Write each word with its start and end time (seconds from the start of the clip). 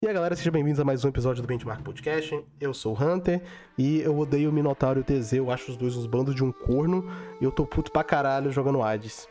E 0.00 0.06
aí 0.06 0.14
galera, 0.14 0.36
sejam 0.36 0.52
bem-vindos 0.52 0.78
a 0.78 0.84
mais 0.84 1.04
um 1.04 1.08
episódio 1.08 1.42
do 1.42 1.48
Benchmark 1.48 1.82
Podcast. 1.82 2.44
Eu 2.60 2.72
sou 2.72 2.96
o 2.96 3.02
Hunter 3.02 3.42
e 3.76 4.00
eu 4.00 4.16
odeio 4.16 4.50
o 4.50 4.52
Minotauro 4.52 5.00
e 5.00 5.02
o 5.02 5.04
TZ, 5.04 5.32
eu 5.32 5.50
acho 5.50 5.72
os 5.72 5.76
dois 5.76 5.96
uns 5.96 6.06
bandos 6.06 6.34
de 6.34 6.44
um 6.44 6.52
corno 6.52 7.10
e 7.40 7.44
eu 7.44 7.50
tô 7.50 7.66
puto 7.66 7.90
pra 7.90 8.04
caralho 8.04 8.52
jogando 8.52 8.80
Hades. 8.80 9.28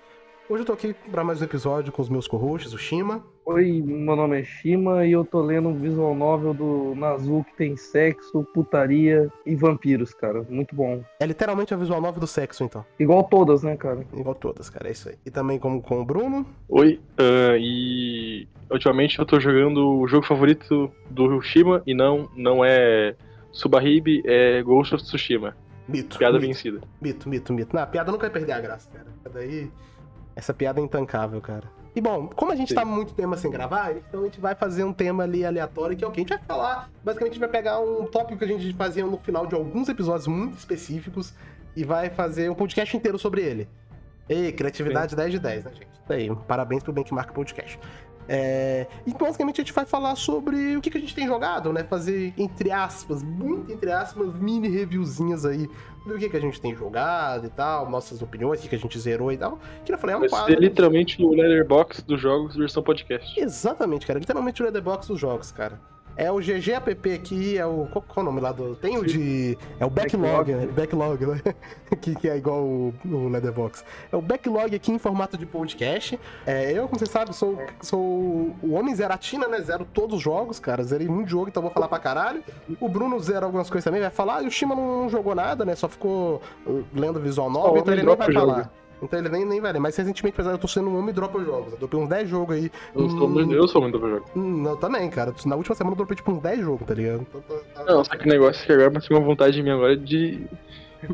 Hoje 0.50 0.64
eu 0.64 0.66
tô 0.66 0.74
aqui 0.74 0.94
pra 1.12 1.24
mais 1.24 1.42
um 1.42 1.46
episódio 1.46 1.94
com 1.94 2.02
os 2.02 2.10
meus 2.10 2.28
co-hosts, 2.28 2.74
o 2.74 2.78
Shima. 2.78 3.24
Oi, 3.50 3.82
meu 3.82 4.14
nome 4.14 4.42
é 4.42 4.44
Shima 4.44 5.06
e 5.06 5.14
eu 5.14 5.24
tô 5.24 5.42
lendo 5.42 5.70
um 5.70 5.80
visual 5.80 6.14
novel 6.14 6.54
do 6.54 6.94
Nazul 6.96 7.46
que 7.46 7.56
tem 7.56 7.78
sexo, 7.78 8.44
putaria 8.54 9.32
e 9.46 9.56
vampiros, 9.56 10.14
cara. 10.14 10.46
Muito 10.50 10.76
bom. 10.76 11.02
É 11.18 11.26
literalmente 11.26 11.74
a 11.74 11.78
visual 11.78 12.02
novel 12.02 12.20
do 12.20 12.28
sexo, 12.28 12.66
então. 12.66 12.84
Igual 13.00 13.24
todas, 13.24 13.64
né, 13.64 13.78
cara? 13.78 14.06
Igual 14.14 14.36
todas, 14.36 14.70
cara, 14.70 14.90
é 14.90 14.92
isso 14.92 15.08
aí. 15.08 15.16
E 15.26 15.32
também 15.32 15.58
como 15.58 15.82
com 15.82 16.02
o 16.02 16.06
Bruno. 16.06 16.46
Oi, 16.68 17.00
ah, 17.18 17.56
e 17.58 18.50
ultimamente 18.70 19.18
eu 19.18 19.26
tô 19.26 19.40
jogando 19.40 19.98
o 19.98 20.08
jogo 20.10 20.26
favorito 20.26 20.92
do 21.10 21.42
Shima 21.42 21.82
e 21.88 21.94
não, 21.94 22.30
não 22.36 22.66
é 22.66 23.16
Subaribe, 23.54 24.24
é 24.26 24.62
Ghost 24.62 24.94
of 24.94 25.04
Tsushima. 25.06 25.56
Mito. 25.88 26.18
Piada 26.18 26.34
mito, 26.34 26.48
vencida. 26.48 26.82
Mito, 27.02 27.30
mito, 27.30 27.54
mito. 27.54 27.74
Não, 27.74 27.82
a 27.82 27.88
piada 27.88 28.12
nunca 28.12 28.24
vai 28.24 28.30
perder 28.30 28.52
a 28.52 28.60
graça, 28.60 28.90
cara. 28.92 29.08
Daí, 29.34 29.72
essa 30.36 30.54
piada 30.54 30.82
é 30.82 30.84
intancável, 30.84 31.40
cara. 31.40 31.78
E 31.98 32.02
bom, 32.02 32.28
como 32.28 32.52
a 32.52 32.56
gente 32.56 32.70
Sim. 32.70 32.76
tá 32.76 32.86
muito 32.86 33.12
tema 33.16 33.36
sem 33.38 33.50
gravar, 33.50 33.92
então 33.92 34.22
a 34.22 34.26
gente 34.26 34.40
vai 34.40 34.54
fazer 34.54 34.84
um 34.84 34.94
tema 34.94 35.24
ali 35.24 35.44
aleatório, 35.44 35.98
que 35.98 36.06
é 36.06 36.08
o 36.08 36.12
que 36.12 36.20
a 36.20 36.22
gente 36.22 36.30
vai 36.30 36.38
falar. 36.38 36.92
Basicamente, 37.04 37.32
a 37.32 37.34
gente 37.34 37.40
vai 37.40 37.50
pegar 37.50 37.80
um 37.80 38.06
tópico 38.06 38.38
que 38.38 38.46
a 38.46 38.48
gente 38.48 38.72
fazia 38.76 39.04
no 39.04 39.18
final 39.18 39.48
de 39.48 39.56
alguns 39.56 39.90
episódios 39.90 40.28
muito 40.28 40.60
específicos 40.60 41.34
e 41.76 41.84
vai 41.84 42.12
fazer 42.12 42.52
um 42.52 42.54
podcast 42.54 42.96
inteiro 42.96 43.18
sobre 43.18 43.42
ele. 43.42 43.68
Ei, 44.30 44.52
criatividade 44.52 45.16
10 45.16 45.32
de 45.32 45.40
10, 45.40 45.66
né, 45.66 45.72
gente? 45.72 45.88
Isso 46.04 46.14
aí, 46.14 46.36
parabéns 46.48 46.84
pro 46.84 46.94
Benchmark 46.94 47.32
Podcast. 47.34 47.80
É... 48.28 48.88
E 49.06 49.14
basicamente 49.14 49.62
a 49.62 49.64
gente 49.64 49.74
vai 49.74 49.86
falar 49.86 50.16
sobre 50.16 50.76
o 50.76 50.82
que, 50.82 50.90
que 50.90 50.98
a 50.98 51.02
gente 51.02 51.16
tem 51.16 51.26
jogado, 51.26 51.72
né? 51.72 51.84
Fazer, 51.84 52.34
entre 52.38 52.72
aspas, 52.72 53.24
muito 53.24 53.72
entre 53.72 53.92
aspas, 53.92 54.34
mini 54.34 54.68
reviewzinhas 54.68 55.46
aí 55.46 55.70
do 56.06 56.18
que, 56.18 56.30
que 56.30 56.38
a 56.38 56.42
gente 56.42 56.60
tem 56.60 56.76
jogado 56.76 57.46
e 57.46 57.50
tal, 57.50 57.90
nossas 57.90 58.22
opiniões, 58.22 58.60
o 58.60 58.62
que, 58.64 58.70
que 58.70 58.76
a 58.76 58.80
gente 58.80 58.98
zerou 59.00 59.32
e 59.32 59.38
tal. 59.38 59.60
Que 59.84 59.94
eu 59.94 59.98
falei, 59.98 60.16
é 60.16 60.18
um 60.18 60.22
Vai 60.22 60.30
quadro. 60.30 60.54
ser 60.54 60.60
literalmente 60.60 61.22
o 61.22 61.30
Letterboxd 61.32 62.06
dos 62.06 62.20
jogos 62.22 62.56
versão 62.56 62.82
podcast. 62.82 63.40
Exatamente, 63.40 64.06
cara. 64.06 64.20
Literalmente 64.20 64.62
o 64.62 64.66
Letterboxd 64.66 65.12
dos 65.12 65.20
jogos, 65.20 65.52
cara. 65.52 65.80
É 66.18 66.32
o 66.32 66.40
GGApp 66.40 67.14
aqui, 67.14 67.58
é 67.58 67.66
o. 67.66 67.88
Qual, 67.92 68.02
qual 68.02 68.18
é 68.18 68.20
o 68.22 68.24
nome 68.24 68.42
lá 68.42 68.52
do. 68.52 68.76
Tem 68.76 68.98
o 68.98 69.06
de. 69.06 69.56
É 69.80 69.86
o 69.86 69.90
backlog, 69.90 70.52
Backlog. 70.52 70.52
né? 70.52 70.66
Backlog, 70.66 71.26
né? 71.28 71.56
que, 72.02 72.16
que 72.16 72.28
é 72.28 72.36
igual 72.36 72.64
o, 72.64 72.94
o 73.06 73.30
Letterboxd. 73.30 73.86
É 74.12 74.16
o 74.16 74.22
backlog 74.22 74.76
aqui 74.76 74.92
em 74.92 74.98
formato 74.98 75.38
de 75.38 75.46
podcast. 75.46 76.20
É, 76.46 76.72
eu, 76.72 76.88
como 76.88 76.98
você 76.98 77.06
sabe, 77.06 77.36
sou, 77.36 77.62
sou 77.82 78.00
o 78.64 78.74
homem 78.74 78.96
zeratina, 78.96 79.48
né? 79.48 79.62
Zero 79.62 79.86
todos 79.86 80.18
os 80.18 80.22
jogos, 80.22 80.60
cara. 80.60 80.84
Zerei 80.84 81.08
muito 81.08 81.30
jogo, 81.30 81.50
então 81.50 81.62
vou 81.62 81.72
falar 81.72 81.88
pra 81.88 82.00
caralho. 82.00 82.44
O 82.80 82.90
Bruno 82.90 83.20
zera 83.20 83.46
algumas 83.46 83.70
coisas 83.70 83.84
também, 83.86 84.02
vai 84.02 84.10
falar. 84.10 84.42
E 84.42 84.48
o 84.48 84.52
Shima 84.52 84.76
não 84.76 85.08
jogou 85.10 85.36
nada, 85.36 85.64
né? 85.64 85.76
Só 85.76 85.88
ficou 85.88 86.42
uh, 86.66 86.84
lendo 86.96 87.20
visual 87.20 87.50
novel, 87.50 87.82
então 87.82 87.94
ele 87.94 88.02
nem 88.04 88.16
vai 88.16 88.28
dropa 88.28 88.56
jogo. 88.56 88.70
Então 89.02 89.20
ele 89.20 89.30
nem, 89.30 89.46
nem 89.46 89.62
vai 89.62 89.72
ler. 89.74 89.80
Mas 89.80 89.96
recentemente, 89.96 90.34
apesar 90.36 90.50
de 90.52 90.56
eu 90.56 90.60
tô 90.62 90.68
sendo 90.68 90.90
um 90.90 90.98
homem 90.98 91.14
dropa 91.14 91.40
jogos. 91.44 91.74
Eu 91.74 91.80
dropei 91.80 92.00
uns 92.00 92.10
10 92.10 92.30
jogos 92.30 92.56
aí. 92.56 92.72
Eu 92.96 93.10
sou, 93.10 93.28
Hum, 93.30 93.52
eu 93.54 93.68
sou 93.68 93.82
muito 93.82 94.00
pro 94.00 94.10
jogo. 94.10 94.26
Hum, 94.36 94.64
Não, 94.64 94.76
também, 94.76 95.10
cara. 95.10 95.34
Na 95.46 95.56
última 95.56 95.76
semana 95.76 95.94
eu 95.94 95.98
dropei 95.98 96.16
tipo 96.16 96.32
uns 96.32 96.42
10 96.42 96.60
jogos, 96.62 96.88
tá 96.88 96.94
ligado? 96.94 97.22
Então, 97.30 97.42
tá- 97.42 97.56
tá- 97.76 97.84
Não, 97.86 98.04
só 98.04 98.16
que 98.16 98.26
o 98.26 98.28
negócio 98.30 98.64
é 98.64 98.66
que 98.66 98.72
agora 98.74 98.90
bateu 98.90 99.18
uma 99.18 99.26
vontade 99.26 99.62
minha 99.62 99.76
agora 99.76 99.96
de. 99.96 100.46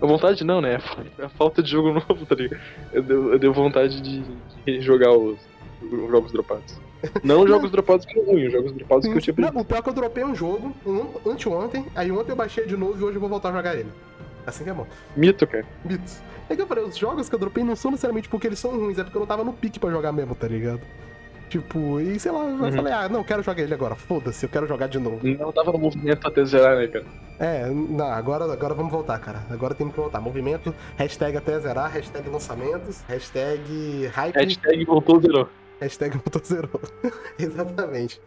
A 0.01 0.05
vontade 0.05 0.43
não, 0.45 0.61
né? 0.61 0.79
A 1.21 1.27
falta 1.29 1.61
de 1.61 1.69
jogo 1.71 1.89
novo, 2.07 2.25
tá 2.25 2.35
ligado? 2.35 2.61
Eu 2.93 3.03
deu, 3.03 3.33
eu 3.33 3.39
deu 3.39 3.53
vontade 3.53 3.99
de, 4.01 4.23
de 4.65 4.81
jogar 4.81 5.11
os, 5.11 5.37
os 5.81 6.09
jogos 6.09 6.31
dropados. 6.31 6.79
Não 7.21 7.45
jogos 7.45 7.69
dropados 7.69 8.05
que 8.05 8.13
são 8.13 8.23
ruins, 8.23 8.49
jogos 8.49 8.71
dropados 8.71 9.05
que 9.05 9.13
eu 9.13 9.19
tinha 9.21 9.33
Não, 9.37 9.43
perdido. 9.43 9.61
o 9.61 9.65
pior 9.65 9.79
é 9.79 9.81
que 9.81 9.89
eu 9.89 9.93
dropei 9.93 10.23
um 10.23 10.33
jogo 10.33 10.73
um, 10.85 11.29
anteontem, 11.29 11.85
aí 11.93 12.09
ontem 12.09 12.31
eu 12.31 12.35
baixei 12.37 12.65
de 12.65 12.77
novo 12.77 12.97
e 12.97 13.03
hoje 13.03 13.17
eu 13.17 13.19
vou 13.19 13.29
voltar 13.29 13.49
a 13.49 13.51
jogar 13.51 13.75
ele. 13.75 13.89
Assim 14.47 14.63
que 14.63 14.69
é 14.69 14.73
bom. 14.73 14.87
Mito, 15.17 15.45
cara. 15.45 15.65
Mitos. 15.83 16.21
É 16.49 16.55
que 16.55 16.61
eu 16.61 16.67
falei, 16.67 16.83
os 16.83 16.97
jogos 16.97 17.29
que 17.29 17.35
eu 17.35 17.39
dropei 17.39 17.63
não 17.63 17.75
são 17.75 17.91
necessariamente 17.91 18.27
porque 18.29 18.47
eles 18.47 18.59
são 18.59 18.71
ruins, 18.77 18.97
é 18.99 19.03
porque 19.03 19.17
eu 19.17 19.21
não 19.21 19.27
tava 19.27 19.43
no 19.43 19.53
pique 19.53 19.79
pra 19.79 19.89
jogar 19.89 20.11
mesmo, 20.11 20.35
tá 20.35 20.47
ligado? 20.47 20.81
Tipo, 21.49 21.99
e 21.99 22.19
sei 22.19 22.31
lá, 22.31 22.39
eu 22.45 22.55
Uhum. 22.55 22.71
falei, 22.71 22.93
ah, 22.93 23.07
não, 23.07 23.19
eu 23.19 23.23
quero 23.25 23.43
jogar 23.43 23.61
ele 23.61 23.73
agora, 23.73 23.93
foda-se, 23.95 24.45
eu 24.45 24.49
quero 24.49 24.65
jogar 24.67 24.87
de 24.87 24.97
novo. 24.97 25.19
Não 25.27 25.51
tava 25.51 25.71
no 25.71 25.77
movimento 25.77 26.27
até 26.27 26.43
zerar, 26.43 26.77
né, 26.77 26.87
cara? 26.87 27.05
É, 27.39 27.69
não, 27.69 28.05
agora, 28.07 28.51
agora 28.51 28.73
vamos 28.73 28.91
voltar, 28.91 29.19
cara. 29.19 29.43
Agora 29.51 29.75
temos 29.75 29.93
que 29.93 29.99
voltar. 29.99 30.19
Movimento, 30.19 30.73
hashtag 30.97 31.37
até 31.37 31.59
zerar, 31.59 31.91
hashtag 31.91 32.27
lançamentos, 32.29 33.01
hashtag 33.07 34.07
hype. 34.13 34.35
Hashtag 34.35 34.85
voltou 34.85 35.19
zerou. 35.21 35.47
Hashtag 35.79 36.15
motozerou. 36.17 36.81
Exatamente. 37.37 38.19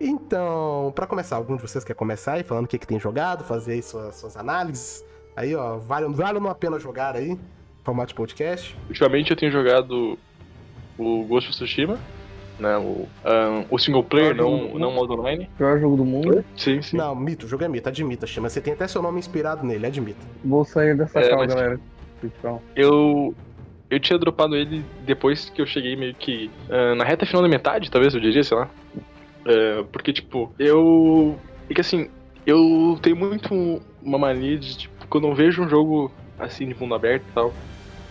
Então, 0.00 0.92
pra 0.94 1.06
começar, 1.06 1.36
algum 1.36 1.56
de 1.56 1.62
vocês 1.62 1.84
quer 1.84 1.94
começar 1.94 2.34
aí 2.34 2.42
falando 2.42 2.64
o 2.64 2.68
que, 2.68 2.78
que 2.78 2.86
tem 2.86 2.98
jogado, 2.98 3.44
fazer 3.44 3.72
aí 3.72 3.82
suas, 3.82 4.16
suas 4.16 4.36
análises? 4.36 5.04
Aí, 5.36 5.54
ó, 5.54 5.78
vale, 5.78 6.06
vale 6.08 6.38
ou 6.38 6.40
não 6.44 6.50
a 6.50 6.54
pena 6.54 6.78
jogar 6.78 7.16
aí? 7.16 7.38
Formato 7.84 8.08
de 8.08 8.14
podcast. 8.14 8.76
Ultimamente 8.88 9.30
eu 9.30 9.36
tenho 9.36 9.50
jogado 9.50 10.18
o 10.98 11.24
Ghost 11.24 11.48
of 11.48 11.56
Tsushima, 11.56 11.98
né? 12.58 12.76
O, 12.76 13.08
ahn, 13.24 13.64
o 13.70 13.78
single 13.78 14.04
player, 14.04 14.34
não, 14.34 14.74
não 14.78 14.92
modo 14.92 15.14
online. 15.14 15.48
Pior 15.56 15.78
jogo 15.80 15.96
do 15.96 16.04
mundo. 16.04 16.44
Sim, 16.56 16.82
sim. 16.82 16.96
Não, 16.96 17.14
mito, 17.14 17.46
o 17.46 17.48
jogo 17.48 17.64
é 17.64 17.68
mito, 17.68 17.88
admita, 17.88 18.26
chama. 18.26 18.50
Você 18.50 18.60
tem 18.60 18.74
até 18.74 18.86
seu 18.86 19.00
nome 19.00 19.18
inspirado 19.18 19.64
nele, 19.66 19.86
admita. 19.86 20.20
Vou 20.44 20.64
sair 20.64 20.94
dessa 20.96 21.20
É, 21.20 21.28
cal, 21.30 21.38
mas- 21.38 21.54
galera. 21.54 21.80
Tchau. 22.42 22.62
Eu. 22.76 23.34
Eu 23.88 23.98
tinha 23.98 24.16
dropado 24.18 24.54
ele 24.54 24.84
depois 25.04 25.50
que 25.50 25.60
eu 25.60 25.66
cheguei 25.66 25.96
meio 25.96 26.14
que 26.14 26.48
ah, 26.68 26.94
na 26.94 27.02
reta 27.02 27.26
final 27.26 27.42
da 27.42 27.48
metade, 27.48 27.90
talvez 27.90 28.14
eu 28.14 28.20
diria, 28.20 28.44
sei 28.44 28.56
lá. 28.58 28.68
Ah, 29.46 29.84
porque, 29.90 30.12
tipo, 30.12 30.52
eu. 30.58 31.34
É 31.68 31.74
que 31.74 31.80
assim, 31.80 32.08
eu 32.46 32.98
tenho 33.02 33.16
muito 33.16 33.80
uma 34.02 34.18
mania 34.18 34.58
de, 34.58 34.76
tipo, 34.76 34.99
quando 35.10 35.26
eu 35.26 35.34
vejo 35.34 35.62
um 35.62 35.68
jogo 35.68 36.10
assim 36.38 36.66
de 36.66 36.74
mundo 36.74 36.94
aberto 36.94 37.24
e 37.28 37.32
tal, 37.34 37.52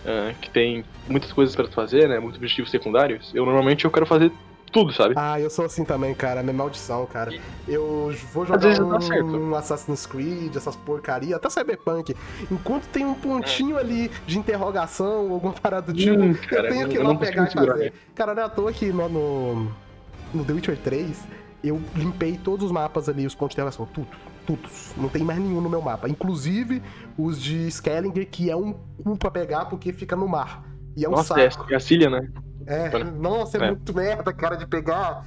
ah, 0.06 0.32
que 0.40 0.50
tem 0.50 0.84
muitas 1.08 1.32
coisas 1.32 1.56
pra 1.56 1.66
tu 1.66 1.72
fazer, 1.72 2.08
né? 2.08 2.20
Muitos 2.20 2.36
objetivos 2.38 2.70
secundários, 2.70 3.32
eu 3.34 3.44
normalmente 3.44 3.84
eu 3.84 3.90
quero 3.90 4.06
fazer 4.06 4.30
tudo, 4.70 4.92
sabe? 4.92 5.14
Ah, 5.16 5.40
eu 5.40 5.50
sou 5.50 5.64
assim 5.64 5.84
também, 5.84 6.14
cara. 6.14 6.38
É 6.38 6.42
minha 6.44 6.54
maldição, 6.54 7.04
cara. 7.06 7.32
Eu 7.66 8.14
vou 8.32 8.46
jogar 8.46 8.80
um, 8.80 9.50
um 9.50 9.54
Assassin's 9.56 10.06
Creed, 10.06 10.54
essas 10.54 10.76
porcaria, 10.76 11.34
até 11.34 11.50
Cyberpunk. 11.50 12.14
Enquanto 12.48 12.86
tem 12.86 13.04
um 13.04 13.14
pontinho 13.14 13.76
ali 13.76 14.08
de 14.28 14.38
interrogação, 14.38 15.32
alguma 15.32 15.52
parada 15.52 15.92
do 15.92 15.98
tipo, 15.98 16.16
Hum, 16.22 16.34
cara, 16.48 16.68
eu 16.68 16.72
tenho 16.72 16.88
que 16.88 16.96
ir 16.96 17.02
lá 17.02 17.14
pegar 17.16 17.48
e 17.48 17.52
fazer. 17.52 17.76
né? 17.76 17.92
Cara, 18.14 18.32
não 18.32 18.42
é 18.42 18.46
à 18.46 18.48
toa 18.48 18.72
que 18.72 18.92
no, 18.92 19.08
no, 19.08 19.72
no 20.32 20.44
The 20.44 20.52
Witcher 20.52 20.76
3, 20.78 21.20
eu 21.64 21.80
limpei 21.96 22.38
todos 22.38 22.66
os 22.66 22.70
mapas 22.70 23.08
ali, 23.08 23.26
os 23.26 23.34
pontos 23.34 23.56
de 23.56 23.60
interrogação, 23.60 23.88
tudo. 23.92 24.08
Não 24.96 25.08
tem 25.08 25.22
mais 25.22 25.38
nenhum 25.38 25.60
no 25.60 25.68
meu 25.70 25.80
mapa. 25.82 26.08
Inclusive 26.08 26.82
os 27.18 27.40
de 27.40 27.66
Skellinger, 27.68 28.28
que 28.28 28.50
é 28.50 28.56
um 28.56 28.72
cu 28.72 29.16
pra 29.16 29.30
pegar 29.30 29.66
porque 29.66 29.92
fica 29.92 30.14
no 30.16 30.28
mar. 30.28 30.64
E 30.96 31.04
é 31.04 31.08
um 31.08 31.12
Nossa, 31.12 31.40
é, 31.40 31.50
saco. 31.50 31.72
é 31.72 31.76
a 31.76 31.80
Cília, 31.80 32.10
né? 32.10 32.28
É, 32.66 32.90
Olha. 32.94 33.04
nossa, 33.04 33.58
é, 33.58 33.62
É. 33.64 33.66
muito 33.68 33.94
merda, 33.94 34.32
cara, 34.32 34.56
de 34.56 34.66
pegar. 34.66 35.24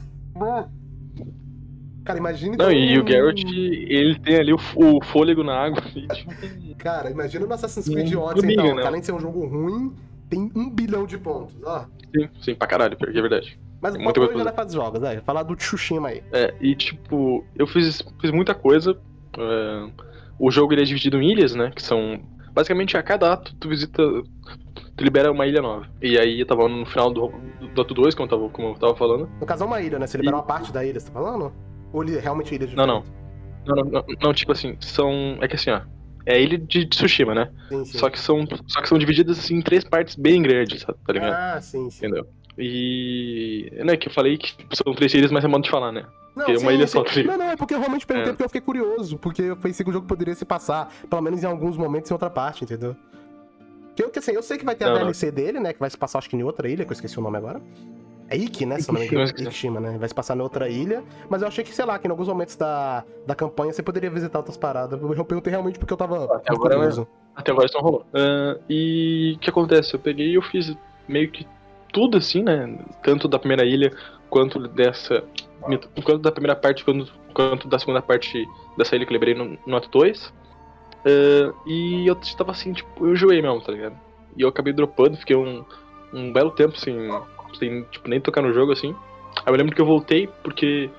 Cara, 2.05 2.19
imagina. 2.19 2.57
Não, 2.57 2.71
e 2.71 2.99
o 2.99 3.03
Garrett, 3.03 3.45
ele 3.47 4.19
tem 4.19 4.35
ali 4.35 4.53
o, 4.53 4.57
o 4.75 5.03
fôlego 5.05 5.43
na 5.43 5.55
água. 5.57 5.81
Cara, 6.77 7.09
imagina 7.09 7.45
no 7.45 7.53
Assassin's 7.53 7.87
Creed 7.87 8.13
Odyssey, 8.13 8.53
então. 8.53 8.75
né? 8.75 8.85
Além 8.85 8.99
de 8.99 9.05
ser 9.05 9.13
um 9.13 9.19
jogo 9.19 9.45
ruim, 9.47 9.93
tem 10.29 10.51
um 10.53 10.69
bilhão 10.69 11.05
de 11.05 11.17
pontos, 11.17 11.55
ó. 11.63 11.85
sim, 12.13 12.29
sim, 12.41 12.55
pra 12.55 12.67
caralho, 12.67 12.97
pior 12.97 13.11
que 13.11 13.17
é 13.17 13.21
verdade. 13.21 13.57
Mas 13.81 13.95
muita 13.97 14.19
coisa 14.19 14.37
já 14.37 14.43
vai 14.43 14.53
fazer 14.53 14.73
jogos, 14.75 14.99
né? 15.01 15.21
Falar 15.25 15.43
do 15.43 15.55
Tsushima 15.55 16.09
aí. 16.09 16.23
É, 16.31 16.53
e 16.59 16.75
tipo, 16.75 17.45
eu 17.55 17.67
fiz, 17.67 18.01
fiz 18.19 18.31
muita 18.31 18.53
coisa. 18.53 18.97
É, 19.37 19.91
o 20.39 20.51
jogo 20.51 20.73
ele 20.73 20.81
é 20.81 20.85
dividido 20.85 21.21
em 21.21 21.31
ilhas, 21.31 21.55
né? 21.55 21.71
Que 21.75 21.81
são. 21.81 22.19
Basicamente, 22.51 22.95
a 22.97 23.03
cada 23.03 23.33
ato 23.33 23.55
tu 23.59 23.69
visita. 23.69 24.03
Tu 24.95 25.03
libera 25.03 25.31
uma 25.31 25.47
ilha 25.47 25.61
nova. 25.61 25.87
E 26.01 26.17
aí 26.19 26.39
eu 26.39 26.45
tava 26.45 26.67
no 26.69 26.85
final 26.85 27.11
do, 27.11 27.31
do, 27.73 27.81
ato 27.81 27.93
2, 27.93 28.13
como 28.13 28.25
eu, 28.25 28.29
tava, 28.29 28.49
como 28.49 28.67
eu 28.69 28.75
tava 28.75 28.95
falando. 28.95 29.27
No 29.39 29.45
caso 29.45 29.63
é 29.63 29.67
uma 29.67 29.81
ilha, 29.81 29.97
né? 29.97 30.05
Você 30.05 30.17
libera 30.17 30.35
E- 30.35 30.39
uma 30.39 30.45
parte 30.45 30.71
da 30.71 30.85
ilha, 30.85 30.99
você 30.99 31.07
tá 31.07 31.13
falando? 31.13 31.51
Ou 31.91 32.03
ele 32.03 32.19
realmente 32.19 32.53
ilha 32.53 32.67
de 32.67 32.75
Não, 32.75 32.85
não. 32.85 33.03
Não, 33.65 33.75
não, 33.75 33.83
não, 33.85 34.05
não, 34.21 34.33
tipo 34.33 34.51
assim, 34.51 34.77
são. 34.79 35.37
É 35.41 35.47
que 35.47 35.55
assim, 35.55 35.71
ó. 35.71 35.81
É 36.25 36.35
a 36.35 36.37
ilha 36.39 36.57
de 36.57 36.85
Tsushima, 36.87 37.33
né? 37.33 37.49
Sim, 37.69 37.85
sim. 37.85 37.97
Só 37.97 38.09
que 38.09 38.19
são. 38.19 38.45
Só 38.67 38.81
que 38.81 38.87
são 38.87 38.97
divididas 38.97 39.39
assim, 39.39 39.55
em 39.55 39.61
três 39.61 39.83
partes 39.83 40.15
bem 40.15 40.41
grandes? 40.41 40.83
Tá 40.85 41.13
ligado? 41.13 41.33
Ah, 41.33 41.59
sim, 41.61 41.89
sim. 41.89 42.05
Entendeu? 42.05 42.27
E. 42.57 43.71
Não 43.83 43.93
é 43.93 43.97
que 43.97 44.07
eu 44.07 44.13
falei 44.13 44.37
que 44.37 44.53
são 44.73 44.93
três 44.93 45.13
ilhas, 45.13 45.31
mas 45.31 45.43
é 45.43 45.47
modo 45.47 45.63
de 45.63 45.69
falar, 45.69 45.91
né? 45.91 46.05
Não, 46.35 46.45
Porque 46.45 46.51
é 46.53 46.57
uma 46.63 46.71
sim, 46.71 46.77
ilha 46.77 46.87
sim. 46.87 46.93
só, 46.93 47.03
ligado? 47.03 47.25
Não, 47.37 47.37
não, 47.45 47.51
é 47.51 47.55
porque 47.55 47.73
eu 47.75 47.79
realmente 47.79 48.07
perguntei 48.07 48.31
É. 48.31 48.33
porque 48.33 48.43
eu 48.43 48.49
fiquei 48.49 48.61
curioso. 48.61 49.17
Porque 49.19 49.41
eu 49.43 49.55
pensei 49.57 49.83
que 49.83 49.89
o 49.89 49.93
jogo 49.93 50.07
poderia 50.07 50.33
se 50.33 50.45
passar, 50.45 50.91
pelo 51.07 51.21
menos 51.21 51.43
em 51.43 51.45
alguns 51.47 51.77
momentos, 51.77 52.09
em 52.09 52.13
outra 52.13 52.29
parte, 52.29 52.63
entendeu? 52.63 52.95
Que 53.95 54.03
eu, 54.03 54.09
que, 54.09 54.17
assim, 54.17 54.31
eu 54.31 54.41
sei 54.41 54.57
que 54.57 54.65
vai 54.65 54.73
ter 54.73 54.85
a 54.85 54.87
Não, 54.87 54.93
não. 54.95 55.01
DLC 55.03 55.31
dele, 55.31 55.59
né? 55.59 55.73
Que 55.73 55.79
vai 55.79 55.89
se 55.89 55.97
passar, 55.97 56.17
acho 56.17 56.29
que 56.29 56.35
em 56.35 56.41
outra 56.43 56.67
ilha, 56.67 56.83
que 56.85 56.91
eu 56.91 56.93
esqueci 56.95 57.19
o 57.19 57.21
nome 57.21 57.37
agora. 57.37 57.61
É 58.29 58.35
Iki, 58.35 58.65
né? 58.65 58.77
Não. 58.91 59.03
Ikishima. 59.03 59.23
Ikishima, 59.25 59.79
né? 59.79 59.97
Vai 59.99 60.09
se 60.09 60.15
passar 60.15 60.35
em 60.35 60.41
outra 60.41 60.67
ilha. 60.67 61.03
Mas 61.29 61.43
eu 61.43 61.47
achei 61.47 61.63
que, 61.63 61.71
sei 61.75 61.85
lá, 61.85 61.99
que 61.99 62.07
em 62.07 62.09
alguns 62.11 62.27
momentos 62.27 62.55
da, 62.55 63.03
da 63.27 63.35
campanha 63.35 63.71
você 63.71 63.83
poderia 63.83 64.09
visitar 64.09 64.39
outras 64.39 64.57
paradas. 64.57 64.99
Eu 64.99 65.25
perguntei 65.25 65.51
realmente 65.51 65.77
porque 65.77 65.93
eu 65.93 65.97
tava 65.97 66.23
Até 66.37 66.51
agora, 66.51 66.75
curioso. 66.75 67.07
Até 67.35 67.51
agora 67.51 67.67
isso 67.67 67.75
não 67.75 67.83
rolou. 67.83 68.05
Ah, 68.11 68.57
e 68.67 69.33
o 69.35 69.39
que 69.39 69.51
acontece? 69.51 69.93
Eu 69.93 69.99
peguei 69.99 70.29
e 70.29 70.33
eu 70.35 70.41
fiz 70.41 70.75
meio 71.07 71.29
que 71.29 71.45
tudo 71.93 72.17
assim, 72.17 72.43
né? 72.43 72.77
Tanto 73.03 73.27
da 73.27 73.39
primeira 73.39 73.63
ilha 73.63 73.93
quanto 74.29 74.59
dessa. 74.67 75.23
Quanto 76.03 76.17
da 76.17 76.31
primeira 76.31 76.55
parte 76.55 76.83
quanto, 76.83 77.13
quanto 77.33 77.67
da 77.69 77.79
segunda 77.79 78.01
parte 78.01 78.45
dessa 78.77 78.95
ilha 78.95 79.05
que 79.05 79.13
eu 79.13 79.15
lembrei 79.15 79.33
no, 79.33 79.57
no 79.65 79.77
ato 79.77 79.87
2. 79.89 80.25
Uh, 80.25 81.53
e 81.67 82.07
eu 82.07 82.15
tava 82.37 82.51
assim, 82.51 82.73
tipo, 82.73 83.07
eu 83.07 83.15
joguei 83.15 83.41
mesmo, 83.41 83.61
tá 83.61 83.71
ligado? 83.71 83.95
E 84.35 84.41
eu 84.41 84.49
acabei 84.49 84.73
dropando, 84.73 85.17
fiquei 85.17 85.35
um, 85.35 85.63
um 86.13 86.33
belo 86.33 86.51
tempo 86.51 86.77
sem, 86.77 86.95
sem 87.57 87.83
tipo, 87.83 88.09
nem 88.09 88.19
tocar 88.19 88.41
no 88.41 88.53
jogo 88.53 88.71
assim. 88.71 88.95
Aí 89.45 89.53
eu 89.53 89.55
lembro 89.55 89.75
que 89.75 89.81
eu 89.81 89.85
voltei 89.85 90.27
porque 90.43 90.89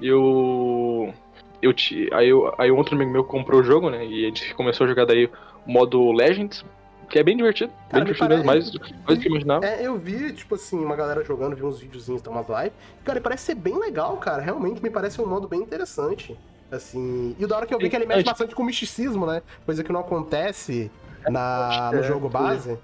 eu. 0.00 1.12
eu 1.60 1.74
aí, 2.12 2.28
eu, 2.28 2.54
aí 2.58 2.70
um 2.70 2.76
outro 2.76 2.94
amigo 2.94 3.10
meu 3.10 3.24
comprou 3.24 3.60
o 3.60 3.64
jogo, 3.64 3.88
né? 3.88 4.04
E 4.04 4.24
a 4.24 4.28
gente 4.28 4.54
começou 4.54 4.84
a 4.84 4.88
jogar 4.88 5.06
daí 5.06 5.26
o 5.66 5.72
modo 5.72 6.12
Legends, 6.12 6.64
que 7.12 7.18
é 7.18 7.22
bem 7.22 7.36
divertido. 7.36 7.70
Cara, 7.90 8.04
bem 8.04 8.14
divertido 8.14 8.28
mesmo, 8.30 8.46
mais, 8.46 8.72
mais 8.72 9.18
do 9.18 9.20
que 9.20 9.28
imaginava. 9.28 9.66
É, 9.66 9.86
eu 9.86 9.98
vi, 9.98 10.32
tipo 10.32 10.54
assim, 10.54 10.82
uma 10.82 10.96
galera 10.96 11.22
jogando, 11.22 11.54
vi 11.54 11.62
uns 11.62 11.78
videozinhos, 11.78 12.22
umas 12.26 12.48
lives. 12.48 12.72
Cara, 13.04 13.20
parece 13.20 13.44
ser 13.44 13.54
bem 13.54 13.78
legal, 13.78 14.16
cara. 14.16 14.40
Realmente 14.40 14.82
me 14.82 14.88
parece 14.88 15.20
um 15.20 15.26
modo 15.26 15.46
bem 15.46 15.60
interessante. 15.60 16.36
Assim. 16.70 17.36
E 17.38 17.46
da 17.46 17.56
hora 17.56 17.66
que 17.66 17.74
eu 17.74 17.78
vi 17.78 17.90
que 17.90 17.96
ele 17.96 18.06
mexe 18.06 18.20
é, 18.20 18.22
tipo 18.22 18.30
bastante 18.30 18.54
com 18.54 18.64
misticismo, 18.64 19.26
né? 19.26 19.42
Coisa 19.66 19.84
que 19.84 19.92
não 19.92 20.00
acontece 20.00 20.90
na, 21.28 21.90
no 21.92 21.98
é, 21.98 22.02
jogo 22.02 22.30
base. 22.30 22.78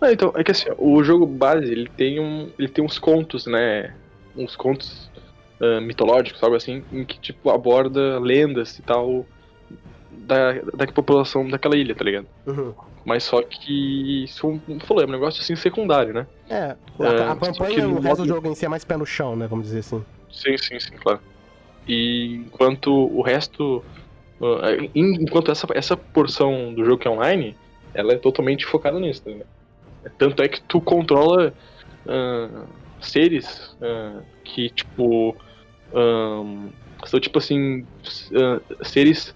Não, 0.00 0.10
então, 0.10 0.32
é 0.34 0.42
que 0.42 0.50
assim, 0.50 0.68
o 0.76 1.00
jogo 1.04 1.24
base, 1.26 1.70
ele 1.70 1.88
tem 1.96 2.18
um. 2.18 2.50
Ele 2.58 2.68
tem 2.68 2.84
uns 2.84 2.98
contos, 2.98 3.46
né? 3.46 3.94
Uns 4.36 4.56
contos 4.56 5.08
uh, 5.60 5.80
mitológicos, 5.80 6.42
algo 6.42 6.56
assim, 6.56 6.82
em 6.92 7.04
que, 7.04 7.20
tipo, 7.20 7.50
aborda 7.50 8.18
lendas 8.18 8.80
e 8.80 8.82
tal 8.82 9.24
da, 10.10 10.52
da 10.74 10.86
população 10.88 11.48
daquela 11.48 11.76
ilha, 11.76 11.94
tá 11.94 12.04
ligado? 12.04 12.26
Uhum. 12.46 12.74
Mas 13.04 13.24
só 13.24 13.42
que 13.42 14.24
isso, 14.24 14.60
como 14.66 14.80
falou, 14.80 15.02
é 15.02 15.06
um 15.06 15.10
negócio 15.10 15.40
assim 15.40 15.56
secundário, 15.56 16.12
né? 16.12 16.26
É, 16.48 16.76
a, 16.98 17.32
a 17.32 17.36
campanha, 17.36 17.88
o 17.88 18.00
resto 18.00 18.22
do 18.22 18.28
jogo 18.28 18.48
em 18.48 18.54
si 18.54 18.66
é 18.66 18.68
mais 18.68 18.84
pé 18.84 18.96
no 18.96 19.06
chão, 19.06 19.34
né? 19.36 19.46
Vamos 19.46 19.66
dizer 19.66 19.80
assim. 19.80 20.04
Sim, 20.30 20.56
sim, 20.58 20.78
sim, 20.78 20.92
claro. 20.96 21.20
E 21.88 22.36
enquanto 22.46 22.92
o 22.92 23.22
resto. 23.22 23.82
Uh, 24.40 24.90
enquanto 24.94 25.50
essa, 25.50 25.66
essa 25.74 25.96
porção 25.96 26.72
do 26.72 26.84
jogo 26.84 26.98
que 26.98 27.06
é 27.06 27.10
online, 27.10 27.56
ela 27.92 28.12
é 28.12 28.16
totalmente 28.16 28.64
focada 28.64 28.98
nisso, 28.98 29.22
tá 29.22 30.10
Tanto 30.16 30.42
é 30.42 30.48
que 30.48 30.62
tu 30.62 30.80
controla 30.80 31.52
uh, 32.06 32.66
seres 33.00 33.76
uh, 33.80 34.22
que, 34.44 34.70
tipo. 34.70 35.36
Um, 35.92 36.68
são 37.04 37.18
tipo 37.18 37.38
assim. 37.38 37.86
seres 38.82 39.34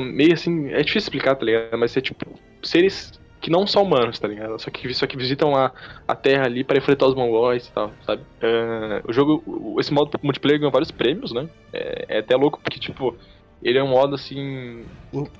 meio 0.00 0.34
assim. 0.34 0.68
É 0.68 0.78
difícil 0.78 1.08
explicar, 1.08 1.34
tá 1.36 1.44
ligado? 1.44 1.76
Mas 1.78 1.96
é 1.96 2.00
tipo. 2.00 2.26
Seres 2.62 3.18
que 3.40 3.50
não 3.50 3.66
são 3.66 3.82
humanos, 3.82 4.18
tá 4.18 4.28
ligado? 4.28 4.58
Só 4.58 4.70
que, 4.70 4.92
só 4.94 5.06
que 5.06 5.16
visitam 5.16 5.54
a, 5.54 5.72
a 6.06 6.14
Terra 6.14 6.44
ali 6.44 6.64
para 6.64 6.78
enfrentar 6.78 7.06
os 7.06 7.14
mongóis 7.14 7.66
e 7.66 7.72
tal, 7.72 7.92
sabe? 8.04 8.22
Uh, 8.42 9.08
o 9.08 9.12
jogo, 9.12 9.76
esse 9.78 9.92
modo 9.92 10.10
multiplayer 10.22 10.58
ganhou 10.58 10.72
vários 10.72 10.90
prêmios, 10.90 11.32
né? 11.32 11.48
É, 11.72 12.06
é, 12.08 12.18
até 12.18 12.36
louco 12.36 12.60
porque, 12.62 12.80
tipo, 12.80 13.14
ele 13.62 13.78
é 13.78 13.82
um 13.82 13.88
modo 13.88 14.14
assim. 14.14 14.84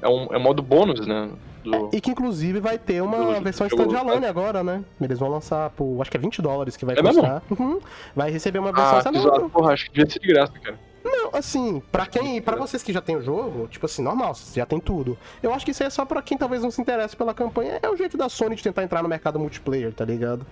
É 0.00 0.08
um, 0.08 0.26
é 0.32 0.38
um 0.38 0.42
modo 0.42 0.62
bônus, 0.62 1.06
né? 1.06 1.30
Do, 1.64 1.74
é, 1.74 1.88
e 1.94 2.00
que 2.00 2.10
inclusive 2.10 2.60
vai 2.60 2.78
ter 2.78 3.02
uma 3.02 3.34
do, 3.34 3.40
versão 3.42 3.66
standalone 3.66 4.26
agora, 4.26 4.62
né? 4.62 4.84
Eles 5.00 5.18
vão 5.18 5.28
lançar 5.28 5.70
por. 5.70 6.00
Acho 6.00 6.10
que 6.10 6.16
é 6.16 6.20
20 6.20 6.40
dólares 6.40 6.76
que 6.76 6.84
vai 6.84 6.96
é 6.96 7.02
custar. 7.02 7.42
Uhum. 7.50 7.80
Vai 8.14 8.30
receber 8.30 8.60
uma 8.60 8.72
versão 8.72 8.96
ah, 8.96 8.98
standalone. 8.98 9.50
Porra, 9.50 9.72
acho 9.72 9.86
que 9.86 9.92
devia 9.92 10.10
ser 10.10 10.20
de 10.20 10.28
graça, 10.28 10.52
cara. 10.52 10.78
Não, 11.18 11.30
assim, 11.32 11.82
para 11.90 12.06
quem, 12.06 12.40
para 12.40 12.54
vocês 12.54 12.80
que 12.80 12.92
já 12.92 13.00
tem 13.00 13.16
o 13.16 13.22
jogo, 13.22 13.66
tipo 13.66 13.84
assim, 13.86 14.02
normal, 14.02 14.36
já 14.54 14.64
tem 14.64 14.78
tudo. 14.78 15.18
Eu 15.42 15.52
acho 15.52 15.64
que 15.64 15.72
isso 15.72 15.82
aí 15.82 15.88
é 15.88 15.90
só 15.90 16.04
para 16.04 16.22
quem 16.22 16.38
talvez 16.38 16.62
não 16.62 16.70
se 16.70 16.80
interesse 16.80 17.16
pela 17.16 17.34
campanha, 17.34 17.80
é 17.82 17.88
o 17.88 17.96
jeito 17.96 18.16
da 18.16 18.28
Sony 18.28 18.54
de 18.54 18.62
tentar 18.62 18.84
entrar 18.84 19.02
no 19.02 19.08
mercado 19.08 19.38
multiplayer, 19.38 19.92
tá 19.92 20.04
ligado? 20.04 20.46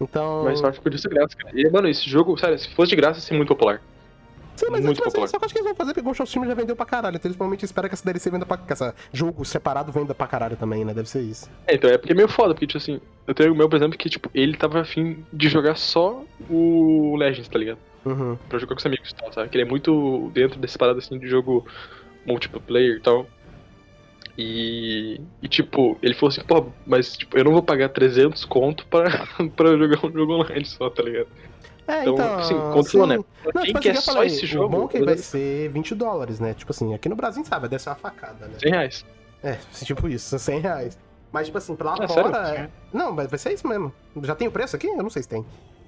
Então. 0.00 0.44
Mas 0.44 0.60
eu 0.60 0.68
acho 0.68 0.78
que 0.78 0.84
podia 0.84 0.98
ser 0.98 1.08
graça, 1.08 1.36
cara. 1.36 1.58
E, 1.58 1.68
mano, 1.68 1.88
esse 1.88 2.08
jogo, 2.08 2.38
sério, 2.38 2.56
se 2.58 2.72
fosse 2.74 2.90
de 2.90 2.96
graça, 2.96 3.18
ia 3.18 3.22
ser 3.22 3.34
muito 3.34 3.48
popular. 3.48 3.82
Sim, 4.56 4.66
mas 4.70 4.84
muito 4.84 5.00
é, 5.00 5.04
popular. 5.04 5.26
só 5.26 5.36
que 5.36 5.44
acho 5.44 5.54
que 5.54 5.58
eles 5.58 5.66
vão 5.66 5.74
fazer 5.74 5.92
porque 5.92 6.04
Ghost 6.06 6.22
of 6.22 6.28
Tsushima 6.28 6.46
já 6.46 6.54
vendeu 6.54 6.76
pra 6.76 6.86
caralho. 6.86 7.16
Então 7.16 7.28
eles 7.28 7.36
provavelmente 7.36 7.64
esperam 7.64 7.88
que 7.88 7.94
essa 7.94 8.04
DLC 8.04 8.30
venda 8.30 8.46
pra. 8.46 8.56
que 8.56 8.72
esse 8.72 8.92
jogo 9.12 9.44
separado 9.44 9.90
venda 9.90 10.14
pra 10.14 10.28
caralho 10.28 10.56
também, 10.56 10.84
né? 10.84 10.94
Deve 10.94 11.08
ser 11.08 11.22
isso. 11.22 11.50
É, 11.66 11.74
então 11.74 11.90
é 11.90 11.98
porque 11.98 12.12
é 12.12 12.16
meio 12.16 12.28
foda, 12.28 12.54
porque, 12.54 12.66
tipo 12.66 12.78
assim, 12.78 13.00
eu 13.26 13.34
tenho 13.34 13.52
o 13.52 13.56
meu, 13.56 13.68
por 13.68 13.74
exemplo, 13.76 13.98
que, 13.98 14.08
tipo, 14.08 14.30
ele 14.32 14.56
tava 14.56 14.80
afim 14.80 15.24
de 15.32 15.48
jogar 15.48 15.76
só 15.76 16.22
o 16.48 17.16
Legends, 17.16 17.48
tá 17.48 17.58
ligado? 17.58 17.78
Uhum. 18.04 18.36
Pra 18.48 18.58
jogar 18.58 18.74
com 18.74 18.80
os 18.80 18.86
amigos 18.86 19.10
e 19.10 19.14
tal, 19.14 19.32
sabe? 19.32 19.48
Que 19.48 19.56
ele 19.56 19.64
é 19.64 19.68
muito 19.68 20.30
dentro 20.34 20.58
desse 20.58 20.76
parada 20.76 20.98
assim 20.98 21.18
de 21.18 21.26
jogo 21.26 21.66
multiplayer 22.26 22.96
e 22.96 23.00
tal. 23.00 23.26
E, 24.36 25.20
e, 25.40 25.48
tipo, 25.48 25.96
ele 26.02 26.12
falou 26.14 26.30
assim, 26.30 26.42
pô, 26.42 26.66
mas 26.84 27.16
tipo, 27.16 27.38
eu 27.38 27.44
não 27.44 27.52
vou 27.52 27.62
pagar 27.62 27.88
300 27.90 28.44
conto 28.44 28.84
pra, 28.86 29.04
pra 29.54 29.76
jogar 29.76 30.04
um 30.04 30.12
jogo 30.12 30.32
online 30.34 30.64
só, 30.64 30.90
tá 30.90 31.02
ligado? 31.02 31.28
É, 31.86 32.00
então, 32.02 32.14
então 32.14 32.38
assim, 32.38 32.54
continua, 32.72 33.06
né? 33.06 33.18
Pra 33.42 33.52
quem 33.52 33.64
tipo, 33.66 33.80
quer 33.80 33.90
assim, 33.90 34.12
só 34.12 34.24
esse 34.24 34.46
jogo... 34.46 34.64
O 34.64 34.68
bom 34.80 34.84
é 34.86 34.88
que 34.88 35.04
vai 35.04 35.16
ser 35.18 35.68
20 35.68 35.94
dólares, 35.94 36.40
né? 36.40 36.54
Tipo 36.54 36.72
assim, 36.72 36.94
aqui 36.94 37.08
no 37.08 37.14
Brasil, 37.14 37.44
sabe, 37.44 37.68
deve 37.68 37.82
ser 37.82 37.90
uma 37.90 37.96
facada, 37.96 38.46
né? 38.46 38.54
100 38.58 38.70
reais. 38.70 39.06
É, 39.42 39.58
tipo 39.84 40.08
isso, 40.08 40.36
100 40.36 40.60
reais. 40.60 40.98
Mas, 41.30 41.46
tipo 41.46 41.58
assim, 41.58 41.76
pra 41.76 41.94
lá 41.94 42.04
é, 42.04 42.08
fora... 42.08 42.48
É... 42.54 42.70
Não, 42.92 43.14
vai 43.14 43.28
ser 43.38 43.52
isso 43.52 43.68
mesmo. 43.68 43.92
Já 44.22 44.34
tem 44.34 44.48
o 44.48 44.50
preço 44.50 44.74
aqui? 44.74 44.86
Eu 44.86 45.02
não 45.02 45.10
sei 45.10 45.22
se 45.22 45.28
tem. 45.28 45.44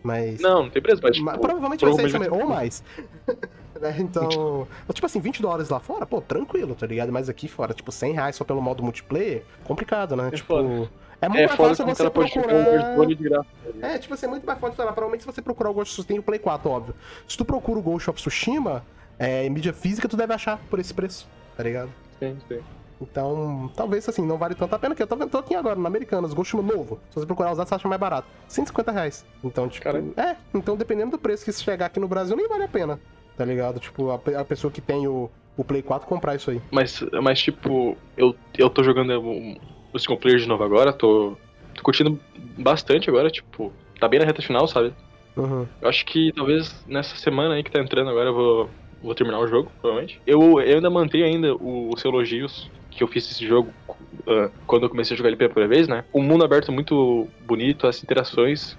Mas. 0.07 0.41
Não, 0.41 0.63
não 0.63 0.71
tem 0.71 0.81
preço, 0.81 1.03
mas. 1.03 1.17
Tipo, 1.17 1.39
provavelmente, 1.39 1.85
vai 1.85 1.95
ser 1.95 2.07
isso 2.07 2.19
mesmo, 2.19 2.37
ou 2.37 2.47
mais. 2.49 2.83
né? 3.81 3.97
Então. 3.99 4.69
tipo 4.93 5.05
assim, 5.05 5.21
20 5.21 5.43
dólares 5.43 5.69
lá 5.69 5.81
fora, 5.81 6.07
pô, 6.07 6.21
tranquilo, 6.21 6.77
tá 6.77 6.87
ligado? 6.87 7.13
Mas 7.13 7.29
aqui 7.29 7.49
fora, 7.49 7.75
tipo, 7.75 7.91
100 7.91 8.13
reais 8.13 8.37
só 8.37 8.45
pelo 8.45 8.63
modo 8.63 8.83
multiplayer, 8.83 9.43
complicado, 9.65 10.15
né? 10.15 10.29
É 10.29 10.31
tipo. 10.31 10.55
Foda. 10.55 10.89
É 11.19 11.29
muito 11.29 11.41
é, 11.41 11.47
mais 11.47 11.57
fácil 11.57 11.87
você 11.87 12.11
procurar. 12.11 12.55
Um 12.99 13.15
graça, 13.15 13.47
tá 13.81 13.89
é, 13.89 13.99
tipo 13.99 14.13
assim, 14.13 14.27
é 14.27 14.29
muito 14.29 14.47
mais 14.47 14.61
fácil. 14.61 14.77
Provavelmente 14.77 15.23
se 15.23 15.27
você 15.27 15.41
procurar 15.41 15.71
o 15.71 15.75
Ghost 15.75 16.05
tem 16.05 16.19
o 16.19 16.23
Play 16.23 16.39
4, 16.39 16.71
óbvio. 16.71 16.95
Se 17.27 17.37
tu 17.37 17.45
procura 17.45 17.79
o 17.79 17.83
Ghost 17.83 18.11
of 18.11 18.21
Tsushima, 18.21 18.85
é, 19.19 19.45
em 19.45 19.51
mídia 19.51 19.73
física, 19.73 20.09
tu 20.09 20.17
deve 20.17 20.35
achar 20.35 20.61
por 20.69 20.79
esse 20.79 20.93
preço, 20.93 21.27
tá 21.57 21.63
ligado? 21.63 21.91
Sim, 22.21 22.37
sim. 22.47 22.61
Então, 23.01 23.71
talvez 23.77 24.09
assim, 24.09 24.25
não 24.27 24.39
vale 24.39 24.55
tanto 24.55 24.75
a 24.75 24.79
pena, 24.79 24.95
que 24.95 25.03
eu 25.03 25.07
tô, 25.07 25.17
tô 25.27 25.39
aqui 25.39 25.55
agora, 25.55 25.77
no 25.77 25.87
Americanas, 25.87 26.33
Ghost 26.33 26.57
novo. 26.57 26.99
Se 27.11 27.17
você 27.17 27.27
procurar 27.27 27.53
usar, 27.53 27.67
você 27.67 27.75
acha 27.75 27.89
mais 27.89 28.01
barato. 28.01 28.27
150 28.49 28.93
reais. 28.93 29.27
Então, 29.45 29.69
tipo, 29.69 29.85
Caramba. 29.85 30.13
é, 30.21 30.37
então 30.55 30.77
dependendo 30.77 31.13
do 31.13 31.19
preço 31.19 31.45
que 31.45 31.53
se 31.53 31.63
chegar 31.63 31.87
aqui 31.87 32.01
no 32.01 32.09
Brasil, 32.09 32.37
nem 32.37 32.49
vale 32.49 32.65
a 32.65 32.69
pena. 32.69 32.99
Tá 33.37 33.45
ligado? 33.45 33.79
Tipo, 33.79 34.11
a, 34.11 34.41
a 34.41 34.45
pessoa 34.45 34.71
que 34.71 34.81
tem 34.81 35.07
o, 35.07 35.31
o 35.57 35.65
Play 35.65 35.83
4 35.83 36.09
comprar 36.09 36.35
isso 36.35 36.51
aí. 36.51 36.61
Mas, 36.71 37.03
mas 37.23 37.41
tipo, 37.41 37.97
eu, 38.17 38.35
eu 38.57 38.71
tô 38.71 38.83
jogando 38.83 39.21
o, 39.21 39.57
o 39.93 39.99
single 39.99 40.17
player 40.17 40.39
de 40.39 40.49
novo 40.49 40.65
agora, 40.65 40.93
tô, 40.93 41.37
tô 41.75 41.83
curtindo 41.83 42.19
bastante 42.57 43.11
agora, 43.11 43.31
tipo, 43.31 43.71
tá 44.01 44.09
bem 44.09 44.21
na 44.21 44.27
reta 44.27 44.41
final, 44.41 44.67
sabe? 44.67 44.95
Uhum. 45.37 45.67
Eu 45.83 45.89
acho 45.89 46.07
que 46.07 46.33
talvez 46.33 46.83
nessa 46.87 47.15
semana 47.17 47.55
aí 47.55 47.63
que 47.63 47.71
tá 47.71 47.79
entrando 47.79 48.09
agora 48.09 48.31
eu 48.31 48.35
vou, 48.35 48.71
vou 49.03 49.15
terminar 49.15 49.39
o 49.39 49.47
jogo, 49.47 49.71
provavelmente. 49.81 50.21
Eu, 50.27 50.61
eu 50.61 50.77
ainda 50.77 50.89
mantenho 50.89 51.27
ainda 51.27 51.55
os 51.55 52.03
elogios 52.05 52.71
que 52.97 53.03
eu 53.03 53.09
fiz 53.09 53.31
esse 53.31 53.47
jogo 53.47 53.71
uh, 53.89 54.51
quando 54.67 54.85
eu 54.85 54.91
comecei 54.91 55.15
a 55.15 55.17
jogar 55.17 55.29
ele 55.29 55.37
pela 55.37 55.51
primeira 55.51 55.75
vez, 55.75 55.87
né? 55.87 56.05
Um 56.13 56.23
mundo 56.23 56.45
aberto 56.45 56.73
muito 56.73 57.29
bonito, 57.47 57.87
as 57.87 58.03
interações 58.03 58.73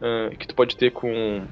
uh, 0.00 0.34
que 0.38 0.46
tu 0.46 0.54
pode 0.54 0.76
ter 0.76 0.92
com, 0.92 1.42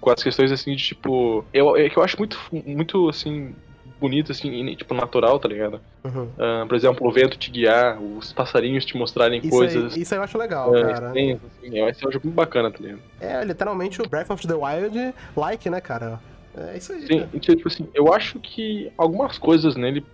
com 0.00 0.10
as 0.10 0.22
questões 0.22 0.52
assim 0.52 0.76
de 0.76 0.84
tipo. 0.84 1.44
Eu, 1.52 1.76
é 1.76 1.88
que 1.88 1.96
eu 1.96 2.02
acho 2.02 2.16
muito, 2.18 2.38
muito 2.52 3.08
assim. 3.08 3.54
Bonito, 3.98 4.30
assim, 4.30 4.74
tipo, 4.74 4.92
natural, 4.92 5.38
tá 5.38 5.48
ligado? 5.48 5.80
Uhum. 6.04 6.24
Uh, 6.24 6.66
por 6.68 6.76
exemplo, 6.76 7.08
o 7.08 7.10
vento 7.10 7.38
te 7.38 7.50
guiar, 7.50 7.98
os 7.98 8.30
passarinhos 8.30 8.84
te 8.84 8.94
mostrarem 8.94 9.40
isso 9.40 9.48
coisas. 9.48 9.94
Aí, 9.94 10.02
isso 10.02 10.12
aí 10.12 10.18
eu 10.18 10.22
acho 10.24 10.36
legal, 10.36 10.70
cara. 10.70 11.12
Sim, 11.14 11.40
assim, 11.62 11.80
vai 11.80 11.94
ser 11.94 12.06
um 12.06 12.12
jogo 12.12 12.26
muito 12.26 12.36
bacana, 12.36 12.70
tá 12.70 12.76
ligado? 12.78 13.00
É, 13.18 13.42
literalmente 13.42 14.02
o 14.02 14.06
Breath 14.06 14.28
of 14.28 14.46
the 14.46 14.52
Wild 14.52 15.14
like, 15.34 15.70
né, 15.70 15.80
cara? 15.80 16.20
É 16.56 16.76
isso 16.76 16.92
aí. 16.92 17.06
Sim, 17.06 17.20
né? 17.20 17.28
tipo 17.40 17.68
assim, 17.68 17.88
eu 17.94 18.12
acho 18.12 18.38
que 18.38 18.92
algumas 18.98 19.38
coisas 19.38 19.76
nele 19.76 20.04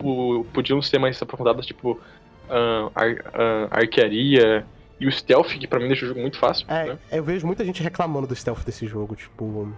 tipo, 0.00 0.46
podiam 0.52 0.80
ser 0.80 0.98
mais 0.98 1.20
aprofundadas, 1.20 1.66
tipo, 1.66 1.92
uh, 1.92 2.90
ar, 2.94 3.12
uh, 3.12 3.68
arquearia 3.70 4.64
e 4.98 5.06
o 5.06 5.12
stealth, 5.12 5.48
que 5.48 5.66
pra 5.66 5.78
mim 5.78 5.88
deixa 5.88 6.04
o 6.04 6.08
jogo 6.08 6.20
muito 6.20 6.38
fácil. 6.38 6.66
É, 6.68 6.86
né? 6.86 6.98
eu 7.12 7.22
vejo 7.22 7.46
muita 7.46 7.64
gente 7.64 7.82
reclamando 7.82 8.26
do 8.26 8.34
stealth 8.34 8.64
desse 8.64 8.86
jogo, 8.86 9.14
tipo. 9.14 9.72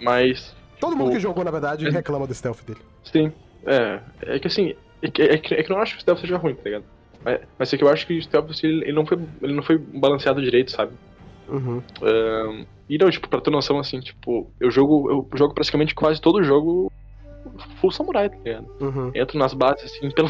Mas. 0.00 0.54
Todo 0.78 0.92
tipo, 0.92 1.02
mundo 1.02 1.12
que 1.14 1.20
jogou, 1.20 1.44
na 1.44 1.50
verdade, 1.50 1.86
é... 1.86 1.90
reclama 1.90 2.26
do 2.26 2.34
stealth 2.34 2.62
dele. 2.64 2.80
Sim. 3.04 3.32
É. 3.66 4.00
É 4.22 4.38
que 4.38 4.46
assim. 4.46 4.74
É 5.00 5.10
que, 5.10 5.22
é 5.22 5.38
que, 5.38 5.54
é 5.54 5.62
que 5.62 5.72
eu 5.72 5.74
não 5.74 5.82
acho 5.82 5.94
que 5.94 5.98
o 5.98 6.00
stealth 6.02 6.20
seja 6.20 6.36
ruim, 6.36 6.54
tá 6.54 6.62
ligado? 6.64 6.84
Mas, 7.24 7.40
mas 7.58 7.72
é 7.72 7.76
que 7.76 7.84
eu 7.84 7.88
acho 7.88 8.06
que 8.06 8.18
o 8.18 8.22
stealth 8.22 8.50
assim, 8.50 8.66
ele, 8.66 8.92
não 8.92 9.04
foi, 9.04 9.18
ele 9.42 9.52
não 9.52 9.62
foi 9.62 9.78
balanceado 9.78 10.40
direito, 10.40 10.70
sabe? 10.70 10.92
Uhum. 11.48 11.82
Um, 12.00 12.64
e 12.88 12.98
não, 12.98 13.10
tipo, 13.10 13.28
pra 13.28 13.40
ter 13.40 13.50
noção, 13.50 13.78
assim, 13.78 14.00
tipo, 14.00 14.48
eu 14.60 14.70
jogo, 14.70 15.10
eu 15.10 15.28
jogo 15.36 15.54
praticamente 15.54 15.94
quase 15.94 16.20
todo 16.20 16.42
jogo 16.42 16.90
full 17.80 17.90
samurai, 17.90 18.28
tá 18.28 18.36
ligado? 18.36 18.66
Uhum. 18.80 19.10
Entro 19.14 19.38
nas 19.38 19.54
bases, 19.54 19.84
assim, 19.84 20.10
pelo, 20.14 20.28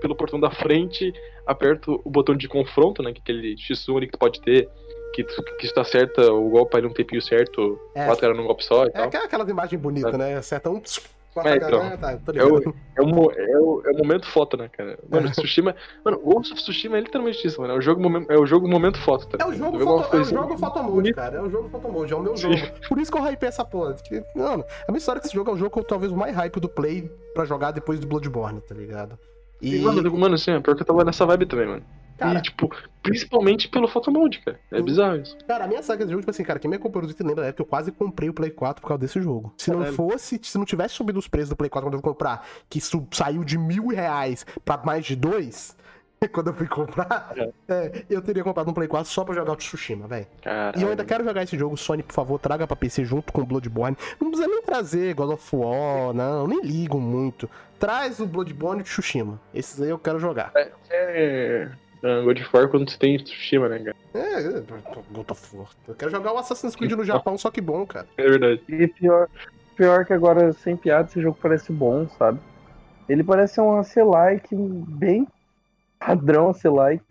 pelo 0.00 0.16
portão 0.16 0.38
da 0.40 0.50
frente, 0.50 1.12
aperto 1.46 2.00
o 2.04 2.10
botão 2.10 2.36
de 2.36 2.48
confronto, 2.48 3.02
né? 3.02 3.12
Que 3.12 3.18
é 3.18 3.22
aquele 3.22 3.54
X1 3.56 4.00
que 4.00 4.12
tu 4.12 4.18
pode 4.18 4.40
ter, 4.40 4.68
que, 5.14 5.22
que 5.22 5.66
está 5.66 5.84
certa 5.84 6.32
o 6.32 6.50
golpe 6.50 6.76
aí 6.76 6.82
num 6.82 6.92
tempinho 6.92 7.22
certo, 7.22 7.78
é. 7.94 8.04
quatro 8.04 8.20
caras 8.20 8.36
num 8.36 8.44
golpe 8.44 8.64
só 8.64 8.84
e 8.84 8.88
é 8.88 8.90
tal. 8.90 9.04
aquelas 9.06 9.48
imagens 9.48 9.80
bonitas, 9.80 10.18
né? 10.18 10.36
Acerta 10.36 10.70
um, 10.70 10.82
Quarta 11.34 11.56
então, 11.56 11.70
galera, 11.70 11.98
tá, 11.98 12.16
tô 12.18 12.30
É 12.32 12.44
o, 12.44 12.58
ligado. 12.58 12.76
é, 12.96 13.02
o, 13.02 13.30
é, 13.32 13.58
o, 13.58 13.82
é 13.86 13.90
o 13.90 13.98
momento 13.98 14.24
foto, 14.24 14.56
né, 14.56 14.68
cara? 14.68 14.96
Mano, 15.10 15.28
Tsushima. 15.32 15.74
Mano, 16.04 16.20
Ghost 16.20 16.52
of 16.52 16.62
Tsushima 16.62 16.96
é 16.96 17.00
literalmente 17.00 17.44
isso, 17.44 17.60
mano. 17.60 17.74
É 17.74 17.76
o 17.76 17.80
jogo, 17.80 18.00
é 18.28 18.38
o 18.38 18.46
jogo 18.46 18.68
momento 18.68 19.00
foto, 19.00 19.26
tá 19.26 19.44
É 19.44 19.48
o 19.48 19.52
jogo, 19.52 19.80
foto, 19.80 20.16
é 20.16 20.20
o 20.20 20.24
jogo 20.24 21.12
cara. 21.12 21.38
É 21.38 21.42
o 21.42 21.50
jogo 21.50 21.68
Photomode, 21.68 22.12
é 22.12 22.16
o 22.16 22.22
meu 22.22 22.36
jogo. 22.36 22.54
Por 22.88 23.00
isso 23.00 23.10
que 23.10 23.18
eu 23.18 23.26
hypei 23.26 23.48
essa 23.48 23.64
porra. 23.64 23.94
porque, 23.94 24.22
Mano, 24.36 24.64
a 24.86 24.92
minha 24.92 24.98
história 24.98 25.18
é 25.18 25.20
que 25.20 25.26
esse 25.26 25.34
jogo 25.34 25.50
é 25.50 25.54
o 25.54 25.56
jogo 25.56 25.70
que 25.72 25.78
eu 25.80 25.84
talvez 25.84 26.12
o 26.12 26.16
mais 26.16 26.36
hype 26.36 26.60
do 26.60 26.68
Play 26.68 27.10
pra 27.34 27.44
jogar 27.44 27.72
depois 27.72 27.98
do 27.98 28.06
Bloodborne, 28.06 28.60
tá 28.60 28.74
ligado? 28.74 29.18
E, 29.60 29.80
mano, 29.80 30.16
mano, 30.16 30.34
assim, 30.36 30.52
é 30.52 30.60
pior 30.60 30.76
que 30.76 30.82
eu 30.82 30.86
tava 30.86 31.04
nessa 31.04 31.26
vibe 31.26 31.46
também, 31.46 31.66
mano. 31.66 31.82
Cara, 32.18 32.38
E, 32.38 32.42
tipo, 32.42 32.70
principalmente 33.02 33.68
pelo 33.68 33.86
Photomode, 33.88 34.40
cara. 34.40 34.58
É 34.70 34.80
Hum. 34.80 34.84
bizarro 34.84 35.16
isso. 35.16 35.36
cara, 35.46 35.64
a 35.64 35.68
minha 35.68 35.82
saga 35.82 35.98
desse 36.00 36.10
jogo, 36.10 36.22
tipo 36.22 36.30
assim, 36.30 36.44
cara, 36.44 36.58
quem 36.58 36.68
me 36.70 36.76
acompanhou 36.76 37.02
no 37.02 37.08
Twitter 37.08 37.26
lembra 37.26 37.42
da 37.42 37.48
época 37.48 37.62
que 37.64 37.66
eu 37.66 37.70
quase 37.70 37.92
comprei 37.92 38.28
o 38.28 38.34
Play 38.34 38.50
4 38.50 38.80
por 38.82 38.88
causa 38.88 39.00
desse 39.00 39.20
jogo. 39.20 39.52
Se 39.58 39.70
não 39.70 39.78
Caralho. 39.78 39.96
fosse, 39.96 40.40
se 40.42 40.56
não 40.58 40.64
tivesse 40.64 40.94
subido 40.94 41.18
os 41.18 41.28
preços 41.28 41.50
do 41.50 41.56
Play 41.56 41.68
4 41.70 41.86
quando 41.86 41.94
eu 41.94 42.00
fui 42.00 42.10
comprar, 42.10 42.46
que 42.68 42.78
isso 42.78 43.06
saiu 43.12 43.44
de 43.44 43.58
mil 43.58 43.88
reais 43.88 44.46
pra 44.64 44.76
mais 44.78 45.04
de 45.04 45.14
dois, 45.16 45.76
quando 46.32 46.46
eu 46.48 46.54
fui 46.54 46.66
comprar, 46.66 47.34
é, 47.68 48.04
eu 48.08 48.22
teria 48.22 48.42
comprado 48.42 48.70
um 48.70 48.72
Play 48.72 48.88
4 48.88 49.10
só 49.10 49.24
pra 49.24 49.34
jogar 49.34 49.52
o 49.52 49.56
Tsushima, 49.56 50.06
velho. 50.08 50.26
E 50.76 50.82
eu 50.82 50.88
ainda 50.88 51.04
quero 51.04 51.22
jogar 51.22 51.42
esse 51.42 51.58
jogo, 51.58 51.76
Sony, 51.76 52.02
por 52.02 52.14
favor, 52.14 52.38
traga 52.38 52.66
pra 52.66 52.74
PC 52.76 53.04
junto 53.04 53.30
com 53.32 53.42
o 53.42 53.46
Bloodborne. 53.46 53.96
Não 54.18 54.30
precisa 54.30 54.48
nem 54.48 54.62
trazer 54.62 55.14
God 55.14 55.32
of 55.32 55.54
War, 55.56 56.14
não, 56.14 56.46
nem 56.46 56.62
ligo 56.62 56.98
muito. 56.98 57.50
Traz 57.78 58.18
o 58.20 58.26
Bloodborne 58.26 58.80
e 58.80 58.82
o 58.82 58.84
Tsushima. 58.84 59.38
Esses 59.52 59.78
aí 59.82 59.90
eu 59.90 59.98
quero 59.98 60.18
jogar. 60.18 60.50
É. 60.54 60.72
é, 60.90 61.68
God 62.24 62.38
of 62.40 62.50
War 62.52 62.68
quando 62.68 62.90
você 62.90 62.98
tem 62.98 63.16
Tsushima, 63.18 63.68
né, 63.68 63.78
cara? 63.78 63.96
É, 64.14 64.58
é, 64.58 64.62
God 65.12 65.30
of 65.30 65.56
War. 65.56 65.68
Eu 65.88 65.94
quero 65.94 66.10
jogar 66.10 66.32
o 66.32 66.38
Assassin's 66.38 66.76
Creed 66.76 66.92
no 66.92 67.04
Japão, 67.04 67.36
só 67.38 67.50
que 67.50 67.60
bom, 67.60 67.86
cara. 67.86 68.06
É 68.16 68.22
verdade. 68.22 68.62
E 68.68 68.86
pior, 68.86 69.28
pior 69.76 70.04
que 70.04 70.12
agora, 70.12 70.52
sem 70.52 70.76
piada, 70.76 71.08
esse 71.08 71.20
jogo 71.20 71.38
parece 71.40 71.72
bom, 71.72 72.08
sabe? 72.18 72.38
Ele 73.08 73.22
parece 73.24 73.60
um 73.60 73.78
AC-like 73.78 74.54
bem 74.54 75.26
padrão 75.98 76.50
AC-like. 76.50 77.04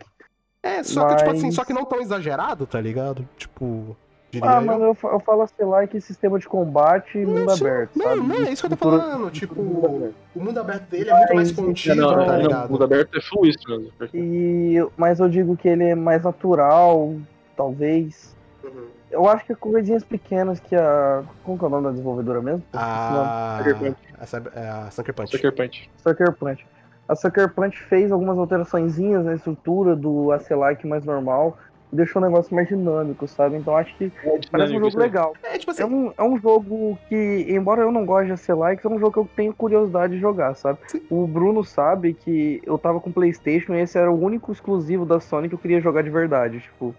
É, 0.62 0.82
só 0.82 1.08
que, 1.08 1.16
tipo 1.16 1.30
Mas- 1.30 1.38
assim, 1.38 1.50
só 1.52 1.64
que 1.64 1.72
não 1.72 1.84
tão 1.84 2.00
exagerado, 2.00 2.66
tá 2.66 2.80
ligado? 2.80 3.28
Tipo, 3.36 3.96
Ah, 4.42 4.56
eu. 4.56 4.62
mano, 4.62 4.84
eu, 4.84 5.10
eu 5.10 5.20
falo 5.20 5.42
AC-like 5.42 6.00
sistema 6.00 6.38
de 6.38 6.46
combate 6.48 7.18
e 7.18 7.26
mundo 7.26 7.50
aberto, 7.50 7.90
Não, 7.96 8.04
sabe? 8.06 8.20
não, 8.20 8.34
é 8.36 8.50
isso 8.52 8.62
que 8.66 8.72
eu 8.72 8.76
tô 8.76 8.90
falando. 8.90 9.30
Tipo, 9.30 9.62
mundo 9.62 9.86
aberto. 9.86 10.14
o 10.34 10.40
mundo 10.40 10.60
aberto 10.60 10.88
dele 10.90 11.10
é 11.10 11.14
muito 11.18 11.34
mais 11.34 11.52
contido, 11.52 11.96
não, 11.96 12.14
tá 12.14 12.26
não, 12.26 12.40
ligado? 12.42 12.68
o 12.68 12.72
mundo 12.72 12.84
aberto 12.84 13.18
é 13.18 13.20
full 13.20 13.46
isso 13.46 13.58
mesmo. 13.68 13.90
E, 14.14 14.76
mas 14.96 15.20
eu 15.20 15.28
digo 15.28 15.56
que 15.56 15.68
ele 15.68 15.84
é 15.84 15.94
mais 15.94 16.22
natural, 16.22 17.14
talvez. 17.56 18.34
Uhum. 18.62 18.86
Eu 19.10 19.28
acho 19.28 19.44
que 19.44 19.54
coisinhas 19.54 20.02
pequenas 20.02 20.58
que 20.58 20.74
a. 20.74 21.22
Como 21.44 21.56
que 21.56 21.64
é 21.64 21.66
o 21.68 21.70
nome 21.70 21.84
da 21.84 21.90
desenvolvedora 21.90 22.42
mesmo? 22.42 22.62
A... 22.72 23.56
Sucker 23.58 23.78
Punch. 23.78 23.96
a, 24.18 24.26
Cyber- 24.26 24.52
é 24.56 24.68
a 24.68 24.90
Sucker 24.90 25.14
Punch. 25.14 25.30
Sucker 25.30 25.52
Punch. 25.54 25.90
Sucker 26.02 26.32
Punch. 26.32 26.66
A 27.06 27.14
Sucker 27.14 27.48
Punch 27.54 27.78
fez 27.84 28.10
algumas 28.10 28.36
alteraçõezinhas 28.38 29.24
na 29.24 29.34
estrutura 29.34 29.94
do 29.94 30.32
AC-like 30.32 30.86
mais 30.86 31.04
normal 31.04 31.56
deixou 31.94 32.20
o 32.20 32.24
negócio 32.24 32.54
mais 32.54 32.68
dinâmico, 32.68 33.26
sabe? 33.26 33.56
Então 33.56 33.76
acho 33.76 33.94
que 33.96 34.12
parece 34.50 34.76
um 34.76 34.80
jogo 34.80 34.98
legal. 34.98 35.34
É, 35.42 35.58
tipo 35.58 35.70
assim, 35.70 35.82
É 35.82 35.86
um, 35.86 36.12
é 36.16 36.22
um 36.22 36.38
jogo 36.38 36.98
que, 37.08 37.46
embora 37.48 37.82
eu 37.82 37.92
não 37.92 38.04
goste 38.04 38.26
de 38.26 38.32
AC-likes, 38.32 38.84
é 38.84 38.88
um 38.88 38.98
jogo 38.98 39.12
que 39.12 39.18
eu 39.18 39.28
tenho 39.36 39.52
curiosidade 39.52 40.14
de 40.14 40.20
jogar, 40.20 40.54
sabe? 40.54 40.78
Sim. 40.86 41.02
O 41.10 41.26
Bruno 41.26 41.64
sabe 41.64 42.14
que 42.14 42.60
eu 42.64 42.76
tava 42.78 43.00
com 43.00 43.12
Playstation 43.12 43.74
e 43.74 43.80
esse 43.80 43.98
era 43.98 44.10
o 44.10 44.20
único 44.20 44.52
exclusivo 44.52 45.06
da 45.06 45.20
Sony 45.20 45.48
que 45.48 45.54
eu 45.54 45.58
queria 45.58 45.80
jogar 45.80 46.02
de 46.02 46.10
verdade, 46.10 46.60
tipo... 46.60 46.94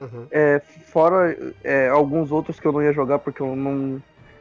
Uhum. 0.00 0.26
É, 0.30 0.62
fora 0.86 1.36
é, 1.62 1.88
alguns 1.88 2.32
outros 2.32 2.58
que 2.58 2.66
eu 2.66 2.72
não 2.72 2.82
ia 2.82 2.90
jogar 2.90 3.18
porque 3.18 3.42
eu 3.42 3.54
não 3.54 4.00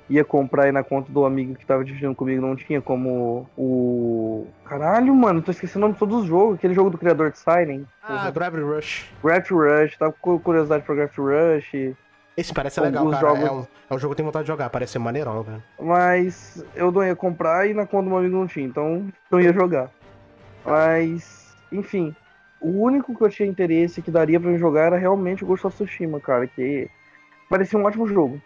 ia 0.10 0.26
comprar 0.26 0.64
aí 0.64 0.72
na 0.72 0.84
conta 0.84 1.12
do 1.12 1.24
amigo 1.26 1.56
que 1.56 1.66
tava 1.66 1.84
dividindo 1.86 2.16
comigo, 2.16 2.42
não 2.42 2.56
tinha 2.56 2.82
como 2.82 3.48
o. 3.58 4.48
Caralho, 4.66 5.14
mano, 5.16 5.42
tô 5.42 5.52
esquecendo 5.52 5.80
o 5.80 5.82
nome 5.82 5.94
de 5.94 6.00
todos 6.00 6.22
os 6.22 6.26
jogos. 6.26 6.56
Aquele 6.56 6.74
jogo 6.74 6.90
do 6.90 6.98
criador 6.98 7.32
de 7.32 7.38
Siren. 7.40 7.84
Ah, 8.04 8.30
Gravity 8.32 8.64
Rush. 8.64 9.12
Gravity 9.24 9.54
Rush, 9.54 9.98
tava 9.98 10.14
com 10.20 10.40
curiosidade 10.40 10.84
pra 10.84 10.96
Gravity 10.96 11.22
Rush. 11.22 11.96
Esse 12.36 12.54
parece 12.54 12.80
legal, 12.80 13.10
cara. 13.10 13.20
jogos- 13.28 13.44
É, 13.44 13.52
um, 13.52 13.68
é 13.90 13.94
um 13.96 14.00
jogo 14.00 14.10
que 14.10 14.14
eu 14.14 14.16
tenho 14.16 14.28
vontade 14.28 14.44
de 14.46 14.48
jogar, 14.48 14.70
parece 14.70 14.94
ser 14.94 15.00
maneirão, 15.00 15.44
velho. 15.44 15.62
Mas 15.80 16.64
eu 16.76 16.92
não 16.92 17.04
ia 17.04 17.16
comprar 17.16 17.68
e 17.70 17.74
na 17.74 17.86
conta 17.86 18.04
do 18.04 18.10
meu 18.10 18.18
amigo 18.20 18.36
não 18.38 18.48
tinha, 18.48 18.66
então 18.66 19.08
não 19.30 19.42
ia 19.42 19.52
jogar. 19.54 19.90
Mas, 20.66 21.54
enfim. 21.72 22.16
O 22.62 22.82
único 22.84 23.16
que 23.16 23.24
eu 23.24 23.30
tinha 23.30 23.48
interesse 23.48 24.02
que 24.02 24.12
daria 24.12 24.40
pra 24.40 24.52
eu 24.52 24.58
jogar 24.58 24.88
era 24.88 24.98
realmente 24.98 25.44
o 25.44 25.48
Ghost 25.48 25.66
of 25.68 25.76
Tsushima, 25.76 26.20
cara, 26.20 26.46
que 26.46 26.90
parecia 27.50 27.80
um 27.80 27.86
ótimo 27.86 28.06
jogo. 28.08 28.42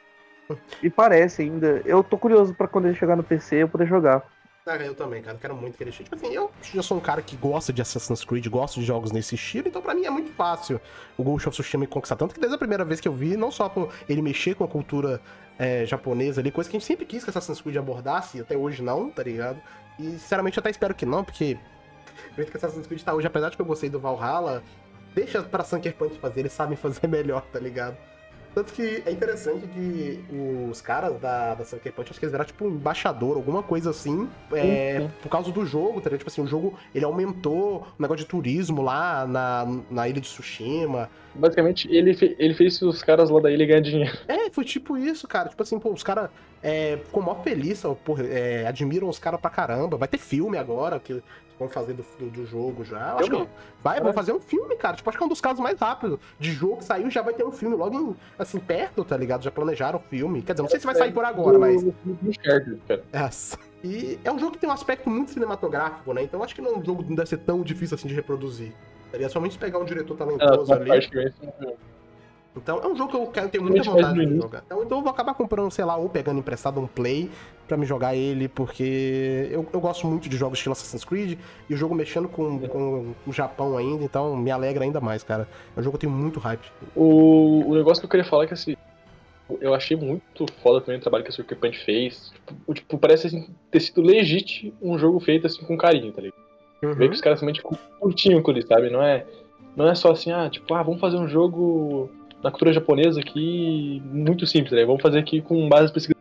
E 0.81 0.89
parece 0.89 1.41
ainda. 1.41 1.81
Eu 1.85 2.03
tô 2.03 2.17
curioso 2.17 2.53
pra 2.53 2.67
quando 2.67 2.85
ele 2.85 2.95
chegar 2.95 3.15
no 3.15 3.23
PC 3.23 3.57
eu 3.57 3.69
poder 3.69 3.87
jogar. 3.87 4.23
Ah, 4.65 4.77
eu 4.77 4.95
também, 4.95 5.21
cara. 5.21 5.37
Quero 5.37 5.55
muito 5.55 5.77
que 5.77 5.83
ele 5.83 5.91
chegue. 5.91 6.05
Tipo 6.09 6.15
assim, 6.15 6.33
eu 6.33 6.49
já 6.73 6.81
sou 6.81 6.97
um 6.97 7.01
cara 7.01 7.21
que 7.21 7.35
gosta 7.35 7.73
de 7.73 7.81
Assassin's 7.81 8.23
Creed, 8.23 8.47
gosto 8.47 8.79
de 8.79 8.85
jogos 8.85 9.11
nesse 9.11 9.35
estilo, 9.35 9.67
então 9.67 9.81
pra 9.81 9.93
mim 9.93 10.05
é 10.05 10.09
muito 10.09 10.31
fácil 10.31 10.79
o 11.17 11.23
Ghost 11.23 11.49
of 11.49 11.57
Tsushima 11.57 11.81
me 11.81 11.87
conquistar. 11.87 12.15
Tanto 12.15 12.33
que 12.33 12.39
desde 12.39 12.55
a 12.55 12.57
primeira 12.57 12.85
vez 12.85 13.01
que 13.01 13.07
eu 13.07 13.13
vi, 13.13 13.35
não 13.35 13.51
só 13.51 13.67
por 13.67 13.93
ele 14.07 14.21
mexer 14.21 14.55
com 14.55 14.63
a 14.63 14.67
cultura 14.67 15.19
é, 15.59 15.85
japonesa 15.85 16.39
ali, 16.39 16.49
coisa 16.49 16.69
que 16.69 16.77
a 16.77 16.79
gente 16.79 16.87
sempre 16.87 17.05
quis 17.05 17.23
que 17.25 17.29
Assassin's 17.29 17.59
Creed 17.59 17.75
abordasse, 17.75 18.37
e 18.37 18.41
até 18.41 18.55
hoje 18.55 18.81
não, 18.81 19.09
tá 19.09 19.21
ligado? 19.23 19.61
E 19.99 20.03
sinceramente 20.11 20.57
eu 20.57 20.61
até 20.61 20.69
espero 20.69 20.95
que 20.95 21.05
não, 21.05 21.25
porque 21.25 21.57
o 22.31 22.35
jeito 22.35 22.49
que 22.49 22.57
Assassin's 22.57 22.87
Creed 22.87 23.01
tá 23.01 23.13
hoje, 23.13 23.27
apesar 23.27 23.49
de 23.49 23.57
que 23.57 23.61
eu 23.61 23.65
gostei 23.65 23.89
do 23.89 23.99
Valhalla, 23.99 24.63
deixa 25.13 25.43
pra 25.43 25.65
Sunker 25.65 25.93
Punch 25.93 26.17
fazer, 26.19 26.39
eles 26.39 26.53
sabem 26.53 26.77
fazer 26.77 27.05
melhor, 27.07 27.41
tá 27.51 27.59
ligado? 27.59 27.97
Tanto 28.53 28.71
que 28.73 29.01
é 29.05 29.11
interessante 29.11 29.65
que 29.67 30.23
os 30.69 30.79
caras 30.79 31.19
da, 31.19 31.55
da 31.55 31.65
Sucker 31.65 31.91
Punch, 31.91 32.11
acho 32.11 32.19
que 32.19 32.25
eles 32.25 32.31
viraram 32.31 32.47
tipo 32.47 32.65
um 32.65 32.69
embaixador, 32.69 33.35
alguma 33.35 33.63
coisa 33.63 33.89
assim, 33.89 34.29
é, 34.53 35.07
por 35.21 35.29
causa 35.29 35.51
do 35.51 35.65
jogo, 35.65 35.99
tá 36.01 36.09
ligado? 36.09 36.19
Tipo 36.19 36.29
assim, 36.29 36.41
o 36.41 36.47
jogo, 36.47 36.77
ele 36.93 37.03
aumentou 37.03 37.87
o 37.97 38.01
negócio 38.01 38.23
de 38.23 38.29
turismo 38.29 38.81
lá 38.81 39.25
na, 39.25 39.65
na 39.89 40.07
ilha 40.07 40.21
de 40.21 40.27
Tsushima. 40.27 41.09
Basicamente, 41.35 41.87
ele, 41.91 42.13
fe- 42.13 42.35
ele 42.37 42.53
fez 42.53 42.79
os 42.83 43.01
caras 43.01 43.29
lá 43.31 43.39
da 43.41 43.51
ilha 43.51 43.65
ganhar 43.65 43.79
dinheiro. 43.81 44.15
É, 44.27 44.51
foi 44.51 44.63
tipo 44.63 44.95
isso, 44.97 45.27
cara. 45.27 45.49
Tipo 45.49 45.63
assim, 45.63 45.79
pô, 45.79 45.91
os 45.91 46.03
caras 46.03 46.29
é, 46.61 46.99
ficou 47.03 47.23
mó 47.23 47.33
feliz, 47.35 47.83
ó, 47.83 47.95
porra, 47.95 48.23
é, 48.23 48.67
admiram 48.67 49.09
os 49.09 49.17
caras 49.17 49.41
pra 49.41 49.49
caramba. 49.49 49.97
Vai 49.97 50.07
ter 50.07 50.19
filme 50.19 50.59
agora 50.59 50.99
que 50.99 51.23
vão 51.59 51.69
fazer 51.69 51.93
do, 51.93 52.03
do, 52.19 52.29
do 52.29 52.45
jogo 52.45 52.83
já. 52.83 53.11
Eu 53.11 53.19
acho 53.19 53.29
que 53.29 53.49
vai, 53.83 53.99
vão 54.01 54.13
fazer 54.13 54.33
um 54.33 54.39
filme, 54.39 54.75
cara. 54.75 54.95
Tipo, 54.95 55.09
acho 55.09 55.17
que 55.17 55.23
é 55.23 55.25
um 55.25 55.29
dos 55.29 55.41
casos 55.41 55.59
mais 55.59 55.79
rápidos 55.79 56.19
de 56.39 56.51
jogo 56.51 56.77
que 56.77 56.85
saiu, 56.85 57.09
já 57.09 57.21
vai 57.21 57.33
ter 57.33 57.45
um 57.45 57.51
filme 57.51 57.75
logo 57.75 57.95
em, 57.99 58.15
assim, 58.37 58.59
perto, 58.59 59.03
tá 59.03 59.15
ligado? 59.17 59.43
Já 59.43 59.51
planejaram 59.51 59.99
o 59.99 60.01
filme. 60.01 60.41
Quer 60.41 60.53
dizer, 60.53 60.63
não 60.63 60.69
sei 60.69 60.79
se 60.79 60.85
vai 60.85 60.95
sair 60.95 61.11
por 61.13 61.23
agora, 61.25 61.57
mas. 61.59 61.83
Essa. 63.11 63.57
E 63.83 64.17
é 64.23 64.31
um 64.31 64.39
jogo 64.39 64.53
que 64.53 64.59
tem 64.59 64.69
um 64.69 64.73
aspecto 64.73 65.09
muito 65.09 65.31
cinematográfico, 65.31 66.13
né? 66.13 66.23
Então 66.23 66.41
acho 66.41 66.55
que 66.55 66.61
não, 66.61 66.77
um 66.77 66.85
jogo 66.85 67.03
não 67.03 67.15
deve 67.15 67.27
ser 67.27 67.37
tão 67.37 67.61
difícil 67.61 67.95
assim 67.95 68.07
de 68.07 68.13
reproduzir. 68.13 68.73
Seria 69.11 69.29
somente 69.29 69.53
se 69.53 69.59
pegar 69.59 69.77
um 69.79 69.85
diretor 69.85 70.15
Ah, 70.15 70.17
talentoso 70.17 70.73
a 70.73 70.75
ali. 70.77 70.87
parte 70.87 71.09
que 71.09 71.19
assim, 71.19 71.49
Então 72.55 72.79
é 72.81 72.87
um 72.87 72.95
jogo 72.95 73.11
que 73.11 73.17
eu 73.17 73.27
quero 73.27 73.49
ter 73.49 73.59
muita 73.59 73.83
vontade 73.83 74.25
de 74.25 74.37
jogar. 74.37 74.63
Então, 74.65 74.83
então 74.83 74.97
eu 74.99 75.03
vou 75.03 75.11
acabar 75.11 75.33
comprando, 75.33 75.69
sei 75.69 75.83
lá, 75.83 75.97
ou 75.97 76.07
pegando 76.07 76.39
emprestado 76.39 76.79
um 76.79 76.87
Play 76.87 77.29
pra 77.67 77.77
me 77.77 77.85
jogar 77.85 78.15
ele, 78.15 78.47
porque 78.47 79.47
eu, 79.51 79.65
eu 79.71 79.79
gosto 79.79 80.05
muito 80.05 80.27
de 80.29 80.35
jogos 80.37 80.57
estilo 80.59 80.73
Assassin's 80.73 81.05
Creed 81.05 81.37
e 81.69 81.73
o 81.73 81.77
jogo 81.77 81.95
mexendo 81.95 82.27
com, 82.27 82.59
com 82.67 83.13
o 83.25 83.31
Japão 83.33 83.77
ainda, 83.77 84.03
então 84.03 84.35
me 84.35 84.51
alegra 84.51 84.83
ainda 84.83 84.99
mais, 84.99 85.23
cara. 85.23 85.47
É 85.75 85.79
um 85.79 85.83
jogo 85.83 85.97
que 85.97 86.05
eu 86.05 86.09
tenho 86.11 86.21
muito 86.21 86.39
hype. 86.39 86.65
O, 86.95 87.69
o 87.69 87.75
negócio 87.75 88.01
que 88.01 88.05
eu 88.05 88.09
queria 88.09 88.25
falar 88.25 88.43
é 88.43 88.47
que 88.47 88.53
assim, 88.53 88.75
eu 89.61 89.73
achei 89.73 89.95
muito 89.95 90.45
foda 90.61 90.81
também 90.81 90.97
o 90.97 91.01
trabalho 91.01 91.23
que 91.23 91.29
a 91.29 91.33
Sucker 91.33 91.57
Punch 91.57 91.77
fez. 91.85 92.31
Tipo, 92.33 92.55
o- 92.67 92.73
tipo, 92.73 92.97
parece 92.97 93.27
assim, 93.27 93.47
ter 93.71 93.79
sido 93.79 94.01
legítimo 94.01 94.73
um 94.81 94.97
jogo 94.97 95.19
feito 95.19 95.47
assim 95.47 95.63
com 95.65 95.77
carinho, 95.77 96.11
tá 96.11 96.21
ligado? 96.21 96.37
Uhum. 96.83 96.93
Vê 96.95 97.07
que 97.07 97.15
os 97.15 97.21
caras 97.21 97.39
realmente 97.39 97.61
cu- 97.61 97.77
curtiam 97.99 98.39
aquilo, 98.39 98.57
ali, 98.57 98.67
sabe? 98.67 98.89
Não 98.89 99.01
é, 99.01 99.25
não 99.75 99.87
é 99.87 99.95
só 99.95 100.11
assim, 100.11 100.31
ah, 100.31 100.49
tipo, 100.49 100.73
ah, 100.73 100.83
vamos 100.83 100.99
fazer 100.99 101.17
um 101.17 101.27
jogo 101.27 102.09
na 102.43 102.51
cultura 102.51 102.73
japonesa 102.73 103.21
aqui 103.21 104.01
muito 104.05 104.45
simples, 104.45 104.73
né? 104.73 104.83
Vamos 104.85 105.01
fazer 105.01 105.19
aqui 105.19 105.41
com 105.41 105.69
base 105.69 105.93
pesquisa, 105.93 106.17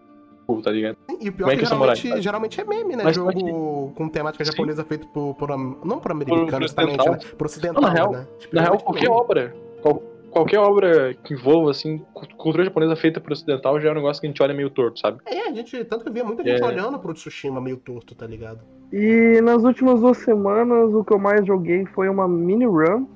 tá 0.62 0.70
ligado? 0.70 0.96
E 1.20 1.28
o 1.28 1.32
pior 1.32 1.46
Como 1.46 1.50
é 1.50 1.54
é 1.54 1.56
que 1.56 1.60
que 1.60 1.64
é 1.64 1.68
samurai? 1.68 1.96
geralmente, 1.96 2.22
geralmente 2.22 2.60
é 2.60 2.64
meme, 2.64 2.96
né? 2.96 3.04
Mas 3.04 3.16
jogo 3.16 3.30
é 3.30 3.92
com 3.94 4.08
temática 4.08 4.44
Sim. 4.44 4.50
japonesa 4.52 4.84
feito 4.84 5.06
por, 5.08 5.34
por 5.34 5.48
não 5.56 5.98
por 5.98 6.10
americano, 6.12 6.62
justamente, 6.62 6.96
né? 6.96 7.02
ocidental. 7.02 7.36
Por 7.38 7.46
ocidental, 7.46 7.82
Não, 7.82 7.88
na 7.88 7.94
real- 7.94 8.12
né? 8.12 8.26
Tipo, 8.38 8.54
Na 8.56 8.60
real, 8.62 8.72
geralmente 8.78 8.84
qualquer 8.84 9.08
meme. 9.08 9.14
obra, 9.20 9.54
qual- 9.80 10.02
qualquer 10.30 10.58
obra 10.58 11.14
que 11.22 11.34
envolva, 11.34 11.70
assim, 11.70 11.98
cu- 12.12 12.26
cultura 12.36 12.64
japonesa 12.64 12.96
feita 12.96 13.20
por 13.20 13.32
ocidental 13.32 13.80
já 13.80 13.88
é 13.88 13.92
um 13.92 13.94
negócio 13.94 14.20
que 14.20 14.26
a 14.26 14.30
gente 14.30 14.42
olha 14.42 14.54
meio 14.54 14.70
torto, 14.70 14.98
sabe? 15.00 15.18
É, 15.26 15.48
a 15.48 15.52
gente, 15.52 15.84
tanto 15.84 16.02
que 16.02 16.08
eu 16.08 16.12
via 16.12 16.24
muita 16.24 16.42
gente 16.42 16.62
É. 16.62 16.66
olhando 16.66 16.98
pro 16.98 17.14
Tsushima 17.14 17.60
meio 17.60 17.76
torto, 17.76 18.14
tá 18.14 18.26
ligado? 18.26 18.60
E 18.92 19.40
nas 19.42 19.62
últimas 19.64 20.00
duas 20.00 20.18
semanas, 20.18 20.92
o 20.92 21.02
que 21.04 21.12
eu 21.14 21.18
mais 21.18 21.46
joguei 21.46 21.86
foi 21.86 22.08
uma 22.10 22.28
mini 22.28 22.66
run 22.66 23.06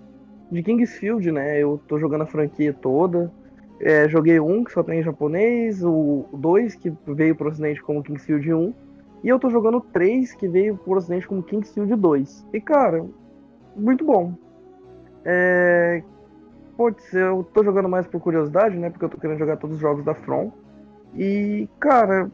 de 0.51 0.63
Kingsfield, 0.63 1.31
né? 1.33 1.59
Eu 1.63 1.81
tô 1.89 1.99
jogando 1.99 2.23
a 2.23 2.27
franquia 2.27 2.73
toda. 2.73 3.31
É, 3.81 4.09
joguei 4.09 4.41
um 4.41 4.65
que 4.65 4.73
só 4.73 4.83
tem 4.83 5.01
em 5.01 5.03
japonês, 5.03 5.83
o 5.85 6.25
dois 6.33 6.75
que 6.75 6.93
veio 7.07 7.35
pro 7.37 7.49
ocidente 7.51 7.83
como 7.83 8.03
Kingsfield 8.03 8.53
1. 8.53 8.75
E 9.25 9.29
eu 9.29 9.39
tô 9.39 9.51
jogando 9.51 9.79
o 9.79 9.81
3 9.81 10.33
que 10.35 10.49
veio 10.49 10.77
pro 10.77 10.95
ocidente 10.97 11.27
como 11.27 11.43
Kingsfield 11.43 11.95
2. 11.97 12.47
E 12.53 12.61
cara, 12.61 13.05
muito 13.77 14.05
bom. 14.05 14.35
É. 15.25 16.03
Putz, 16.77 17.13
eu 17.15 17.43
tô 17.55 17.65
jogando 17.65 17.89
mais 17.89 18.07
por 18.07 18.21
curiosidade, 18.21 18.77
né? 18.77 18.91
Porque 18.91 19.05
eu 19.05 19.09
tô 19.09 19.17
querendo 19.19 19.39
jogar 19.39 19.57
todos 19.57 19.77
os 19.77 19.81
jogos 19.83 20.05
da 20.05 20.15
From. 20.15 20.53
E, 21.15 21.69
cara, 21.81 22.31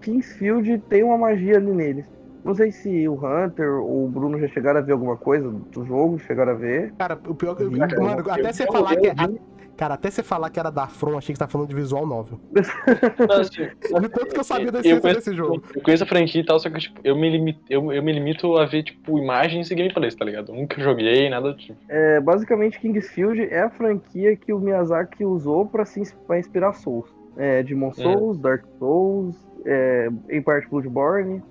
Kingsfield 0.00 0.78
tem 0.88 1.02
uma 1.04 1.16
magia 1.16 1.56
ali 1.56 1.70
neles. 1.72 2.04
Não 2.44 2.54
sei 2.56 2.72
se 2.72 3.06
o 3.08 3.14
Hunter 3.14 3.72
ou 3.80 4.04
o 4.06 4.08
Bruno 4.08 4.38
já 4.40 4.48
chegaram 4.48 4.80
a 4.80 4.82
ver 4.82 4.92
alguma 4.92 5.16
coisa 5.16 5.48
do 5.48 5.84
jogo, 5.86 6.18
chegaram 6.18 6.52
a 6.52 6.56
ver. 6.56 6.92
Cara, 6.98 7.16
o 7.28 7.34
pior 7.36 7.54
que. 7.54 7.64
Vi, 7.64 7.78
Mano, 7.78 8.24
cara. 8.24 8.40
até 8.40 8.48
Eu- 8.48 8.52
você 8.52 8.62
eu- 8.64 8.72
falar 8.72 8.94
eu 8.94 9.00
que. 9.00 9.06
é- 9.06 9.14
vi. 9.14 9.40
Cara, 9.76 9.94
até 9.94 10.10
você 10.10 10.22
falar 10.22 10.50
que 10.50 10.60
era 10.60 10.70
da 10.70 10.86
From, 10.86 11.16
achei 11.16 11.32
que 11.32 11.38
você 11.38 11.44
tá 11.44 11.48
falando 11.48 11.68
de 11.68 11.74
visual 11.74 12.06
novel. 12.06 12.38
Não, 13.28 13.40
assim, 13.40 14.00
De 14.00 14.08
tanto 14.10 14.26
que 14.26 14.38
eu 14.38 14.44
sabia 14.44 14.70
da 14.70 14.80
essência 14.80 15.00
conheço- 15.00 15.20
desse 15.20 15.34
jogo. 15.34 15.62
Eu 15.74 15.82
conheço 15.82 16.04
a 16.04 16.06
franquia 16.06 16.40
e 16.40 16.44
tal, 16.44 16.60
só 16.60 16.68
que 16.70 16.78
tipo, 16.78 17.00
eu, 17.02 17.16
me 17.16 17.30
limito, 17.30 17.60
eu, 17.70 17.92
eu 17.92 18.02
me 18.02 18.12
limito 18.12 18.56
a 18.58 18.66
ver, 18.66 18.82
tipo, 18.84 19.18
imagens 19.18 19.70
e 19.70 19.74
gameplays, 19.74 20.14
tá 20.14 20.24
ligado? 20.24 20.52
Eu 20.52 20.56
nunca 20.56 20.80
joguei, 20.80 21.28
nada 21.30 21.52
do 21.52 21.56
tipo. 21.56 21.78
É, 21.88 22.20
basicamente, 22.20 22.78
Kingsfield 22.78 23.40
é 23.42 23.62
a 23.62 23.70
franquia 23.70 24.36
que 24.36 24.52
o 24.52 24.58
Miyazaki 24.60 25.24
usou 25.24 25.66
pra, 25.66 25.84
se, 25.84 26.02
pra 26.26 26.38
inspirar 26.38 26.74
Souls. 26.74 27.08
É, 27.36 27.62
Demon 27.62 27.92
Souls, 27.92 28.38
Dark 28.38 28.64
Souls, 28.78 29.34
é, 29.64 30.08
em 30.28 30.42
parte 30.42 30.68
Bloodborne 30.68 31.42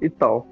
e 0.00 0.08
tal. 0.08 0.46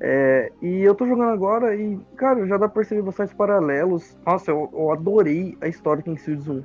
É, 0.00 0.52
e 0.60 0.82
eu 0.82 0.94
tô 0.94 1.06
jogando 1.06 1.30
agora 1.30 1.74
e, 1.74 1.98
cara, 2.16 2.46
já 2.46 2.56
dá 2.56 2.68
pra 2.68 2.80
perceber 2.80 3.02
bastante 3.02 3.34
paralelos. 3.34 4.18
Nossa, 4.26 4.50
eu, 4.50 4.68
eu 4.72 4.92
adorei 4.92 5.56
a 5.60 5.68
história 5.68 6.02
de 6.02 6.10
Kingsfield 6.10 6.50
1. 6.50 6.64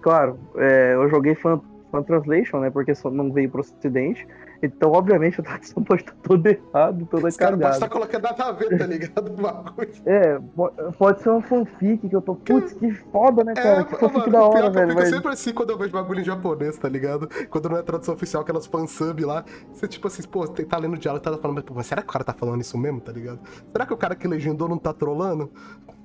Claro, 0.00 0.38
é, 0.56 0.94
eu 0.94 1.08
joguei 1.08 1.34
fan, 1.34 1.60
fan 1.90 2.02
Translation, 2.02 2.60
né? 2.60 2.70
Porque 2.70 2.94
só 2.94 3.10
não 3.10 3.32
veio 3.32 3.50
pro 3.50 3.60
ocidente. 3.60 4.26
Então, 4.64 4.92
obviamente, 4.92 5.40
a 5.40 5.44
tradução 5.44 5.82
pode 5.82 6.02
estar 6.02 6.14
toda 6.22 6.50
errada, 6.50 7.06
toda 7.10 7.28
Os 7.28 7.36
caras 7.36 7.54
podem 7.58 7.58
cagada. 7.58 7.74
estar 7.74 7.88
colocando 7.88 8.22
nada 8.22 8.44
a 8.44 8.52
ver, 8.52 8.78
tá 8.78 8.86
ligado? 8.86 9.30
O 9.34 9.42
bagulho. 9.42 9.90
É, 10.06 10.38
po- 10.56 10.72
pode 10.98 11.22
ser 11.22 11.30
uma 11.30 11.42
fanfic 11.42 12.08
que 12.08 12.14
eu 12.16 12.22
tô. 12.22 12.34
Putz, 12.34 12.72
que 12.74 12.90
foda, 12.92 13.44
né, 13.44 13.54
cara? 13.54 13.84
que 13.84 13.96
fanfic 13.96 14.20
É, 14.28 14.30
mano, 14.30 14.32
da 14.32 14.44
o 14.46 14.50
pior 14.50 14.56
hora, 14.56 14.58
é 14.58 14.60
que 14.62 14.66
eu 14.68 14.72
velho. 14.72 14.88
fico 14.88 15.00
Mas... 15.00 15.10
sempre 15.10 15.32
assim 15.32 15.52
quando 15.52 15.70
eu 15.70 15.78
vejo 15.78 15.92
bagulho 15.92 16.20
em 16.20 16.24
japonês, 16.24 16.76
tá 16.78 16.88
ligado? 16.88 17.28
Quando 17.50 17.68
não 17.68 17.76
é 17.76 17.82
tradução 17.82 18.14
oficial, 18.14 18.42
aquelas 18.42 18.66
fansub 18.66 19.24
lá. 19.24 19.44
Você, 19.72 19.86
tipo 19.88 20.06
assim, 20.06 20.22
pô, 20.22 20.46
você 20.46 20.64
tá 20.64 20.78
lendo 20.78 20.94
o 20.94 20.98
diálogo 20.98 21.22
e 21.22 21.30
tá 21.30 21.36
falando, 21.38 21.56
mas, 21.56 21.64
pô, 21.64 21.74
mas 21.74 21.86
será 21.86 22.02
que 22.02 22.08
o 22.08 22.12
cara 22.12 22.24
tá 22.24 22.32
falando 22.32 22.60
isso 22.60 22.76
mesmo, 22.78 23.00
tá 23.00 23.12
ligado? 23.12 23.40
Será 23.72 23.86
que 23.86 23.92
o 23.92 23.96
cara 23.96 24.14
que 24.14 24.26
legendou 24.28 24.68
não 24.68 24.78
tá 24.78 24.92
trolando? 24.92 25.50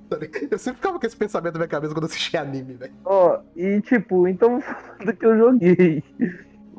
Tá? 0.08 0.18
Eu 0.50 0.58
sempre 0.58 0.80
ficava 0.80 0.98
com 0.98 1.06
esse 1.06 1.16
pensamento 1.16 1.52
na 1.54 1.60
minha 1.60 1.68
cabeça 1.68 1.94
quando 1.94 2.02
eu 2.02 2.08
assistia 2.08 2.40
anime, 2.40 2.74
velho. 2.74 2.92
Ó, 3.04 3.38
e 3.54 3.80
tipo, 3.80 4.26
então 4.26 4.60
do 5.04 5.12
que 5.16 5.24
eu 5.24 5.38
joguei. 5.38 6.02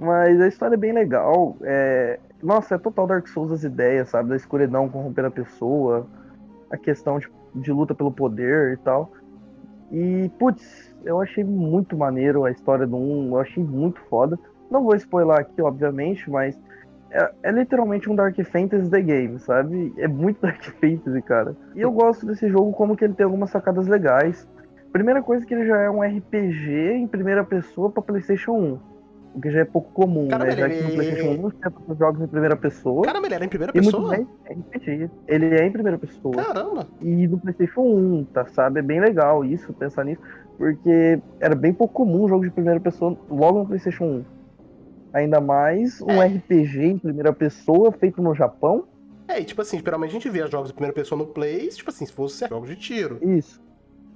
Mas 0.01 0.41
a 0.41 0.47
história 0.47 0.73
é 0.73 0.77
bem 0.77 0.91
legal. 0.91 1.55
É... 1.61 2.19
Nossa, 2.41 2.73
é 2.73 2.77
total 2.79 3.05
Dark 3.05 3.27
Souls 3.27 3.51
as 3.51 3.63
ideias, 3.63 4.09
sabe? 4.09 4.29
Da 4.29 4.35
escuridão 4.35 4.89
corromper 4.89 5.25
a 5.25 5.29
pessoa, 5.29 6.07
a 6.71 6.77
questão 6.77 7.19
de, 7.19 7.29
de 7.53 7.71
luta 7.71 7.93
pelo 7.93 8.11
poder 8.11 8.73
e 8.73 8.77
tal. 8.77 9.11
E, 9.91 10.31
putz, 10.39 10.91
eu 11.05 11.21
achei 11.21 11.43
muito 11.43 11.95
maneiro 11.95 12.45
a 12.45 12.49
história 12.49 12.87
do 12.87 12.97
1, 12.97 13.27
eu 13.27 13.39
achei 13.39 13.63
muito 13.63 13.99
foda. 14.09 14.39
Não 14.71 14.83
vou 14.83 14.95
spoiler 14.95 15.37
aqui, 15.37 15.61
obviamente, 15.61 16.27
mas 16.31 16.59
é, 17.11 17.31
é 17.43 17.51
literalmente 17.51 18.09
um 18.09 18.15
Dark 18.15 18.35
Fantasy 18.43 18.89
The 18.89 19.01
Game, 19.01 19.37
sabe? 19.37 19.93
É 19.99 20.07
muito 20.07 20.41
Dark 20.41 20.63
Fantasy, 20.63 21.21
cara. 21.21 21.55
E 21.75 21.81
eu 21.81 21.91
gosto 21.91 22.25
desse 22.25 22.49
jogo 22.49 22.71
como 22.71 22.97
que 22.97 23.05
ele 23.05 23.13
tem 23.13 23.25
algumas 23.25 23.51
sacadas 23.51 23.85
legais. 23.85 24.49
Primeira 24.91 25.21
coisa 25.21 25.45
que 25.45 25.53
ele 25.53 25.67
já 25.67 25.79
é 25.79 25.89
um 25.91 26.01
RPG 26.01 26.93
em 26.93 27.07
primeira 27.07 27.43
pessoa 27.43 27.91
para 27.91 28.01
PlayStation 28.01 28.53
1. 28.53 28.90
O 29.33 29.39
que 29.39 29.49
já 29.49 29.61
é 29.61 29.65
pouco 29.65 29.89
comum, 29.93 30.27
Caramba, 30.27 30.51
né? 30.51 30.57
Já 30.57 30.67
que 30.69 30.73
ele- 30.75 30.83
no 30.83 30.93
PlayStation 30.93 31.27
1 31.29 31.41
não 31.41 31.51
tinha 31.51 31.71
tantos 31.71 31.97
jogos 31.97 32.21
em 32.21 32.27
primeira 32.27 32.55
pessoa. 32.57 33.03
Caramba, 33.03 33.27
ele 33.27 33.35
era 33.35 33.45
em 33.45 33.49
primeira 33.49 33.71
e 33.73 33.79
pessoa? 33.81 34.09
bem, 34.17 34.27
é 34.45 34.53
RPG. 34.53 35.09
Ele 35.27 35.45
é 35.45 35.65
em 35.65 35.71
primeira 35.71 35.97
pessoa. 35.97 36.35
Caramba. 36.35 36.87
E 37.01 37.27
no 37.27 37.39
PlayStation 37.39 37.81
1, 37.81 38.25
tá? 38.25 38.45
Sabe? 38.47 38.79
É 38.79 38.83
bem 38.83 38.99
legal 38.99 39.45
isso, 39.45 39.71
pensar 39.73 40.03
nisso. 40.03 40.21
Porque 40.57 41.19
era 41.39 41.55
bem 41.55 41.73
pouco 41.73 41.93
comum 41.93 42.25
um 42.25 42.27
jogo 42.29 42.43
de 42.43 42.51
primeira 42.51 42.79
pessoa 42.79 43.17
logo 43.29 43.59
no 43.59 43.67
PlayStation 43.67 44.03
1. 44.05 44.23
Ainda 45.13 45.39
mais 45.41 46.01
um 46.01 46.21
É. 46.21 46.25
RPG 46.27 46.83
em 46.85 46.97
primeira 46.97 47.33
pessoa 47.33 47.91
feito 47.91 48.21
no 48.21 48.35
Japão. 48.35 48.85
É, 49.27 49.39
e 49.39 49.45
tipo 49.45 49.61
assim, 49.61 49.79
geralmente 49.83 50.09
a 50.09 50.13
gente 50.13 50.29
vê 50.29 50.45
jogos 50.47 50.69
em 50.69 50.73
primeira 50.73 50.93
pessoa 50.93 51.17
no 51.17 51.25
Play, 51.25 51.69
tipo 51.69 51.89
assim, 51.89 52.05
se 52.05 52.11
fosse 52.11 52.45
jogos 52.47 52.69
de 52.69 52.75
tiro. 52.75 53.17
Isso. 53.21 53.61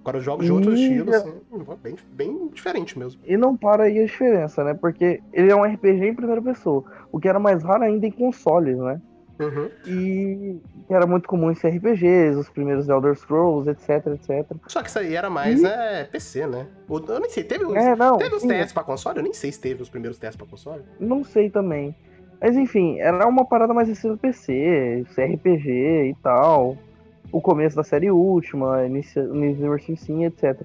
Agora 0.05 0.19
jogos 0.19 0.45
de 0.45 0.51
outros 0.51 0.79
estilos, 0.79 1.15
assim, 1.15 1.33
bem, 1.81 1.95
bem 2.13 2.47
diferente 2.49 2.97
mesmo. 2.97 3.19
E 3.25 3.35
não 3.35 3.57
para 3.57 3.85
aí 3.85 3.97
a 3.99 4.05
diferença, 4.05 4.63
né? 4.63 4.75
Porque 4.75 5.19
ele 5.33 5.51
é 5.51 5.55
um 5.55 5.63
RPG 5.65 6.09
em 6.09 6.13
primeira 6.15 6.39
pessoa. 6.43 6.83
O 7.11 7.19
que 7.19 7.27
era 7.27 7.39
mais 7.39 7.63
raro 7.63 7.83
ainda 7.83 8.05
em 8.05 8.11
consoles, 8.11 8.77
né? 8.77 9.01
Uhum. 9.39 9.67
E 9.83 10.57
era 10.87 11.07
muito 11.07 11.27
comum 11.27 11.49
em 11.49 11.55
RPGs, 11.55 12.37
os 12.37 12.47
primeiros 12.51 12.87
Elder 12.87 13.15
Scrolls, 13.15 13.67
etc, 13.67 14.05
etc. 14.13 14.45
Só 14.67 14.83
que 14.83 14.89
isso 14.89 14.99
aí 14.99 15.15
era 15.15 15.27
mais, 15.29 15.59
E- 15.59 15.63
né, 15.63 16.03
PC, 16.03 16.45
né? 16.45 16.67
Eu 16.87 17.19
nem 17.19 17.29
sei, 17.31 17.43
teve 17.43 17.65
uns, 17.65 17.75
É, 17.75 17.95
não. 17.95 18.17
teve 18.17 18.39
sim, 18.39 18.47
testes 18.47 18.73
pra 18.73 18.83
console? 18.83 19.17
Eu 19.17 19.23
nem 19.23 19.33
sei 19.33 19.51
se 19.51 19.59
teve 19.59 19.81
os 19.81 19.89
primeiros 19.89 20.19
testes 20.19 20.37
pra 20.37 20.45
console. 20.45 20.83
Não 20.99 21.23
sei 21.23 21.49
também. 21.49 21.95
Mas 22.39 22.55
enfim, 22.55 22.99
era 22.99 23.27
uma 23.27 23.43
parada 23.43 23.73
mais 23.73 23.89
estilo 23.89 24.19
PC, 24.19 25.03
RPG 25.17 26.09
e 26.11 26.15
tal. 26.21 26.77
O 27.31 27.41
começo 27.41 27.75
da 27.75 27.83
série 27.83 28.09
última, 28.11 28.85
inicia- 28.85 29.23
Universe 29.23 29.95
Sim, 29.97 30.25
etc. 30.25 30.61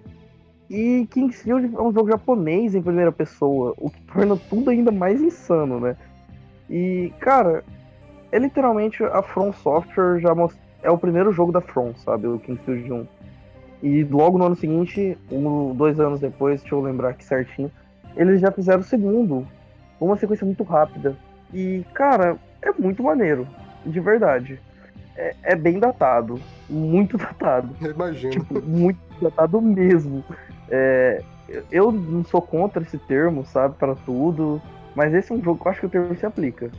E 0.68 1.07
Kingsfield 1.11 1.75
é 1.75 1.81
um 1.83 1.92
jogo 1.92 2.09
japonês 2.09 2.75
em 2.75 2.83
primeira 2.83 3.11
pessoa, 3.11 3.75
o 3.77 3.90
que 3.90 4.01
torna 4.03 4.37
tudo 4.49 4.70
ainda 4.70 4.92
mais 4.92 5.20
insano, 5.20 5.81
né? 5.81 5.96
E, 6.68 7.12
cara, 7.18 7.64
é 8.31 8.38
literalmente 8.38 9.03
a 9.03 9.20
From 9.20 9.53
Software 9.53 10.20
já 10.20 10.33
most... 10.35 10.57
é 10.83 10.90
o 10.90 10.96
primeiro 10.96 11.33
jogo 11.33 11.51
da 11.51 11.61
From, 11.61 11.92
sabe? 11.96 12.29
O 12.29 12.38
Kingsfield 12.38 12.92
1. 12.92 13.07
E 13.83 14.05
logo 14.05 14.38
no 14.38 14.46
ano 14.46 14.55
seguinte, 14.57 15.18
um, 15.33 15.75
dois 15.75 15.99
anos 15.99 16.20
depois, 16.20 16.61
deixa 16.61 16.75
eu 16.75 16.81
lembrar 16.81 17.11
aqui 17.11 17.25
certinho, 17.25 17.70
eles 18.16 18.40
já 18.40 18.53
fizeram 18.53 18.81
o 18.81 18.85
segundo. 18.85 19.46
Uma 20.01 20.16
sequência 20.16 20.46
muito 20.46 20.62
rápida. 20.62 21.16
E, 21.53 21.85
cara, 21.92 22.37
é 22.62 22.70
muito 22.73 23.03
maneiro. 23.03 23.46
De 23.85 23.99
verdade. 23.99 24.61
É, 25.16 25.35
é 25.42 25.57
bem 25.57 25.79
datado. 25.79 26.40
Muito 26.68 27.18
datado. 27.18 27.75
Eu 27.81 27.90
imagino. 27.90 28.31
Tipo, 28.33 28.62
muito 28.62 28.99
datado 29.20 29.61
mesmo. 29.61 30.25
É, 30.68 31.23
eu- 31.70 31.92
não 31.92 32.25
sou 32.25 32.40
contra 32.40 32.83
esse 32.83 32.96
termo, 32.99 33.44
sabe, 33.44 33.75
para 33.77 33.94
tudo. 33.94 34.61
Mas 34.94 35.12
esse 35.14 35.33
é 35.33 35.35
um 35.35 35.42
jogo 35.42 35.61
que 35.61 35.66
eu 35.66 35.70
acho 35.70 35.81
que 35.81 35.87
o 35.87 35.90
termo 35.90 36.16
se 36.16 36.27
aplica. 36.27 36.70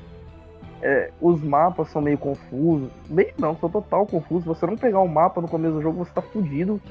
É, 0.82 1.12
os 1.22 1.42
mapas 1.44 1.90
são 1.90 2.02
meio 2.02 2.18
confusos. 2.18 2.90
Bem 3.08 3.28
não, 3.38 3.56
são 3.56 3.70
total 3.70 4.06
confusos. 4.06 4.46
Você 4.46 4.66
não 4.66 4.76
pegar 4.76 5.00
um 5.02 5.08
mapa 5.08 5.40
no 5.40 5.48
começo 5.48 5.76
do 5.76 5.82
jogo, 5.82 6.04
você 6.04 6.12
tá 6.12 6.22
fudido. 6.22 6.82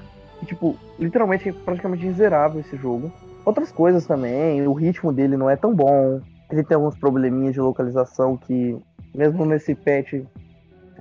E, 0.43 0.47
tipo, 0.47 0.77
literalmente 0.99 1.49
é 1.49 1.53
praticamente 1.53 2.07
inzerável 2.07 2.61
esse 2.61 2.77
jogo. 2.77 3.13
Outras 3.45 3.73
coisas 3.73 4.07
também, 4.07 4.67
o 4.67 4.73
ritmo 4.73 5.13
dele 5.13 5.37
não 5.37 5.51
é 5.51 5.57
tão 5.57 5.75
bom. 5.75 6.21
Ele 6.51 6.63
tem 6.63 6.77
alguns 6.77 6.97
probleminhas 6.97 7.55
de 7.55 7.61
localização 7.61 8.37
que, 8.37 8.79
mesmo 9.15 9.45
nesse 9.45 9.75
patch 9.75 10.23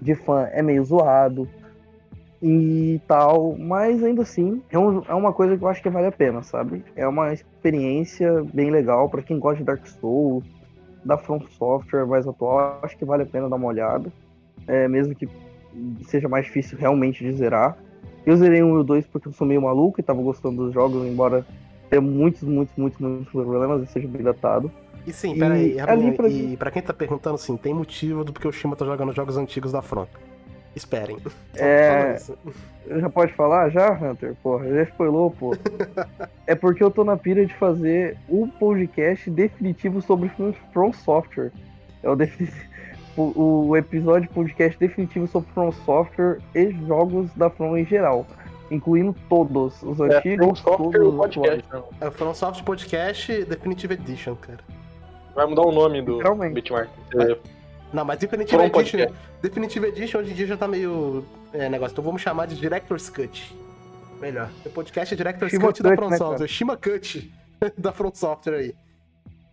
de 0.02 0.16
fã, 0.16 0.48
é 0.52 0.62
meio 0.62 0.84
zoado 0.84 1.48
e 2.42 3.02
tal, 3.08 3.56
mas 3.58 4.02
ainda 4.04 4.22
assim 4.22 4.62
é, 4.72 4.80
um- 4.80 5.04
é 5.08 5.14
uma 5.14 5.34
coisa 5.34 5.58
que 5.58 5.64
eu 5.64 5.68
acho 5.68 5.82
que 5.82 5.90
vale 5.90 6.08
a 6.08 6.12
pena, 6.12 6.42
sabe? 6.42 6.84
É 6.96 7.08
uma 7.08 7.34
experiência 7.34 8.44
bem 8.54 8.72
legal 8.72 9.10
pra 9.10 9.22
quem 9.22 9.38
gosta 9.38 9.58
de 9.58 9.66
Dark 9.66 9.86
Souls, 9.86 10.44
da 11.04 11.18
From 11.18 11.42
Software 11.58 12.06
mais 12.06 12.28
atual, 12.28 12.80
acho 12.82 12.98
que 12.98 13.06
vale 13.06 13.24
a 13.24 13.26
pena 13.26 13.50
dar 13.50 13.56
uma 13.58 13.68
olhada, 13.68 14.12
é, 14.68 14.88
mesmo 14.88 15.14
que 15.16 15.28
seja 16.04 16.30
mais 16.30 16.46
difícil 16.46 16.78
realmente 16.78 17.24
de 17.24 17.32
zerar. 17.34 17.78
Eu 18.26 18.36
zerei 18.38 18.62
um 18.62 18.78
e 18.78 18.80
o 18.80 18.84
2 18.84 19.06
porque 19.08 19.28
eu 19.28 19.34
sou 19.34 19.48
meio 19.48 19.62
maluco 19.62 20.00
e 20.00 20.04
tava 20.04 20.22
gostando 20.22 20.66
dos 20.66 20.74
jogos, 20.74 21.06
embora 21.06 21.46
tenha 21.90 22.02
muitos, 22.02 22.44
muitos, 22.44 22.76
muitos, 22.78 23.00
muitos 23.00 23.32
problemas 23.32 23.82
e 23.84 23.88
seja 23.88 24.08
bem 24.08 24.22
datado. 24.22 24.72
E 25.08 25.14
sim, 25.14 25.34
E 25.34 25.40
peraí, 25.40 25.78
rapidinho, 25.78 26.08
ali 26.10 26.18
pra- 26.18 26.30
e 26.30 26.58
pra 26.58 26.72
quem 26.72 26.82
tá 26.82 26.94
perguntando, 26.94 27.38
sim, 27.38 27.56
tem 27.58 27.74
motivo 27.74 28.24
do 28.24 28.32
porque 28.34 28.48
o 28.48 28.52
Shima 28.52 28.76
tá 28.76 28.86
jogando 28.86 29.14
jogos 29.14 29.38
antigos 29.38 29.72
da 29.72 29.82
Front. 29.82 30.10
Esperem. 30.76 31.18
É. 31.56 32.18
Já 33.00 33.10
pode 33.10 33.34
falar 33.34 33.70
já, 33.70 33.92
Hunter? 33.92 34.36
Porra, 34.42 34.68
já 34.70 34.84
spoilou, 34.84 35.30
pô. 35.32 35.56
é 36.48 36.56
porque 36.56 36.84
eu 36.84 36.90
tô 36.92 37.04
na 37.04 37.18
pira 37.18 37.46
de 37.46 37.54
fazer 37.56 38.18
um 38.30 38.48
podcast 38.48 39.30
definitivo 39.30 40.02
sobre 40.02 40.30
From- 40.30 40.54
From 40.74 40.94
Software. 40.94 41.52
É 42.04 42.10
o, 43.18 43.68
o, 43.68 43.78
episódio 43.78 44.30
podcast 44.30 44.80
definitivo 44.80 45.28
sobre 45.28 45.52
From 45.54 45.72
Software 45.72 46.40
e 46.56 46.72
jogos 46.88 47.32
da 47.34 47.50
From 47.50 47.78
em 47.78 47.86
geral. 47.86 48.26
Incluindo 48.72 49.16
todos, 49.28 49.82
os 49.84 50.00
É, 50.00 50.18
antigos, 50.18 50.46
From 50.46 50.56
Software 50.56 50.92
todos 50.92 51.08
os 51.14 51.16
podcast, 51.16 51.66
atuais. 51.72 51.86
É 52.02 52.08
o 52.08 52.12
From 52.12 52.34
Soft 52.34 52.64
Podcast 52.64 53.46
Definitive 53.46 53.94
Edition, 53.96 54.36
cara. 54.36 54.60
Vai 55.36 55.46
mudar 55.46 55.62
o 55.62 55.72
nome 55.72 56.02
do. 56.02 56.20
Bitmark. 56.54 56.90
É, 57.16 57.38
Não, 57.94 58.04
mas 58.06 58.20
Definitive 58.20 58.56
Edition, 58.56 58.72
Podcast. 58.72 59.16
Definitive 59.42 59.88
Edition 59.88 60.20
hoje 60.20 60.32
em 60.32 60.36
dia 60.36 60.48
já 60.48 60.58
tá 60.58 60.68
meio 60.68 61.24
é, 61.54 61.70
negócio, 61.70 61.94
então 61.94 62.04
vamos 62.04 62.22
chamar 62.22 62.48
de 62.48 62.56
Director's 62.56 63.10
Cut. 63.10 63.56
Melhor. 64.20 64.50
O 64.66 64.70
podcast 64.70 65.14
é 65.14 65.18
Director's 65.18 65.52
Shima 65.52 65.68
Cut 65.68 65.82
da 65.82 65.96
From 65.96 66.10
né, 66.10 66.18
Software. 66.18 66.48
Shima 66.48 66.78
Cut 66.78 67.34
da 67.78 67.92
From 67.92 68.12
Software 68.14 68.56
aí. 68.56 68.76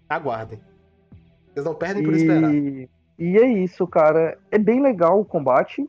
Aguardem. 0.09 0.61
Vocês 1.53 1.65
não 1.65 1.75
perdem 1.75 2.03
por 2.03 2.15
esperar. 2.15 2.53
E, 2.53 2.89
e 3.19 3.37
é 3.39 3.47
isso, 3.47 3.87
cara. 3.87 4.39
É 4.51 4.59
bem 4.59 4.83
legal 4.83 5.21
o 5.21 5.25
combate. 5.25 5.89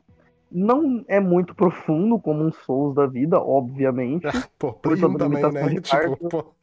Não 0.50 1.04
é 1.08 1.20
muito 1.20 1.54
profundo 1.54 2.18
como 2.18 2.42
um 2.42 2.50
Souls 2.50 2.94
da 2.94 3.06
vida, 3.06 3.38
obviamente. 3.38 4.26
Pô, 4.58 4.72
por 4.72 4.96
Play 4.96 5.04
1 5.04 5.12
toda 5.12 5.24
a 5.38 5.40
também, 5.40 5.64
né? 5.64 5.74
de 5.74 5.80
Tipo, 5.82 6.16
pô. 6.28 6.54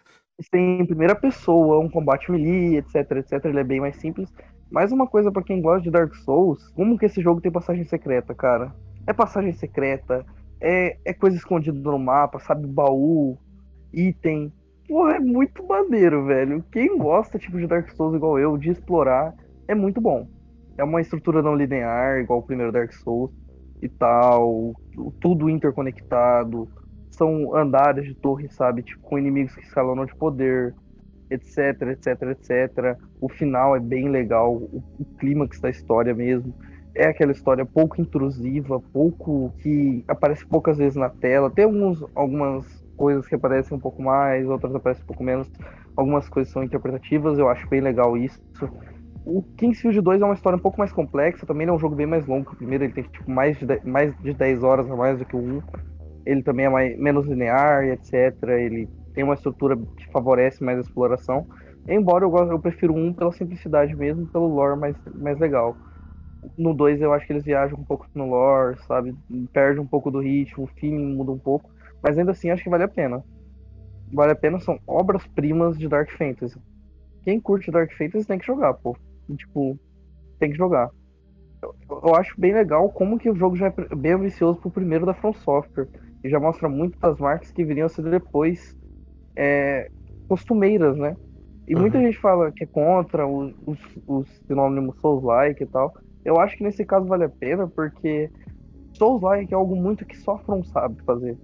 Tem 0.51 0.81
em 0.81 0.85
primeira 0.85 1.15
pessoa, 1.15 1.79
um 1.79 1.89
combate 1.89 2.31
melee, 2.31 2.77
etc, 2.77 3.11
etc. 3.11 3.45
Ele 3.45 3.59
é 3.59 3.63
bem 3.63 3.79
mais 3.79 3.95
simples. 3.97 4.31
Mais 4.69 4.91
uma 4.91 5.07
coisa 5.07 5.31
para 5.31 5.43
quem 5.43 5.61
gosta 5.61 5.81
de 5.81 5.91
Dark 5.91 6.13
Souls, 6.15 6.67
como 6.69 6.97
que 6.97 7.05
esse 7.05 7.21
jogo 7.21 7.39
tem 7.39 7.51
passagem 7.51 7.85
secreta, 7.85 8.33
cara? 8.33 8.73
É 9.07 9.13
passagem 9.13 9.53
secreta, 9.53 10.25
é, 10.59 10.97
é 11.05 11.13
coisa 11.13 11.37
escondida 11.37 11.77
no 11.79 11.99
mapa, 11.99 12.39
sabe? 12.39 12.67
Baú, 12.67 13.37
item. 13.93 14.51
Porra, 14.87 15.15
é 15.15 15.19
muito 15.19 15.65
maneiro, 15.65 16.25
velho. 16.25 16.63
Quem 16.71 16.97
gosta, 16.97 17.39
tipo, 17.39 17.57
de 17.57 17.67
Dark 17.67 17.89
Souls 17.91 18.15
igual 18.15 18.37
eu, 18.39 18.57
de 18.57 18.71
explorar, 18.71 19.33
é 19.67 19.75
muito 19.75 20.01
bom. 20.01 20.27
É 20.77 20.83
uma 20.83 21.01
estrutura 21.01 21.41
não 21.41 21.55
linear, 21.55 22.19
igual 22.19 22.39
o 22.39 22.43
primeiro 22.43 22.71
Dark 22.71 22.91
Souls 22.93 23.31
e 23.81 23.87
tal. 23.87 24.73
Tudo 25.21 25.49
interconectado. 25.49 26.67
São 27.15 27.55
andares 27.55 28.05
de 28.05 28.13
torre, 28.13 28.47
sabe? 28.49 28.83
Tipo, 28.83 29.01
com 29.01 29.17
inimigos 29.17 29.55
que 29.55 29.61
escalonam 29.61 30.05
de 30.05 30.15
poder, 30.15 30.73
etc, 31.29 31.81
etc, 31.89 32.21
etc. 32.31 32.97
O 33.21 33.29
final 33.29 33.75
é 33.75 33.79
bem 33.79 34.09
legal, 34.09 34.53
o, 34.53 34.83
o 34.99 35.05
clímax 35.17 35.59
da 35.59 35.69
história 35.69 36.13
mesmo 36.13 36.53
é 36.95 37.07
aquela 37.07 37.33
história 37.33 37.65
pouco 37.65 38.01
intrusiva, 38.01 38.79
pouco 38.79 39.53
que 39.59 40.03
aparece 40.07 40.45
poucas 40.45 40.77
vezes 40.77 40.95
na 40.95 41.09
tela. 41.09 41.51
Tem 41.51 41.65
alguns, 41.65 42.03
algumas 42.15 42.65
coisas 42.95 43.27
que 43.27 43.35
aparecem 43.35 43.77
um 43.77 43.79
pouco 43.79 44.01
mais, 44.01 44.47
outras 44.47 44.73
aparecem 44.73 45.03
um 45.03 45.07
pouco 45.07 45.23
menos. 45.23 45.51
Algumas 45.95 46.29
coisas 46.29 46.51
são 46.51 46.63
interpretativas, 46.63 47.37
eu 47.37 47.49
acho 47.49 47.67
bem 47.67 47.81
legal 47.81 48.15
isso. 48.17 48.41
O 49.25 49.41
Kingsfield 49.41 50.01
2 50.01 50.21
é 50.21 50.25
uma 50.25 50.33
história 50.33 50.55
um 50.55 50.61
pouco 50.61 50.77
mais 50.77 50.93
complexa, 50.93 51.45
também 51.45 51.67
é 51.67 51.71
um 51.71 51.79
jogo 51.79 51.95
bem 51.95 52.05
mais 52.05 52.25
longo 52.25 52.45
que 52.45 52.53
o 52.53 52.57
primeiro, 52.57 52.85
ele 52.85 52.93
tem 52.93 53.03
tipo, 53.03 53.29
mais, 53.29 53.57
de 53.57 53.65
10, 53.65 53.83
mais 53.83 54.17
de 54.19 54.33
10 54.33 54.63
horas 54.63 54.89
a 54.89 54.95
mais 54.95 55.19
do 55.19 55.25
que 55.25 55.35
o 55.35 55.39
1. 55.39 55.61
Ele 56.25 56.41
também 56.41 56.65
é 56.65 56.69
mais, 56.69 56.97
menos 56.97 57.25
linear, 57.27 57.83
etc. 57.85 58.35
Ele 58.59 58.87
tem 59.13 59.23
uma 59.23 59.35
estrutura 59.35 59.77
que 59.77 60.11
favorece 60.11 60.63
mais 60.63 60.77
a 60.77 60.81
exploração. 60.81 61.47
Embora 61.87 62.25
eu, 62.25 62.29
gosto, 62.29 62.51
eu 62.51 62.59
prefiro 62.59 62.95
um 62.95 63.13
pela 63.13 63.31
simplicidade 63.31 63.95
mesmo, 63.95 64.25
pelo 64.27 64.47
lore 64.47 64.79
mais, 64.79 64.95
mais 65.13 65.39
legal 65.39 65.77
no 66.57 66.73
2 66.73 67.01
eu 67.01 67.13
acho 67.13 67.25
que 67.25 67.33
eles 67.33 67.43
viajam 67.43 67.79
um 67.79 67.83
pouco 67.83 68.07
no 68.13 68.29
lore, 68.29 68.77
sabe? 68.87 69.15
Perde 69.51 69.79
um 69.79 69.87
pouco 69.87 70.11
do 70.11 70.19
ritmo, 70.19 70.65
o 70.65 70.67
fim 70.67 70.93
muda 70.93 71.31
um 71.31 71.39
pouco. 71.39 71.69
Mas 72.03 72.17
ainda 72.17 72.31
assim 72.31 72.49
acho 72.49 72.63
que 72.63 72.69
vale 72.69 72.83
a 72.83 72.87
pena. 72.87 73.23
Vale 74.13 74.33
a 74.33 74.35
pena, 74.35 74.59
são 74.59 74.79
obras-primas 74.85 75.77
de 75.77 75.87
Dark 75.87 76.11
Fantasy. 76.11 76.59
Quem 77.23 77.39
curte 77.39 77.71
Dark 77.71 77.91
Fantasy 77.97 78.27
tem 78.27 78.37
que 78.37 78.45
jogar, 78.45 78.73
pô. 78.75 78.95
Tipo, 79.35 79.79
tem 80.39 80.51
que 80.51 80.57
jogar. 80.57 80.89
Eu, 81.61 81.75
eu 81.89 82.15
acho 82.15 82.39
bem 82.39 82.53
legal 82.53 82.89
como 82.89 83.17
que 83.17 83.29
o 83.29 83.35
jogo 83.35 83.55
já 83.55 83.67
é 83.67 83.95
bem 83.95 84.13
ambicioso 84.13 84.59
pro 84.59 84.69
primeiro 84.69 85.05
da 85.05 85.13
From 85.13 85.33
Software. 85.33 85.87
E 86.25 86.29
já 86.29 86.39
mostra 86.39 86.67
muito 86.67 86.97
das 86.97 87.19
marcas 87.19 87.51
que 87.51 87.63
viriam 87.63 87.85
a 87.85 87.89
ser 87.89 88.01
depois 88.09 88.75
é, 89.35 89.91
costumeiras, 90.27 90.97
né? 90.97 91.15
E 91.67 91.75
uhum. 91.75 91.81
muita 91.81 91.99
gente 91.99 92.17
fala 92.17 92.51
que 92.51 92.63
é 92.63 92.67
contra 92.67 93.27
os, 93.27 93.53
os, 93.63 93.79
os 94.07 94.27
sinônimos 94.47 94.99
Souls-like 95.01 95.61
e 95.61 95.67
tal. 95.67 95.93
Eu 96.23 96.39
acho 96.39 96.57
que 96.57 96.63
nesse 96.63 96.83
caso 96.83 97.05
vale 97.05 97.25
a 97.25 97.29
pena, 97.29 97.67
porque 97.67 98.31
Souls-like 98.93 99.53
é 99.53 99.55
algo 99.55 99.75
muito 99.75 100.03
que 100.03 100.17
só 100.17 100.39
From 100.39 100.63
sabe 100.63 100.99
fazer. 101.03 101.37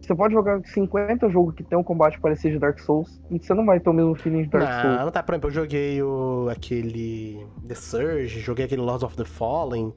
Você 0.00 0.16
pode 0.16 0.34
jogar 0.34 0.60
50 0.64 1.28
jogos 1.28 1.54
que 1.54 1.62
tem 1.62 1.78
um 1.78 1.84
combate 1.84 2.18
parecido 2.18 2.54
de 2.54 2.58
Dark 2.58 2.80
Souls 2.80 3.20
e 3.30 3.38
você 3.38 3.54
não 3.54 3.64
vai 3.64 3.78
ter 3.78 3.88
o 3.88 3.92
mesmo 3.92 4.16
feeling 4.16 4.42
de 4.42 4.48
Dark 4.48 4.68
não, 4.68 4.82
Souls. 4.82 5.04
Não, 5.04 5.10
tá, 5.12 5.22
por 5.22 5.34
exemplo, 5.34 5.48
eu 5.48 5.54
joguei 5.54 6.02
o, 6.02 6.48
aquele 6.50 7.46
The 7.68 7.74
Surge, 7.76 8.40
joguei 8.40 8.64
aquele 8.64 8.82
Lords 8.82 9.04
of 9.04 9.16
the 9.16 9.24
Fallen, 9.24 9.92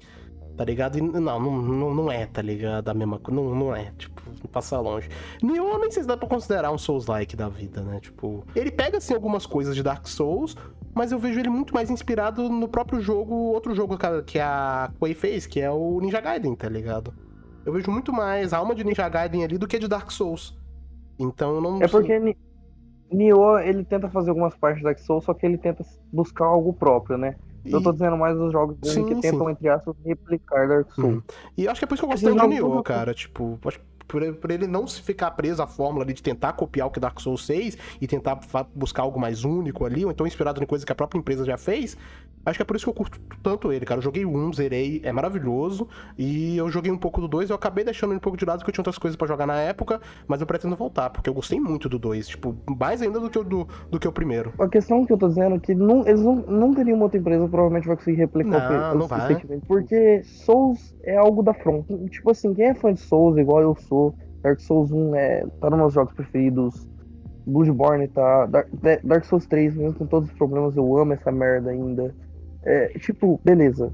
tá 0.56 0.64
ligado? 0.64 0.98
E, 0.98 1.02
não, 1.02 1.40
não, 1.40 1.94
não 1.94 2.12
é, 2.12 2.26
tá 2.26 2.42
ligado? 2.42 2.90
A 2.90 2.94
mesma 2.94 3.20
coisa, 3.20 3.42
não, 3.42 3.56
não 3.56 3.76
é, 3.76 3.92
tipo, 3.98 4.22
passa 4.50 4.80
longe. 4.80 5.10
Nioh 5.42 5.80
nem 5.80 5.92
sei 5.92 6.04
se 6.04 6.08
dá 6.08 6.18
pra 6.18 6.28
considerar 6.28 6.72
um 6.72 6.78
Souls-like 6.78 7.36
da 7.36 7.50
vida, 7.50 7.82
né? 7.82 8.00
Tipo, 8.00 8.44
ele 8.56 8.72
pega, 8.72 8.98
assim, 8.98 9.14
algumas 9.14 9.46
coisas 9.46 9.76
de 9.76 9.84
Dark 9.84 10.08
Souls, 10.08 10.56
mas 10.94 11.12
eu 11.12 11.20
vejo 11.20 11.40
ele 11.40 11.50
muito 11.50 11.74
mais 11.74 11.90
inspirado 11.90 12.50
no 12.50 12.68
próprio 12.68 13.02
jogo, 13.02 13.34
outro 13.34 13.74
jogo 13.74 13.98
que 14.26 14.40
a 14.40 14.92
Quay 15.00 15.14
fez, 15.14 15.46
que 15.46 15.60
é 15.62 15.70
o 15.72 16.00
Ninja 16.02 16.20
Gaiden, 16.20 16.56
tá 16.56 16.68
ligado? 16.68 17.14
Eu 17.66 17.74
vejo 17.74 17.92
muito 17.92 18.12
mais 18.12 18.54
a 18.54 18.58
alma 18.58 18.74
de 18.76 18.84
Ninja 18.84 19.08
Gaiden 19.08 19.44
ali 19.44 19.58
do 19.58 19.68
que 19.68 19.80
de 19.80 19.88
Dark 19.88 20.12
Souls. 20.12 20.58
Então 21.20 21.56
eu 21.56 21.62
não 21.62 21.82
É 21.82 21.88
porque 21.88 22.20
Nioh, 23.12 23.60
ele 23.60 23.84
tenta 23.84 24.10
fazer 24.10 24.30
algumas 24.30 24.56
partes 24.56 24.80
de 24.80 24.86
Dark 24.86 25.00
Souls, 25.00 25.26
só 25.26 25.34
que 25.34 25.46
ele 25.46 25.58
tenta 25.58 25.86
buscar 26.12 26.46
algo 26.46 26.74
próprio, 26.74 27.18
né? 27.18 27.36
E... 27.63 27.71
Eu 27.71 27.82
tô 27.82 27.91
dizendo 27.91 28.17
mais 28.17 28.38
dos 28.38 28.52
jogos 28.52 28.78
sim, 28.84 29.06
que 29.06 29.15
tentam, 29.21 29.45
sim. 29.45 29.52
entre 29.52 29.69
aspas, 29.69 29.95
replicar 30.06 30.67
Dark 30.67 30.91
Souls. 30.93 31.15
Uhum. 31.15 31.21
E 31.58 31.67
acho 31.67 31.80
que 31.80 31.86
é 31.86 31.88
por 31.88 31.95
isso 31.95 32.02
que 32.02 32.06
eu 32.06 32.12
gostei 32.12 32.34
do 32.34 32.47
Nioh, 32.47 32.84
cara. 32.84 33.13
Tipo, 33.13 33.58
acho 33.65 33.80
por, 33.80 33.80
por, 34.12 34.52
ele 34.52 34.67
não 34.67 34.86
se 34.86 35.02
ficar 35.02 35.32
preso 35.32 35.62
à 35.62 35.67
fórmula 35.67 36.04
ali 36.04 36.13
de 36.13 36.21
tentar 36.21 36.54
copiar 36.54 36.88
o 36.88 36.91
que 36.91 37.00
Dark 37.00 37.19
Souls 37.19 37.45
6 37.45 37.78
e 38.02 38.08
tentar 38.08 38.39
buscar 38.76 39.04
algo 39.04 39.19
mais 39.19 39.43
único 39.43 39.86
ali, 39.86 40.04
ou 40.04 40.12
então 40.12 40.28
inspirado 40.28 40.62
em 40.62 40.65
coisa 40.65 40.86
que 40.86 40.91
a 40.91 40.95
própria 40.95 41.19
empresa 41.19 41.45
já 41.45 41.58
fez, 41.58 41.97
acho 42.45 42.58
que 42.58 42.62
é 42.62 42.65
por 42.65 42.76
isso 42.76 42.86
que 42.86 42.89
eu 42.89 42.93
curto 42.93 43.19
tanto 43.41 43.71
ele, 43.71 43.86
cara. 43.86 44.00
Eu 44.00 44.04
joguei 44.04 44.26
um, 44.26 44.52
zerei, 44.52 45.02
é 45.04 45.12
maravilhoso, 45.12 45.88
e 46.17 46.58
eu 46.58 46.69
joguei 46.69 46.91
um 46.91 46.97
pouco 46.97 47.21
do 47.21 47.28
2, 47.28 47.50
eu 47.50 47.56
acabei 47.56 47.84
deixando 47.84 48.12
ele 48.12 48.17
um 48.17 48.21
pouco 48.21 48.38
de 48.38 48.45
lado 48.45 48.60
porque 48.60 48.69
eu 48.69 48.74
tinha 48.74 48.82
outras 48.82 48.97
coisas 48.97 49.15
para 49.15 49.28
jogar 49.28 49.45
na 49.45 49.56
época, 49.56 50.02
mas 50.28 50.41
eu 50.41 50.47
pretendo 50.47 50.76
voltar, 50.76 51.10
porque 51.10 51.30
eu 51.30 51.34
gostei 51.34 51.60
muito 51.60 51.88
do 51.88 51.97
2, 51.97 52.28
tipo, 52.28 52.56
mais 52.78 53.02
ainda 53.02 53.19
do 53.19 53.30
que 53.30 53.39
o, 53.39 53.43
do, 53.43 53.67
do 53.89 54.00
que 54.00 54.08
o 54.08 54.12
primeiro. 54.12 54.54
A 54.60 54.67
questão 54.67 55.06
que 55.06 55.13
eu 55.13 55.17
tô 55.17 55.28
dizendo 55.28 55.56
é 55.56 55.60
que 55.60 55.74
não, 55.74 56.06
eles 56.08 56.21
não, 56.21 56.36
não 56.36 56.74
teriam 56.74 56.95
uma 56.95 57.06
outra 57.06 57.19
empresa, 57.19 57.47
provavelmente 57.47 57.88
vai 57.88 57.95
conseguir 57.95 58.17
replicar 58.17 58.71
não, 58.71 58.95
o, 58.95 59.00
não 59.00 59.08
vai. 59.08 59.41
porque 59.67 60.24
Souls 60.24 60.93
é 61.04 61.15
algo 61.17 61.43
da 61.43 61.54
From. 61.54 61.84
Tipo 62.10 62.32
assim, 62.32 62.54
quem 62.54 62.65
é 62.65 62.74
fã 62.74 62.93
de 62.93 63.00
Souls, 63.00 63.38
igual 63.38 63.62
eu 63.62 63.76
sou, 63.76 64.01
Dark 64.42 64.60
Souls 64.60 64.92
1 64.92 65.16
é, 65.16 65.46
tá 65.60 65.70
nos 65.70 65.80
meus 65.80 65.94
jogos 65.94 66.14
preferidos. 66.14 66.88
Bloodborne 67.46 68.08
tá. 68.08 68.46
Dark, 69.04 69.26
Souls 69.26 69.46
3, 69.48 69.76
mesmo 69.76 69.98
com 69.98 70.06
todos 70.06 70.30
os 70.30 70.36
problemas, 70.36 70.76
eu 70.76 70.98
amo 70.98 71.14
essa 71.14 71.32
merda 71.32 71.72
ainda. 71.72 72.14
É, 72.64 72.88
tipo, 73.00 73.40
beleza. 73.44 73.92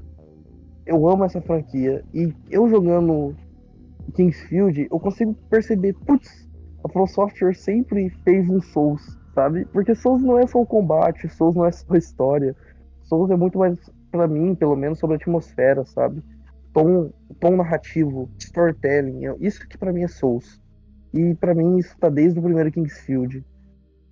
Eu 0.86 1.08
amo 1.08 1.24
essa 1.24 1.40
franquia. 1.40 2.02
E 2.14 2.32
eu 2.50 2.68
jogando 2.68 3.34
Kingsfield, 4.14 4.88
eu 4.90 5.00
consigo 5.00 5.34
perceber, 5.50 5.94
putz, 6.06 6.48
a 6.84 6.88
From 6.88 7.06
Software 7.06 7.54
sempre 7.54 8.10
fez 8.24 8.48
um 8.48 8.60
Souls, 8.60 9.18
sabe? 9.34 9.64
Porque 9.66 9.94
Souls 9.94 10.22
não 10.22 10.38
é 10.38 10.46
só 10.46 10.60
o 10.60 10.66
combate, 10.66 11.28
Souls 11.28 11.54
não 11.54 11.64
é 11.64 11.72
só 11.72 11.86
a 11.92 11.98
história. 11.98 12.56
Souls 13.02 13.30
é 13.30 13.36
muito 13.36 13.58
mais, 13.58 13.78
para 14.10 14.26
mim, 14.26 14.54
pelo 14.54 14.76
menos, 14.76 14.98
sobre 14.98 15.14
a 15.14 15.18
atmosfera, 15.18 15.84
sabe? 15.84 16.22
Tom, 16.78 17.10
tom 17.40 17.56
narrativo, 17.56 18.30
storytelling. 18.38 19.22
Isso 19.40 19.66
que 19.68 19.76
para 19.76 19.92
mim 19.92 20.04
é 20.04 20.08
Souls. 20.08 20.60
E 21.12 21.34
para 21.34 21.54
mim 21.54 21.78
isso 21.78 21.96
tá 21.98 22.08
desde 22.08 22.38
o 22.38 22.42
primeiro 22.42 22.70
Kingsfield. 22.70 23.44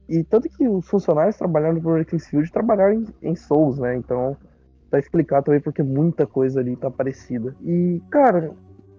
E 0.09 0.25
tanto 0.25 0.49
que 0.49 0.69
os 0.69 0.89
funcionários 0.89 1.37
trabalhando 1.37 1.77
no 1.77 1.81
primeiro 1.81 2.05
Kingsfield 2.05 2.51
trabalharam 2.51 2.95
em, 2.95 3.07
em 3.23 3.37
Souls, 3.37 3.79
né? 3.79 3.97
Então 3.97 4.37
tá 4.91 4.99
explicado 4.99 5.47
também 5.47 5.61
porque 5.61 5.83
muita 5.83 6.27
coisa 6.27 6.61
ali 6.61 6.77
tá 6.77 6.91
parecida. 6.91 7.55
E, 7.63 8.03
cara, 8.11 8.53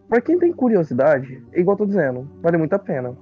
para 0.07 0.21
quem 0.21 0.37
tem 0.37 0.53
curiosidade, 0.53 1.43
é 1.51 1.59
igual 1.59 1.75
eu 1.75 1.79
tô 1.79 1.85
dizendo, 1.85 2.29
vale 2.41 2.57
muito 2.57 2.73
a 2.73 2.79
pena. 2.79 3.17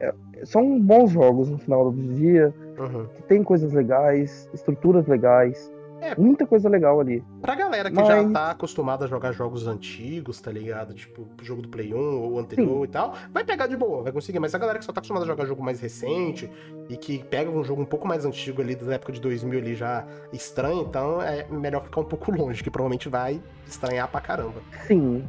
É, 0.00 0.14
são 0.44 0.80
bons 0.80 1.10
jogos 1.10 1.48
no 1.50 1.58
final 1.58 1.90
do 1.90 2.14
dia, 2.14 2.52
uhum. 2.78 3.06
que 3.14 3.22
tem 3.24 3.42
coisas 3.42 3.72
legais, 3.72 4.48
estruturas 4.52 5.06
legais, 5.06 5.72
é, 6.02 6.16
muita 6.20 6.44
coisa 6.44 6.68
legal 6.68 6.98
ali. 6.98 7.22
Pra 7.40 7.54
galera 7.54 7.88
que 7.88 7.94
Mas... 7.94 8.08
já 8.08 8.28
tá 8.28 8.50
acostumada 8.50 9.04
a 9.04 9.08
jogar 9.08 9.30
jogos 9.30 9.68
antigos, 9.68 10.40
tá 10.40 10.50
ligado? 10.50 10.92
Tipo, 10.92 11.22
o 11.40 11.44
jogo 11.44 11.62
do 11.62 11.68
Play 11.68 11.94
1 11.94 12.20
ou 12.20 12.40
anterior 12.40 12.78
Sim. 12.78 12.84
e 12.84 12.88
tal, 12.88 13.14
vai 13.32 13.44
pegar 13.44 13.68
de 13.68 13.76
boa, 13.76 14.02
vai 14.02 14.10
conseguir. 14.10 14.40
Mas 14.40 14.52
a 14.52 14.58
galera 14.58 14.80
que 14.80 14.84
só 14.84 14.92
tá 14.92 14.98
acostumada 14.98 15.24
a 15.24 15.28
jogar 15.28 15.46
jogo 15.46 15.62
mais 15.62 15.80
recente 15.80 16.50
e 16.88 16.96
que 16.96 17.22
pega 17.22 17.48
um 17.48 17.62
jogo 17.62 17.82
um 17.82 17.84
pouco 17.84 18.08
mais 18.08 18.24
antigo 18.24 18.60
ali, 18.60 18.74
da 18.74 18.94
época 18.94 19.12
de 19.12 19.20
2000 19.20 19.60
ali 19.60 19.74
já 19.76 20.04
estranho, 20.32 20.82
então 20.82 21.22
é 21.22 21.46
melhor 21.48 21.84
ficar 21.84 22.00
um 22.00 22.04
pouco 22.04 22.32
longe, 22.34 22.64
que 22.64 22.70
provavelmente 22.70 23.08
vai 23.08 23.40
estranhar 23.64 24.08
pra 24.08 24.20
caramba. 24.20 24.60
Sim, 24.88 25.22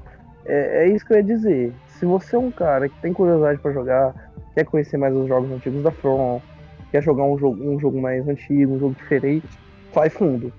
é, 0.44 0.86
é 0.86 0.88
isso 0.88 1.06
que 1.06 1.14
eu 1.14 1.18
ia 1.18 1.24
dizer. 1.24 1.72
Se 2.00 2.06
você 2.08 2.36
é 2.36 2.40
um 2.40 2.50
cara 2.50 2.90
que 2.90 3.00
tem 3.00 3.14
curiosidade 3.14 3.60
para 3.60 3.72
jogar, 3.72 4.32
quer 4.56 4.66
conhecer 4.66 4.98
mais 4.98 5.16
os 5.16 5.28
jogos 5.28 5.52
antigos 5.52 5.84
da 5.84 5.92
From, 5.92 6.42
quer 6.90 7.04
jogar 7.04 7.26
um 7.26 7.38
jogo, 7.38 7.64
um 7.64 7.80
jogo 7.80 8.02
mais 8.02 8.28
antigo, 8.28 8.74
um 8.74 8.80
jogo 8.80 8.96
diferente, 8.96 9.48
vai 9.94 10.10
fundo 10.10 10.52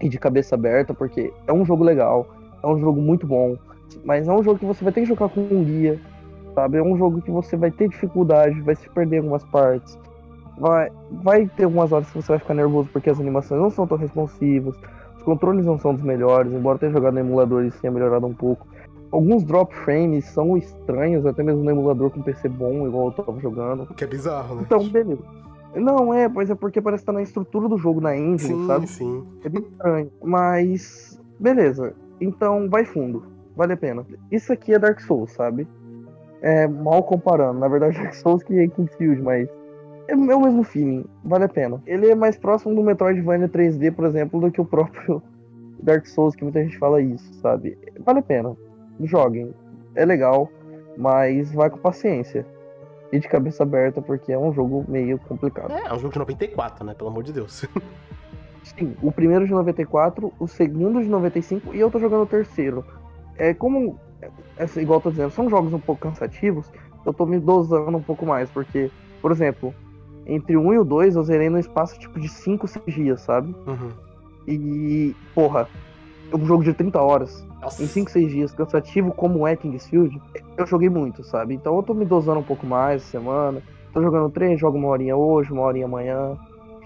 e 0.00 0.08
de 0.08 0.18
cabeça 0.18 0.54
aberta, 0.54 0.94
porque 0.94 1.32
é 1.46 1.52
um 1.52 1.64
jogo 1.64 1.84
legal, 1.84 2.26
é 2.62 2.66
um 2.66 2.78
jogo 2.78 3.00
muito 3.00 3.26
bom, 3.26 3.56
mas 4.04 4.28
é 4.28 4.32
um 4.32 4.42
jogo 4.42 4.58
que 4.58 4.64
você 4.64 4.82
vai 4.82 4.92
ter 4.92 5.02
que 5.02 5.06
jogar 5.06 5.28
com 5.28 5.40
um 5.40 5.64
guia, 5.64 5.98
sabe? 6.54 6.78
É 6.78 6.82
um 6.82 6.96
jogo 6.96 7.20
que 7.20 7.30
você 7.30 7.56
vai 7.56 7.70
ter 7.70 7.88
dificuldade, 7.88 8.60
vai 8.60 8.74
se 8.74 8.88
perder 8.90 9.16
em 9.16 9.18
algumas 9.20 9.44
partes. 9.44 9.98
Vai, 10.58 10.90
vai 11.10 11.46
ter 11.46 11.64
algumas 11.64 11.90
horas 11.90 12.08
que 12.10 12.20
você 12.20 12.32
vai 12.32 12.38
ficar 12.38 12.54
nervoso 12.54 12.88
porque 12.92 13.08
as 13.08 13.18
animações 13.18 13.60
não 13.60 13.70
são 13.70 13.86
tão 13.86 13.96
responsivas, 13.96 14.76
os 15.16 15.22
controles 15.22 15.64
não 15.64 15.78
são 15.78 15.94
dos 15.94 16.02
melhores, 16.02 16.52
embora 16.52 16.78
tenha 16.78 16.92
jogado 16.92 17.14
no 17.14 17.20
emulador 17.20 17.64
e 17.64 17.70
tenha 17.70 17.90
melhorado 17.90 18.26
um 18.26 18.34
pouco. 18.34 18.66
Alguns 19.10 19.42
drop 19.42 19.74
frames 19.74 20.24
são 20.26 20.56
estranhos, 20.56 21.26
até 21.26 21.42
mesmo 21.42 21.64
no 21.64 21.70
emulador 21.70 22.10
com 22.10 22.22
PC 22.22 22.48
bom, 22.48 22.86
igual 22.86 23.06
eu 23.06 23.12
tava 23.12 23.40
jogando. 23.40 23.86
Que 23.94 24.04
é 24.04 24.06
bizarro, 24.06 24.56
né? 24.56 24.62
Então, 24.64 24.86
beleza. 24.88 25.22
Não, 25.74 26.12
é, 26.12 26.28
pois 26.28 26.50
é 26.50 26.54
porque 26.54 26.80
parece 26.80 27.02
que 27.02 27.06
tá 27.06 27.12
na 27.12 27.22
estrutura 27.22 27.68
do 27.68 27.78
jogo, 27.78 28.00
na 28.00 28.16
engine, 28.16 28.38
sim, 28.38 28.66
sabe? 28.66 28.86
Sim, 28.88 29.26
É 29.44 29.48
bem 29.48 29.62
estranho. 29.62 30.10
Mas, 30.22 31.20
beleza. 31.38 31.94
Então, 32.20 32.68
vai 32.68 32.84
fundo. 32.84 33.22
Vale 33.56 33.74
a 33.74 33.76
pena. 33.76 34.04
Isso 34.30 34.52
aqui 34.52 34.74
é 34.74 34.78
Dark 34.78 35.00
Souls, 35.00 35.32
sabe? 35.32 35.66
É, 36.42 36.66
mal 36.66 37.02
comparando. 37.02 37.60
Na 37.60 37.68
verdade, 37.68 37.96
Dark 38.02 38.14
Souls 38.14 38.42
que 38.42 38.58
é 38.58 38.66
Kingsfield, 38.66 39.22
mas 39.22 39.48
é 40.08 40.14
o 40.14 40.40
mesmo 40.40 40.64
feeling, 40.64 41.04
vale 41.24 41.44
a 41.44 41.48
pena. 41.48 41.80
Ele 41.86 42.08
é 42.10 42.14
mais 42.14 42.36
próximo 42.36 42.74
do 42.74 42.82
Metroidvania 42.82 43.48
3D, 43.48 43.92
por 43.94 44.04
exemplo, 44.04 44.40
do 44.40 44.50
que 44.50 44.60
o 44.60 44.64
próprio 44.64 45.22
Dark 45.82 46.06
Souls, 46.06 46.34
que 46.34 46.42
muita 46.42 46.62
gente 46.62 46.78
fala 46.78 47.00
isso, 47.00 47.32
sabe? 47.34 47.78
Vale 48.04 48.18
a 48.18 48.22
pena. 48.22 48.56
Joguem. 49.02 49.54
É 49.94 50.04
legal, 50.04 50.50
mas 50.96 51.52
vai 51.52 51.70
com 51.70 51.78
paciência. 51.78 52.44
E 53.12 53.18
de 53.18 53.28
cabeça 53.28 53.62
aberta, 53.62 54.00
porque 54.00 54.32
é 54.32 54.38
um 54.38 54.52
jogo 54.52 54.84
meio 54.88 55.18
complicado. 55.18 55.72
É, 55.72 55.86
é 55.86 55.92
um 55.92 55.98
jogo 55.98 56.12
de 56.12 56.18
94, 56.18 56.84
né? 56.84 56.94
Pelo 56.94 57.10
amor 57.10 57.24
de 57.24 57.32
Deus. 57.32 57.64
Sim, 58.62 58.94
o 59.02 59.10
primeiro 59.10 59.46
de 59.46 59.52
94, 59.52 60.32
o 60.38 60.46
segundo 60.46 61.02
de 61.02 61.08
95 61.08 61.74
e 61.74 61.80
eu 61.80 61.90
tô 61.90 61.98
jogando 61.98 62.22
o 62.22 62.26
terceiro. 62.26 62.84
É 63.36 63.52
como. 63.54 63.98
É, 64.56 64.80
igual 64.80 64.98
eu 64.98 65.02
tô 65.02 65.10
dizendo, 65.10 65.30
são 65.30 65.48
jogos 65.48 65.72
um 65.72 65.80
pouco 65.80 66.02
cansativos, 66.02 66.70
eu 67.04 67.12
tô 67.12 67.24
me 67.24 67.38
dosando 67.38 67.96
um 67.96 68.02
pouco 68.02 68.26
mais, 68.26 68.50
porque, 68.50 68.90
por 69.22 69.32
exemplo, 69.32 69.74
entre 70.26 70.56
o 70.56 70.60
1 70.60 70.74
e 70.74 70.78
o 70.78 70.84
2 70.84 71.16
eu 71.16 71.24
zerei 71.24 71.48
no 71.48 71.58
espaço 71.58 71.98
tipo 71.98 72.20
de 72.20 72.28
5, 72.28 72.68
6 72.68 72.84
dias, 72.94 73.20
sabe? 73.22 73.54
Uhum. 73.66 73.90
E, 74.46 75.16
porra, 75.34 75.66
é 76.30 76.36
um 76.36 76.44
jogo 76.44 76.62
de 76.62 76.74
30 76.74 77.00
horas, 77.00 77.46
Nossa. 77.60 77.82
em 77.82 77.86
5, 77.86 78.10
6 78.10 78.30
dias, 78.32 78.52
cansativo 78.52 79.12
como 79.12 79.46
é 79.46 79.54
Kingsfield, 79.56 80.20
eu 80.56 80.66
joguei 80.66 80.88
muito, 80.88 81.22
sabe? 81.24 81.54
Então 81.54 81.76
eu 81.76 81.82
tô 81.82 81.92
me 81.94 82.04
dosando 82.04 82.40
um 82.40 82.44
pouco 82.44 82.66
mais 82.66 83.02
essa 83.02 83.10
semana. 83.12 83.62
Tô 83.92 84.00
jogando 84.00 84.30
3, 84.30 84.58
jogo 84.58 84.78
uma 84.78 84.88
horinha 84.88 85.16
hoje, 85.16 85.52
uma 85.52 85.62
horinha 85.62 85.84
amanhã. 85.86 86.36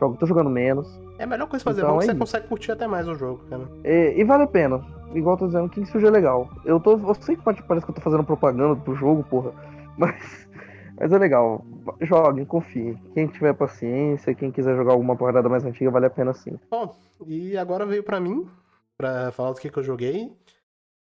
Jogo, 0.00 0.16
tô 0.16 0.26
jogando 0.26 0.50
menos. 0.50 1.00
É 1.18 1.24
a 1.24 1.26
melhor 1.26 1.46
coisa 1.46 1.62
fazer, 1.64 1.82
Então 1.82 1.98
que 1.98 2.04
é 2.04 2.06
você 2.06 2.10
isso. 2.12 2.18
consegue 2.18 2.48
curtir 2.48 2.72
até 2.72 2.86
mais 2.86 3.06
o 3.06 3.14
jogo, 3.14 3.40
cara. 3.48 3.62
E, 3.84 4.14
e 4.16 4.24
vale 4.24 4.42
a 4.44 4.46
pena. 4.46 4.84
Igual 5.14 5.34
eu 5.34 5.38
tô 5.38 5.46
dizendo, 5.46 5.68
Kingsfield 5.68 6.06
é 6.06 6.10
legal. 6.10 6.48
Eu 6.64 6.80
tô. 6.80 6.92
Eu 6.98 7.14
sei 7.20 7.36
que 7.36 7.42
pode, 7.42 7.62
parece 7.62 7.86
que 7.86 7.90
eu 7.92 7.94
tô 7.94 8.00
fazendo 8.00 8.24
propaganda 8.24 8.74
pro 8.74 8.94
jogo, 8.96 9.22
porra. 9.24 9.52
Mas. 9.96 10.48
Mas 10.98 11.12
é 11.12 11.18
legal. 11.18 11.64
Joguem, 12.00 12.44
confiem. 12.44 12.96
Quem 13.14 13.26
tiver 13.26 13.52
paciência, 13.54 14.34
quem 14.34 14.50
quiser 14.50 14.74
jogar 14.76 14.92
alguma 14.92 15.14
parada 15.16 15.48
mais 15.48 15.64
antiga, 15.64 15.90
vale 15.90 16.06
a 16.06 16.10
pena 16.10 16.32
sim. 16.32 16.58
Bom, 16.70 16.94
e 17.26 17.56
agora 17.56 17.84
veio 17.84 18.02
pra 18.02 18.18
mim, 18.20 18.46
pra 18.96 19.30
falar 19.32 19.52
do 19.52 19.60
que, 19.60 19.70
que 19.70 19.78
eu 19.78 19.82
joguei. 19.84 20.32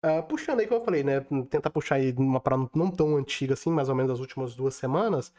Ah, 0.02 0.20
puxando 0.20 0.60
aí, 0.60 0.66
como 0.66 0.80
eu 0.80 0.84
falei, 0.84 1.04
né? 1.04 1.20
Tentar 1.48 1.70
puxar 1.70 1.94
aí 1.94 2.12
uma 2.18 2.40
parada 2.40 2.68
não 2.74 2.90
tão 2.90 3.16
antiga 3.16 3.54
assim, 3.54 3.70
mais 3.70 3.88
ou 3.88 3.94
menos 3.94 4.10
das 4.10 4.20
últimas 4.20 4.54
duas 4.54 4.74
semanas. 4.74 5.32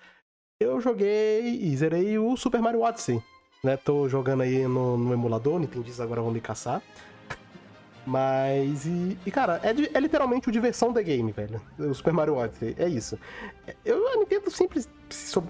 Eu 0.59 0.79
joguei 0.79 1.41
e 1.41 1.75
zerei 1.75 2.17
o 2.17 2.37
Super 2.37 2.61
Mario 2.61 2.81
Odyssey. 2.81 3.21
Né? 3.63 3.75
Tô 3.75 4.07
jogando 4.07 4.41
aí 4.41 4.65
no, 4.67 4.97
no 4.97 5.13
emulador, 5.13 5.59
Nintendis 5.59 5.99
agora 5.99 6.21
vão 6.21 6.31
me 6.31 6.39
caçar. 6.39 6.81
Mas, 8.05 8.85
e, 8.85 9.17
e, 9.25 9.31
cara, 9.31 9.61
é, 9.63 9.69
é 9.69 9.99
literalmente 9.99 10.49
o 10.49 10.51
diversão 10.51 10.91
da 10.91 11.01
game, 11.01 11.31
velho. 11.31 11.61
O 11.79 11.93
Super 11.93 12.13
Mario 12.13 12.35
Odyssey, 12.35 12.75
é 12.77 12.87
isso. 12.87 13.17
Eu, 13.83 14.07
a 14.13 14.17
Nintendo 14.17 14.51
sempre, 14.51 14.81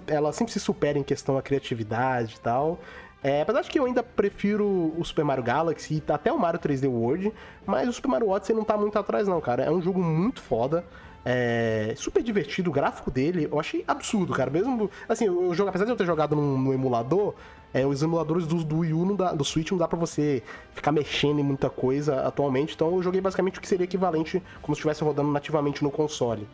ela 0.06 0.32
sempre 0.32 0.52
se 0.52 0.60
supera 0.60 0.98
em 0.98 1.02
questão 1.02 1.34
da 1.34 1.42
criatividade 1.42 2.36
e 2.36 2.40
tal. 2.40 2.80
É, 3.24 3.40
apesar 3.40 3.62
de 3.62 3.70
que 3.70 3.78
eu 3.78 3.86
ainda 3.86 4.02
prefiro 4.02 4.92
o 4.98 5.02
Super 5.02 5.24
Mario 5.24 5.42
Galaxy 5.42 6.02
e 6.06 6.12
até 6.12 6.30
o 6.30 6.38
Mario 6.38 6.60
3D 6.60 6.86
World, 6.86 7.32
mas 7.64 7.88
o 7.88 7.92
Super 7.94 8.08
Mario 8.08 8.28
Odyssey 8.28 8.54
não 8.54 8.64
tá 8.64 8.76
muito 8.76 8.98
atrás 8.98 9.26
não, 9.26 9.40
cara. 9.40 9.64
É 9.64 9.70
um 9.70 9.80
jogo 9.80 9.98
muito 10.02 10.42
foda. 10.42 10.84
É 11.24 11.94
super 11.96 12.22
divertido, 12.22 12.68
o 12.68 12.72
gráfico 12.72 13.10
dele, 13.10 13.48
eu 13.50 13.58
achei 13.58 13.82
absurdo, 13.88 14.34
cara. 14.34 14.50
Mesmo, 14.50 14.90
assim, 15.08 15.26
o 15.30 15.54
jogo, 15.54 15.70
apesar 15.70 15.86
de 15.86 15.90
eu 15.90 15.96
ter 15.96 16.04
jogado 16.04 16.36
no, 16.36 16.58
no 16.58 16.74
emulador, 16.74 17.32
é, 17.72 17.86
os 17.86 18.02
emuladores 18.02 18.46
do, 18.46 18.62
do 18.62 18.80
Wii 18.80 18.92
U, 18.92 19.16
dá- 19.16 19.32
do 19.32 19.42
Switch, 19.42 19.70
não 19.70 19.78
dá 19.78 19.88
pra 19.88 19.98
você 19.98 20.42
ficar 20.74 20.92
mexendo 20.92 21.38
em 21.38 21.42
muita 21.42 21.70
coisa 21.70 22.20
atualmente. 22.26 22.74
Então 22.74 22.94
eu 22.94 23.02
joguei 23.02 23.22
basicamente 23.22 23.58
o 23.58 23.62
que 23.62 23.66
seria 23.68 23.84
equivalente 23.84 24.42
como 24.60 24.74
se 24.74 24.80
estivesse 24.80 25.02
rodando 25.02 25.32
nativamente 25.32 25.82
no 25.82 25.90
console. 25.90 26.46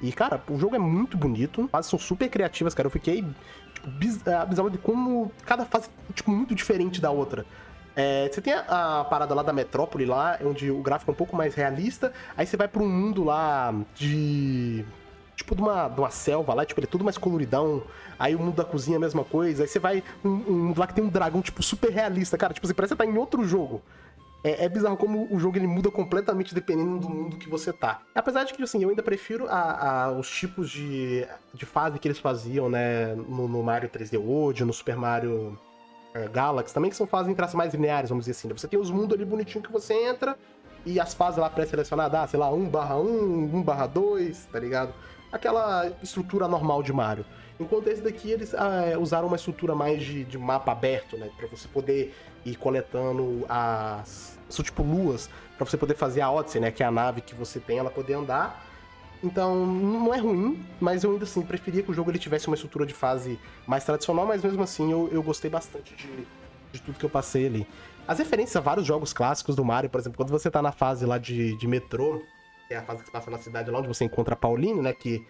E, 0.00 0.10
cara, 0.10 0.42
o 0.50 0.58
jogo 0.58 0.74
é 0.74 0.78
muito 0.78 1.18
bonito, 1.18 1.64
as 1.64 1.70
fases 1.70 1.90
são 1.90 1.98
super 1.98 2.28
criativas, 2.30 2.74
cara. 2.74 2.86
Eu 2.86 2.90
fiquei 2.90 3.22
tipo, 3.84 3.90
biz- 3.90 4.22
bizarro 4.48 4.70
de 4.70 4.78
como 4.78 5.30
cada 5.44 5.64
fase 5.64 5.88
é 6.10 6.12
tipo, 6.12 6.30
muito 6.30 6.54
diferente 6.54 7.00
da 7.00 7.10
outra. 7.10 7.44
É, 7.96 8.28
você 8.32 8.40
tem 8.40 8.52
a, 8.52 9.00
a 9.00 9.04
parada 9.04 9.34
lá 9.34 9.42
da 9.42 9.52
metrópole 9.52 10.04
lá, 10.04 10.38
onde 10.44 10.70
o 10.70 10.82
gráfico 10.82 11.10
é 11.10 11.14
um 11.14 11.16
pouco 11.16 11.36
mais 11.36 11.54
realista. 11.54 12.12
Aí 12.36 12.46
você 12.46 12.56
vai 12.56 12.66
pra 12.66 12.82
um 12.82 12.88
mundo 12.88 13.22
lá 13.22 13.72
de. 13.94 14.84
Tipo, 15.36 15.56
de 15.56 15.62
uma, 15.62 15.88
de 15.88 16.00
uma 16.00 16.10
selva 16.10 16.54
lá, 16.54 16.64
tipo, 16.64 16.78
ele 16.78 16.86
é 16.86 16.90
tudo 16.90 17.04
mais 17.04 17.18
coloridão. 17.18 17.82
Aí 18.18 18.36
o 18.36 18.38
mundo 18.38 18.54
da 18.54 18.64
cozinha 18.64 18.96
é 18.96 18.98
a 18.98 19.00
mesma 19.00 19.24
coisa. 19.24 19.64
Aí 19.64 19.68
você 19.68 19.78
vai 19.80 20.02
um, 20.24 20.28
um 20.28 20.58
mundo 20.66 20.78
lá 20.78 20.86
que 20.86 20.94
tem 20.94 21.02
um 21.04 21.08
dragão, 21.08 21.42
tipo, 21.42 21.62
super 21.62 21.90
realista, 21.90 22.38
cara. 22.38 22.54
Tipo, 22.54 22.66
você 22.66 22.74
parece 22.74 22.94
que 22.94 22.98
tá 22.98 23.04
em 23.04 23.16
outro 23.16 23.44
jogo. 23.44 23.82
É, 24.44 24.66
é 24.66 24.68
bizarro 24.68 24.96
como 24.98 25.26
o 25.34 25.40
jogo 25.40 25.56
ele 25.56 25.66
muda 25.66 25.90
completamente 25.90 26.54
dependendo 26.54 26.98
do 26.98 27.08
mundo 27.08 27.36
que 27.38 27.48
você 27.48 27.72
tá. 27.72 28.02
Apesar 28.14 28.44
de 28.44 28.52
que, 28.52 28.62
assim, 28.62 28.82
eu 28.82 28.90
ainda 28.90 29.02
prefiro 29.02 29.46
a- 29.48 30.04
a- 30.04 30.12
os 30.12 30.28
tipos 30.30 30.68
de, 30.70 31.26
de 31.54 31.64
fase 31.64 31.98
que 31.98 32.06
eles 32.06 32.18
faziam, 32.18 32.68
né? 32.68 33.14
No, 33.14 33.48
no 33.48 33.62
Mario 33.62 33.88
3D 33.88 34.18
World, 34.18 34.62
no 34.64 34.72
Super 34.72 34.96
Mario 34.96 35.58
é, 36.14 36.28
Galaxy, 36.28 36.74
também 36.74 36.90
que 36.90 36.96
são 36.96 37.06
fases 37.06 37.32
em 37.32 37.34
traços 37.34 37.54
mais 37.56 37.72
lineares, 37.72 38.10
vamos 38.10 38.26
dizer 38.26 38.38
assim. 38.38 38.48
né? 38.48 38.54
Você 38.56 38.68
tem 38.68 38.78
os 38.78 38.90
mundos 38.90 39.16
ali 39.16 39.24
bonitinho 39.24 39.64
que 39.64 39.72
você 39.72 39.94
entra 39.94 40.36
e 40.86 41.00
as 41.00 41.14
fases 41.14 41.38
lá 41.40 41.48
pré-selecionadas, 41.48 42.20
ah, 42.20 42.26
sei 42.26 42.38
lá, 42.38 42.50
1 42.52 42.68
barra 42.68 42.96
1, 42.98 43.50
1 43.56 43.62
barra 43.62 43.86
2, 43.86 44.44
tá 44.52 44.60
ligado? 44.60 44.92
Aquela 45.32 45.90
estrutura 46.02 46.46
normal 46.46 46.82
de 46.82 46.92
Mario. 46.92 47.24
Enquanto 47.58 47.86
esse 47.88 48.02
daqui, 48.02 48.30
eles 48.30 48.54
ah, 48.54 48.96
usaram 49.00 49.26
uma 49.26 49.36
estrutura 49.36 49.74
mais 49.74 50.02
de, 50.02 50.22
de 50.24 50.36
mapa 50.38 50.70
aberto, 50.72 51.16
né? 51.16 51.30
Pra 51.36 51.48
você 51.48 51.66
poder 51.66 52.14
ir 52.44 52.56
coletando 52.56 53.44
as. 53.48 54.33
São 54.54 54.64
tipo 54.64 54.82
luas, 54.82 55.28
pra 55.56 55.66
você 55.66 55.76
poder 55.76 55.94
fazer 55.94 56.20
a 56.20 56.30
Odyssey, 56.30 56.60
né? 56.60 56.70
Que 56.70 56.82
é 56.82 56.86
a 56.86 56.90
nave 56.90 57.20
que 57.20 57.34
você 57.34 57.60
tem, 57.60 57.78
ela 57.78 57.90
poder 57.90 58.14
andar. 58.14 58.64
Então, 59.22 59.64
não 59.66 60.12
é 60.12 60.18
ruim, 60.18 60.62
mas 60.78 61.02
eu 61.02 61.12
ainda 61.12 61.24
assim 61.24 61.40
preferia 61.40 61.82
que 61.82 61.90
o 61.90 61.94
jogo 61.94 62.10
ele 62.10 62.18
tivesse 62.18 62.46
uma 62.46 62.54
estrutura 62.54 62.84
de 62.84 62.92
fase 62.92 63.38
mais 63.66 63.82
tradicional, 63.82 64.26
mas 64.26 64.44
mesmo 64.44 64.62
assim 64.62 64.92
eu, 64.92 65.08
eu 65.10 65.22
gostei 65.22 65.50
bastante 65.50 65.96
de, 65.96 66.26
de 66.72 66.82
tudo 66.82 66.98
que 66.98 67.04
eu 67.04 67.10
passei 67.10 67.46
ali. 67.46 67.66
As 68.06 68.18
referências 68.18 68.56
a 68.56 68.60
vários 68.60 68.86
jogos 68.86 69.14
clássicos 69.14 69.56
do 69.56 69.64
Mario, 69.64 69.88
por 69.88 69.98
exemplo, 69.98 70.18
quando 70.18 70.28
você 70.28 70.50
tá 70.50 70.60
na 70.60 70.72
fase 70.72 71.06
lá 71.06 71.16
de, 71.16 71.56
de 71.56 71.66
metrô, 71.66 72.22
que 72.68 72.74
é 72.74 72.76
a 72.76 72.82
fase 72.82 73.00
que 73.00 73.06
se 73.06 73.12
passa 73.12 73.30
na 73.30 73.38
cidade 73.38 73.70
lá 73.70 73.78
onde 73.78 73.88
você 73.88 74.04
encontra 74.04 74.34
a 74.34 74.36
Pauline, 74.36 74.82
né? 74.82 74.92
Que 74.92 75.26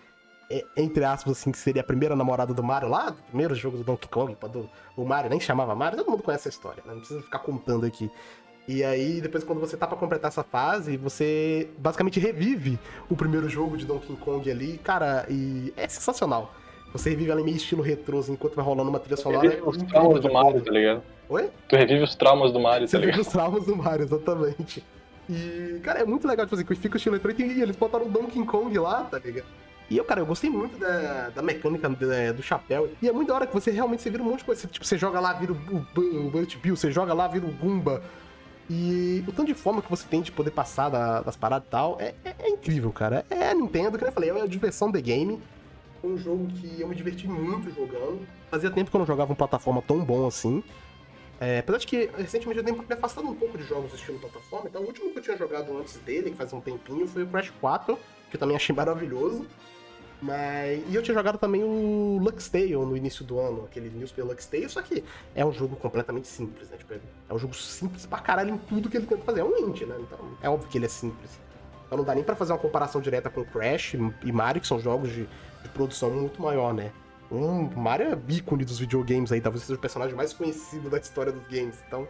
é, 0.50 0.64
entre 0.76 1.04
aspas, 1.04 1.38
assim, 1.38 1.52
que 1.52 1.58
seria 1.58 1.82
a 1.82 1.84
primeira 1.84 2.16
namorada 2.16 2.52
do 2.52 2.62
Mario 2.62 2.88
lá, 2.88 3.10
do 3.10 3.22
primeiro 3.22 3.54
jogo 3.54 3.76
do 3.78 3.84
Donkey 3.84 4.08
Kong, 4.08 4.36
do, 4.50 4.68
o 4.96 5.04
Mario 5.04 5.30
nem 5.30 5.40
chamava 5.40 5.74
Mario, 5.74 5.98
todo 5.98 6.10
mundo 6.10 6.22
conhece 6.22 6.48
a 6.48 6.50
história, 6.50 6.82
né? 6.84 6.92
Não 6.92 6.98
precisa 6.98 7.22
ficar 7.22 7.38
contando 7.38 7.86
aqui. 7.86 8.10
E 8.66 8.82
aí, 8.82 9.20
depois, 9.20 9.44
quando 9.44 9.60
você 9.60 9.76
tá 9.76 9.86
pra 9.86 9.96
completar 9.96 10.30
essa 10.30 10.42
fase, 10.42 10.96
você 10.96 11.68
basicamente 11.78 12.18
revive 12.18 12.78
o 13.10 13.16
primeiro 13.16 13.48
jogo 13.48 13.76
de 13.76 13.84
Donkey 13.84 14.16
Kong 14.16 14.50
ali, 14.50 14.78
cara, 14.78 15.26
e 15.28 15.72
é 15.76 15.86
sensacional. 15.86 16.54
Você 16.92 17.10
revive 17.10 17.32
em 17.32 17.44
meio 17.44 17.56
estilo 17.56 17.82
retrô, 17.82 18.24
enquanto 18.28 18.54
vai 18.54 18.64
rolando 18.64 18.88
uma 18.88 19.00
trilha 19.00 19.16
sonora. 19.16 19.48
Revive 19.48 19.68
os 19.68 19.76
traumas 19.82 20.20
de 20.20 20.28
do 20.28 20.32
Mario, 20.32 20.60
tá 20.62 20.70
ligado? 20.70 21.02
Oi? 21.28 21.50
Tu 21.68 21.76
revive 21.76 22.02
os 22.02 22.14
traumas 22.14 22.52
do 22.52 22.60
Mario, 22.60 22.88
Você 22.88 22.96
tá 22.96 23.04
ligado? 23.04 23.20
os 23.20 23.26
traumas 23.26 23.66
do 23.66 23.76
Mario, 23.76 24.04
exatamente. 24.04 24.84
E, 25.28 25.80
cara, 25.82 26.00
é 26.00 26.04
muito 26.04 26.26
legal, 26.26 26.46
tipo 26.46 26.54
assim, 26.54 26.64
que 26.64 26.74
fica 26.74 26.94
o 26.94 26.96
estilo 26.96 27.16
retrô 27.16 27.32
e 27.36 27.60
eles 27.60 27.76
botaram 27.76 28.06
o 28.06 28.08
Donkey 28.08 28.44
Kong 28.44 28.78
lá, 28.78 29.04
tá 29.04 29.18
ligado? 29.18 29.46
E 29.90 29.98
eu, 29.98 30.04
cara, 30.04 30.20
eu 30.20 30.26
gostei 30.26 30.48
muito 30.48 30.78
da, 30.78 31.30
da 31.30 31.42
mecânica 31.42 31.88
do, 31.88 32.34
do 32.34 32.42
chapéu. 32.42 32.88
E 33.02 33.08
é 33.08 33.12
muito 33.12 33.28
da 33.28 33.34
hora 33.34 33.46
que 33.46 33.52
você 33.52 33.70
realmente 33.70 34.02
você 34.02 34.10
vira 34.10 34.22
um 34.22 34.26
monte 34.26 34.38
de 34.38 34.44
coisa. 34.44 34.62
Você, 34.62 34.66
tipo, 34.66 34.84
você 34.84 34.96
joga 34.96 35.20
lá, 35.20 35.32
vira 35.34 35.52
o, 35.52 35.56
o, 35.56 36.46
Bill, 36.62 36.76
você 36.76 36.90
joga 36.90 37.12
lá, 37.12 37.28
vira 37.28 37.44
o 37.44 37.50
Goomba. 37.50 38.02
E 38.70 39.22
o 39.28 39.32
tanto 39.32 39.46
de 39.48 39.54
forma 39.54 39.82
que 39.82 39.90
você 39.90 40.06
tem 40.08 40.22
de 40.22 40.32
poder 40.32 40.50
passar 40.50 40.88
da- 40.88 41.20
das 41.20 41.36
paradas 41.36 41.68
e 41.68 41.70
tal 41.70 41.98
é, 42.00 42.14
é- 42.24 42.34
é 42.38 42.48
incrível, 42.48 42.90
cara. 42.92 43.24
É 43.28 43.50
a 43.50 43.54
Nintendo, 43.54 43.98
que 43.98 44.04
eu 44.04 44.12
falei, 44.12 44.30
é 44.30 44.40
a 44.40 44.46
diversão 44.46 44.90
da 44.90 45.00
game. 45.00 45.40
Um 46.02 46.16
jogo 46.16 46.46
que 46.48 46.80
eu 46.80 46.88
me 46.88 46.94
diverti 46.94 47.26
muito 47.28 47.70
jogando. 47.74 48.26
Fazia 48.50 48.70
tempo 48.70 48.90
que 48.90 48.96
eu 48.96 49.00
não 49.00 49.06
jogava 49.06 49.30
uma 49.30 49.36
plataforma 49.36 49.82
tão 49.82 50.02
bom 50.04 50.26
assim. 50.26 50.62
É, 51.40 51.58
apesar 51.58 51.78
de 51.78 51.86
que 51.86 52.10
recentemente 52.16 52.58
eu 52.58 52.64
dei 52.64 52.72
me 52.74 52.84
afastado 52.88 53.26
um 53.28 53.34
pouco 53.34 53.58
de 53.58 53.64
jogos 53.64 53.90
do 53.90 53.96
estilo 53.96 54.18
plataforma, 54.18 54.68
então 54.68 54.82
o 54.82 54.86
último 54.86 55.10
que 55.10 55.18
eu 55.18 55.22
tinha 55.22 55.36
jogado 55.36 55.76
antes 55.76 55.96
dele, 55.98 56.30
que 56.30 56.36
faz 56.36 56.52
um 56.52 56.60
tempinho, 56.60 57.06
foi 57.08 57.24
o 57.24 57.26
Crash 57.26 57.52
4, 57.60 57.98
que 58.30 58.36
eu 58.36 58.40
também 58.40 58.56
achei 58.56 58.74
maravilhoso. 58.74 59.44
Mas. 60.24 60.82
E 60.88 60.94
eu 60.94 61.02
tinha 61.02 61.14
jogado 61.14 61.36
também 61.36 61.62
o 61.62 62.18
Lux 62.18 62.48
Tale 62.48 62.72
no 62.72 62.96
início 62.96 63.22
do 63.24 63.38
ano, 63.38 63.64
aquele 63.64 63.90
News 63.90 64.10
pelo 64.10 64.28
Lux 64.28 64.46
Tale, 64.46 64.68
só 64.70 64.80
que 64.80 65.04
é 65.34 65.44
um 65.44 65.52
jogo 65.52 65.76
completamente 65.76 66.26
simples, 66.26 66.70
né? 66.70 66.78
Tipo, 66.78 66.94
é 66.94 67.34
um 67.34 67.38
jogo 67.38 67.54
simples 67.54 68.06
pra 68.06 68.18
caralho 68.20 68.54
em 68.54 68.56
tudo 68.56 68.88
que 68.88 68.96
ele 68.96 69.06
tenta 69.06 69.22
fazer. 69.22 69.40
É 69.40 69.44
um 69.44 69.56
indie, 69.58 69.84
né? 69.84 69.96
Então 70.00 70.18
é 70.40 70.48
óbvio 70.48 70.68
que 70.70 70.78
ele 70.78 70.86
é 70.86 70.88
simples. 70.88 71.38
Então 71.86 71.98
não 71.98 72.04
dá 72.04 72.14
nem 72.14 72.24
pra 72.24 72.34
fazer 72.34 72.52
uma 72.52 72.58
comparação 72.58 73.02
direta 73.02 73.28
com 73.28 73.44
Crash 73.44 73.94
e 74.24 74.32
Mario, 74.32 74.62
que 74.62 74.66
são 74.66 74.80
jogos 74.80 75.10
de, 75.10 75.28
de 75.62 75.68
produção 75.74 76.10
muito 76.10 76.40
maior, 76.40 76.72
né? 76.72 76.90
Um, 77.30 77.68
Mario 77.78 78.06
é 78.06 78.32
ícone 78.32 78.64
dos 78.64 78.78
videogames 78.78 79.30
aí, 79.30 79.42
talvez 79.42 79.64
seja 79.64 79.76
o 79.76 79.80
personagem 79.80 80.14
mais 80.14 80.32
conhecido 80.32 80.88
da 80.88 80.96
história 80.96 81.32
dos 81.32 81.46
games. 81.48 81.76
Então, 81.86 82.08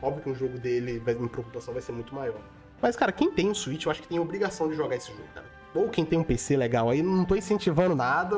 óbvio 0.00 0.22
que 0.22 0.30
um 0.30 0.34
jogo 0.34 0.58
dele, 0.58 1.02
em 1.06 1.28
preocupação, 1.28 1.74
vai 1.74 1.82
ser 1.82 1.92
muito 1.92 2.14
maior. 2.14 2.40
Mas, 2.80 2.96
cara, 2.96 3.12
quem 3.12 3.30
tem 3.30 3.50
um 3.50 3.54
Switch, 3.54 3.84
eu 3.84 3.90
acho 3.90 4.00
que 4.00 4.08
tem 4.08 4.18
obrigação 4.18 4.68
de 4.68 4.74
jogar 4.74 4.96
esse 4.96 5.08
jogo, 5.08 5.28
cara. 5.34 5.59
Ou 5.74 5.88
quem 5.88 6.04
tem 6.04 6.18
um 6.18 6.24
PC 6.24 6.56
legal 6.56 6.90
aí, 6.90 7.02
não 7.02 7.24
tô 7.24 7.36
incentivando 7.36 7.94
nada, 7.94 8.36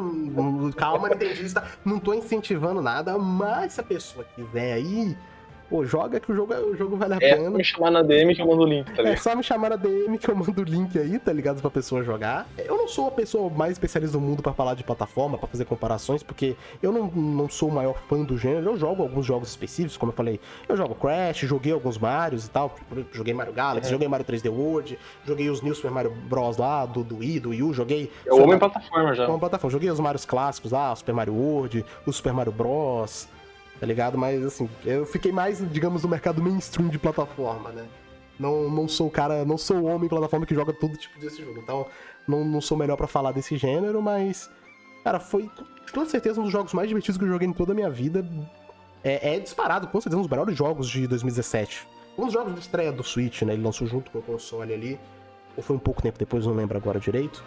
calma, 0.77 1.09
Nintendista, 1.09 1.65
não 1.85 1.99
tô 1.99 2.13
incentivando 2.13 2.83
nada, 2.83 3.17
mas 3.17 3.73
se 3.73 3.81
a 3.81 3.85
pessoa 3.85 4.27
quiser 4.37 4.75
aí, 4.75 5.17
pô, 5.73 5.87
joga 5.87 6.21
que 6.21 6.31
o 6.31 6.35
jogo, 6.35 6.53
o 6.55 6.77
jogo 6.77 6.97
vale 6.99 7.15
a 7.15 7.17
É 7.17 7.35
pena. 7.35 7.45
só 7.45 7.51
me 7.57 7.65
chamar 7.65 7.91
na 7.91 8.03
DM 8.03 8.35
que 8.35 8.43
eu 8.43 8.47
mando 8.47 8.63
o 8.63 8.67
link, 8.67 8.85
tá 8.93 9.01
É 9.01 9.05
ligado? 9.07 9.19
só 9.19 9.35
me 9.35 9.43
chamar 9.43 9.71
na 9.71 9.77
DM 9.77 10.19
que 10.19 10.29
eu 10.31 10.37
mando 10.37 10.61
o 10.61 10.65
link 10.65 10.99
aí, 10.99 11.19
tá 11.19 11.33
ligado? 11.33 11.63
Pra 11.63 11.71
pessoa 11.71 12.03
jogar. 12.05 12.47
Eu 12.59 12.77
não 12.77 12.87
sou 12.87 13.09
a 13.09 13.11
pessoa 13.11 13.49
mais 13.49 13.73
especialista 13.73 14.19
do 14.19 14.21
mundo 14.21 14.43
pra 14.43 14.53
falar 14.53 14.75
de 14.75 14.85
plataforma, 14.85 15.39
pra 15.39 15.49
fazer 15.49 15.65
comparações, 15.65 16.23
porque 16.23 16.55
eu 16.83 16.93
não, 16.93 17.07
não 17.11 17.49
sou 17.49 17.71
o 17.71 17.73
maior 17.73 17.97
fã 18.07 18.23
do 18.23 18.37
gênero. 18.37 18.67
Eu 18.67 18.77
jogo 18.77 19.03
alguns 19.03 19.25
jogos 19.25 19.49
específicos, 19.49 19.97
como 19.97 20.13
eu 20.13 20.17
falei. 20.17 20.39
Eu 20.69 20.77
jogo 20.77 20.95
Crash, 20.95 21.39
joguei 21.39 21.73
alguns 21.73 21.97
Marios 21.97 22.45
e 22.47 22.51
tal. 22.51 22.75
Joguei 23.13 23.33
Mario 23.33 23.55
Galaxy, 23.55 23.87
Uhum. 23.87 23.93
joguei 23.93 24.09
Mario 24.09 24.27
3D 24.27 24.51
World, 24.51 24.99
joguei 25.25 25.49
os 25.49 25.63
New 25.63 25.75
Super 25.75 25.91
Mario 25.91 26.11
Bros. 26.29 26.59
lá, 26.59 26.85
do, 26.85 27.03
do 27.03 27.17
Wii, 27.19 27.41
do 27.41 27.49
Wii 27.51 27.63
U, 27.63 27.73
joguei. 27.73 28.11
Eu 28.27 28.43
amo 28.43 28.53
em 28.55 28.59
plataforma 28.59 29.15
já. 29.15 29.27
Uma 29.27 29.39
plataforma. 29.39 29.73
Joguei 29.73 29.91
os 29.91 30.01
Marios 30.01 30.27
clássicos 30.27 30.73
lá, 30.73 30.95
Super 30.95 31.15
Mario 31.15 31.33
World, 31.35 31.83
o 32.07 32.13
Super 32.13 32.33
Mario 32.35 32.53
Bros. 32.53 33.27
Tá 33.83 33.87
ligado? 33.87 34.17
Mas 34.17 34.45
assim, 34.45 34.71
eu 34.85 35.05
fiquei 35.05 35.33
mais, 35.33 35.59
digamos, 35.73 36.05
no 36.05 36.09
mercado 36.09 36.41
mainstream 36.41 36.89
de 36.89 37.01
plataforma, 37.01 37.71
né? 37.71 37.85
Não, 38.39 38.71
não 38.71 38.87
sou 38.87 39.09
o 39.09 39.11
cara, 39.11 39.45
não 39.45 39.59
sou 39.59 39.79
o 39.79 39.85
homem 39.87 40.09
plataforma 40.09 40.47
que 40.47 40.55
joga 40.55 40.73
todo 40.73 40.97
tipo 40.97 41.19
desse 41.19 41.43
jogo. 41.43 41.59
Então, 41.59 41.85
não, 42.25 42.45
não 42.45 42.61
sou 42.61 42.79
melhor 42.79 42.97
pra 42.97 43.09
falar 43.09 43.33
desse 43.33 43.57
gênero, 43.57 44.01
mas. 44.01 44.49
Cara, 45.03 45.19
foi 45.19 45.51
com 45.93 46.07
certeza 46.07 46.39
um 46.39 46.45
dos 46.45 46.53
jogos 46.53 46.73
mais 46.73 46.87
divertidos 46.87 47.19
que 47.19 47.25
eu 47.25 47.29
joguei 47.29 47.49
em 47.49 47.53
toda 47.53 47.73
a 47.73 47.75
minha 47.75 47.91
vida. 47.91 48.25
É, 49.03 49.35
é 49.35 49.41
disparado, 49.41 49.89
com 49.89 50.01
certeza, 50.01 50.17
um 50.17 50.23
dos 50.23 50.31
melhores 50.31 50.57
jogos 50.57 50.89
de 50.89 51.09
2017. 51.09 51.85
Um 52.17 52.27
dos 52.27 52.35
jogos 52.35 52.55
de 52.55 52.61
estreia 52.61 52.93
do 52.93 53.03
Switch, 53.03 53.43
né? 53.43 53.55
Ele 53.55 53.65
lançou 53.65 53.89
junto 53.89 54.13
com 54.13 54.21
o 54.21 54.23
console 54.23 54.73
ali. 54.73 55.01
Ou 55.57 55.63
foi 55.65 55.75
um 55.75 55.81
pouco 55.81 56.01
tempo 56.01 56.21
depois, 56.21 56.47
não 56.47 56.55
lembro 56.55 56.79
agora 56.79 57.01
direito. 57.01 57.43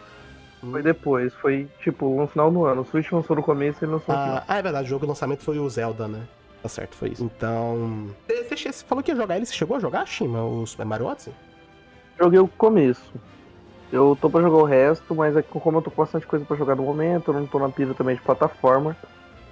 Foi 0.72 0.82
depois, 0.82 1.34
foi 1.36 1.68
tipo 1.82 2.08
no 2.20 2.28
final 2.28 2.50
do 2.52 2.66
ano. 2.66 2.82
O 2.82 2.86
Switch 2.86 3.12
lançou 3.12 3.36
no 3.36 3.44
começo 3.44 3.84
e 3.84 3.88
lançou 3.88 4.16
no 4.16 4.22
final. 4.22 4.38
Ah, 4.38 4.44
ah, 4.48 4.58
é 4.58 4.62
verdade, 4.62 4.86
o 4.86 4.90
jogo 4.90 5.02
de 5.06 5.10
lançamento 5.10 5.44
foi 5.44 5.60
o 5.60 5.70
Zelda, 5.70 6.08
né? 6.08 6.22
Tá 6.62 6.70
certo, 6.70 6.96
foi 6.96 7.10
isso. 7.10 7.24
Então. 7.24 8.08
Você, 8.28 8.72
você- 8.72 8.86
falou 8.86 9.04
que 9.04 9.12
ia 9.12 9.16
jogar 9.16 9.36
ele, 9.38 9.46
você 9.46 9.54
chegou 9.54 9.78
a 9.78 9.80
jogar, 9.80 10.06
Shima, 10.08 10.44
o 10.44 10.66
Super 10.66 10.86
Mario 10.86 11.06
Odyssey? 11.08 11.34
Joguei 12.20 12.40
o 12.40 12.48
começo. 12.48 13.14
Eu 13.92 14.18
tô 14.20 14.30
pra 14.30 14.42
jogar 14.42 14.58
o 14.58 14.64
resto, 14.66 15.14
mas 15.14 15.36
é 15.38 15.42
que 15.42 15.50
como 15.60 15.78
eu 15.78 15.82
tô 15.82 15.92
com 15.92 16.02
bastante 16.02 16.26
coisa 16.26 16.44
pra 16.44 16.58
jogar 16.58 16.76
no 16.76 16.84
momento, 16.84 17.30
eu 17.32 17.34
não 17.40 17.46
tô 17.46 17.60
na 17.60 17.70
pira 17.70 17.94
também 17.94 18.16
de 18.16 18.22
plataforma. 18.22 18.96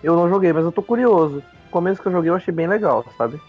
Eu 0.01 0.15
não 0.15 0.27
joguei, 0.27 0.51
mas 0.51 0.65
eu 0.65 0.71
tô 0.71 0.81
curioso. 0.81 1.43
O 1.67 1.71
começo 1.71 2.01
que 2.01 2.07
eu 2.07 2.11
joguei 2.11 2.29
eu 2.31 2.35
achei 2.35 2.53
bem 2.53 2.67
legal, 2.67 3.05
sabe? 3.17 3.39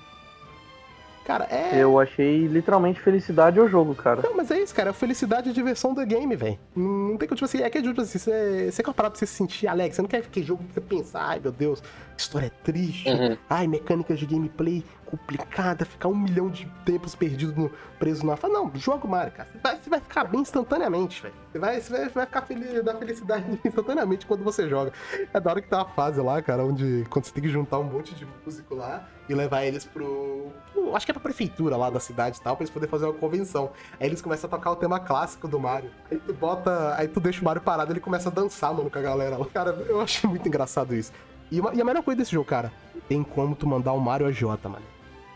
Cara, 1.24 1.46
é. 1.50 1.82
Eu 1.82 1.98
achei 1.98 2.46
literalmente 2.46 3.00
felicidade 3.00 3.58
ao 3.58 3.68
jogo, 3.68 3.94
cara. 3.94 4.20
Não, 4.22 4.36
mas 4.36 4.50
é 4.50 4.60
isso, 4.60 4.74
cara. 4.74 4.90
É 4.90 4.92
felicidade 4.92 5.48
e 5.48 5.52
diversão 5.52 5.94
do 5.94 6.04
game, 6.04 6.36
velho. 6.36 6.58
Não 6.76 7.16
tem 7.16 7.26
que, 7.26 7.34
tipo 7.34 7.44
assim, 7.46 7.62
é 7.62 7.70
que, 7.70 7.80
tipo 7.80 8.00
assim, 8.00 8.18
você, 8.18 8.70
você 8.70 8.82
quer 8.82 8.88
uma 8.90 8.94
parada 8.94 9.12
pra 9.12 9.18
você 9.18 9.26
se 9.26 9.34
sentir 9.34 9.66
alegre. 9.66 9.94
Você 9.94 10.02
não 10.02 10.08
quer 10.08 10.22
que 10.22 10.42
jogo 10.42 10.62
pra 10.64 10.74
você 10.74 10.80
pensar, 10.80 11.24
ai 11.24 11.40
meu 11.40 11.50
Deus, 11.50 11.82
história 12.16 12.52
triste. 12.62 13.08
Uhum. 13.08 13.36
Ai, 13.48 13.66
mecânicas 13.66 14.18
de 14.18 14.26
gameplay 14.26 14.84
complicada, 15.16 15.84
ficar 15.84 16.08
um 16.08 16.16
milhão 16.16 16.48
de 16.48 16.66
tempos 16.84 17.14
perdido 17.14 17.54
no, 17.60 17.70
preso 17.98 18.26
na. 18.26 18.36
Fala, 18.36 18.54
não, 18.54 18.70
joga 18.74 19.06
o 19.06 19.10
Mario, 19.10 19.32
cara. 19.32 19.48
Você 19.52 19.58
vai, 19.62 19.76
você 19.82 19.90
vai 19.90 20.00
ficar 20.00 20.24
bem 20.24 20.40
instantaneamente, 20.40 21.22
velho. 21.22 21.34
Você 21.52 21.58
vai, 21.58 21.80
você 21.80 22.08
vai, 22.08 22.26
ficar 22.26 22.42
feliz, 22.42 22.82
da 22.82 22.94
felicidade 22.96 23.44
instantaneamente 23.64 24.26
quando 24.26 24.42
você 24.42 24.68
joga. 24.68 24.92
É 25.32 25.40
da 25.40 25.50
hora 25.50 25.62
que 25.62 25.68
tem 25.68 25.78
uma 25.78 25.88
fase 25.88 26.20
lá, 26.20 26.42
cara, 26.42 26.64
onde 26.64 27.06
quando 27.10 27.24
você 27.24 27.32
tem 27.32 27.42
que 27.42 27.48
juntar 27.48 27.78
um 27.78 27.84
monte 27.84 28.14
de 28.14 28.26
músico 28.44 28.74
lá 28.74 29.08
e 29.28 29.34
levar 29.34 29.64
eles 29.64 29.84
pro. 29.84 30.48
pro- 30.72 30.94
acho 30.96 31.06
que 31.06 31.12
é 31.12 31.14
pra 31.14 31.22
prefeitura 31.22 31.76
lá 31.76 31.88
da 31.90 32.00
cidade 32.00 32.38
e 32.38 32.40
tal, 32.42 32.56
pra 32.56 32.64
eles 32.64 32.70
poderem 32.72 32.90
fazer 32.90 33.06
uma 33.06 33.14
convenção. 33.14 33.70
Aí 34.00 34.06
eles 34.06 34.20
começam 34.20 34.48
a 34.48 34.50
tocar 34.50 34.70
o 34.72 34.76
tema 34.76 34.98
clássico 35.00 35.46
do 35.48 35.58
Mario. 35.58 35.90
Aí 36.10 36.18
tu 36.18 36.32
bota. 36.34 36.94
Aí 36.96 37.08
tu 37.08 37.20
deixa 37.20 37.40
o 37.40 37.44
Mario 37.44 37.62
parado 37.62 37.92
ele 37.92 38.00
começa 38.00 38.28
a 38.28 38.32
dançar, 38.32 38.74
mano, 38.74 38.90
com 38.90 38.98
a 38.98 39.02
galera 39.02 39.36
lá. 39.36 39.46
Cara, 39.46 39.70
eu 39.88 40.00
achei 40.00 40.28
muito 40.28 40.46
engraçado 40.48 40.94
isso. 40.94 41.12
E, 41.50 41.60
e 41.74 41.80
a 41.80 41.84
melhor 41.84 42.02
coisa 42.02 42.18
desse 42.18 42.32
jogo, 42.32 42.46
cara, 42.48 42.72
tem 43.08 43.22
como 43.22 43.54
tu 43.54 43.66
mandar 43.66 43.92
o 43.92 44.00
Mario 44.00 44.26
AJ, 44.26 44.42
mano. 44.64 44.93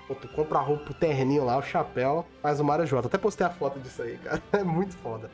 Pô, 0.08 0.14
Tu 0.14 0.26
compra 0.28 0.58
a 0.58 0.62
roupa, 0.62 0.90
o 0.90 0.94
terninho 0.94 1.44
lá, 1.44 1.58
o 1.58 1.62
chapéu, 1.62 2.24
faz 2.42 2.58
o 2.58 2.64
Mario 2.64 2.84
AJ. 2.84 2.94
Até 3.04 3.18
postei 3.18 3.46
a 3.46 3.50
foto 3.50 3.78
disso 3.78 4.02
aí, 4.02 4.16
cara. 4.16 4.42
É 4.52 4.64
muito 4.64 4.96
foda. 4.96 5.30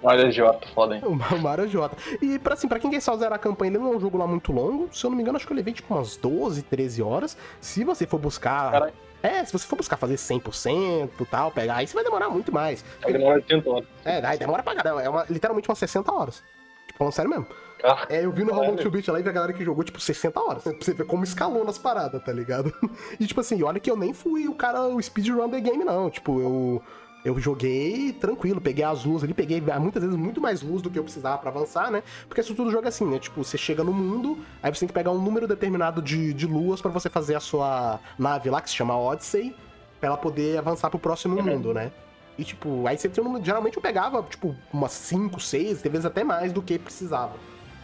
Olha, 0.00 0.28
idiota, 0.28 0.68
foda, 0.74 0.96
hein? 0.96 1.02
O 1.04 1.14
Mario 1.40 1.64
AJ. 1.64 1.74
E 2.22 2.38
pra, 2.38 2.54
assim, 2.54 2.68
pra 2.68 2.78
quem 2.78 2.90
quer 2.90 3.00
só 3.00 3.16
zerar 3.16 3.34
a 3.34 3.38
campanha, 3.38 3.70
ele 3.72 3.78
não 3.78 3.92
é 3.92 3.96
um 3.96 4.00
jogo 4.00 4.16
lá 4.16 4.26
muito 4.26 4.52
longo. 4.52 4.88
Se 4.94 5.04
eu 5.04 5.10
não 5.10 5.16
me 5.16 5.22
engano, 5.22 5.36
acho 5.36 5.46
que 5.46 5.52
eu 5.52 5.56
levei 5.56 5.74
tipo 5.74 5.92
umas 5.92 6.16
12, 6.16 6.62
13 6.62 7.02
horas. 7.02 7.36
Se 7.60 7.82
você 7.82 8.06
for 8.06 8.18
buscar. 8.18 8.70
Caralho. 8.70 8.92
É, 9.22 9.42
se 9.42 9.52
você 9.52 9.66
for 9.66 9.76
buscar 9.76 9.96
fazer 9.96 10.16
100% 10.16 11.08
e 11.18 11.24
tal, 11.24 11.50
pegar, 11.50 11.76
aí 11.76 11.86
você 11.86 11.94
vai 11.94 12.04
demorar 12.04 12.28
muito 12.28 12.52
mais. 12.52 12.84
Vai 13.00 13.10
demorar 13.10 13.36
80 13.36 13.70
horas. 13.70 13.88
É, 14.04 14.36
demora 14.36 14.62
pra 14.62 14.74
caramba. 14.74 15.02
É 15.02 15.08
uma, 15.08 15.24
literalmente 15.30 15.68
umas 15.68 15.78
60 15.78 16.12
horas. 16.12 16.42
Tipo, 16.86 16.98
falando 16.98 17.12
sério 17.14 17.30
mesmo. 17.30 17.46
Ah, 17.84 18.06
É, 18.08 18.24
eu 18.24 18.32
vi 18.32 18.42
no 18.44 18.50
How 18.52 18.60
Long 18.60 18.64
Caralho. 18.76 18.82
to 18.82 18.90
Beat 18.90 19.08
lá 19.08 19.20
e 19.20 19.22
vi 19.22 19.28
a 19.28 19.32
galera 19.32 19.52
que 19.52 19.64
jogou, 19.64 19.84
tipo, 19.84 20.00
60 20.00 20.40
horas. 20.40 20.62
Pra 20.62 20.72
você 20.72 20.94
ver 20.94 21.04
como 21.06 21.22
escalou 21.22 21.64
nas 21.64 21.76
paradas, 21.78 22.22
tá 22.24 22.32
ligado? 22.32 22.72
E, 23.20 23.26
tipo 23.26 23.40
assim, 23.40 23.62
olha 23.62 23.78
que 23.78 23.90
eu 23.90 23.96
nem 23.96 24.12
fui 24.14 24.48
o 24.48 24.54
cara, 24.54 24.86
o 24.86 25.00
speedrun 25.02 25.48
the 25.50 25.60
game, 25.60 25.84
não. 25.84 26.08
Tipo, 26.10 26.40
eu. 26.40 26.82
Eu 27.24 27.40
joguei 27.40 28.12
tranquilo, 28.12 28.60
peguei 28.60 28.84
as 28.84 29.02
luzes 29.06 29.24
ali, 29.24 29.32
peguei 29.32 29.58
muitas 29.80 30.02
vezes 30.02 30.14
muito 30.14 30.42
mais 30.42 30.60
luz 30.60 30.82
do 30.82 30.90
que 30.90 30.98
eu 30.98 31.02
precisava 31.04 31.38
pra 31.38 31.48
avançar, 31.48 31.90
né? 31.90 32.02
Porque 32.28 32.42
isso 32.42 32.54
tudo 32.54 32.70
joga 32.70 32.90
assim, 32.90 33.06
né? 33.06 33.18
Tipo, 33.18 33.42
você 33.42 33.56
chega 33.56 33.82
no 33.82 33.94
mundo, 33.94 34.38
aí 34.62 34.70
você 34.70 34.80
tem 34.80 34.88
que 34.88 34.92
pegar 34.92 35.10
um 35.10 35.18
número 35.18 35.48
determinado 35.48 36.02
de, 36.02 36.34
de 36.34 36.46
luas 36.46 36.82
pra 36.82 36.90
você 36.90 37.08
fazer 37.08 37.34
a 37.34 37.40
sua 37.40 37.98
nave 38.18 38.50
lá, 38.50 38.60
que 38.60 38.68
se 38.68 38.76
chama 38.76 38.94
Odyssey, 38.98 39.56
pra 39.98 40.08
ela 40.08 40.18
poder 40.18 40.58
avançar 40.58 40.90
pro 40.90 40.98
próximo 40.98 41.34
Uhum. 41.38 41.42
mundo, 41.42 41.72
né? 41.72 41.92
E, 42.36 42.44
tipo, 42.44 42.86
aí 42.86 42.98
você 42.98 43.08
tinha 43.08 43.22
um 43.24 43.28
número. 43.28 43.42
Geralmente 43.42 43.76
eu 43.78 43.82
pegava, 43.82 44.22
tipo, 44.24 44.54
umas 44.70 44.92
5, 44.92 45.40
6, 45.40 45.78
às 45.78 45.82
vezes 45.90 46.04
até 46.04 46.22
mais 46.24 46.52
do 46.52 46.60
que 46.60 46.78
precisava. 46.78 47.32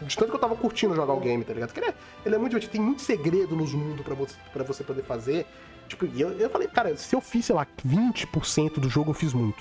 De 0.03 0.17
tanto 0.17 0.31
que 0.31 0.37
eu 0.37 0.41
tava 0.41 0.57
curtindo 0.57 0.95
jogar 0.95 1.13
o 1.13 1.21
game, 1.21 1.45
tá 1.45 1.53
ligado? 1.53 1.69
Porque 1.73 1.81
ele 1.81 1.91
é, 1.91 1.95
ele 2.27 2.35
é 2.35 2.39
muito 2.39 2.51
divertido, 2.51 2.73
tem 2.73 2.81
muito 2.81 3.03
segredo 3.03 3.55
nos 3.55 3.73
mundos 3.75 4.05
pra 4.05 4.15
você, 4.15 4.35
pra 4.53 4.65
você 4.65 4.83
poder 4.83 5.03
fazer. 5.03 5.47
Tipo, 5.89 6.07
e 6.07 6.21
eu, 6.21 6.31
eu 6.33 6.49
falei, 6.49 6.69
cara, 6.69 6.97
se 6.97 7.15
eu 7.15 7.21
fiz, 7.21 7.45
sei 7.47 7.55
lá, 7.55 7.67
20% 7.87 8.79
do 8.79 8.89
jogo, 8.89 9.11
eu 9.11 9.15
fiz 9.15 9.33
muito. 9.33 9.59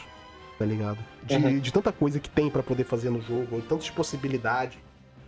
Tá 0.58 0.66
ligado? 0.66 0.98
De, 1.24 1.36
Uhum. 1.36 1.60
de 1.60 1.72
tanta 1.74 1.92
coisa 1.92 2.20
que 2.20 2.30
tem 2.30 2.50
pra 2.50 2.62
poder 2.62 2.84
fazer 2.84 3.10
no 3.10 3.22
jogo, 3.22 3.48
ou 3.56 3.62
tanto 3.62 3.84
de 3.84 3.92
possibilidade, 3.92 4.78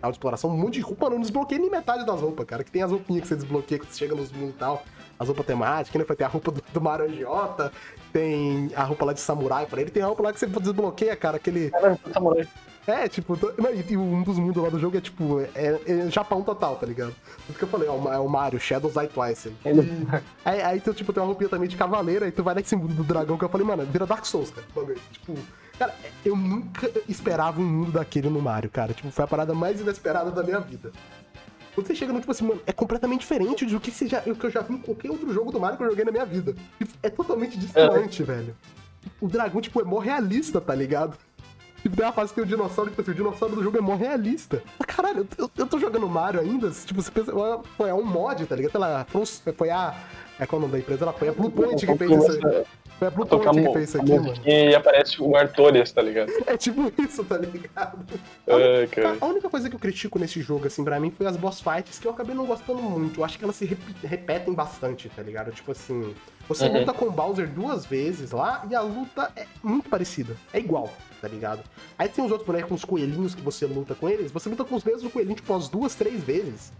tal, 0.01 0.11
de 0.11 0.17
exploração, 0.17 0.49
um 0.49 0.57
monte 0.57 0.73
de 0.75 0.81
roupa, 0.81 1.05
eu 1.05 1.11
não 1.11 1.19
desbloqueei 1.21 1.57
nem 1.59 1.69
metade 1.69 2.05
das 2.05 2.19
roupas, 2.19 2.45
cara. 2.45 2.63
Que 2.63 2.71
tem 2.71 2.81
as 2.83 2.91
roupinhas 2.91 3.21
que 3.23 3.27
você 3.29 3.35
desbloqueia 3.35 3.79
quando 3.79 3.89
você 3.91 3.97
chega 3.99 4.15
nos 4.15 4.31
mundos 4.31 4.55
e 4.55 4.57
tal. 4.57 4.83
As 5.19 5.27
roupas 5.27 5.45
temáticas, 5.45 5.99
né? 6.07 6.15
Ter 6.15 6.23
a 6.23 6.27
roupa 6.27 6.51
do, 6.51 6.63
do 6.73 6.81
Mario 6.81 7.05
Agiota, 7.05 7.71
tem 8.11 8.71
a 8.75 8.83
roupa 8.83 9.05
lá 9.05 9.13
de 9.13 9.19
samurai 9.21 9.65
pra 9.67 9.79
ele, 9.81 9.91
tem 9.91 10.01
a 10.03 10.07
roupa 10.07 10.23
lá 10.23 10.33
que 10.33 10.39
você 10.39 10.47
desbloqueia, 10.47 11.15
cara, 11.15 11.37
aquele. 11.37 11.69
cara, 11.69 11.97
samurai. 12.11 12.47
É, 12.87 13.07
tipo, 13.07 13.37
e 13.87 13.97
um 13.97 14.23
dos 14.23 14.39
mundos 14.39 14.61
lá 14.61 14.69
do 14.69 14.79
jogo 14.79 14.97
é 14.97 15.01
tipo, 15.01 15.39
é, 15.53 15.79
é 15.85 16.09
Japão 16.09 16.41
total, 16.41 16.75
tá 16.77 16.85
ligado? 16.85 17.13
Tudo 17.45 17.57
que 17.57 17.63
eu 17.63 17.67
falei, 17.67 17.87
é 17.87 17.91
o, 17.91 18.13
é 18.13 18.19
o 18.19 18.27
Mario, 18.27 18.59
Shadows 18.59 18.93
Die 18.93 19.07
Twice. 19.07 19.53
E, 19.63 19.69
aí, 20.43 20.61
aí 20.61 20.79
tu, 20.79 20.93
tipo, 20.93 21.13
tem 21.13 21.21
uma 21.21 21.27
roupinha 21.27 21.49
também 21.49 21.69
de 21.69 21.75
cavaleiro, 21.77 22.25
aí 22.25 22.31
tu 22.31 22.43
vai 22.43 22.55
nesse 22.55 22.75
mundo 22.75 22.93
do 22.93 23.03
dragão 23.03 23.37
que 23.37 23.45
eu 23.45 23.49
falei, 23.49 23.65
mano, 23.67 23.85
vira 23.85 24.05
Dark 24.05 24.25
Souls, 24.25 24.49
cara. 24.49 24.65
Tipo, 25.11 25.35
cara, 25.77 25.93
eu 26.25 26.35
nunca 26.35 26.89
esperava 27.07 27.61
um 27.61 27.65
mundo 27.65 27.91
daquele 27.91 28.29
no 28.29 28.41
Mario, 28.41 28.69
cara. 28.69 28.93
Tipo, 28.93 29.11
foi 29.11 29.25
a 29.25 29.27
parada 29.27 29.53
mais 29.53 29.79
inesperada 29.79 30.31
da 30.31 30.41
minha 30.41 30.59
vida. 30.59 30.91
Quando 31.75 31.87
você 31.87 31.95
chega 31.95 32.11
no 32.11 32.19
tipo 32.19 32.31
assim, 32.31 32.45
mano, 32.45 32.61
é 32.65 32.73
completamente 32.73 33.21
diferente 33.21 33.65
do 33.65 33.79
que, 33.79 33.91
você 33.91 34.07
já, 34.07 34.21
que 34.21 34.43
eu 34.43 34.49
já 34.49 34.61
vi 34.61 34.73
em 34.73 34.77
qualquer 34.79 35.09
outro 35.09 35.31
jogo 35.31 35.51
do 35.51 35.59
Mario 35.59 35.77
que 35.77 35.83
eu 35.83 35.89
joguei 35.89 36.03
na 36.03 36.11
minha 36.11 36.25
vida. 36.25 36.53
Tipo, 36.77 36.93
É 37.01 37.09
totalmente 37.09 37.57
distante, 37.57 38.23
velho. 38.23 38.55
O 39.19 39.27
dragão, 39.27 39.61
tipo, 39.61 39.79
é 39.79 39.83
mó 39.83 39.99
realista, 39.99 40.59
tá 40.59 40.75
ligado? 40.75 41.17
Tipo, 41.81 41.95
tem 41.95 42.05
uma 42.05 42.13
fase 42.13 42.29
que 42.29 42.35
tem 42.35 42.43
o 42.43 42.47
dinossauro, 42.47 42.89
tipo 42.91 43.01
assim, 43.01 43.11
o 43.11 43.15
dinossauro 43.15 43.55
do 43.55 43.63
jogo 43.63 43.77
é 43.77 43.81
mó 43.81 43.95
realista. 43.95 44.61
Mas, 44.77 44.85
caralho, 44.85 45.27
eu, 45.37 45.45
eu, 45.45 45.51
eu 45.57 45.65
tô 45.67 45.79
jogando 45.79 46.07
Mario 46.07 46.39
ainda, 46.39 46.69
tipo, 46.69 47.01
você 47.01 47.09
pensa, 47.11 47.31
foi 47.75 47.89
a 47.89 47.95
um 47.95 48.05
mod, 48.05 48.45
tá 48.45 48.55
ligado? 48.55 48.75
Ela 48.75 49.05
foi, 49.09 49.23
foi 49.53 49.69
a... 49.69 49.95
É 50.39 50.45
qual 50.45 50.57
é 50.57 50.59
o 50.59 50.61
nome 50.67 50.73
da 50.73 50.79
empresa? 50.79 51.03
Ela 51.05 51.13
foi 51.13 51.29
a 51.29 51.31
Blue 51.31 51.51
Point 51.51 51.85
que 51.85 51.95
fez 51.97 52.11
isso 52.11 52.31
aí. 52.31 52.65
Foi 52.97 53.07
a 53.07 53.11
Blue 53.11 53.25
Point 53.27 53.61
que 53.61 53.73
fez 53.73 53.89
isso 53.89 53.97
aqui, 54.01 54.11
mano. 54.11 54.33
E 54.45 54.73
aparece 54.75 55.21
o 55.21 55.35
Artorias, 55.35 55.91
tá 55.91 56.01
ligado? 56.01 56.31
É 56.47 56.57
tipo 56.57 56.91
isso, 56.99 57.23
tá 57.23 57.37
ligado? 57.37 57.97
Cara. 58.91 59.17
A 59.21 59.25
única 59.25 59.49
coisa 59.49 59.69
que 59.69 59.75
eu 59.75 59.79
critico 59.79 60.17
nesse 60.17 60.41
jogo, 60.41 60.65
assim, 60.67 60.83
pra 60.83 60.99
mim, 60.99 61.11
foi 61.15 61.25
as 61.27 61.37
boss 61.37 61.61
fights, 61.61 61.99
que 61.99 62.07
eu 62.07 62.11
acabei 62.11 62.35
não 62.35 62.45
gostando 62.45 62.81
muito. 62.81 63.19
Eu 63.19 63.25
acho 63.25 63.37
que 63.37 63.43
elas 63.43 63.55
se 63.55 63.65
repetem 64.03 64.53
bastante, 64.53 65.09
tá 65.09 65.21
ligado? 65.21 65.51
Tipo 65.51 65.71
assim, 65.73 66.15
você 66.47 66.65
Uhum. 66.65 66.79
luta 66.79 66.93
com 66.93 67.05
o 67.05 67.11
Bowser 67.11 67.47
duas 67.47 67.85
vezes 67.85 68.31
lá 68.31 68.65
e 68.69 68.75
a 68.75 68.81
luta 68.81 69.31
é 69.35 69.45
muito 69.63 69.89
parecida. 69.89 70.35
É 70.51 70.59
igual, 70.59 70.91
tá 71.21 71.27
ligado? 71.27 71.61
Aí 71.97 72.09
tem 72.09 72.23
os 72.25 72.31
outros 72.31 72.47
bonecos, 72.47 72.67
com 72.69 72.75
os 72.75 72.83
coelhinhos 72.85 73.35
que 73.35 73.41
você 73.41 73.65
luta 73.65 73.93
com 73.95 74.09
eles, 74.09 74.31
você 74.31 74.49
luta 74.49 74.63
com 74.65 74.75
os 74.75 74.83
mesmos 74.83 75.11
coelhinhos, 75.11 75.39
tipo, 75.41 75.53
umas 75.53 75.69
duas, 75.69 75.93
três 75.95 76.23
vezes. 76.23 76.71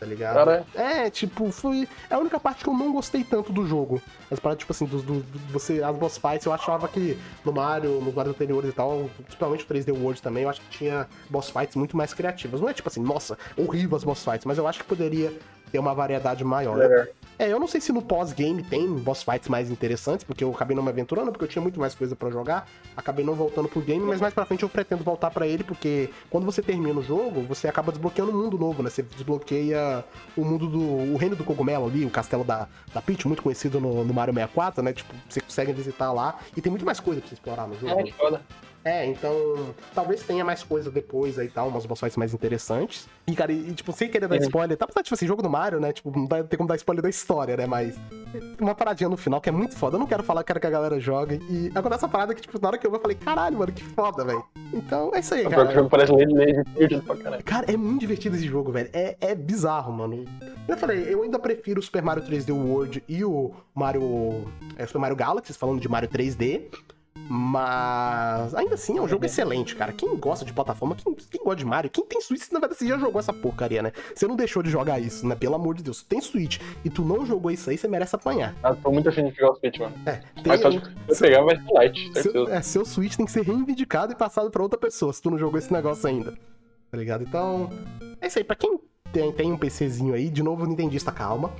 Tá 0.00 0.06
ligado? 0.06 0.34
Cara, 0.34 0.66
É, 0.74 1.08
tipo, 1.08 1.50
foi. 1.52 1.88
É 2.10 2.14
a 2.14 2.18
única 2.18 2.38
parte 2.40 2.64
que 2.64 2.68
eu 2.68 2.74
não 2.74 2.92
gostei 2.92 3.22
tanto 3.22 3.52
do 3.52 3.64
jogo. 3.66 4.02
As 4.30 4.40
paradas, 4.40 4.58
tipo 4.60 4.72
assim, 4.72 4.84
dos, 4.86 5.02
do, 5.02 5.20
do- 5.20 5.38
você, 5.52 5.82
as 5.82 5.96
boss 5.96 6.18
fights, 6.18 6.44
eu 6.44 6.52
achava 6.52 6.88
que 6.88 7.16
no 7.44 7.52
Mario, 7.52 8.00
nos 8.00 8.12
Mario 8.12 8.32
anteriores 8.32 8.68
e 8.70 8.72
tal, 8.72 9.08
principalmente 9.22 9.64
o 9.64 9.68
3D 9.68 9.92
World 9.96 10.20
também, 10.20 10.42
eu 10.42 10.50
acho 10.50 10.60
que 10.62 10.68
tinha 10.78 11.08
boss 11.30 11.48
fights 11.48 11.76
muito 11.76 11.96
mais 11.96 12.12
criativas. 12.12 12.60
Não 12.60 12.68
é 12.68 12.74
tipo 12.74 12.88
assim, 12.88 13.00
nossa, 13.00 13.38
horrível 13.56 13.96
as 13.96 14.02
boss 14.04 14.22
fights, 14.24 14.44
mas 14.44 14.58
eu 14.58 14.66
acho 14.66 14.80
que 14.80 14.84
poderia 14.84 15.32
ter 15.70 15.78
uma 15.78 15.94
variedade 15.94 16.42
maior. 16.44 16.76
Melhor. 16.76 17.06
É, 17.38 17.52
eu 17.52 17.58
não 17.58 17.66
sei 17.66 17.80
se 17.80 17.92
no 17.92 18.00
pós-game 18.00 18.62
tem 18.62 18.86
boss 18.94 19.22
fights 19.22 19.48
mais 19.48 19.70
interessantes, 19.70 20.24
porque 20.24 20.44
eu 20.44 20.50
acabei 20.50 20.76
não 20.76 20.82
me 20.82 20.88
aventurando, 20.88 21.32
porque 21.32 21.44
eu 21.44 21.48
tinha 21.48 21.62
muito 21.62 21.80
mais 21.80 21.94
coisa 21.94 22.14
pra 22.14 22.30
jogar. 22.30 22.68
Acabei 22.96 23.24
não 23.24 23.34
voltando 23.34 23.68
pro 23.68 23.80
game, 23.80 24.04
mas 24.04 24.20
mais 24.20 24.32
pra 24.32 24.44
frente 24.44 24.62
eu 24.62 24.68
pretendo 24.68 25.02
voltar 25.02 25.30
pra 25.30 25.46
ele, 25.46 25.64
porque 25.64 26.10
quando 26.30 26.44
você 26.44 26.62
termina 26.62 26.98
o 26.98 27.02
jogo, 27.02 27.42
você 27.42 27.66
acaba 27.66 27.90
desbloqueando 27.90 28.30
um 28.30 28.42
mundo 28.42 28.56
novo, 28.56 28.82
né? 28.82 28.90
Você 28.90 29.02
desbloqueia 29.02 30.04
o 30.36 30.44
mundo 30.44 30.68
do. 30.68 30.80
o 30.80 31.16
reino 31.16 31.34
do 31.34 31.44
cogumelo 31.44 31.86
ali, 31.86 32.04
o 32.04 32.10
castelo 32.10 32.44
da, 32.44 32.68
da 32.92 33.02
Peach, 33.02 33.26
muito 33.26 33.42
conhecido 33.42 33.80
no, 33.80 34.04
no 34.04 34.14
Mario 34.14 34.32
64, 34.32 34.82
né? 34.82 34.92
Tipo, 34.92 35.14
você 35.28 35.40
consegue 35.40 35.72
visitar 35.72 36.12
lá. 36.12 36.38
E 36.56 36.60
tem 36.60 36.70
muito 36.70 36.84
mais 36.84 37.00
coisa 37.00 37.20
pra 37.20 37.28
você 37.28 37.34
explorar 37.34 37.66
no 37.66 37.78
jogo. 37.78 38.00
É, 38.00 38.12
foda. 38.12 38.40
É, 38.84 39.06
então 39.06 39.34
talvez 39.94 40.22
tenha 40.22 40.44
mais 40.44 40.62
coisa 40.62 40.90
depois 40.90 41.38
aí 41.38 41.48
tal, 41.48 41.68
umas 41.68 41.86
boss 41.86 42.00
fights 42.00 42.16
mais 42.16 42.34
interessantes. 42.34 43.08
E, 43.26 43.34
cara, 43.34 43.50
e, 43.52 43.72
tipo, 43.72 43.92
sem 43.92 44.08
querer 44.08 44.28
dar 44.28 44.36
É. 44.36 44.40
spoiler, 44.40 44.76
tá? 44.76 44.86
Tipo 44.86 45.14
assim, 45.14 45.26
jogo 45.26 45.42
do 45.42 45.48
Mario, 45.48 45.80
né? 45.80 45.92
Tipo, 45.92 46.12
não 46.16 46.26
ter 46.46 46.56
como 46.58 46.68
dar 46.68 46.76
spoiler 46.76 47.02
da 47.02 47.08
história, 47.08 47.56
né? 47.56 47.66
Mas 47.66 47.96
uma 48.60 48.74
paradinha 48.74 49.08
no 49.08 49.16
final 49.16 49.40
que 49.40 49.48
é 49.48 49.52
muito 49.52 49.74
foda. 49.76 49.96
Eu 49.96 50.00
não 50.00 50.06
quero 50.06 50.22
falar, 50.22 50.44
quero 50.44 50.60
que 50.60 50.66
a 50.66 50.70
galera 50.70 51.00
jogue. 51.00 51.40
E 51.48 51.68
acontece 51.68 51.94
essa 52.04 52.08
parada 52.08 52.34
que, 52.34 52.42
tipo, 52.42 52.60
na 52.60 52.68
hora 52.68 52.78
que 52.78 52.86
eu 52.86 52.90
vi, 52.90 52.96
eu 52.98 53.00
falei, 53.00 53.16
caralho, 53.16 53.56
mano, 53.58 53.72
que 53.72 53.82
foda, 53.82 54.24
velho. 54.24 54.44
Então 54.72 55.10
é 55.14 55.20
isso 55.20 55.32
aí, 55.34 55.46
O 55.46 55.50
cara. 55.50 55.72
jogo 55.72 55.88
parece 55.88 56.12
um 56.12 56.16
meio 56.16 56.28
divertido 56.28 57.02
pra 57.02 57.16
caralho. 57.16 57.44
Cara, 57.44 57.72
é 57.72 57.76
muito 57.76 58.00
divertido 58.00 58.36
esse 58.36 58.46
jogo, 58.46 58.70
velho. 58.70 58.90
É, 58.92 59.16
é 59.20 59.34
bizarro, 59.34 59.92
mano. 59.92 60.24
Eu 60.68 60.76
falei, 60.76 61.06
eu 61.08 61.22
ainda 61.22 61.38
prefiro 61.38 61.80
o 61.80 61.82
Super 61.82 62.02
Mario 62.02 62.22
3D 62.24 62.50
World 62.52 63.02
e 63.08 63.24
o 63.24 63.52
Mario. 63.74 64.44
É, 64.76 64.86
Super 64.86 64.98
Mario 64.98 65.16
Galaxy, 65.16 65.52
falando 65.54 65.80
de 65.80 65.88
Mario 65.88 66.08
3D. 66.08 66.62
Mas 67.28 68.54
ainda 68.54 68.74
assim 68.74 68.98
é 68.98 69.00
um 69.00 69.08
jogo 69.08 69.24
excelente, 69.24 69.74
cara. 69.76 69.92
Quem 69.92 70.16
gosta 70.16 70.44
de 70.44 70.52
plataforma, 70.52 70.94
quem, 70.94 71.14
quem 71.14 71.42
gosta 71.42 71.56
de 71.56 71.64
Mario, 71.64 71.90
quem 71.90 72.04
tem 72.04 72.20
Switch, 72.20 72.50
na 72.50 72.58
verdade 72.60 72.78
você 72.78 72.86
já 72.86 72.98
jogou 72.98 73.18
essa 73.18 73.32
porcaria, 73.32 73.82
né? 73.82 73.92
Você 74.14 74.26
não 74.26 74.36
deixou 74.36 74.62
de 74.62 74.70
jogar 74.70 74.98
isso, 75.00 75.26
né? 75.26 75.34
Pelo 75.34 75.54
amor 75.54 75.74
de 75.74 75.82
Deus. 75.82 76.02
Tem 76.02 76.20
Switch 76.20 76.60
e 76.84 76.90
tu 76.90 77.02
não 77.02 77.24
jogou 77.24 77.50
isso 77.50 77.70
aí, 77.70 77.78
você 77.78 77.88
merece 77.88 78.14
apanhar. 78.14 78.54
Ah, 78.62 78.74
tô 78.74 78.90
muito 78.90 79.08
afim 79.08 79.24
de 79.26 79.32
pegar 79.32 79.52
o 79.52 79.54
Switch, 79.56 79.78
mano. 79.78 79.94
É, 80.06 80.20
Mas 80.46 80.60
só 80.60 80.68
de 80.68 80.80
tem, 80.80 80.92
eu 81.08 81.16
pegar 81.16 81.42
vai 81.42 81.56
ser 81.56 81.72
light, 81.72 82.12
seu, 82.12 82.22
certeza. 82.22 82.54
é, 82.54 82.62
seu 82.62 82.84
Switch 82.84 83.16
tem 83.16 83.26
que 83.26 83.32
ser 83.32 83.42
reivindicado 83.42 84.12
e 84.12 84.16
passado 84.16 84.50
pra 84.50 84.62
outra 84.62 84.78
pessoa, 84.78 85.12
se 85.12 85.22
tu 85.22 85.30
não 85.30 85.38
jogou 85.38 85.58
esse 85.58 85.72
negócio 85.72 86.08
ainda. 86.08 86.34
Tá 86.90 86.98
ligado? 86.98 87.22
Então, 87.24 87.70
é 88.20 88.26
isso 88.26 88.38
aí. 88.38 88.44
Pra 88.44 88.54
quem 88.54 88.78
tem, 89.12 89.32
tem 89.32 89.52
um 89.52 89.56
PCzinho 89.56 90.14
aí, 90.14 90.28
de 90.28 90.42
novo, 90.42 90.66
Nintendista, 90.66 91.10
calma. 91.10 91.50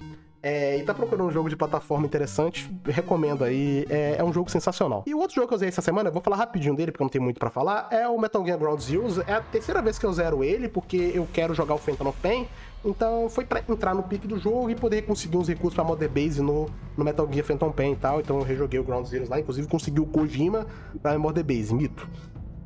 É, 0.45 0.77
e 0.77 0.83
tá 0.83 0.93
procurando 0.93 1.27
um 1.27 1.31
jogo 1.31 1.49
de 1.49 1.57
plataforma 1.57 2.05
interessante, 2.05 2.71
recomendo 2.85 3.43
aí. 3.45 3.87
É, 3.89 4.17
é 4.19 4.25
um 4.25 4.31
jogo 4.31 4.51
sensacional. 4.51 5.03
E 5.07 5.15
o 5.15 5.19
outro 5.19 5.35
jogo 5.35 5.49
que 5.49 5.55
eu 5.55 5.57
usei 5.57 5.69
essa 5.69 5.81
semana, 5.81 6.11
vou 6.11 6.21
falar 6.21 6.37
rapidinho 6.37 6.77
dele, 6.77 6.93
porque 6.93 7.03
não 7.03 7.09
tem 7.09 7.19
muito 7.19 7.41
pra 7.41 7.49
falar, 7.49 7.89
é 7.91 8.07
o 8.07 8.19
Metal 8.19 8.45
Gear 8.45 8.59
Ground 8.59 8.79
Zeroes. 8.79 9.19
É 9.27 9.33
a 9.33 9.41
terceira 9.41 9.81
vez 9.81 9.99
que 9.99 10.05
eu 10.05 10.13
zero 10.13 10.45
ele, 10.45 10.69
porque 10.69 11.13
eu 11.15 11.27
quero 11.33 11.55
jogar 11.55 11.75
o 11.75 11.79
Phantom 11.79 12.09
of 12.09 12.21
Pain. 12.21 12.47
Então 12.85 13.31
foi 13.31 13.47
pra 13.47 13.63
entrar 13.67 13.95
no 13.95 14.03
pique 14.03 14.29
do 14.29 14.39
jogo 14.39 14.69
e 14.69 14.75
poder 14.75 15.07
conseguir 15.07 15.39
uns 15.39 15.49
recursos 15.49 15.75
pra 15.75 15.83
Mother 15.83 16.11
Base 16.11 16.43
no, 16.43 16.69
no 16.95 17.03
Metal 17.03 17.27
Gear 17.33 17.47
Phantom 17.47 17.73
Pain 17.73 17.93
e 17.93 17.97
tal. 17.97 18.21
Então 18.21 18.37
eu 18.37 18.43
rejoguei 18.45 18.79
o 18.79 18.85
Ground 18.85 19.07
Zeroes 19.07 19.31
lá, 19.31 19.41
inclusive 19.41 19.67
consegui 19.67 20.01
o 20.01 20.07
Kojima 20.07 20.67
pra 21.01 21.19
Mother 21.19 21.43
Base, 21.43 21.75
mito. 21.75 22.07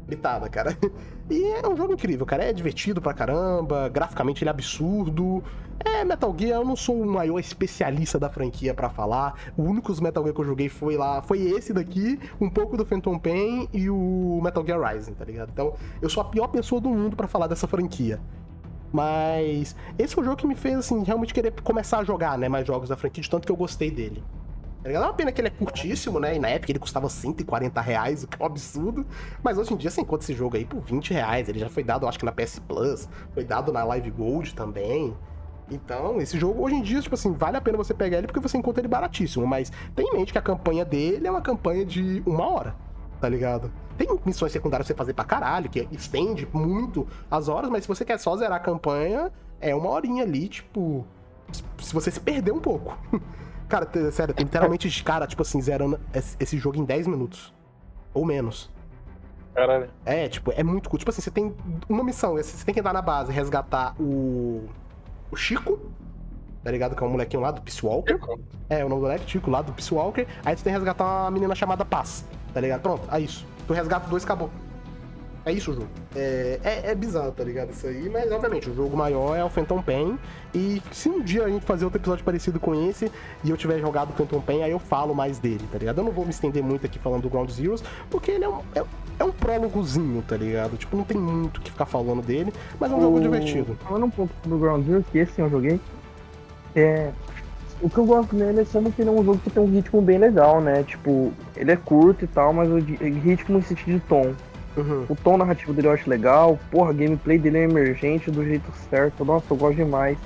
Gritada, 0.09 0.49
cara. 0.49 0.77
E 1.31 1.45
é 1.45 1.69
um 1.69 1.77
jogo 1.77 1.93
incrível, 1.93 2.25
cara. 2.25 2.43
É 2.43 2.55
divertido 2.55 3.03
pra 3.03 3.13
caramba, 3.13 3.87
graficamente 3.91 4.43
ele 4.43 4.49
é 4.49 4.51
absurdo. 4.51 5.45
É, 5.85 6.03
Metal 6.03 6.35
Gear, 6.35 6.59
eu 6.59 6.65
não 6.65 6.75
sou 6.75 7.03
o 7.03 7.07
maior 7.07 7.39
especialista 7.39 8.19
da 8.19 8.31
franquia 8.31 8.73
pra 8.73 8.89
falar. 8.89 9.39
O 9.55 9.63
único 9.63 9.93
Metal 10.03 10.23
Gear 10.23 10.35
que 10.35 10.41
eu 10.41 10.45
joguei 10.47 10.71
foi 10.71 10.97
lá, 10.97 11.21
foi 11.21 11.43
esse 11.43 11.75
daqui, 11.75 12.19
um 12.41 12.49
pouco 12.49 12.79
do 12.79 12.87
Phantom 12.87 13.19
Pain 13.19 13.69
e 13.75 13.91
o 13.91 14.41
Metal 14.43 14.65
Gear 14.65 14.81
Rising, 14.81 15.13
tá 15.13 15.25
ligado? 15.27 15.51
Então, 15.53 15.75
eu 16.01 16.09
sou 16.09 16.23
a 16.23 16.25
pior 16.25 16.49
pessoa 16.49 16.81
do 16.81 16.89
mundo 16.89 17.15
pra 17.15 17.29
falar 17.29 17.47
dessa 17.47 17.67
franquia. 17.67 18.19
Mas 18.91 19.77
esse 19.99 20.15
foi 20.15 20.23
o 20.23 20.25
jogo 20.25 20.39
que 20.39 20.47
me 20.47 20.55
fez, 20.55 20.79
assim, 20.79 21.03
realmente 21.05 21.35
querer 21.35 21.53
começar 21.63 21.99
a 21.99 22.05
jogar, 22.05 22.39
né, 22.39 22.49
mais 22.49 22.67
jogos 22.67 22.89
da 22.89 22.97
franquia, 22.97 23.23
de 23.23 23.29
tanto 23.29 23.45
que 23.45 23.53
eu 23.53 23.57
gostei 23.57 23.91
dele. 23.91 24.25
Tá? 24.83 24.91
É 24.91 24.99
uma 24.99 25.13
pena 25.13 25.33
que 25.33 25.41
ele 25.41 25.49
é 25.49 25.51
curtíssimo, 25.51 26.21
né? 26.21 26.37
E 26.37 26.39
na 26.39 26.49
época 26.49 26.73
ele 26.73 26.79
custava 26.79 27.09
140 27.09 27.81
reais, 27.81 28.25
o 28.25 28.29
que 28.29 28.41
é 28.41 28.43
um 28.43 28.47
absurdo. 28.47 29.07
Mas 29.43 29.59
hoje 29.59 29.75
em 29.75 29.77
dia 29.77 29.91
você 29.91 30.01
encontra 30.01 30.25
esse 30.25 30.35
jogo 30.35 30.57
aí 30.57 30.65
por 30.65 30.81
20 30.81 31.13
reais. 31.13 31.49
Ele 31.49 31.59
já 31.59 31.69
foi 31.69 31.83
dado, 31.83 32.07
acho 32.07 32.19
que 32.19 32.25
na 32.25 32.33
PS 32.33 32.61
Plus, 32.61 33.09
foi 33.33 33.45
dado 33.45 33.73
na 33.73 33.85
Live 33.85 34.11
Gold 34.11 34.55
também. 34.55 35.17
Então, 35.71 36.21
esse 36.21 36.39
jogo 36.39 36.63
hoje 36.63 36.77
em 36.77 36.83
dia, 36.83 37.01
tipo 37.01 37.15
assim, 37.15 37.33
vale 37.33 37.57
a 37.59 37.61
pena 37.61 37.77
você 37.77 37.93
pegar 37.93 38.19
ele 38.19 38.27
porque 38.27 38.41
você 38.41 38.57
encontra 38.57 38.81
ele 38.81 38.89
baratíssimo. 38.89 39.47
Mas 39.47 39.71
tenha 39.95 40.11
em 40.13 40.17
mente 40.17 40.33
que 40.33 40.39
a 40.39 40.43
campanha 40.43 40.85
dele 40.85 41.27
é 41.27 41.31
uma 41.31 41.43
campanha 41.43 41.85
de 41.85 42.23
uma 42.25 42.49
hora, 42.49 42.75
tá 43.21 43.29
ligado? 43.29 43.71
Tem 43.97 44.09
missões 44.25 44.53
secundárias 44.53 44.87
pra 44.87 44.95
você 44.95 44.97
fazer 44.97 45.13
pra 45.13 45.25
caralho, 45.25 45.69
que 45.69 45.87
estende 45.91 46.49
muito 46.53 47.07
as 47.31 47.49
horas, 47.49 47.69
mas 47.69 47.83
se 47.83 47.89
você 47.89 48.05
quer 48.05 48.19
só 48.19 48.37
zerar 48.37 48.57
a 48.57 48.61
campanha, 48.61 49.31
é 49.61 49.75
uma 49.75 49.91
horinha 49.91 50.23
ali, 50.23 50.49
tipo. 50.49 51.05
Se 51.79 51.93
você 51.93 52.11
se 52.11 52.21
perder 52.21 52.53
um 52.53 52.61
pouco. 52.61 52.97
Cara, 53.69 53.87
sério, 54.11 54.35
tem 54.35 54.45
literalmente 54.45 55.05
cara, 55.05 55.27
tipo 55.27 55.43
assim, 55.43 55.61
zerando 55.61 56.01
esse 56.15 56.37
esse 56.41 56.59
jogo 56.59 56.79
em 56.79 56.85
10 56.85 57.07
minutos. 57.07 57.53
Ou 58.15 58.25
menos. 58.25 58.71
Caralho. 59.55 59.91
É, 60.05 60.29
tipo, 60.29 60.53
é 60.57 60.63
muito 60.63 60.89
curto. 60.89 61.01
Tipo 61.01 61.11
assim, 61.11 61.21
você 61.21 61.31
tem 61.31 61.55
uma 61.89 62.03
missão, 62.03 62.35
você 62.35 62.65
tem 62.65 62.73
que 62.73 62.81
entrar 62.81 62.93
na 62.93 63.03
base, 63.03 63.33
resgatar 63.33 63.95
o. 64.01 64.69
O 65.31 65.37
Chico, 65.37 65.79
tá 66.65 66.71
ligado? 66.71 66.97
Que 66.97 67.03
é 67.05 67.07
um 67.07 67.11
molequinho 67.11 67.43
lá 67.43 67.51
do 67.51 67.61
Peace 67.61 67.85
Walker. 67.85 68.19
É, 68.71 68.83
o 68.83 68.89
nome 68.89 69.03
do 69.03 69.07
moleque, 69.07 69.31
Chico, 69.31 69.51
lá 69.51 69.61
do 69.61 69.73
Peace 69.73 69.93
Walker. 69.93 70.27
Aí 70.45 70.57
você 70.57 70.65
tem 70.65 70.73
que 70.73 70.79
resgatar 70.79 71.05
uma 71.05 71.31
menina 71.31 71.55
chamada 71.55 71.85
Paz, 71.85 72.25
tá 72.55 72.61
ligado? 72.61 72.81
Pronto, 72.81 73.07
é 73.13 73.21
isso. 73.21 73.47
Tu 73.67 73.75
resgata 73.75 74.09
dois, 74.09 74.25
acabou. 74.25 74.51
É 75.49 75.53
isso 75.53 75.71
o 75.71 75.75
jogo. 75.75 75.89
É, 76.15 76.61
é, 76.63 76.91
é 76.91 76.95
bizarro, 76.95 77.33
tá 77.33 77.43
ligado? 77.43 77.71
Isso 77.71 77.87
aí, 77.87 78.07
mas 78.11 78.31
obviamente 78.31 78.69
o 78.69 78.75
jogo 78.75 78.95
maior 78.95 79.35
é 79.35 79.43
o 79.43 79.49
Phantom 79.49 79.81
Pain. 79.81 80.19
E 80.55 80.83
se 80.93 81.09
um 81.09 81.23
dia 81.23 81.45
a 81.45 81.49
gente 81.49 81.65
fazer 81.65 81.87
outro 81.87 81.99
episódio 81.99 82.23
parecido 82.23 82.61
com 82.61 82.75
esse 82.75 83.11
e 83.43 83.49
eu 83.49 83.57
tiver 83.57 83.79
jogado 83.81 84.11
o 84.11 84.13
Phantom 84.13 84.43
Pain, 84.43 84.63
aí 84.63 84.71
eu 84.71 84.79
falo 84.79 85.15
mais 85.15 85.39
dele, 85.39 85.65
tá 85.73 85.79
ligado? 85.79 85.99
Eu 85.99 86.05
não 86.05 86.13
vou 86.13 86.25
me 86.27 86.31
estender 86.31 86.63
muito 86.63 86.85
aqui 86.85 86.99
falando 86.99 87.23
do 87.23 87.31
Ground 87.31 87.49
Zeroes, 87.49 87.83
porque 88.11 88.31
ele 88.33 88.45
é 88.45 88.49
um, 88.51 88.59
é, 88.75 88.83
é 89.21 89.25
um 89.25 89.33
prólogozinho, 89.33 90.23
tá 90.29 90.37
ligado? 90.37 90.77
Tipo, 90.77 90.99
não 90.99 91.05
tem 91.05 91.17
muito 91.17 91.57
o 91.57 91.61
que 91.63 91.71
ficar 91.71 91.87
falando 91.87 92.21
dele, 92.21 92.53
mas 92.79 92.93
é 92.93 92.95
um 92.95 93.01
jogo 93.01 93.17
O- 93.17 93.21
divertido. 93.23 93.75
Falando 93.85 94.05
um 94.05 94.11
pouco 94.11 94.33
do 94.47 94.59
Ground 94.59 94.87
Zero, 94.87 95.03
que 95.11 95.17
esse 95.17 95.41
eu 95.41 95.49
joguei, 95.49 95.81
é, 96.77 97.11
o 97.81 97.89
que 97.89 97.97
eu 97.97 98.05
gosto 98.05 98.37
nele 98.37 98.61
é 98.61 98.65
sendo 98.67 98.91
que 98.93 99.01
ele 99.01 99.09
é 99.09 99.13
um 99.13 99.25
jogo 99.25 99.39
que 99.39 99.49
tem 99.49 99.63
um 99.63 99.71
ritmo 99.71 100.03
bem 100.03 100.19
legal, 100.19 100.61
né? 100.61 100.83
Tipo, 100.83 101.33
ele 101.57 101.71
é 101.73 101.77
curto 101.77 102.25
e 102.25 102.29
tal, 102.29 102.53
mas 102.53 102.69
o 102.69 102.77
ritmo 102.77 103.59
em 103.59 103.63
sentido 103.63 103.95
de 103.95 104.01
tom. 104.01 104.35
Uhum. 104.77 105.07
O 105.09 105.17
tom 105.17 105.37
narrativo 105.37 105.73
dele 105.73 105.89
eu 105.89 105.93
acho 105.93 106.09
legal, 106.09 106.59
porra, 106.71 106.91
a 106.91 106.93
gameplay 106.93 107.39
dele 107.39 107.59
é 107.59 107.63
emergente 107.65 108.31
do 108.31 108.45
jeito 108.45 108.71
certo, 108.89 109.25
nossa, 109.25 109.47
eu 109.51 109.57
gosto 109.57 109.77
demais. 109.77 110.17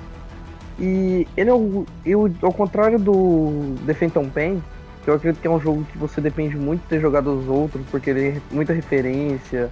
E 0.79 1.27
ele 1.37 1.49
é 1.49 1.53
o. 1.53 1.85
Eu, 2.05 2.31
ao 2.41 2.53
contrário 2.53 2.99
do 2.99 3.75
The 3.85 3.93
Phantom 3.93 4.29
Pain, 4.29 4.61
que 5.03 5.09
eu 5.09 5.13
acredito 5.15 5.41
que 5.41 5.47
é 5.47 5.49
um 5.49 5.59
jogo 5.59 5.83
que 5.91 5.97
você 5.97 6.19
depende 6.19 6.57
muito 6.57 6.81
de 6.81 6.87
ter 6.87 6.99
jogado 6.99 7.27
os 7.27 7.47
outros, 7.47 7.85
porque 7.91 8.09
ele 8.09 8.27
é 8.29 8.41
muita 8.51 8.73
referência. 8.73 9.69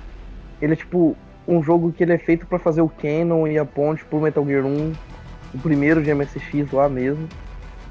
Ele 0.61 0.73
é 0.73 0.75
tipo 0.75 1.15
um 1.47 1.61
jogo 1.63 1.91
que 1.91 2.03
ele 2.03 2.13
é 2.13 2.17
feito 2.17 2.45
pra 2.45 2.59
fazer 2.59 2.81
o 2.81 2.89
canon 2.89 3.47
e 3.47 3.57
a 3.57 3.65
ponte 3.65 4.05
pro 4.05 4.21
Metal 4.21 4.45
Gear 4.45 4.65
1, 4.65 4.93
o 5.55 5.59
primeiro 5.59 6.03
de 6.03 6.13
MSX 6.13 6.71
lá 6.71 6.87
mesmo. 6.87 7.27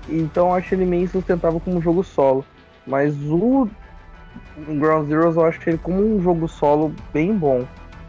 Então 0.08 0.48
eu 0.48 0.54
acho 0.54 0.74
ele 0.74 0.86
meio 0.86 1.04
insustentável 1.04 1.60
como 1.60 1.78
um 1.78 1.82
jogo 1.82 2.04
solo. 2.04 2.44
Mas 2.86 3.14
o 3.22 3.68
Ground 4.56 5.08
Zeroes 5.08 5.36
eu 5.36 5.44
acho 5.44 5.60
ele 5.68 5.78
como 5.78 6.02
um 6.02 6.20
jogo 6.20 6.46
solo 6.48 6.94
bem 7.12 7.34
bom. 7.34 7.64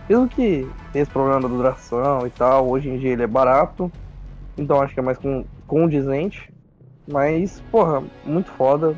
Mesmo 0.09 0.27
que 0.27 0.67
tem 0.91 1.01
esse 1.01 1.11
problema 1.11 1.39
da 1.41 1.47
duração 1.47 2.25
e 2.27 2.29
tal, 2.29 2.67
hoje 2.69 2.89
em 2.89 2.97
dia 2.97 3.11
ele 3.11 3.23
é 3.23 3.27
barato, 3.27 3.91
então 4.57 4.81
acho 4.81 4.93
que 4.93 4.99
é 4.99 5.03
mais 5.03 5.17
con- 5.17 5.45
condizente. 5.67 6.51
Mas, 7.07 7.61
porra, 7.71 8.03
muito 8.25 8.51
foda. 8.51 8.95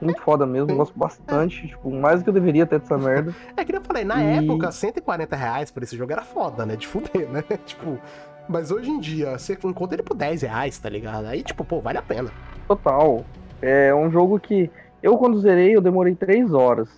Muito 0.00 0.20
foda 0.22 0.46
mesmo, 0.46 0.74
gosto 0.74 0.98
bastante. 0.98 1.68
Tipo, 1.68 1.90
mais 1.90 2.20
do 2.20 2.24
que 2.24 2.30
eu 2.30 2.34
deveria 2.34 2.64
ter 2.66 2.78
dessa 2.80 2.96
merda. 2.96 3.34
É 3.56 3.64
que 3.64 3.72
nem 3.72 3.80
eu 3.80 3.84
falei, 3.86 4.02
na 4.04 4.24
E- 4.24 4.38
época, 4.38 4.72
140 4.72 5.36
reais 5.36 5.70
por 5.70 5.82
esse 5.82 5.94
jogo 5.96 6.10
era 6.10 6.22
foda, 6.22 6.64
né? 6.64 6.74
De 6.74 6.86
fuder, 6.86 7.28
né? 7.28 7.42
tipo, 7.66 7.98
mas 8.48 8.70
hoje 8.70 8.90
em 8.90 8.98
dia, 8.98 9.38
você 9.38 9.58
encontra 9.62 9.96
ele 9.96 10.02
por 10.02 10.16
10 10.16 10.40
reais, 10.42 10.78
tá 10.78 10.88
ligado? 10.88 11.26
Aí, 11.26 11.42
tipo, 11.42 11.64
pô, 11.64 11.80
vale 11.80 11.98
a 11.98 12.02
pena. 12.02 12.30
Total. 12.66 13.24
É 13.60 13.94
um 13.94 14.10
jogo 14.10 14.40
que. 14.40 14.70
Eu 15.02 15.16
quando 15.18 15.38
zerei, 15.40 15.74
eu 15.76 15.80
demorei 15.80 16.14
3 16.14 16.52
horas. 16.52 16.88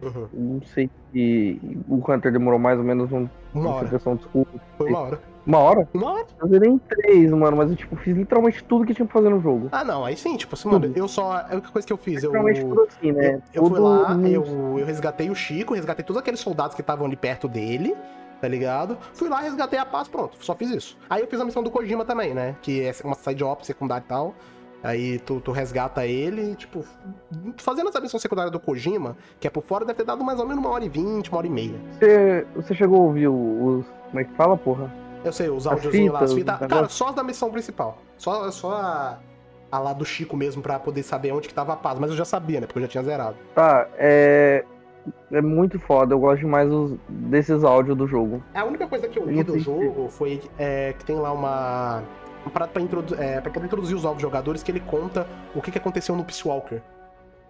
Uhum. 0.00 0.28
Não 0.32 0.62
sei 0.62 0.88
se 1.12 1.60
o 1.88 1.96
Hunter 1.96 2.32
demorou 2.32 2.58
mais 2.58 2.78
ou 2.78 2.84
menos 2.84 3.10
um, 3.12 3.28
Uma 3.52 3.70
hora. 3.74 3.88
desculpa. 3.88 4.50
Foi 4.76 4.90
uma 4.90 4.98
hora. 5.00 5.20
Uma 5.44 5.58
hora? 5.58 5.88
Uma 5.94 6.12
hora? 6.12 6.26
Eu 6.40 6.48
zerei 6.48 6.70
em 6.70 6.78
3, 6.78 7.30
mano, 7.32 7.56
mas 7.56 7.70
eu 7.70 7.76
tipo, 7.76 7.96
fiz 7.96 8.16
literalmente 8.16 8.62
tudo 8.64 8.84
que 8.84 8.94
tinha 8.94 9.06
pra 9.06 9.14
fazer 9.14 9.30
no 9.30 9.40
jogo. 9.40 9.68
Ah, 9.72 9.82
não, 9.82 10.04
aí 10.04 10.16
sim, 10.16 10.36
tipo 10.36 10.54
assim, 10.54 10.68
mano, 10.68 10.92
eu 10.94 11.08
só. 11.08 11.32
A 11.32 11.48
única 11.52 11.70
coisa 11.70 11.86
que 11.86 11.92
eu 11.92 11.96
fiz, 11.96 12.22
eu. 12.22 12.28
Literalmente 12.30 12.60
tudo 12.64 12.82
assim, 12.82 13.12
né? 13.12 13.40
Eu, 13.52 13.62
eu 13.62 13.64
fui 13.66 13.76
Tudo 13.78 13.82
lá, 13.82 14.14
no- 14.14 14.28
eu, 14.28 14.78
eu 14.78 14.86
resgatei 14.86 15.30
o 15.30 15.34
Chico, 15.34 15.74
resgatei 15.74 16.04
todos 16.04 16.20
aqueles 16.20 16.38
soldados 16.40 16.74
que 16.76 16.82
estavam 16.82 17.06
ali 17.06 17.16
perto 17.16 17.48
dele, 17.48 17.96
tá 18.40 18.46
ligado? 18.46 18.98
Fui 19.14 19.28
lá, 19.28 19.40
resgatei 19.40 19.78
a 19.78 19.86
paz, 19.86 20.06
pronto, 20.06 20.36
só 20.44 20.54
fiz 20.54 20.70
isso. 20.70 20.98
Aí 21.08 21.22
eu 21.22 21.26
fiz 21.26 21.40
a 21.40 21.44
missão 21.44 21.62
do 21.62 21.70
Kojima 21.70 22.04
também, 22.04 22.34
né? 22.34 22.54
Que 22.62 22.82
é 22.82 22.92
uma 23.02 23.14
side 23.16 23.42
op 23.42 23.66
secundária 23.66 24.04
e 24.04 24.08
tal. 24.08 24.34
Aí 24.82 25.18
tu, 25.18 25.40
tu 25.40 25.50
resgata 25.50 26.06
ele, 26.06 26.54
tipo, 26.54 26.84
fazendo 27.56 27.88
essa 27.88 28.00
missão 28.00 28.18
secundária 28.18 28.50
do 28.50 28.60
Kojima, 28.60 29.16
que 29.40 29.46
é 29.46 29.50
por 29.50 29.64
fora, 29.64 29.84
deve 29.84 29.98
ter 29.98 30.04
dado 30.04 30.22
mais 30.22 30.38
ou 30.38 30.46
menos 30.46 30.64
uma 30.64 30.72
hora 30.72 30.84
e 30.84 30.88
vinte, 30.88 31.30
uma 31.30 31.38
hora 31.38 31.46
e 31.46 31.50
meia. 31.50 31.74
Você, 31.98 32.46
você 32.54 32.74
chegou 32.74 33.00
a 33.00 33.04
ouvir 33.04 33.28
os. 33.28 33.84
Como 34.06 34.20
é 34.20 34.24
que 34.24 34.32
fala, 34.34 34.56
porra? 34.56 34.92
Eu 35.24 35.32
sei, 35.32 35.48
os 35.48 35.66
áudiozinhos 35.66 36.12
lá, 36.12 36.20
as 36.20 36.32
fitas, 36.32 36.60
os 36.60 36.66
Cara, 36.68 36.88
só 36.88 37.08
as 37.08 37.14
da 37.14 37.24
missão 37.24 37.50
principal. 37.50 37.98
Só, 38.16 38.50
só 38.52 38.72
a. 38.72 39.18
a 39.70 39.78
lá 39.80 39.92
do 39.92 40.04
Chico 40.04 40.36
mesmo 40.36 40.62
pra 40.62 40.78
poder 40.78 41.02
saber 41.02 41.32
onde 41.32 41.48
que 41.48 41.54
tava 41.54 41.72
a 41.72 41.76
paz. 41.76 41.98
Mas 41.98 42.10
eu 42.10 42.16
já 42.16 42.24
sabia, 42.24 42.60
né? 42.60 42.66
Porque 42.66 42.78
eu 42.78 42.82
já 42.82 42.88
tinha 42.88 43.02
zerado. 43.02 43.36
Tá, 43.54 43.88
é. 43.96 44.64
É 45.32 45.40
muito 45.40 45.78
foda, 45.78 46.14
eu 46.14 46.18
gosto 46.18 46.40
demais 46.40 46.68
dos, 46.68 46.92
desses 47.08 47.64
áudios 47.64 47.96
do 47.96 48.06
jogo. 48.06 48.42
A 48.54 48.64
única 48.64 48.86
coisa 48.86 49.08
que 49.08 49.18
eu 49.18 49.24
li 49.24 49.42
do 49.42 49.58
jogo 49.58 50.08
foi 50.10 50.42
é, 50.58 50.92
que 50.98 51.04
tem 51.04 51.16
lá 51.16 51.32
uma. 51.32 52.02
Parada 52.50 52.72
pra, 52.72 52.82
introdu 52.82 53.14
é, 53.14 53.40
pra 53.40 53.50
poder 53.50 53.66
introduzir 53.66 53.96
os 53.96 54.02
novos 54.04 54.20
jogadores 54.22 54.62
que 54.62 54.70
ele 54.70 54.80
conta 54.80 55.26
o 55.54 55.60
que, 55.62 55.70
que 55.70 55.78
aconteceu 55.78 56.14
no 56.16 56.24
Peace 56.24 56.46
Walker. 56.46 56.80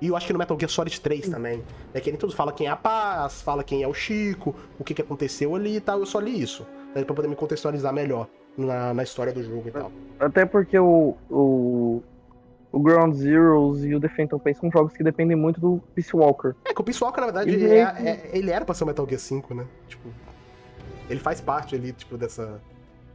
E 0.01 0.07
eu 0.09 0.17
acho 0.17 0.27
que 0.27 0.33
no 0.33 0.39
Metal 0.39 0.57
Gear 0.59 0.71
Solid 0.71 1.01
3 1.01 1.29
também. 1.29 1.63
É 1.93 2.01
que 2.01 2.09
ele 2.09 2.17
tudo 2.17 2.33
fala 2.33 2.53
quem 2.53 2.67
é 2.69 2.71
a 2.71 2.77
paz, 2.77 3.43
fala 3.43 3.65
quem 3.65 3.83
é 3.83 3.89
o 3.89 3.93
Chico, 3.95 4.55
o 4.79 4.85
que, 4.85 4.95
que 4.95 5.03
aconteceu 5.03 5.55
ali 5.57 5.77
e 5.77 5.81
tal. 5.81 5.99
Eu 5.99 6.07
só 6.07 6.21
li 6.21 6.41
isso. 6.41 6.65
Né, 6.95 7.03
pra 7.05 7.15
poder 7.15 7.27
me 7.29 7.35
contextualizar 7.35 7.93
melhor 7.93 8.29
na, 8.57 8.95
na 8.95 9.03
história 9.03 9.33
do 9.33 9.43
jogo 9.43 9.69
e 9.69 9.71
tal. 9.73 9.91
Até 10.21 10.47
porque 10.47 10.79
o, 10.79 11.17
o, 11.29 12.01
o 12.71 12.79
Ground 12.81 13.15
Zeroes 13.15 13.83
e 13.85 13.93
o 13.95 14.01
The 14.01 14.09
Phantom 14.09 14.39
Pain 14.39 14.55
são 14.55 14.71
jogos 14.71 14.93
que 14.93 15.03
dependem 15.03 15.37
muito 15.37 15.61
do 15.61 15.83
Peace 15.95 16.15
Walker. 16.15 16.53
É 16.65 16.73
que 16.73 16.81
o 16.81 16.85
Peace 16.85 17.03
Walker, 17.03 17.21
na 17.21 17.27
verdade, 17.27 17.51
Ele 17.51 17.69
é- 17.69 17.81
é- 17.83 18.31
ele 18.33 18.51
era 18.53 18.65
pra 18.65 18.75
ser 18.77 18.85
o 18.85 18.87
Metal 18.87 19.05
Gear 19.07 19.21
5, 19.21 19.53
né? 19.55 19.67
Tipo. 19.89 20.09
Ele 21.11 21.19
faz 21.21 21.41
parte 21.41 21.75
ali, 21.75 21.93
tipo, 21.93 22.17
dessa, 22.17 22.61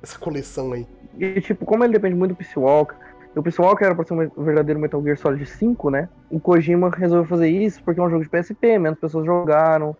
dessa 0.01 0.17
coleção 0.19 0.73
aí. 0.73 0.85
E, 1.19 1.39
tipo, 1.41 1.65
como 1.65 1.83
ele 1.83 1.93
depende 1.93 2.15
muito 2.15 2.31
do 2.31 2.35
Peace 2.37 2.57
Walker, 2.57 2.95
e 3.35 3.39
o 3.39 3.43
Peace 3.43 3.59
Walker 3.61 3.85
era 3.85 3.95
pra 3.95 4.03
ser 4.05 4.13
um 4.13 4.43
verdadeiro 4.43 4.79
Metal 4.79 5.01
Gear 5.03 5.17
Solid 5.17 5.45
5, 5.45 5.89
né? 5.89 6.07
O 6.29 6.39
Kojima 6.39 6.89
resolveu 6.89 7.25
fazer 7.27 7.49
isso 7.49 7.81
porque 7.83 7.99
é 7.99 8.03
um 8.03 8.09
jogo 8.09 8.23
de 8.23 8.29
PSP, 8.29 8.77
menos 8.77 8.99
pessoas 8.99 9.25
jogaram. 9.25 9.95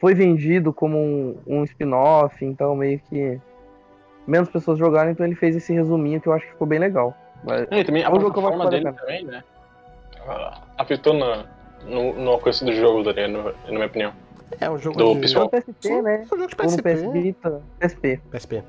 Foi 0.00 0.14
vendido 0.14 0.72
como 0.72 0.98
um, 0.98 1.36
um 1.46 1.64
spin-off, 1.64 2.44
então 2.44 2.74
meio 2.74 3.00
que 3.08 3.38
menos 4.26 4.48
pessoas 4.48 4.78
jogaram, 4.78 5.10
então 5.12 5.24
ele 5.24 5.34
fez 5.36 5.54
esse 5.54 5.72
resuminho 5.72 6.20
que 6.20 6.26
eu 6.28 6.32
acho 6.32 6.44
que 6.46 6.52
ficou 6.52 6.66
bem 6.66 6.78
legal. 6.80 7.16
Mas- 7.44 7.66
E 7.70 7.84
também 7.84 8.02
a 8.04 8.06
É 8.06 8.10
um 8.10 8.18
plataforma 8.18 8.58
falar, 8.58 8.70
dele 8.70 8.84
cara. 8.84 8.96
também, 8.96 9.24
né? 9.24 9.44
ah, 10.28 10.60
Afetou 10.78 11.14
na, 11.14 11.44
no, 11.86 12.12
no 12.14 12.30
alcance 12.30 12.64
do 12.64 12.72
jogo? 12.72 13.02
Na 13.04 13.12
minha 13.70 13.86
opinião. 13.86 14.12
É 14.60 14.68
um 14.70 14.76
jogo 14.78 14.96
Do 14.98 15.14
de. 15.14 15.20
PSP, 15.50 16.02
né? 16.02 16.16
É 16.30 16.34
um 16.34 16.38
jogo 16.38 16.46
de 16.48 16.54
Ou 16.60 16.68
PSP. 16.68 16.82
PS 16.82 17.12
Vita. 17.12 17.62
PSP. 17.80 18.20
PSP. 18.30 18.62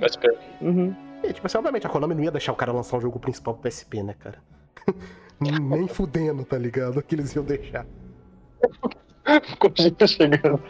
PSP. 0.00 0.28
Uhum. 0.60 0.94
E, 1.22 1.32
tipo 1.32 1.46
assim, 1.46 1.58
obviamente 1.58 1.86
a 1.86 1.90
Konami 1.90 2.14
não 2.14 2.22
ia 2.24 2.30
deixar 2.30 2.52
o 2.52 2.56
cara 2.56 2.72
lançar 2.72 2.96
um 2.96 3.00
jogo 3.00 3.18
principal 3.18 3.54
pro 3.54 3.62
PSP, 3.70 4.02
né, 4.02 4.14
cara? 4.18 4.38
Nem 5.40 5.88
fudendo, 5.88 6.44
tá 6.44 6.58
ligado? 6.58 7.02
Que 7.02 7.14
eles 7.14 7.34
iam 7.34 7.44
deixar. 7.44 7.86
Kojima 9.58 10.06
chegando. 10.06 10.62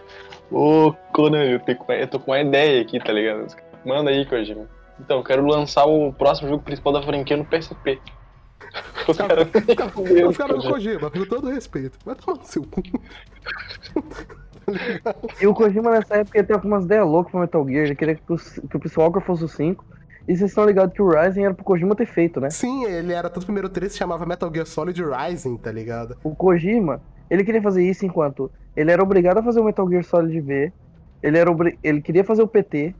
Ô, 0.50 0.92
Conan, 1.12 1.44
eu, 1.44 1.60
tenho 1.60 1.78
com- 1.78 1.92
eu 1.92 2.06
tô 2.06 2.20
com 2.20 2.30
uma 2.32 2.40
ideia 2.40 2.82
aqui, 2.82 2.98
tá 3.00 3.12
ligado? 3.12 3.46
Manda 3.84 4.10
aí, 4.10 4.24
Kojima. 4.26 4.68
Então, 4.98 5.18
eu 5.18 5.24
quero 5.24 5.46
lançar 5.46 5.86
o 5.86 6.12
próximo 6.12 6.48
jogo 6.48 6.62
principal 6.62 6.92
da 6.92 7.02
franquia 7.02 7.36
no 7.36 7.44
PSP. 7.44 8.00
Os 9.08 9.16
caras. 9.16 9.48
Os 10.28 10.36
caras 10.36 10.62
do 10.62 10.70
Kojima, 10.70 11.10
com 11.10 11.24
todo 11.24 11.50
respeito. 11.50 11.98
Vai 12.04 12.14
tomar 12.14 12.38
no 12.38 12.44
seu 12.44 12.62
cu. 12.62 12.82
E 15.40 15.46
o 15.46 15.54
Kojima 15.54 15.90
nessa 15.90 16.16
época 16.16 16.38
ele 16.38 16.46
tava 16.46 16.60
com 16.60 16.68
umas 16.68 16.84
ideias 16.84 17.06
loucas 17.06 17.30
pro 17.30 17.40
Metal 17.40 17.66
Gear. 17.66 17.84
Ele 17.86 17.96
queria 17.96 18.14
que 18.14 18.22
o, 18.32 18.36
que 18.36 18.76
o 18.76 18.80
Peace 18.80 18.98
Walker 18.98 19.20
fosse 19.20 19.44
o 19.44 19.48
5. 19.48 19.84
E 20.30 20.36
vocês 20.36 20.50
estão 20.50 20.64
ligados 20.64 20.94
que 20.94 21.02
o 21.02 21.08
Rising 21.10 21.42
era 21.44 21.52
pro 21.54 21.64
Kojima 21.64 21.96
ter 21.96 22.06
feito, 22.06 22.40
né? 22.40 22.50
Sim, 22.50 22.84
ele 22.84 23.12
era 23.12 23.28
tanto 23.28 23.42
o 23.42 23.46
primeiro 23.46 23.68
3 23.68 23.90
se 23.90 23.98
chamava 23.98 24.24
Metal 24.24 24.48
Gear 24.52 24.64
Solid 24.66 25.02
Rising, 25.02 25.56
tá 25.56 25.72
ligado? 25.72 26.16
O 26.22 26.34
Kojima, 26.36 27.00
ele 27.28 27.42
queria 27.42 27.60
fazer 27.60 27.82
isso 27.82 28.06
enquanto 28.06 28.48
ele 28.76 28.92
era 28.92 29.02
obrigado 29.02 29.38
a 29.38 29.42
fazer 29.42 29.58
o 29.60 29.64
Metal 29.64 29.88
Gear 29.90 30.04
Solid 30.04 30.40
V. 30.40 30.72
Ele, 31.22 31.36
era 31.36 31.50
obri- 31.50 31.76
ele 31.82 32.00
queria 32.00 32.22
fazer 32.22 32.42
o 32.42 32.46
PT. 32.46 32.94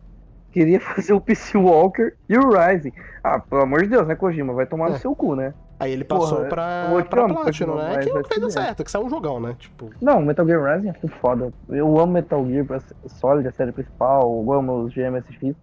Queria 0.50 0.80
fazer 0.82 1.12
o 1.12 1.20
Peace 1.20 1.56
Walker 1.56 2.12
e 2.28 2.36
o 2.36 2.50
Rising. 2.50 2.92
Ah, 3.22 3.38
pelo 3.38 3.62
amor 3.62 3.82
de 3.82 3.88
Deus, 3.90 4.08
né, 4.08 4.16
Kojima? 4.16 4.52
Vai 4.52 4.66
tomar 4.66 4.88
É. 4.88 4.90
no 4.90 4.98
seu 4.98 5.14
cu, 5.14 5.36
né? 5.36 5.54
Aí 5.78 5.92
ele 5.92 6.02
passou 6.04 6.38
Porra, 6.38 6.48
pra, 6.48 7.04
pra 7.08 7.28
Platinum, 7.28 7.76
né? 7.76 7.92
mas 7.94 8.04
Que 8.04 8.12
não 8.12 8.20
vai 8.22 8.24
fez 8.24 8.52
certo, 8.52 8.84
que 8.84 8.90
saiu 8.90 9.04
um 9.06 9.08
jogão, 9.08 9.38
né? 9.40 9.54
Tipo, 9.56 9.88
Não, 10.02 10.20
Metal 10.20 10.44
Gear 10.44 10.74
Rising 10.76 10.88
é 10.88 11.08
foda. 11.20 11.52
Eu 11.68 11.96
amo 11.98 12.12
Metal 12.12 12.44
Gear 12.44 12.66
Solid, 13.06 13.46
a 13.48 13.52
série 13.52 13.70
principal, 13.72 14.22
eu 14.44 14.52
amo 14.52 14.82
os 14.82 14.92
GMSX. 14.92 15.54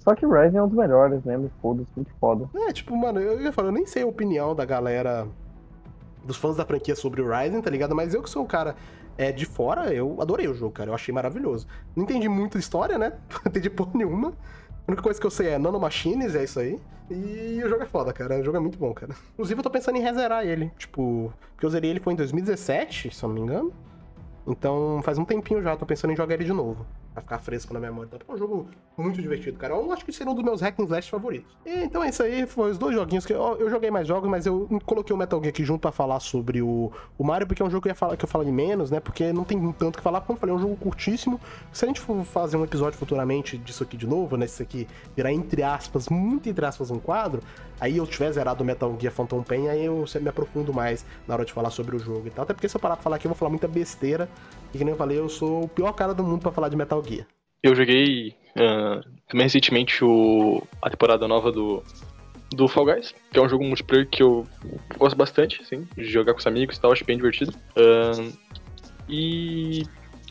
Só 0.00 0.14
que 0.14 0.26
Rising 0.26 0.56
é 0.56 0.62
um 0.62 0.68
dos 0.68 0.76
melhores 0.76 1.22
mesmo, 1.24 1.50
foda-se, 1.60 1.90
muito 1.94 2.10
foda. 2.18 2.48
é, 2.54 2.72
tipo, 2.72 2.96
mano, 2.96 3.20
eu 3.20 3.40
ia 3.40 3.52
falar, 3.52 3.68
eu 3.68 3.72
nem 3.72 3.86
sei 3.86 4.02
a 4.02 4.06
opinião 4.06 4.54
da 4.54 4.64
galera, 4.64 5.28
dos 6.24 6.36
fãs 6.36 6.56
da 6.56 6.64
franquia 6.64 6.96
sobre 6.96 7.20
o 7.20 7.30
Rising, 7.30 7.60
tá 7.60 7.70
ligado? 7.70 7.94
Mas 7.94 8.14
eu 8.14 8.22
que 8.22 8.30
sou 8.30 8.42
um 8.42 8.46
cara 8.46 8.74
é, 9.18 9.30
de 9.30 9.44
fora, 9.44 9.92
eu 9.92 10.16
adorei 10.20 10.48
o 10.48 10.54
jogo, 10.54 10.72
cara. 10.72 10.90
Eu 10.90 10.94
achei 10.94 11.12
maravilhoso. 11.12 11.66
Não 11.94 12.04
entendi 12.04 12.28
muito 12.28 12.58
história, 12.58 12.96
né? 12.96 13.12
Não 13.44 13.50
entendi 13.50 13.68
porra 13.68 13.90
nenhuma. 13.94 14.28
A 14.28 14.90
única 14.90 15.02
coisa 15.02 15.20
que 15.20 15.26
eu 15.26 15.30
sei 15.30 15.48
é 15.48 15.58
Nanomachines, 15.58 16.34
é 16.34 16.44
isso 16.44 16.58
aí. 16.58 16.80
E 17.10 17.60
o 17.62 17.68
jogo 17.68 17.82
é 17.82 17.86
foda, 17.86 18.12
cara. 18.12 18.40
O 18.40 18.42
jogo 18.42 18.56
é 18.56 18.60
muito 18.60 18.78
bom, 18.78 18.94
cara. 18.94 19.14
Inclusive, 19.34 19.58
eu 19.58 19.62
tô 19.62 19.70
pensando 19.70 19.96
em 19.96 20.00
rezerar 20.00 20.46
ele. 20.46 20.72
Tipo, 20.78 21.32
porque 21.52 21.66
eu 21.66 21.70
zerei 21.70 21.90
ele 21.90 22.00
foi 22.00 22.14
em 22.14 22.16
2017, 22.16 23.14
se 23.14 23.22
eu 23.22 23.28
não 23.28 23.34
me 23.34 23.42
engano. 23.42 23.72
Então, 24.46 25.00
faz 25.02 25.18
um 25.18 25.24
tempinho 25.24 25.62
já, 25.62 25.76
tô 25.76 25.84
pensando 25.84 26.12
em 26.12 26.16
jogar 26.16 26.34
ele 26.34 26.44
de 26.44 26.52
novo. 26.52 26.86
Pra 27.12 27.22
ficar 27.22 27.38
fresco 27.38 27.74
na 27.74 27.80
memória. 27.80 28.08
Então, 28.12 28.20
é 28.28 28.32
um 28.32 28.38
jogo 28.38 28.68
muito 28.96 29.20
divertido, 29.20 29.58
cara. 29.58 29.74
Eu 29.74 29.92
acho 29.92 30.04
que 30.04 30.12
seria 30.12 30.30
um 30.30 30.34
dos 30.34 30.44
meus 30.44 30.60
hack 30.60 30.78
and 30.78 30.84
slash 30.84 31.10
favoritos. 31.10 31.56
E, 31.66 31.84
então 31.84 32.04
é 32.04 32.08
isso 32.08 32.22
aí, 32.22 32.46
foi 32.46 32.70
os 32.70 32.78
dois 32.78 32.94
joguinhos 32.94 33.26
que 33.26 33.32
eu, 33.32 33.56
eu 33.58 33.68
joguei 33.68 33.90
mais 33.90 34.06
jogos, 34.06 34.30
mas 34.30 34.46
eu 34.46 34.68
coloquei 34.84 35.14
o 35.14 35.18
Metal 35.18 35.40
Gear 35.40 35.50
aqui 35.50 35.64
junto 35.64 35.80
pra 35.80 35.90
falar 35.90 36.20
sobre 36.20 36.62
o, 36.62 36.92
o 37.18 37.24
Mario, 37.24 37.46
porque 37.46 37.62
é 37.62 37.64
um 37.64 37.70
jogo 37.70 37.82
que 37.82 37.90
eu 37.90 37.94
falar 37.96 38.16
que 38.16 38.24
eu 38.24 38.28
falaria 38.28 38.52
menos, 38.52 38.90
né? 38.90 39.00
Porque 39.00 39.32
não 39.32 39.44
tem 39.44 39.60
tanto 39.72 39.98
que 39.98 40.04
falar, 40.04 40.20
como 40.20 40.36
eu 40.36 40.40
falei, 40.40 40.54
é 40.54 40.58
um 40.58 40.60
jogo 40.60 40.76
curtíssimo. 40.76 41.40
Se 41.72 41.84
a 41.84 41.88
gente 41.88 42.00
for 42.00 42.22
fazer 42.24 42.56
um 42.56 42.64
episódio 42.64 42.98
futuramente 42.98 43.58
disso 43.58 43.82
aqui 43.82 43.96
de 43.96 44.06
novo, 44.06 44.36
né? 44.36 44.46
Isso 44.46 44.62
aqui 44.62 44.86
virar 45.16 45.32
entre 45.32 45.62
aspas, 45.62 46.08
muito 46.08 46.48
entre 46.48 46.64
aspas, 46.64 46.90
um 46.90 46.98
quadro, 46.98 47.42
aí 47.80 47.96
eu 47.96 48.06
tiver 48.06 48.30
zerado 48.30 48.64
Metal 48.64 48.94
Gear 49.00 49.12
Phantom 49.12 49.42
Pain, 49.42 49.68
aí 49.68 49.84
eu 49.84 50.04
me 50.20 50.28
aprofundo 50.28 50.72
mais 50.72 51.04
na 51.26 51.34
hora 51.34 51.44
de 51.44 51.52
falar 51.52 51.70
sobre 51.70 51.96
o 51.96 51.98
jogo 51.98 52.26
e 52.26 52.30
tal. 52.30 52.42
Até 52.44 52.52
porque 52.52 52.68
se 52.68 52.76
eu 52.76 52.80
parar 52.80 52.96
pra 52.96 53.02
falar 53.02 53.16
aqui, 53.16 53.26
eu 53.26 53.30
vou 53.30 53.36
falar 53.36 53.50
muita 53.50 53.66
besteira. 53.66 54.28
E 54.72 54.78
que 54.78 54.84
nem 54.84 54.92
eu 54.92 54.98
falei, 54.98 55.18
eu 55.18 55.28
sou 55.28 55.64
o 55.64 55.68
pior 55.68 55.92
cara 55.92 56.12
do 56.12 56.22
mundo 56.22 56.42
pra 56.42 56.52
falar 56.52 56.68
de 56.68 56.76
Metal 56.76 57.02
Gear. 57.02 57.26
Eu 57.62 57.74
joguei 57.74 58.34
ah, 58.56 59.00
também 59.28 59.44
recentemente 59.44 60.04
o, 60.04 60.62
a 60.82 60.90
temporada 60.90 61.26
nova 61.26 61.50
do, 61.50 61.82
do 62.50 62.68
Fall 62.68 62.86
Guys, 62.86 63.14
que 63.32 63.38
é 63.38 63.42
um 63.42 63.48
jogo 63.48 63.64
multiplayer 63.64 64.08
que 64.08 64.22
eu 64.22 64.46
gosto 64.98 65.16
bastante, 65.16 65.60
assim, 65.62 65.86
de 65.96 66.04
jogar 66.04 66.32
com 66.32 66.38
os 66.38 66.46
amigos 66.46 66.76
e 66.76 66.80
tal, 66.80 66.92
acho 66.92 67.04
bem 67.04 67.16
divertido. 67.16 67.52
Ah, 67.76 68.30
e, 69.08 69.82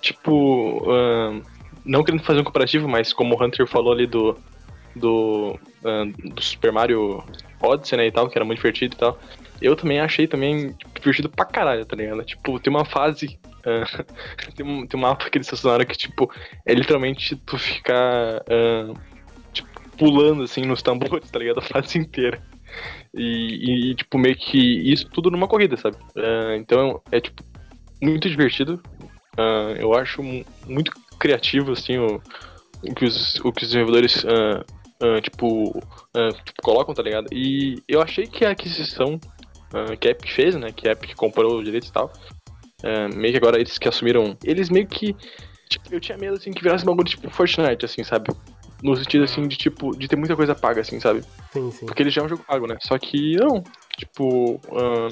tipo, 0.01 0.83
ah, 0.89 1.41
não 1.85 2.03
querendo 2.03 2.23
fazer 2.23 2.41
um 2.41 2.43
comparativo, 2.43 2.87
mas 2.87 3.13
como 3.13 3.35
o 3.35 3.43
Hunter 3.43 3.67
falou 3.67 3.93
ali 3.93 4.05
do, 4.05 4.37
do, 4.99 5.57
ah, 5.83 6.03
do 6.33 6.41
Super 6.41 6.71
Mario 6.71 7.23
Odyssey, 7.61 7.97
né, 7.97 8.07
e 8.07 8.11
tal, 8.11 8.29
que 8.29 8.37
era 8.37 8.45
muito 8.45 8.59
divertido 8.59 8.95
e 8.95 8.97
tal, 8.97 9.19
eu 9.61 9.75
também 9.75 9.99
achei 9.99 10.27
também 10.27 10.75
divertido 10.95 11.29
pra 11.29 11.45
caralho, 11.45 11.85
tá 11.85 11.95
ligado? 11.95 12.23
Tipo, 12.23 12.59
tem 12.59 12.71
uma 12.71 12.85
fase... 12.85 13.37
ah, 13.65 13.83
tem, 14.55 14.65
um, 14.65 14.85
tem 14.87 14.97
um 14.97 15.03
mapa 15.03 15.29
que 15.29 15.37
eles 15.37 15.47
estacionaram 15.47 15.85
que, 15.85 15.97
tipo, 15.97 16.31
é 16.65 16.73
literalmente 16.73 17.35
tu 17.45 17.57
ficar 17.57 18.43
ah, 18.49 18.93
tipo, 19.53 19.67
pulando 19.97 20.43
assim 20.43 20.61
nos 20.61 20.81
tambores, 20.81 21.29
tá 21.29 21.39
ligado? 21.39 21.59
A 21.59 21.63
fase 21.63 21.97
inteira. 21.97 22.41
E, 23.13 23.91
e, 23.91 23.95
tipo, 23.95 24.17
meio 24.17 24.35
que 24.35 24.57
isso 24.57 25.09
tudo 25.09 25.31
numa 25.31 25.47
corrida, 25.47 25.75
sabe? 25.75 25.97
Ah, 26.15 26.55
então 26.55 27.01
é 27.11 27.19
tipo 27.19 27.43
muito 28.01 28.29
divertido. 28.29 28.81
Eu 29.77 29.93
acho 29.93 30.21
mu- 30.21 30.45
muito 30.65 30.91
criativo, 31.19 31.71
assim, 31.71 31.97
o, 31.97 32.21
o, 32.83 32.93
que, 32.93 33.05
os, 33.05 33.35
o 33.39 33.51
que 33.51 33.63
os 33.63 33.69
desenvolvedores 33.69 34.25
ah, 35.01 35.21
tipo, 35.21 35.81
ah, 36.13 36.31
tipo, 36.43 36.61
colocam, 36.61 36.93
tá 36.93 37.01
ligado? 37.01 37.27
E 37.31 37.81
eu 37.87 38.01
achei 38.01 38.27
que 38.27 38.45
a 38.45 38.51
aquisição 38.51 39.19
ah, 39.73 39.95
que 39.95 40.07
a 40.07 40.11
Epic 40.11 40.31
fez, 40.31 40.55
né? 40.55 40.71
Que 40.71 40.87
a 40.87 40.91
Epic 40.91 41.15
comprou 41.15 41.57
os 41.59 41.65
direitos 41.65 41.89
e 41.89 41.93
tal. 41.93 42.11
meio 43.15 43.33
que 43.33 43.37
agora 43.37 43.57
eles 43.57 43.77
que 43.77 43.87
assumiram. 43.87 44.37
Eles 44.43 44.69
meio 44.69 44.87
que 44.87 45.15
Tipo, 45.69 45.93
eu 45.93 45.99
tinha 45.99 46.17
medo, 46.17 46.35
assim, 46.35 46.51
que 46.51 46.63
virasse 46.63 46.83
um 46.83 46.87
bagulho 46.87 47.07
tipo 47.07 47.29
Fortnite, 47.29 47.85
assim, 47.85 48.03
sabe? 48.03 48.33
No 48.81 48.95
sentido, 48.95 49.23
assim, 49.25 49.47
de, 49.47 49.55
tipo, 49.55 49.95
de 49.95 50.07
ter 50.07 50.15
muita 50.15 50.35
coisa 50.35 50.55
paga, 50.55 50.81
assim, 50.81 50.99
sabe? 50.99 51.21
Sim, 51.53 51.69
sim. 51.69 51.85
Porque 51.85 52.01
ele 52.01 52.09
já 52.09 52.21
é 52.21 52.25
um 52.25 52.29
jogo 52.29 52.43
pago, 52.43 52.65
né? 52.65 52.75
Só 52.81 52.97
que, 52.97 53.35
não. 53.35 53.63
Tipo, 53.95 54.59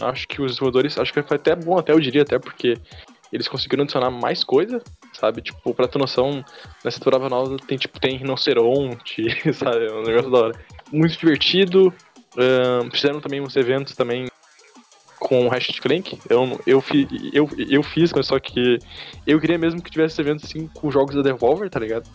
acho 0.01 0.27
que 0.27 0.41
os 0.41 0.53
desenvolvedores, 0.53 0.97
acho 0.97 1.13
que 1.13 1.21
foi 1.21 1.37
até 1.37 1.55
bom, 1.55 1.77
até 1.77 1.91
eu 1.91 1.99
diria, 1.99 2.23
até 2.23 2.39
porque 2.39 2.73
eles 3.31 3.47
conseguiram 3.47 3.83
adicionar 3.83 4.09
mais 4.09 4.43
coisa, 4.43 4.81
sabe? 5.19 5.41
Tipo, 5.41 5.73
pra 5.73 5.87
ter 5.87 5.97
noção, 5.99 6.43
nessa 6.83 6.99
temporada 6.99 7.29
nova 7.29 7.57
tem, 7.67 7.77
tipo, 7.77 7.99
tem 7.99 8.17
rinoceronte, 8.17 9.25
sabe? 9.53 9.85
É 9.85 9.91
um 9.91 10.03
negócio 10.03 10.31
da 10.31 10.37
hora. 10.37 10.59
Muito 10.91 11.17
divertido. 11.17 11.93
ahn, 12.37 12.89
fizeram 12.91 13.19
também 13.19 13.41
uns 13.41 13.55
eventos 13.55 13.95
também 13.95 14.27
com 15.19 15.45
o 15.45 15.49
Ratchet 15.49 15.81
Clank. 15.81 16.19
Eu, 16.29 16.59
eu, 16.65 16.79
fi, 16.81 17.07
eu, 17.33 17.49
eu 17.57 17.81
fiz, 17.83 18.13
mas 18.13 18.27
só 18.27 18.39
que 18.39 18.77
eu 19.25 19.39
queria 19.39 19.57
mesmo 19.57 19.81
que 19.81 19.89
tivesse 19.91 20.21
eventos 20.21 20.45
assim 20.45 20.67
com 20.67 20.91
jogos 20.91 21.15
da 21.15 21.21
Devolver, 21.23 21.69
tá 21.69 21.79
ligado? 21.79 22.07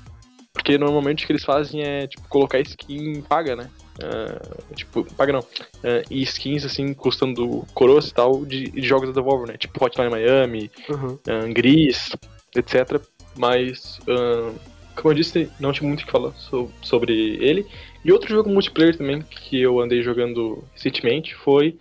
Porque 0.52 0.78
normalmente 0.78 1.24
o 1.24 1.26
que 1.26 1.32
eles 1.32 1.44
fazem 1.44 1.82
é, 1.82 2.06
tipo, 2.06 2.28
colocar 2.28 2.60
skin 2.60 3.22
paga, 3.22 3.56
né? 3.56 3.68
Ah, 4.00 4.40
tipo, 4.76 5.04
paga 5.16 5.32
não. 5.32 5.44
Ah, 5.82 6.02
e 6.08 6.22
skins, 6.22 6.64
assim, 6.64 6.94
custando 6.94 7.66
coroas 7.74 8.08
e 8.08 8.14
tal, 8.14 8.44
de, 8.44 8.70
de 8.70 8.82
jogos 8.86 9.08
da 9.08 9.14
Devolver, 9.20 9.48
né? 9.48 9.56
Tipo 9.58 9.84
Hotline 9.84 10.08
Miami, 10.10 10.70
Uhum. 10.88 11.18
ah, 11.28 11.48
Gris, 11.52 12.14
etc. 12.54 13.00
Mas 13.36 13.98
ah, 14.08 14.52
como 14.94 15.12
eu 15.12 15.14
disse, 15.16 15.50
não 15.58 15.72
tinha 15.72 15.88
muito 15.88 16.02
o 16.02 16.06
que 16.06 16.12
falar 16.12 16.32
so 16.32 16.70
sobre 16.82 17.36
ele. 17.36 17.66
E 18.04 18.12
outro 18.12 18.28
jogo 18.28 18.50
multiplayer 18.50 18.96
também 18.96 19.22
que 19.22 19.60
eu 19.60 19.80
andei 19.80 20.02
jogando 20.02 20.64
recentemente 20.72 21.34
foi 21.34 21.78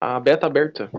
a 0.00 0.20
beta 0.20 0.46
aberta. 0.46 0.90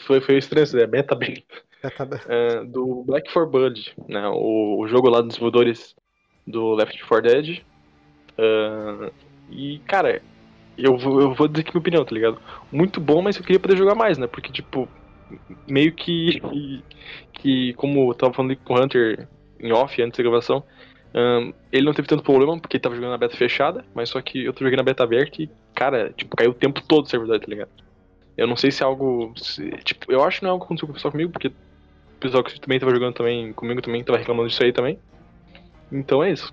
Foi, 0.00 0.20
foi 0.20 0.38
estranho, 0.38 0.66
né? 0.74 0.86
Beta 0.86 1.14
aberta. 1.14 1.62
Uh, 1.84 2.64
do 2.70 3.04
Black 3.04 3.32
4 3.32 3.50
Blood, 3.50 3.94
né? 4.08 4.28
O, 4.28 4.80
o, 4.80 4.88
jogo 4.88 5.08
lá 5.08 5.20
dos 5.20 5.28
desenvolvedores 5.28 5.94
do 6.46 6.74
Left 6.74 7.00
4 7.06 7.30
Dead. 7.30 7.62
Uh, 8.38 9.12
e, 9.50 9.78
cara, 9.80 10.20
eu 10.76 10.96
vou, 10.98 11.20
eu 11.20 11.34
vou 11.34 11.48
dizer 11.48 11.62
aqui 11.62 11.70
minha 11.70 11.80
opinião, 11.80 12.04
tá 12.04 12.14
ligado? 12.14 12.40
Muito 12.70 13.00
bom, 13.00 13.22
mas 13.22 13.36
eu 13.36 13.42
queria 13.42 13.60
poder 13.60 13.76
jogar 13.76 13.94
mais, 13.94 14.18
né? 14.18 14.26
Porque, 14.26 14.52
tipo, 14.52 14.88
meio 15.68 15.92
que. 15.92 16.40
que 17.32 17.72
como 17.74 18.10
eu 18.10 18.14
tava 18.14 18.32
falando 18.32 18.56
com 18.56 18.74
o 18.74 18.82
Hunter 18.82 19.28
em 19.60 19.72
off 19.72 20.00
antes 20.00 20.16
da 20.16 20.22
gravação, 20.22 20.62
um, 21.14 21.52
ele 21.72 21.86
não 21.86 21.94
teve 21.94 22.08
tanto 22.08 22.22
problema 22.22 22.58
porque 22.58 22.76
ele 22.76 22.82
tava 22.82 22.94
jogando 22.94 23.10
na 23.10 23.18
beta 23.18 23.36
fechada, 23.36 23.84
mas 23.94 24.10
só 24.10 24.20
que 24.20 24.44
eu 24.44 24.52
tô 24.52 24.64
jogando 24.64 24.78
na 24.78 24.84
beta 24.84 25.02
aberta 25.02 25.42
e, 25.42 25.50
cara, 25.74 26.12
tipo, 26.16 26.36
caiu 26.36 26.50
o 26.50 26.54
tempo 26.54 26.82
todo 26.82 27.06
o 27.06 27.08
servidor, 27.08 27.40
tá 27.40 27.46
ligado? 27.48 27.70
Eu 28.36 28.46
não 28.46 28.56
sei 28.56 28.70
se 28.70 28.82
é 28.82 28.86
algo. 28.86 29.32
Se, 29.36 29.70
tipo, 29.82 30.12
eu 30.12 30.22
acho 30.22 30.38
que 30.38 30.44
não 30.44 30.50
é 30.50 30.52
algo 30.52 30.64
que 30.64 30.66
aconteceu 30.66 30.86
com 30.86 30.92
o 30.92 30.94
pessoal 30.94 31.12
comigo, 31.12 31.32
porque 31.32 31.48
o 31.48 32.20
pessoal 32.20 32.44
que 32.44 32.60
também 32.60 32.78
tava 32.78 32.92
jogando 32.92 33.14
também 33.14 33.52
comigo 33.52 33.82
também 33.82 34.04
tava 34.04 34.18
reclamando 34.18 34.48
disso 34.48 34.62
aí 34.62 34.72
também. 34.72 34.98
Então 35.90 36.22
é 36.22 36.30
isso. 36.30 36.52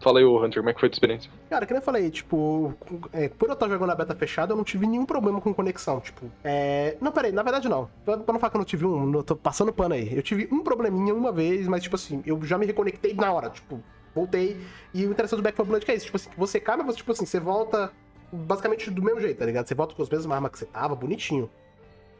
Fala 0.00 0.18
aí, 0.18 0.24
Hunter, 0.24 0.62
como 0.62 0.70
é 0.70 0.72
que 0.72 0.80
foi 0.80 0.86
a 0.86 0.90
tua 0.90 0.96
experiência? 0.96 1.30
Cara, 1.50 1.66
que 1.66 1.74
nem 1.74 1.80
eu 1.80 1.84
falei, 1.84 2.10
tipo, 2.10 2.74
é, 3.12 3.28
por 3.28 3.48
eu 3.48 3.52
estar 3.52 3.68
jogando 3.68 3.88
na 3.88 3.94
beta 3.94 4.14
fechada, 4.14 4.52
eu 4.52 4.56
não 4.56 4.64
tive 4.64 4.86
nenhum 4.86 5.04
problema 5.04 5.40
com 5.42 5.52
conexão, 5.52 6.00
tipo. 6.00 6.24
É... 6.42 6.96
Não, 7.00 7.12
peraí, 7.12 7.32
na 7.32 7.42
verdade 7.42 7.68
não. 7.68 7.88
Pra, 8.04 8.16
pra 8.16 8.32
não 8.32 8.40
falar 8.40 8.50
que 8.50 8.56
eu 8.56 8.60
não 8.60 8.64
tive 8.64 8.86
um, 8.86 9.12
eu 9.12 9.22
tô 9.22 9.36
passando 9.36 9.72
pano 9.72 9.94
aí. 9.94 10.16
Eu 10.16 10.22
tive 10.22 10.48
um 10.50 10.62
probleminha 10.62 11.14
uma 11.14 11.30
vez, 11.30 11.68
mas, 11.68 11.82
tipo 11.82 11.96
assim, 11.96 12.22
eu 12.24 12.42
já 12.44 12.56
me 12.56 12.64
reconectei 12.64 13.12
na 13.12 13.30
hora, 13.30 13.50
tipo, 13.50 13.78
voltei. 14.14 14.56
E 14.94 15.04
o 15.04 15.10
interessante 15.10 15.38
do 15.38 15.42
Back 15.42 15.56
4 15.56 15.70
Blood 15.70 15.84
é 15.86 15.92
é 15.92 15.96
isso, 15.96 16.06
tipo 16.06 16.16
assim, 16.16 16.30
você 16.34 16.58
cai, 16.58 16.78
mas 16.78 16.86
você, 16.86 16.96
tipo 16.96 17.12
assim, 17.12 17.26
você 17.26 17.38
volta 17.38 17.92
basicamente 18.32 18.90
do 18.90 19.02
mesmo 19.02 19.20
jeito, 19.20 19.38
tá 19.38 19.44
ligado? 19.44 19.66
Você 19.66 19.74
volta 19.74 19.94
com 19.94 20.02
as 20.02 20.08
mesmas 20.08 20.34
armas 20.34 20.50
que 20.52 20.58
você 20.58 20.66
tava, 20.66 20.94
bonitinho. 20.94 21.50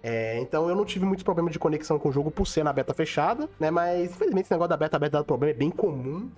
É, 0.02 0.38
então 0.38 0.68
eu 0.68 0.74
não 0.74 0.84
tive 0.84 1.04
muitos 1.04 1.22
problemas 1.22 1.52
de 1.52 1.58
conexão 1.58 1.98
com 1.98 2.08
o 2.08 2.12
jogo 2.12 2.30
por 2.30 2.46
ser 2.46 2.64
na 2.64 2.72
beta 2.72 2.94
fechada, 2.94 3.48
né? 3.58 3.70
Mas 3.70 4.10
infelizmente 4.10 4.44
esse 4.46 4.52
negócio 4.52 4.70
da 4.70 4.76
beta 4.76 4.96
aberta 4.96 5.18
dado 5.18 5.26
problema 5.26 5.54
é 5.54 5.56
bem 5.56 5.70
comum. 5.70 6.30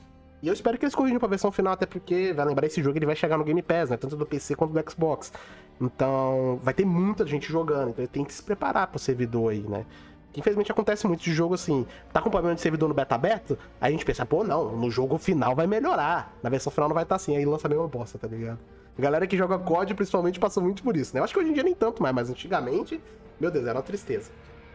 E 0.43 0.49
eu 0.49 0.53
espero 0.53 0.76
que 0.76 0.84
eles 0.84 0.95
corrijam 0.95 1.20
pra 1.20 1.28
versão 1.28 1.53
final, 1.53 1.72
até 1.72 1.86
porque, 1.86 2.32
vai 2.32 2.45
lembrar, 2.45 2.66
esse 2.66 2.82
jogo 2.82 2.99
ele 2.99 3.07
vai 3.07 3.14
chegar 3.14 3.38
no 3.38 3.45
Game 3.45 3.62
Pass, 3.62 3.90
né? 3.90 3.97
Tanto 3.97 4.16
do 4.16 4.26
PC 4.26 4.57
quanto 4.57 4.72
do 4.72 4.90
Xbox. 4.90 5.32
Então, 5.80 6.59
vai 6.62 6.74
ter 6.74 6.84
muita 6.84 7.24
gente 7.24 7.51
jogando, 7.51 7.90
então 7.90 8.05
tem 8.07 8.24
que 8.24 8.34
se 8.34 8.43
preparar 8.43 8.88
pro 8.88 8.99
servidor 8.99 9.53
aí, 9.53 9.61
né? 9.61 9.86
Que 10.32 10.40
infelizmente 10.40 10.72
acontece 10.72 11.07
muito 11.07 11.22
de 11.22 11.32
jogo 11.32 11.55
assim, 11.55 11.86
tá 12.12 12.20
com 12.20 12.30
problema 12.30 12.55
de 12.57 12.61
servidor 12.61 12.88
no 12.88 12.95
beta 12.95 13.14
aberto, 13.14 13.57
aí 13.80 13.88
a 13.88 13.93
gente 13.93 14.05
pensa, 14.05 14.26
pô, 14.26 14.43
não, 14.43 14.76
no 14.76 14.90
jogo 14.90 15.16
final 15.16 15.55
vai 15.55 15.66
melhorar. 15.66 16.36
Na 16.43 16.51
versão 16.51 16.72
final 16.72 16.88
não 16.88 16.95
vai 16.95 17.05
estar 17.05 17.16
tá 17.16 17.22
assim, 17.22 17.36
aí 17.36 17.45
lança 17.45 17.68
a 17.68 17.70
mesma 17.70 17.86
bosta, 17.86 18.18
tá 18.18 18.26
ligado? 18.26 18.59
Galera 18.99 19.26
que 19.26 19.36
joga 19.36 19.59
COD 19.59 19.95
principalmente 19.95 20.40
passou 20.40 20.62
muito 20.62 20.82
por 20.82 20.97
isso, 20.97 21.14
né? 21.14 21.20
Eu 21.20 21.24
acho 21.24 21.32
que 21.32 21.38
hoje 21.38 21.51
em 21.51 21.53
dia 21.53 21.62
nem 21.62 21.74
tanto 21.74 22.03
mais, 22.03 22.14
mas 22.14 22.30
antigamente, 22.30 23.01
meu 23.38 23.51
Deus, 23.51 23.66
era 23.66 23.78
uma 23.78 23.82
tristeza. 23.82 24.30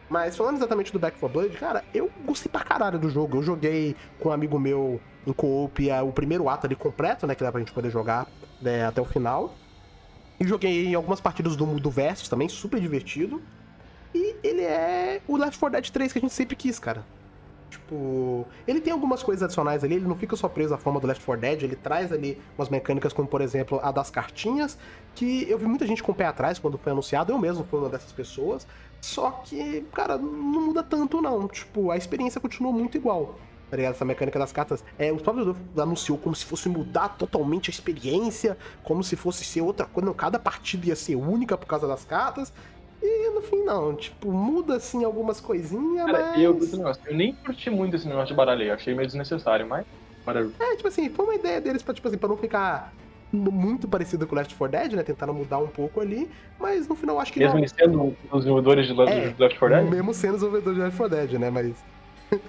Mas 0.10 0.38
falando 0.38 0.56
exatamente 0.56 0.94
do 0.94 1.00
Back 1.00 1.20
4 1.20 1.40
Blood, 1.40 1.58
cara, 1.58 1.84
eu 1.94 2.10
gostei 2.26 2.50
pra 2.50 2.64
caralho 2.64 2.98
do 2.98 3.10
jogo. 3.10 3.38
Eu 3.38 3.44
joguei 3.44 3.96
com 4.20 4.30
um 4.30 4.32
amigo 4.32 4.58
meu 4.58 5.00
em 5.26 5.34
co-op 5.34 5.92
o 5.92 6.12
primeiro 6.14 6.48
ato 6.48 6.66
ali 6.66 6.76
completo, 6.76 7.28
né? 7.28 7.36
Que 7.36 7.44
dá 7.44 7.52
pra 7.52 7.60
gente 7.60 7.74
poder 7.74 7.90
jogar 7.90 8.28
né, 8.62 8.86
até 8.86 9.02
o 9.02 9.06
final. 9.06 9.54
E 10.40 10.48
joguei 10.48 10.88
em 10.88 10.96
algumas 10.96 11.20
partidas 11.20 11.56
do, 11.56 11.66
do 11.80 11.90
Versus 11.90 12.30
também, 12.30 12.48
super 12.48 12.80
divertido. 12.80 13.42
E 14.16 14.36
ele 14.44 14.62
é 14.62 15.22
o 15.28 15.36
Left 15.36 15.60
4 15.60 15.82
Dead 15.82 15.90
3 15.90 16.14
que 16.14 16.20
a 16.20 16.22
gente 16.22 16.34
sempre 16.34 16.56
quis, 16.56 16.80
cara. 16.80 17.04
Tipo, 17.70 18.46
ele 18.66 18.80
tem 18.80 18.94
algumas 18.94 19.22
coisas 19.22 19.44
adicionais 19.44 19.84
ali, 19.84 19.96
ele 19.96 20.08
não 20.08 20.16
fica 20.16 20.36
só 20.38 20.48
preso 20.48 20.74
à 20.74 20.78
forma 20.78 21.00
do 21.02 21.08
Left 21.08 21.24
4 21.26 21.42
Dead, 21.42 21.64
ele 21.64 21.76
traz 21.76 22.14
ali 22.14 22.42
umas 22.58 22.70
mecânicas 22.70 23.12
como, 23.12 23.28
por 23.28 23.42
exemplo, 23.42 23.80
a 23.84 23.92
das 23.92 24.10
cartinhas, 24.10 24.78
que 25.14 25.46
eu 25.50 25.58
vi 25.58 25.66
muita 25.66 25.86
gente 25.86 26.02
com 26.02 26.14
o 26.14 26.16
pé 26.16 26.26
atrás 26.26 26.60
quando 26.60 26.78
foi 26.78 26.94
anunciado, 26.94 27.34
eu 27.34 27.38
mesmo 27.38 27.66
fui 27.66 27.80
uma 27.80 27.90
dessas 27.90 28.12
pessoas, 28.14 28.66
só 29.02 29.32
que, 29.32 29.82
cara, 29.94 30.18
não 30.18 30.68
muda 30.68 30.84
tanto 30.84 31.22
não, 31.22 31.48
tipo, 31.48 31.92
a 31.92 31.98
experiência 31.98 32.42
continua 32.42 32.72
muito 32.72 32.98
igual 32.98 33.36
tá 33.70 33.76
ligado? 33.76 33.94
Essa 33.94 34.06
mecânica 34.06 34.40
das 34.40 34.52
cartas. 34.52 34.84
É, 34.98 35.12
o 35.12 35.18
próprio 35.18 35.56
anunciou 35.78 36.18
como 36.18 36.36
se 36.36 36.46
fosse 36.46 36.70
mudar 36.70 37.10
totalmente 37.10 37.70
a 37.70 37.72
experiência, 37.72 38.58
como 38.84 39.04
se 39.04 39.16
fosse 39.16 39.44
ser 39.44 39.62
outra 39.62 39.86
coisa. 39.86 40.06
Não, 40.06 40.14
cada 40.14 40.40
partida 40.40 40.88
ia 40.88 40.96
ser 40.96 41.16
única 41.16 41.58
por 41.58 41.66
causa 41.66 41.88
das 41.88 42.06
cartas. 42.06 42.54
E 43.02 43.30
no 43.32 43.42
fim, 43.42 43.64
não. 43.64 43.96
Tipo, 43.96 44.32
muda 44.32 44.78
assim 44.78 45.04
algumas 45.04 45.40
coisinhas, 45.40 46.06
Cara, 46.06 46.32
mas. 46.32 46.42
Eu, 46.42 46.60
eu 47.06 47.16
nem 47.16 47.34
curti 47.34 47.70
muito 47.70 47.96
esse 47.96 48.08
negócio 48.08 48.28
de 48.30 48.34
baralho, 48.34 48.74
achei 48.74 48.94
meio 48.96 49.08
desnecessário, 49.08 49.68
mas. 49.68 49.86
É, 50.60 50.76
tipo 50.76 50.88
assim, 50.88 51.10
foi 51.10 51.26
uma 51.26 51.36
ideia 51.36 51.62
deles 51.62 51.82
pra, 51.82 51.94
tipo 51.94 52.08
assim, 52.08 52.18
pra 52.18 52.28
não 52.28 52.38
ficar 52.38 52.94
muito 53.32 53.88
parecido 53.88 54.26
com 54.26 54.36
Left 54.36 54.56
4 54.56 54.78
Dead, 54.80 54.94
né? 54.94 55.04
Tentaram 55.04 55.34
mudar 55.34 55.58
um 55.60 55.68
pouco 55.68 56.00
ali, 56.00 56.30
mas 56.60 56.88
no 56.88 56.96
final 56.96 57.20
acho 57.20 57.34
que 57.34 57.40
mesmo 57.40 57.60
não. 57.60 57.68
Sendo 57.68 58.16
os 58.32 58.40
desenvolvedores 58.40 58.88
de 58.88 58.94
Left 58.94 59.60
4 59.60 59.70
Dead? 59.70 59.90
Mesmo 59.90 60.14
sendo 60.14 60.36
os 60.36 60.40
desenvolvedores 60.42 60.78
de 60.78 60.84
Left 60.84 60.98
4 60.98 61.18
Dead, 61.18 61.40
né? 61.40 61.50
Mas 61.50 61.76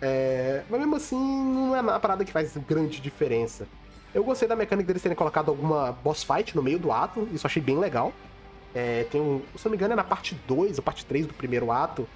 é, 0.00 0.62
mas 0.70 0.80
mesmo 0.80 0.96
assim, 0.96 1.16
não 1.16 1.76
é 1.76 1.80
uma 1.80 2.00
parada 2.00 2.24
que 2.24 2.32
faz 2.32 2.56
grande 2.68 3.00
diferença. 3.00 3.66
Eu 4.14 4.24
gostei 4.24 4.48
da 4.48 4.56
mecânica 4.56 4.86
deles 4.86 5.02
terem 5.02 5.16
colocado 5.16 5.50
alguma 5.50 5.92
boss 5.92 6.24
fight 6.24 6.56
no 6.56 6.62
meio 6.62 6.78
do 6.78 6.90
ato, 6.90 7.28
isso 7.32 7.46
achei 7.46 7.62
bem 7.62 7.78
legal. 7.78 8.12
É, 8.74 9.04
tem 9.10 9.20
um, 9.20 9.42
se 9.54 9.64
não 9.64 9.70
me 9.70 9.76
engano, 9.76 9.92
é 9.92 9.96
na 9.96 10.04
parte 10.04 10.34
2 10.46 10.78
ou 10.78 10.84
parte 10.84 11.04
3 11.04 11.26
do 11.26 11.34
primeiro 11.34 11.70
ato. 11.70 12.08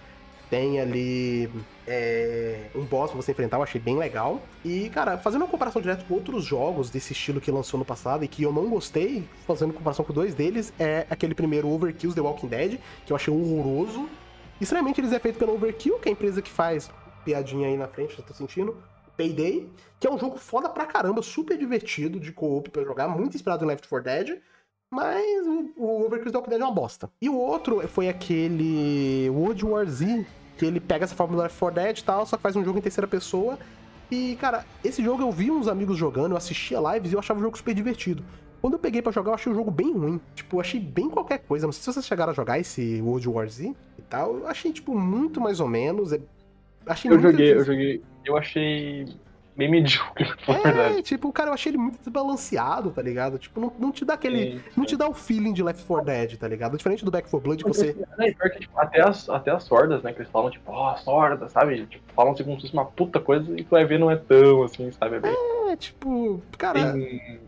Tem 0.50 0.80
ali 0.80 1.48
é, 1.86 2.66
um 2.74 2.84
boss 2.84 3.12
pra 3.12 3.22
você 3.22 3.30
enfrentar, 3.30 3.56
eu 3.56 3.62
achei 3.62 3.80
bem 3.80 3.96
legal. 3.96 4.42
E, 4.64 4.90
cara, 4.90 5.16
fazendo 5.16 5.42
uma 5.42 5.48
comparação 5.48 5.80
direta 5.80 6.04
com 6.04 6.14
outros 6.14 6.44
jogos 6.44 6.90
desse 6.90 7.12
estilo 7.12 7.40
que 7.40 7.52
lançou 7.52 7.78
no 7.78 7.84
passado 7.84 8.24
e 8.24 8.28
que 8.28 8.42
eu 8.42 8.52
não 8.52 8.68
gostei, 8.68 9.24
fazendo 9.46 9.72
comparação 9.72 10.04
com 10.04 10.12
dois 10.12 10.34
deles, 10.34 10.72
é 10.78 11.06
aquele 11.08 11.36
primeiro 11.36 11.68
Overkill 11.68 12.12
The 12.12 12.20
Walking 12.20 12.48
Dead, 12.48 12.80
que 13.06 13.12
eu 13.12 13.16
achei 13.16 13.32
horroroso. 13.32 14.08
Estranhamente, 14.60 15.00
eles 15.00 15.12
é 15.12 15.20
feito 15.20 15.38
pela 15.38 15.52
Overkill, 15.52 16.00
que 16.00 16.08
é 16.08 16.10
a 16.10 16.12
empresa 16.12 16.42
que 16.42 16.50
faz 16.50 16.90
piadinha 17.24 17.68
aí 17.68 17.76
na 17.76 17.86
frente, 17.86 18.16
já 18.16 18.22
tô 18.22 18.34
sentindo. 18.34 18.76
Payday, 19.16 19.68
que 20.00 20.06
é 20.06 20.10
um 20.10 20.18
jogo 20.18 20.36
foda 20.36 20.68
pra 20.68 20.86
caramba, 20.86 21.22
super 21.22 21.56
divertido 21.56 22.18
de 22.18 22.32
co-op 22.32 22.70
pra 22.70 22.82
jogar, 22.82 23.06
muito 23.06 23.36
inspirado 23.36 23.64
em 23.64 23.68
Left 23.68 23.86
4 23.86 24.04
Dead, 24.04 24.40
mas 24.90 25.46
o 25.76 26.04
Overcooked 26.04 26.34
Walking 26.34 26.50
Dead 26.50 26.60
é 26.60 26.64
uma 26.64 26.72
bosta. 26.72 27.10
E 27.20 27.28
o 27.28 27.36
outro 27.36 27.86
foi 27.86 28.08
aquele 28.08 29.28
World 29.30 29.64
War 29.64 29.86
Z, 29.86 30.26
que 30.60 30.66
ele 30.66 30.78
pega 30.78 31.04
essa 31.04 31.14
fórmula 31.14 31.38
do 31.38 31.42
Left 31.44 31.58
4 31.58 31.82
Dead 31.82 31.98
e 31.98 32.04
tal, 32.04 32.26
só 32.26 32.36
que 32.36 32.42
faz 32.42 32.54
um 32.54 32.62
jogo 32.62 32.78
em 32.78 32.82
terceira 32.82 33.08
pessoa. 33.08 33.58
E, 34.10 34.36
cara, 34.36 34.66
esse 34.84 35.02
jogo 35.02 35.22
eu 35.22 35.32
vi 35.32 35.50
uns 35.50 35.66
amigos 35.66 35.96
jogando, 35.96 36.32
eu 36.32 36.36
assistia 36.36 36.78
lives 36.92 37.12
e 37.12 37.14
eu 37.14 37.18
achava 37.18 37.40
o 37.40 37.42
jogo 37.42 37.56
super 37.56 37.72
divertido. 37.72 38.22
Quando 38.60 38.74
eu 38.74 38.78
peguei 38.78 39.00
para 39.00 39.10
jogar, 39.10 39.30
eu 39.30 39.34
achei 39.36 39.50
o 39.50 39.54
jogo 39.54 39.70
bem 39.70 39.90
ruim. 39.90 40.20
Tipo, 40.34 40.56
eu 40.56 40.60
achei 40.60 40.78
bem 40.78 41.08
qualquer 41.08 41.38
coisa. 41.38 41.66
Não 41.66 41.72
sei 41.72 41.80
se 41.82 41.92
vocês 41.94 42.04
chegaram 42.04 42.32
a 42.32 42.34
jogar 42.34 42.58
esse 42.58 43.00
World 43.00 43.26
War 43.26 43.48
Z 43.48 43.74
e 43.98 44.02
tal. 44.02 44.36
Eu 44.36 44.46
achei, 44.46 44.70
tipo, 44.70 44.94
muito 44.94 45.40
mais 45.40 45.60
ou 45.60 45.68
menos. 45.68 46.12
É 46.12 46.20
Achei 46.84 47.10
eu 47.10 47.18
joguei, 47.18 47.54
eu 47.54 47.64
joguei. 47.64 48.02
Eu 48.24 48.36
achei 48.36 49.06
bem 49.56 49.70
medíocre, 49.70 50.32
na 50.46 50.54
é, 50.54 50.62
verdade. 50.62 51.02
tipo, 51.02 51.32
cara, 51.32 51.50
eu 51.50 51.54
achei 51.54 51.70
ele 51.70 51.78
muito 51.78 51.98
desbalanceado, 51.98 52.90
tá 52.90 53.02
ligado? 53.02 53.38
Tipo, 53.38 53.60
não, 53.60 53.72
não 53.78 53.92
te 53.92 54.04
dá 54.04 54.14
aquele. 54.14 54.52
Sim, 54.52 54.60
não 54.76 54.84
te 54.84 54.96
dá 54.96 55.08
o 55.08 55.14
feeling 55.14 55.52
de 55.52 55.62
Left 55.62 55.84
4 55.84 56.06
Dead, 56.06 56.36
tá 56.36 56.48
ligado? 56.48 56.76
Diferente 56.76 57.04
do 57.04 57.10
Back 57.10 57.28
4 57.28 57.40
Blood, 57.40 57.64
que 57.64 57.68
você. 57.68 57.96
É, 58.18 58.32
que, 58.32 58.60
tipo, 58.60 58.78
até, 58.78 59.00
as, 59.00 59.28
até 59.28 59.50
as 59.50 59.62
sordas, 59.64 60.02
né? 60.02 60.12
Que 60.12 60.20
eles 60.20 60.30
falam, 60.30 60.50
tipo, 60.50 60.70
ó, 60.72 60.92
oh, 60.92 60.96
sorda, 60.98 61.48
sabe? 61.48 61.86
Tipo, 61.86 62.04
falam 62.14 62.32
assim 62.32 62.44
como 62.44 62.56
se 62.56 62.62
fosse 62.62 62.74
uma 62.74 62.84
puta 62.84 63.20
coisa 63.20 63.52
e 63.58 63.64
tu 63.64 63.70
vai 63.70 63.84
ver 63.84 63.98
não 63.98 64.10
é 64.10 64.16
tão 64.16 64.62
assim, 64.62 64.90
sabe? 64.92 65.16
É, 65.16 65.20
bem, 65.20 65.34
é 65.70 65.76
tipo, 65.76 66.42
cara. 66.56 66.92
Bem, 66.92 67.40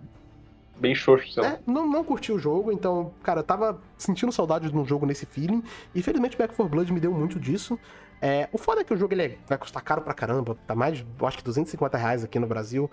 bem 0.76 0.94
xoxo, 0.94 1.40
é, 1.40 1.60
não, 1.64 1.86
não 1.86 2.02
curti 2.02 2.32
o 2.32 2.38
jogo, 2.38 2.72
então, 2.72 3.12
cara, 3.22 3.40
eu 3.40 3.44
tava 3.44 3.80
sentindo 3.96 4.32
saudade 4.32 4.68
de 4.68 4.76
um 4.76 4.84
jogo 4.84 5.06
nesse 5.06 5.24
feeling. 5.24 5.62
E 5.94 6.02
felizmente 6.02 6.36
Back 6.36 6.54
4 6.54 6.68
Blood 6.70 6.92
me 6.92 7.00
deu 7.00 7.12
muito 7.12 7.38
disso. 7.38 7.78
É, 8.24 8.48
o 8.52 8.56
foda 8.56 8.82
é 8.82 8.84
que 8.84 8.94
o 8.94 8.96
jogo 8.96 9.12
ele 9.14 9.22
é, 9.22 9.38
vai 9.48 9.58
custar 9.58 9.82
caro 9.82 10.00
pra 10.00 10.14
caramba, 10.14 10.56
tá 10.64 10.76
mais 10.76 11.04
acho 11.24 11.38
que 11.38 11.42
250 11.42 11.98
reais 11.98 12.22
aqui 12.22 12.38
no 12.38 12.46
Brasil. 12.46 12.88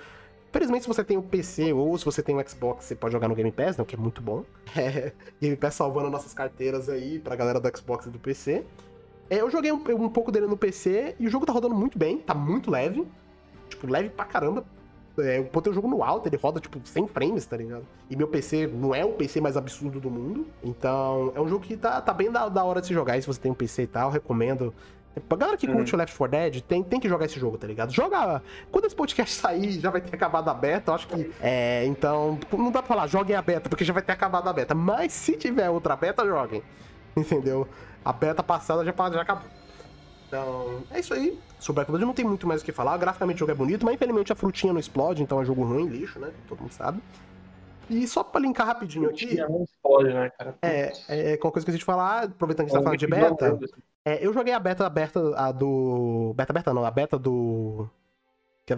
Infelizmente, 0.49 0.81
se 0.81 0.87
você 0.87 1.03
tem 1.03 1.15
o 1.15 1.21
PC 1.21 1.71
ou 1.71 1.95
se 1.95 2.03
você 2.03 2.23
tem 2.23 2.35
o 2.35 2.49
Xbox, 2.49 2.85
você 2.85 2.95
pode 2.95 3.13
jogar 3.13 3.27
no 3.27 3.35
Game 3.35 3.51
Pass, 3.51 3.77
né, 3.77 3.83
o 3.83 3.85
que 3.85 3.93
é 3.93 3.97
muito 3.97 4.21
bom. 4.23 4.43
É, 4.75 5.11
Game 5.39 5.55
Pass 5.55 5.75
salvando 5.75 6.09
nossas 6.09 6.33
carteiras 6.33 6.89
aí 6.89 7.19
pra 7.19 7.35
galera 7.35 7.59
do 7.59 7.77
Xbox 7.77 8.07
e 8.07 8.09
do 8.09 8.17
PC. 8.17 8.65
É, 9.29 9.41
eu 9.41 9.51
joguei 9.51 9.71
um, 9.71 9.75
um, 9.75 10.09
pouco 10.09 10.31
dele 10.31 10.47
no 10.47 10.57
PC 10.57 11.15
e 11.19 11.27
o 11.27 11.29
jogo 11.29 11.45
tá 11.45 11.53
rodando 11.53 11.75
muito 11.75 11.99
bem, 11.99 12.17
tá 12.17 12.33
muito 12.33 12.71
leve. 12.71 13.07
Tipo, 13.69 13.85
leve 13.85 14.09
pra 14.09 14.25
caramba. 14.25 14.65
É, 15.19 15.37
eu 15.37 15.43
botei 15.43 15.71
o 15.71 15.75
jogo 15.75 15.87
no 15.87 16.03
alto, 16.03 16.27
ele 16.27 16.37
roda 16.37 16.59
tipo 16.59 16.79
100 16.83 17.07
frames, 17.07 17.45
tá 17.45 17.57
ligado? 17.57 17.85
E 18.09 18.15
meu 18.15 18.27
PC 18.27 18.65
não 18.65 18.95
é 18.95 19.05
o 19.05 19.11
PC 19.13 19.39
mais 19.41 19.55
absurdo 19.55 19.99
do 19.99 20.09
mundo. 20.09 20.47
Então, 20.63 21.31
é 21.35 21.41
um 21.41 21.47
jogo 21.47 21.63
que 21.63 21.77
tá, 21.77 22.01
tá 22.01 22.13
bem 22.13 22.31
da, 22.31 22.49
da 22.49 22.63
hora 22.63 22.81
de 22.81 22.87
se 22.87 22.93
jogar. 22.93 23.17
E 23.17 23.21
se 23.21 23.27
você 23.27 23.39
tem 23.39 23.51
um 23.51 23.55
PC 23.55 23.83
e 23.83 23.87
tal, 23.87 24.09
recomendo 24.09 24.73
Pra 25.27 25.37
galera 25.37 25.57
que 25.57 25.67
curte 25.67 25.91
uhum. 25.91 25.97
o 25.97 25.99
Left 25.99 26.17
4 26.17 26.37
Dead, 26.37 26.61
tem, 26.61 26.83
tem 26.83 26.99
que 26.99 27.09
jogar 27.09 27.25
esse 27.25 27.39
jogo, 27.39 27.57
tá 27.57 27.67
ligado? 27.67 27.91
Joga. 27.91 28.41
Quando 28.71 28.85
esse 28.85 28.95
podcast 28.95 29.35
sair, 29.35 29.71
já 29.79 29.89
vai 29.89 30.01
ter 30.01 30.15
acabado 30.15 30.47
a 30.49 30.53
beta, 30.53 30.91
eu 30.91 30.95
acho 30.95 31.07
que. 31.07 31.31
É, 31.41 31.85
então. 31.85 32.39
Não 32.51 32.71
dá 32.71 32.81
pra 32.81 32.87
falar, 32.87 33.07
joguem 33.07 33.35
a 33.35 33.41
beta, 33.41 33.69
porque 33.69 33.83
já 33.83 33.93
vai 33.93 34.01
ter 34.01 34.11
acabado 34.11 34.47
a 34.47 34.53
beta. 34.53 34.75
Mas 34.75 35.11
se 35.11 35.35
tiver 35.35 35.69
outra 35.69 35.95
beta, 35.95 36.25
joguem. 36.25 36.63
Entendeu? 37.17 37.67
A 38.05 38.13
beta 38.13 38.43
passada 38.43 38.85
já, 38.85 38.93
já 39.11 39.21
acabou. 39.21 39.49
Então, 40.27 40.83
é 40.91 40.99
isso 40.99 41.13
aí. 41.13 41.39
Sobre 41.59 41.81
Back 41.81 41.91
4 41.91 42.05
não 42.05 42.13
tem 42.13 42.23
muito 42.23 42.47
mais 42.47 42.61
o 42.61 42.65
que 42.65 42.71
falar. 42.71 42.95
Graficamente 42.97 43.37
o 43.37 43.39
jogo 43.39 43.51
é 43.51 43.55
bonito, 43.55 43.83
mas 43.83 43.95
infelizmente 43.95 44.31
a 44.31 44.35
frutinha 44.35 44.71
não 44.71 44.79
explode, 44.79 45.23
então 45.23 45.41
é 45.41 45.45
jogo 45.45 45.63
ruim, 45.63 45.87
lixo, 45.87 46.19
né? 46.19 46.31
Todo 46.47 46.61
mundo 46.61 46.71
sabe. 46.71 47.01
E 47.89 48.07
só 48.07 48.23
pra 48.23 48.39
linkar 48.39 48.67
rapidinho 48.67 49.09
aqui. 49.09 49.35
Não 49.35 49.63
explode, 49.63 50.13
né, 50.13 50.29
cara? 50.29 50.55
É, 50.61 50.93
é, 51.09 51.37
qualquer 51.37 51.55
coisa 51.55 51.65
que 51.65 51.71
a 51.71 51.73
gente 51.73 51.83
falar, 51.83 52.25
aproveitando 52.25 52.67
que 52.67 52.73
a 52.73 52.75
gente 52.75 52.83
tá 52.83 52.83
falando 52.83 52.99
de 52.99 53.07
beta. 53.07 53.59
É, 54.05 54.25
eu 54.25 54.33
joguei 54.33 54.53
a 54.53 54.59
beta 54.59 54.85
aberta, 54.85 55.19
a 55.35 55.51
do. 55.51 56.33
Beta 56.35 56.51
aberta 56.51 56.73
não, 56.73 56.85
a 56.85 56.91
beta 56.91 57.17
do. 57.17 57.89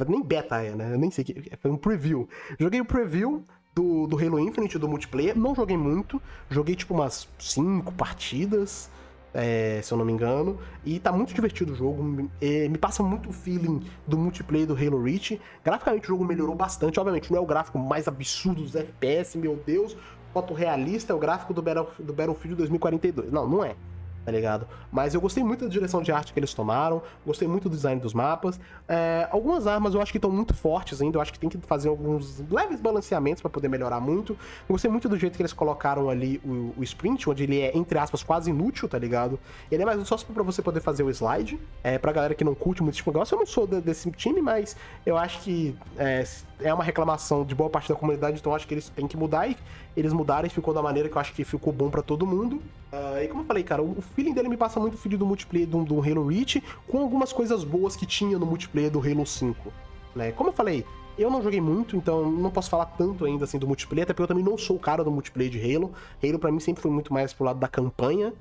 Nem 0.08 0.24
beta 0.24 0.62
é, 0.64 0.74
né? 0.74 0.94
Eu 0.94 0.98
nem 0.98 1.12
sei 1.12 1.24
que. 1.24 1.58
Foi 1.58 1.70
um 1.70 1.78
preview. 1.78 2.28
Joguei 2.60 2.80
o 2.80 2.86
preview 2.86 3.46
do, 3.76 4.08
do 4.08 4.18
Halo 4.18 4.40
Infinite, 4.40 4.78
do 4.78 4.88
multiplayer. 4.88 5.38
Não 5.38 5.54
joguei 5.54 5.78
muito. 5.78 6.22
Joguei 6.50 6.76
tipo 6.76 6.94
umas 6.94 7.28
5 7.38 7.92
partidas 7.94 8.90
é, 9.34 9.80
se 9.82 9.94
eu 9.94 9.98
não 9.98 10.06
me 10.06 10.12
engano. 10.12 10.60
E 10.86 11.00
tá 11.00 11.12
muito 11.12 11.34
divertido 11.34 11.74
o 11.74 11.76
jogo. 11.76 12.04
Me, 12.04 12.30
me 12.42 12.78
passa 12.78 13.04
muito 13.04 13.30
o 13.30 13.34
feeling 13.34 13.82
do 14.08 14.18
multiplayer 14.18 14.68
do 14.68 14.76
Halo 14.76 15.02
Reach. 15.04 15.40
Graficamente 15.64 16.06
o 16.06 16.08
jogo 16.08 16.26
melhorou 16.26 16.56
bastante. 16.56 17.00
Obviamente, 17.00 17.32
não 17.32 17.40
é 17.40 17.42
o 17.42 17.46
gráfico 17.46 17.80
mais 17.80 18.08
absurdo 18.08 18.62
dos 18.62 18.76
FPS, 18.76 19.38
meu 19.38 19.56
Deus. 19.66 19.96
Foto 20.34 20.54
realista 20.54 21.12
é 21.12 21.16
o 21.16 21.20
gráfico 21.20 21.54
do, 21.54 21.62
Battle, 21.62 21.88
do 22.00 22.14
Battlefield 22.14 22.56
2042. 22.56 23.32
Não, 23.32 23.48
não 23.48 23.64
é 23.64 23.76
tá 24.24 24.32
ligado? 24.32 24.68
Mas 24.92 25.14
eu 25.14 25.22
gostei 25.22 25.44
muito 25.44 25.66
da 25.66 25.70
direção 25.70 26.02
de 26.02 26.12
arte 26.12 26.34
que 26.34 26.40
eles 26.40 26.54
tomaram, 26.54 27.02
gostei 27.26 27.48
muito 27.48 27.70
do 27.70 27.76
design 27.76 28.00
dos 28.00 28.14
mapas. 28.14 28.60
É, 28.88 29.28
algumas 29.32 29.68
armas 29.68 29.94
eu 29.94 30.02
acho 30.02 30.12
que 30.12 30.18
estão 30.18 30.32
muito 30.32 30.54
fortes 30.54 31.02
ainda, 31.02 31.18
eu 31.18 31.22
acho 31.22 31.34
que 31.34 31.40
tem 31.40 31.50
que 31.50 31.58
fazer 31.60 31.90
alguns 31.90 32.44
leves 32.50 32.80
balanceamentos 32.80 33.42
para 33.42 33.50
poder 33.50 33.68
melhorar 33.68 34.00
muito. 34.00 34.34
Eu 34.34 34.74
gostei 34.74 34.90
muito 34.90 35.10
do 35.10 35.18
jeito 35.18 35.36
que 35.36 35.42
eles 35.42 35.54
colocaram 35.54 36.10
ali 36.10 36.42
o, 36.44 36.74
o, 36.78 36.84
sprint, 36.84 37.30
onde 37.30 37.44
ele 37.44 37.60
é, 37.62 37.76
entre 37.76 37.98
aspas, 37.98 38.24
quase 38.24 38.50
inútil, 38.50 38.88
tá 38.88 38.98
ligado? 38.98 39.40
Ele 39.72 39.84
é 39.84 39.86
mais 39.86 40.08
só 40.08 40.18
para 40.18 40.44
você 40.44 40.62
poder 40.62 40.82
fazer 40.82 41.04
o 41.04 41.10
slide. 41.10 41.60
É, 41.84 41.98
pra 41.98 42.12
galera 42.12 42.34
que 42.36 42.44
não 42.44 42.56
curte 42.56 42.84
muito 42.84 42.98
esse 42.98 43.08
negócio, 43.08 43.36
eu 43.36 43.40
não 43.40 43.46
sou 43.46 43.66
desse 43.66 44.10
time, 44.12 44.42
mas 44.42 44.76
eu 45.06 45.18
acho 45.18 45.42
que 45.42 45.76
é, 45.98 46.24
é 46.64 46.74
uma 46.74 46.84
reclamação 46.84 47.44
de 47.44 47.54
boa 47.54 47.70
parte 47.70 47.90
da 47.90 47.96
comunidade, 47.96 48.40
então 48.40 48.54
acho 48.54 48.68
que 48.68 48.74
eles 48.74 48.90
têm 48.90 49.08
que 49.08 49.18
mudar 49.18 49.48
e 49.48 49.58
eles 49.96 50.14
mudaram 50.14 50.48
e 50.48 50.50
ficou 50.50 50.74
da 50.74 50.82
maneira 50.82 51.10
que 51.10 51.16
eu 51.16 51.22
acho 51.22 51.34
que 51.34 51.44
ficou 51.44 51.72
bom 51.72 51.90
para 51.90 52.02
todo 52.02 52.26
mundo. 52.26 52.62
Uh, 52.92 53.24
e 53.24 53.28
como 53.28 53.42
eu 53.42 53.46
falei, 53.46 53.64
cara, 53.64 53.82
o 53.82 54.02
feeling 54.02 54.34
dele 54.34 54.50
me 54.50 54.58
passa 54.58 54.80
muito 54.80 54.96
o 54.96 54.98
feeling 54.98 55.18
do 55.18 55.26
multiplayer 55.26 55.68
do, 55.68 55.84
do 55.84 56.00
Halo 56.00 56.28
Reach, 56.28 56.62
com 56.88 57.00
algumas 57.00 57.32
coisas 57.32 57.64
boas 57.64 57.96
que 57.96 58.06
tinha 58.06 58.38
no 58.38 58.46
multiplayer 58.46 58.92
do 58.92 59.00
Halo 59.00 59.26
5. 59.26 59.72
Né? 60.16 60.32
Como 60.32 60.50
eu 60.50 60.54
falei, 60.54 60.86
eu 61.18 61.30
não 61.30 61.42
joguei 61.42 61.62
muito, 61.62 61.96
então 61.96 62.30
não 62.30 62.50
posso 62.50 62.70
falar 62.70 62.86
tanto 62.86 63.26
ainda 63.26 63.46
assim 63.46 63.58
do 63.58 63.68
multiplayer, 63.68 64.04
até 64.04 64.14
porque 64.14 64.24
eu 64.24 64.28
também 64.28 64.44
não 64.44 64.58
sou 64.58 64.76
o 64.76 64.80
cara 64.80 65.04
do 65.04 65.12
multiplayer 65.12 65.52
de 65.52 65.60
Halo. 65.60 65.92
Halo 66.24 66.40
para 66.40 66.52
mim 66.52 66.60
sempre 66.60 66.82
foi 66.82 66.92
muito 66.92 67.14
mais 67.14 67.34
pro 67.34 67.46
lado 67.46 67.60
da 67.60 67.68
campanha. 67.68 68.34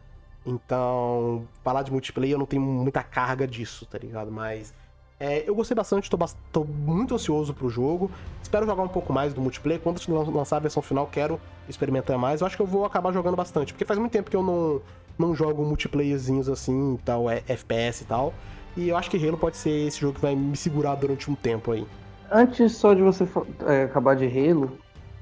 Então, 0.44 1.46
falar 1.62 1.82
de 1.82 1.92
multiplayer 1.92 2.34
eu 2.34 2.38
não 2.38 2.46
tenho 2.46 2.62
muita 2.62 3.02
carga 3.02 3.46
disso, 3.46 3.86
tá 3.86 3.98
ligado? 3.98 4.30
Mas 4.30 4.72
é, 5.20 5.44
eu 5.46 5.54
gostei 5.54 5.74
bastante, 5.74 6.08
tô, 6.08 6.16
tô, 6.50 6.64
muito 6.64 7.14
ansioso 7.14 7.52
pro 7.52 7.68
jogo. 7.68 8.10
Espero 8.42 8.64
jogar 8.64 8.82
um 8.82 8.88
pouco 8.88 9.12
mais 9.12 9.34
do 9.34 9.40
multiplayer. 9.42 9.78
Quando 9.78 10.00
lançar 10.32 10.56
a 10.56 10.60
versão 10.60 10.82
final, 10.82 11.06
quero 11.06 11.38
experimentar 11.68 12.16
mais. 12.16 12.40
Eu 12.40 12.46
acho 12.46 12.56
que 12.56 12.62
eu 12.62 12.66
vou 12.66 12.86
acabar 12.86 13.12
jogando 13.12 13.36
bastante, 13.36 13.74
porque 13.74 13.84
faz 13.84 13.98
muito 13.98 14.12
tempo 14.12 14.30
que 14.30 14.36
eu 14.36 14.42
não, 14.42 14.80
não 15.18 15.34
jogo 15.34 15.62
multiplayerzinhos 15.62 16.48
assim, 16.48 16.98
tal, 17.04 17.28
é, 17.28 17.42
FPS 17.46 18.02
e 18.02 18.06
tal. 18.06 18.32
E 18.74 18.88
eu 18.88 18.96
acho 18.96 19.10
que 19.10 19.28
Halo 19.28 19.36
pode 19.36 19.58
ser 19.58 19.88
esse 19.88 20.00
jogo 20.00 20.14
que 20.14 20.22
vai 20.22 20.34
me 20.34 20.56
segurar 20.56 20.94
durante 20.94 21.30
um 21.30 21.34
tempo 21.34 21.72
aí. 21.72 21.86
Antes 22.32 22.72
só 22.76 22.94
de 22.94 23.02
você 23.02 23.28
é, 23.66 23.82
acabar 23.82 24.16
de 24.16 24.24
Halo, 24.24 24.72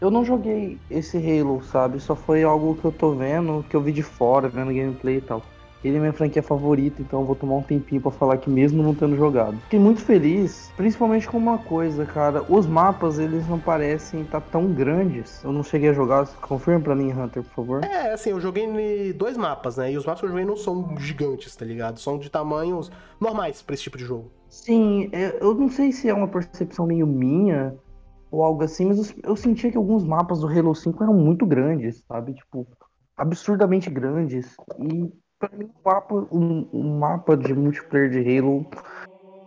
eu 0.01 0.13
não 0.13 0.25
joguei 0.25 0.79
esse 0.89 1.17
Halo, 1.17 1.61
sabe? 1.65 1.99
Só 1.99 2.15
foi 2.15 2.45
algo 2.45 2.77
que 2.77 2.85
eu 2.85 2.93
tô 2.93 3.13
vendo, 3.13 3.65
que 3.69 3.75
eu 3.75 3.81
vi 3.81 3.91
de 3.91 4.05
fora, 4.05 4.49
vendo 4.49 4.73
gameplay 4.73 5.17
e 5.17 5.23
tal. 5.23 5.43
Ele 5.83 5.97
é 5.97 6.01
minha 6.01 6.13
franquia 6.13 6.43
favorita, 6.43 7.01
então 7.01 7.21
eu 7.21 7.27
vou 7.27 7.37
tomar 7.37 7.57
um 7.57 7.63
tempinho 7.63 8.01
para 8.01 8.11
falar 8.11 8.39
que 8.39 8.51
mesmo 8.51 8.83
não 8.83 8.95
tendo 8.95 9.17
jogado. 9.17 9.57
Fiquei 9.61 9.79
muito 9.79 10.01
feliz, 10.01 10.73
principalmente 10.77 11.29
com 11.29 11.39
uma 11.39 11.59
coisa, 11.59 12.05
cara. 12.05 12.45
Os 12.49 12.67
mapas, 12.67 13.19
eles 13.19 13.47
não 13.49 13.61
parecem 13.61 14.23
estar 14.23 14.41
tá 14.41 14.47
tão 14.51 14.73
grandes. 14.73 15.43
Eu 15.45 15.53
não 15.53 15.63
cheguei 15.63 15.91
a 15.91 15.93
jogar. 15.93 16.27
Confirma 16.41 16.81
para 16.81 16.97
mim, 16.97 17.13
Hunter, 17.13 17.45
por 17.45 17.55
favor. 17.55 17.85
É, 17.85 18.13
assim, 18.13 18.31
eu 18.31 18.41
joguei 18.41 19.13
dois 19.13 19.37
mapas, 19.37 19.77
né? 19.77 19.93
E 19.93 19.97
os 19.97 20.05
mapas 20.05 20.21
que 20.21 20.27
eu 20.27 20.31
joguei 20.31 20.45
não 20.45 20.57
são 20.57 20.97
gigantes, 20.99 21.55
tá 21.55 21.65
ligado? 21.65 22.01
São 22.01 22.19
de 22.19 22.29
tamanhos 22.29 22.91
normais 23.21 23.63
para 23.63 23.75
esse 23.75 23.85
tipo 23.85 23.99
de 23.99 24.05
jogo. 24.05 24.33
Sim, 24.49 25.09
é, 25.13 25.39
eu 25.41 25.55
não 25.55 25.69
sei 25.69 25.93
se 25.93 26.09
é 26.09 26.15
uma 26.15 26.27
percepção 26.27 26.87
meio 26.87 27.07
minha 27.07 27.75
ou 28.31 28.43
algo 28.43 28.63
assim, 28.63 28.87
mas 28.87 28.99
eu, 28.99 29.31
eu 29.31 29.37
sentia 29.37 29.71
que 29.71 29.77
alguns 29.77 30.05
mapas 30.05 30.41
do 30.41 30.49
Halo 30.49 30.75
5 30.75 31.03
eram 31.03 31.15
muito 31.15 31.47
grandes, 31.47 32.05
sabe? 32.07 32.35
Tipo, 32.35 32.67
absurdamente 33.17 33.91
grandes. 33.91 34.57
E 34.79 35.13
Pra 35.39 35.51
mim, 35.57 35.67
um 35.67 35.89
mapa, 35.89 36.15
um, 36.33 36.69
um 36.73 36.99
mapa 36.99 37.37
de 37.37 37.55
multiplayer 37.55 38.11
de 38.11 38.39
Halo, 38.39 38.67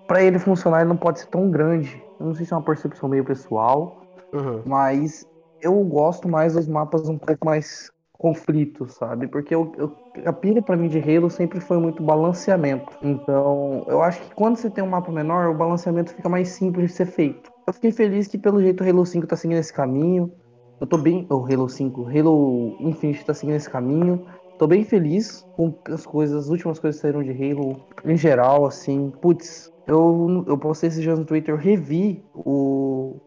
para 0.08 0.24
ele 0.24 0.40
funcionar, 0.40 0.82
ele 0.82 0.90
não 0.90 0.98
pode 0.98 1.20
ser 1.20 1.28
tão 1.28 1.50
grande. 1.52 2.02
Eu 2.20 2.28
não 2.28 2.36
sei 2.36 2.46
se 2.46 2.54
é 2.54 2.56
uma 2.56 2.64
percepção 2.64 3.10
meio 3.10 3.26
pessoal, 3.26 4.02
uhum. 4.34 4.62
mas 4.66 5.26
eu 5.62 5.74
gosto 5.84 6.28
mais 6.30 6.54
dos 6.54 6.68
mapas 6.68 7.08
um 7.10 7.18
pouco 7.18 7.46
mais 7.46 7.92
conflitos, 8.14 8.94
sabe? 8.94 9.28
Porque 9.28 9.54
eu, 9.54 9.72
eu, 9.78 9.96
a 10.26 10.32
pira 10.32 10.62
para 10.62 10.78
mim 10.78 10.88
de 10.88 11.00
Halo 11.00 11.30
sempre 11.30 11.60
foi 11.60 11.78
muito 11.78 12.04
balanceamento. 12.04 12.96
Então, 13.02 13.84
eu 13.88 14.02
acho 14.02 14.22
que 14.22 14.36
quando 14.36 14.58
você 14.58 14.70
tem 14.70 14.84
um 14.84 14.90
mapa 14.90 15.12
menor, 15.12 15.50
o 15.50 15.58
balanceamento 15.58 16.14
fica 16.14 16.30
mais 16.30 16.50
simples 16.50 16.92
de 16.92 16.98
ser 16.98 17.08
feito. 17.08 17.50
Eu 17.66 17.74
fiquei 17.74 17.92
feliz 17.92 18.28
que 18.28 18.38
pelo 18.38 18.62
jeito 18.62 18.84
o 18.84 18.88
Halo 18.88 19.06
5 19.06 19.26
tá 19.26 19.36
seguindo 19.36 19.58
esse 19.58 19.74
caminho. 19.74 20.32
Eu 20.80 20.88
tô 20.88 20.98
bem. 20.98 21.26
O 21.30 21.46
Halo 21.46 21.68
5, 21.68 22.08
Halo 22.08 22.78
Infinite 22.80 23.26
tá 23.26 23.34
seguindo 23.34 23.56
esse 23.56 23.70
caminho. 23.70 24.26
Tô 24.62 24.68
bem 24.68 24.84
feliz 24.84 25.44
com 25.56 25.74
as 25.88 26.06
coisas, 26.06 26.44
as 26.44 26.50
últimas 26.52 26.78
coisas 26.78 27.02
que 27.02 27.02
saíram 27.02 27.24
de 27.24 27.32
Halo 27.32 27.84
em 28.06 28.16
geral, 28.16 28.64
assim. 28.64 29.12
Putz, 29.20 29.74
eu, 29.88 30.46
eu 30.48 30.56
postei 30.56 30.88
esses 30.88 31.02
dias 31.02 31.18
no 31.18 31.26
Twitter, 31.26 31.56
eu 31.56 31.58
revi 31.58 32.24
o, 32.32 33.20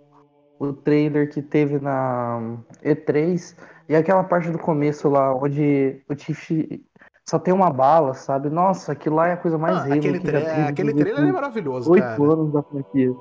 o 0.60 0.72
trailer 0.72 1.28
que 1.28 1.42
teve 1.42 1.80
na 1.80 2.56
E3 2.84 3.52
e 3.88 3.96
aquela 3.96 4.22
parte 4.22 4.48
do 4.48 4.60
começo 4.60 5.08
lá, 5.08 5.34
onde 5.34 6.00
o 6.08 6.14
Tiff 6.14 6.80
só 7.28 7.36
tem 7.40 7.52
uma 7.52 7.68
bala, 7.68 8.14
sabe? 8.14 8.48
Nossa, 8.48 8.92
aquilo 8.92 9.16
lá 9.16 9.26
é 9.26 9.32
a 9.32 9.36
coisa 9.36 9.58
mais 9.58 9.78
ah, 9.78 9.86
Halo 9.86 9.94
aquele 9.94 10.20
que 10.20 10.30
já 10.30 10.68
Aquele 10.68 10.94
trailer 10.94 11.30
é 11.30 11.32
maravilhoso, 11.32 11.90
Oito 11.90 12.30
anos 12.30 12.52
da 12.52 12.62
franquia. 12.62 13.12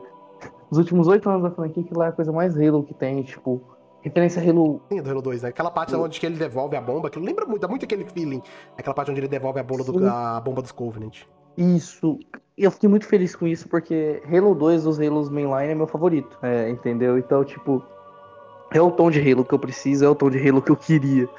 Os 0.69 0.77
últimos 0.77 1.07
oito 1.07 1.27
anos 1.27 1.41
da 1.41 1.49
franquia, 1.49 1.81
aquilo 1.81 1.99
lá 1.99 2.05
é 2.05 2.09
a 2.09 2.11
coisa 2.11 2.31
mais 2.31 2.55
Halo 2.55 2.83
que 2.83 2.93
tem, 2.93 3.23
tipo 3.23 3.72
Referência 4.03 4.41
a 4.41 4.45
Halo. 4.45 4.81
Sim, 4.91 5.01
do 5.01 5.09
Halo 5.09 5.21
2, 5.21 5.43
né? 5.43 5.49
Aquela 5.49 5.71
parte 5.71 5.91
Sim. 5.91 5.97
onde 5.97 6.25
ele 6.25 6.35
devolve 6.35 6.75
a 6.75 6.81
bomba, 6.81 7.09
que 7.09 7.17
lembra 7.17 7.45
muito, 7.45 7.61
dá 7.61 7.69
muito 7.69 7.85
aquele 7.85 8.03
feeling. 8.03 8.41
Aquela 8.77 8.93
parte 8.93 9.09
onde 9.09 9.21
ele 9.21 9.29
devolve 9.29 9.59
a 9.59 9.63
bomba, 9.63 9.83
do, 9.85 10.07
a 10.07 10.41
bomba 10.41 10.61
dos 10.61 10.73
Covenant. 10.73 11.21
Isso. 11.57 12.19
Eu 12.57 12.69
fiquei 12.69 12.89
muito 12.89 13.05
feliz 13.05 13.33
com 13.33 13.47
isso, 13.47 13.67
porque 13.69 14.21
Halo 14.29 14.53
2 14.53 14.83
dos 14.83 14.99
Halos 14.99 15.29
mainline 15.29 15.71
é 15.71 15.75
meu 15.75 15.87
favorito. 15.87 16.37
É, 16.41 16.69
entendeu? 16.69 17.17
Então, 17.17 17.45
tipo, 17.45 17.81
é 18.71 18.81
o 18.81 18.91
tom 18.91 19.09
de 19.09 19.19
Halo 19.19 19.45
que 19.45 19.53
eu 19.53 19.59
preciso, 19.59 20.03
é 20.03 20.09
o 20.09 20.15
tom 20.15 20.29
de 20.29 20.37
Halo 20.37 20.61
que 20.61 20.71
eu 20.71 20.75
queria. 20.75 21.29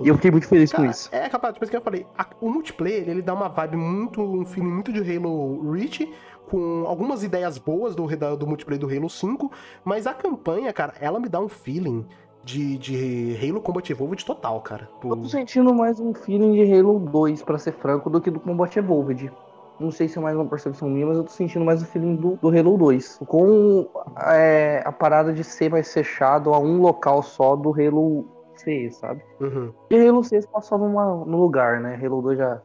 E 0.00 0.08
eu 0.08 0.16
fiquei 0.16 0.30
muito 0.30 0.46
feliz 0.46 0.72
Cara, 0.72 0.84
com 0.84 0.90
isso. 0.90 1.08
É 1.12 1.28
capaz, 1.28 1.54
depois 1.54 1.70
que 1.70 1.76
eu 1.76 1.80
falei, 1.80 2.04
a, 2.18 2.26
o 2.40 2.50
multiplayer 2.50 3.08
ele 3.08 3.22
dá 3.22 3.32
uma 3.32 3.48
vibe 3.48 3.76
muito, 3.76 4.20
um 4.20 4.44
feeling 4.44 4.68
muito 4.68 4.92
de 4.92 5.16
Halo 5.16 5.70
Reach, 5.70 6.12
com 6.50 6.84
algumas 6.86 7.22
ideias 7.22 7.58
boas 7.58 7.94
do, 7.94 8.06
do 8.36 8.46
multiplayer 8.46 8.80
do 8.80 8.88
Halo 8.88 9.08
5, 9.08 9.50
mas 9.84 10.06
a 10.06 10.14
campanha, 10.14 10.72
cara, 10.72 10.94
ela 11.00 11.18
me 11.18 11.28
dá 11.28 11.40
um 11.40 11.48
feeling 11.48 12.06
de, 12.44 12.76
de 12.78 13.38
Halo 13.42 13.60
Combat 13.60 13.90
Evolved 13.90 14.24
total, 14.24 14.60
cara. 14.60 14.88
Eu 15.02 15.16
tô 15.16 15.28
sentindo 15.28 15.74
mais 15.74 15.98
um 15.98 16.12
feeling 16.14 16.52
de 16.52 16.74
Halo 16.74 16.98
2, 16.98 17.42
para 17.42 17.58
ser 17.58 17.72
franco, 17.72 18.10
do 18.10 18.20
que 18.20 18.30
do 18.30 18.38
Combat 18.38 18.76
Evolved. 18.78 19.32
Não 19.80 19.90
sei 19.90 20.06
se 20.06 20.18
é 20.18 20.22
mais 20.22 20.36
uma 20.36 20.44
percepção 20.44 20.88
minha, 20.88 21.06
mas 21.06 21.16
eu 21.16 21.24
tô 21.24 21.30
sentindo 21.30 21.64
mais 21.64 21.82
o 21.82 21.86
feeling 21.86 22.14
do, 22.14 22.36
do 22.36 22.48
Halo 22.48 22.76
2. 22.78 23.20
Com 23.26 23.88
é, 24.26 24.82
a 24.84 24.92
parada 24.92 25.32
de 25.32 25.42
ser 25.42 25.70
mais 25.70 25.92
fechado 25.92 26.54
a 26.54 26.58
um 26.58 26.80
local 26.80 27.22
só 27.22 27.56
do 27.56 27.70
Halo 27.70 28.24
C, 28.56 28.90
sabe? 28.92 29.22
Uhum. 29.40 29.72
E 29.90 30.08
Halo 30.08 30.22
6 30.22 30.46
passou 30.46 30.78
numa, 30.78 31.06
no 31.24 31.40
lugar, 31.40 31.80
né? 31.80 31.98
Halo 32.00 32.22
2 32.22 32.38
já 32.38 32.62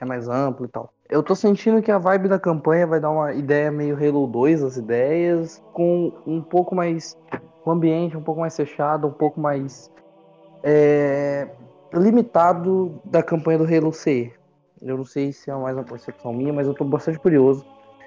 é 0.00 0.04
mais 0.04 0.28
amplo 0.28 0.66
e 0.66 0.68
tal. 0.68 0.92
Eu 1.10 1.22
tô 1.22 1.34
sentindo 1.34 1.80
que 1.80 1.90
a 1.90 1.96
vibe 1.96 2.28
da 2.28 2.38
campanha 2.38 2.86
vai 2.86 3.00
dar 3.00 3.10
uma 3.10 3.32
ideia 3.32 3.70
meio 3.72 3.96
Halo 3.96 4.26
2, 4.26 4.62
as 4.62 4.76
ideias, 4.76 5.62
com 5.72 6.12
um 6.26 6.42
pouco 6.42 6.74
mais. 6.74 7.16
um 7.64 7.70
ambiente 7.70 8.16
um 8.16 8.22
pouco 8.22 8.42
mais 8.42 8.54
fechado, 8.54 9.06
um 9.06 9.12
pouco 9.12 9.40
mais. 9.40 9.90
É, 10.62 11.48
limitado 11.94 13.00
da 13.06 13.22
campanha 13.22 13.58
do 13.58 13.64
Halo 13.64 13.90
C. 13.90 14.30
Eu 14.82 14.98
não 14.98 15.04
sei 15.04 15.32
se 15.32 15.50
é 15.50 15.54
mais 15.54 15.74
uma 15.74 15.84
percepção 15.84 16.30
minha, 16.30 16.52
mas 16.52 16.66
eu 16.66 16.74
tô 16.74 16.84
bastante 16.84 17.18
curioso. 17.18 17.64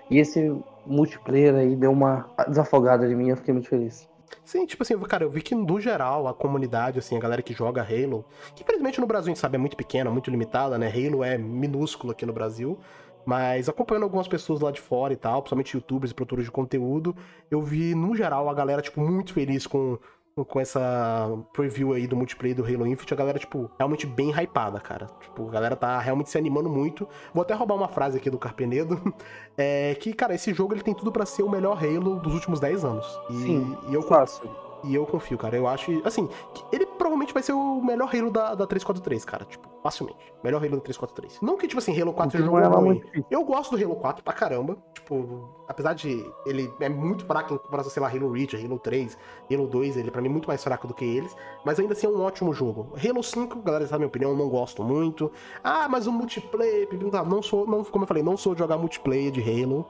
E 0.07 0.19
esse 0.19 0.55
multiplayer 0.85 1.55
aí 1.55 1.75
deu 1.75 1.91
uma 1.91 2.29
desafogada 2.47 3.07
de 3.07 3.15
mim, 3.15 3.29
eu 3.29 3.37
fiquei 3.37 3.53
muito 3.53 3.69
feliz. 3.69 4.07
Sim, 4.43 4.65
tipo 4.65 4.83
assim, 4.83 4.97
cara, 5.01 5.23
eu 5.23 5.29
vi 5.29 5.41
que 5.41 5.55
no 5.55 5.79
geral 5.79 6.27
a 6.27 6.33
comunidade, 6.33 6.99
assim, 6.99 7.15
a 7.15 7.19
galera 7.19 7.41
que 7.41 7.53
joga 7.53 7.81
Halo, 7.81 8.25
que 8.55 8.63
infelizmente 8.63 8.99
no 8.99 9.07
Brasil 9.07 9.31
a 9.31 9.33
gente 9.33 9.39
sabe 9.39 9.55
é 9.55 9.59
muito 9.59 9.77
pequena, 9.77 10.09
muito 10.09 10.29
limitada, 10.29 10.77
né? 10.77 10.87
Halo 10.87 11.23
é 11.23 11.37
minúsculo 11.37 12.11
aqui 12.11 12.25
no 12.25 12.33
Brasil. 12.33 12.79
Mas 13.25 13.69
acompanhando 13.69 14.03
algumas 14.03 14.27
pessoas 14.27 14.61
lá 14.61 14.71
de 14.71 14.81
fora 14.81 15.13
e 15.13 15.15
tal, 15.15 15.41
principalmente 15.41 15.75
youtubers 15.75 16.11
e 16.11 16.15
produtores 16.15 16.45
de 16.45 16.51
conteúdo, 16.51 17.15
eu 17.51 17.61
vi, 17.61 17.93
no 17.93 18.15
geral, 18.15 18.49
a 18.49 18.53
galera, 18.53 18.81
tipo, 18.81 18.99
muito 18.99 19.33
feliz 19.33 19.67
com 19.67 19.99
com 20.47 20.59
essa 20.59 21.29
preview 21.53 21.93
aí 21.93 22.07
do 22.07 22.15
multiplayer 22.15 22.55
do 22.55 22.63
Halo 22.63 22.87
Infinite, 22.87 23.13
a 23.13 23.17
galera, 23.17 23.37
tipo, 23.37 23.69
realmente 23.77 24.07
bem 24.07 24.31
hypada, 24.31 24.79
cara. 24.79 25.07
Tipo, 25.21 25.47
a 25.47 25.51
galera 25.51 25.75
tá 25.75 25.99
realmente 25.99 26.29
se 26.29 26.37
animando 26.37 26.69
muito. 26.69 27.07
Vou 27.33 27.41
até 27.41 27.53
roubar 27.53 27.75
uma 27.75 27.87
frase 27.87 28.17
aqui 28.17 28.29
do 28.29 28.39
Carpenedo. 28.39 28.99
É 29.57 29.95
que, 29.95 30.13
cara, 30.13 30.33
esse 30.33 30.53
jogo 30.53 30.73
ele 30.73 30.81
tem 30.81 30.93
tudo 30.93 31.11
para 31.11 31.25
ser 31.25 31.43
o 31.43 31.49
melhor 31.49 31.77
Halo 31.77 32.19
dos 32.21 32.33
últimos 32.33 32.59
10 32.59 32.85
anos. 32.85 33.19
E, 33.29 33.33
Sim, 33.33 33.77
e 33.89 33.93
eu 33.93 34.01
fácil. 34.01 34.49
E 34.83 34.95
eu 34.95 35.05
confio, 35.05 35.37
cara. 35.37 35.55
Eu 35.55 35.67
acho, 35.67 36.01
assim, 36.05 36.27
ele 36.71 36.85
provavelmente 36.85 37.33
vai 37.33 37.43
ser 37.43 37.53
o 37.53 37.81
melhor 37.81 38.09
Halo 38.13 38.31
da, 38.31 38.55
da 38.55 38.65
343, 38.65 39.23
cara. 39.25 39.45
Tipo, 39.45 39.69
facilmente. 39.83 40.33
Melhor 40.43 40.57
Halo 40.57 40.77
da 40.77 40.81
343. 40.81 41.39
Não 41.41 41.57
que, 41.57 41.67
tipo 41.67 41.79
assim, 41.79 41.99
Halo 41.99 42.13
4 42.13 42.37
seja 42.37 42.51
um 42.51 42.63
jogo 42.63 42.75
ruim. 42.75 43.03
Eu 43.29 43.43
gosto 43.43 43.77
do 43.77 43.83
Halo 43.83 43.95
4 43.95 44.23
pra 44.23 44.33
caramba. 44.33 44.77
Tipo, 44.93 45.49
apesar 45.67 45.93
de 45.93 46.25
ele 46.45 46.71
é 46.79 46.89
muito 46.89 47.25
fraco 47.25 47.53
em 47.53 47.57
comparação, 47.57 47.91
sei 47.91 48.01
lá, 48.01 48.09
Halo 48.09 48.31
Reach, 48.31 48.55
Halo 48.55 48.79
3, 48.79 49.17
Halo 49.51 49.67
2, 49.67 49.97
ele 49.97 50.07
é 50.07 50.11
pra 50.11 50.21
mim 50.21 50.29
muito 50.29 50.47
mais 50.47 50.63
fraco 50.63 50.87
do 50.87 50.93
que 50.93 51.05
eles. 51.05 51.35
Mas 51.63 51.79
ainda 51.79 51.93
assim 51.93 52.07
é 52.07 52.09
um 52.09 52.21
ótimo 52.21 52.53
jogo. 52.53 52.93
Halo 52.95 53.21
5, 53.21 53.61
galera, 53.61 53.85
sabe 53.85 53.95
a 53.95 53.99
minha 53.99 54.07
opinião, 54.07 54.31
eu 54.31 54.37
não 54.37 54.49
gosto 54.49 54.83
muito. 54.83 55.31
Ah, 55.63 55.87
mas 55.87 56.07
o 56.07 56.11
multiplayer, 56.11 56.87
não 57.27 57.41
sou, 57.41 57.67
não, 57.67 57.83
como 57.83 58.03
eu 58.03 58.07
falei, 58.07 58.23
não 58.23 58.35
sou 58.35 58.53
de 58.53 58.59
jogar 58.59 58.77
multiplayer 58.77 59.31
de 59.31 59.41
Halo. 59.41 59.85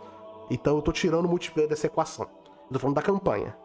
Então 0.50 0.76
eu 0.76 0.82
tô 0.82 0.92
tirando 0.92 1.26
o 1.26 1.30
multiplayer 1.30 1.70
dessa 1.70 1.88
equação. 1.88 2.28
Eu 2.68 2.74
tô 2.74 2.80
falando 2.80 2.96
da 2.96 3.02
campanha. 3.02 3.56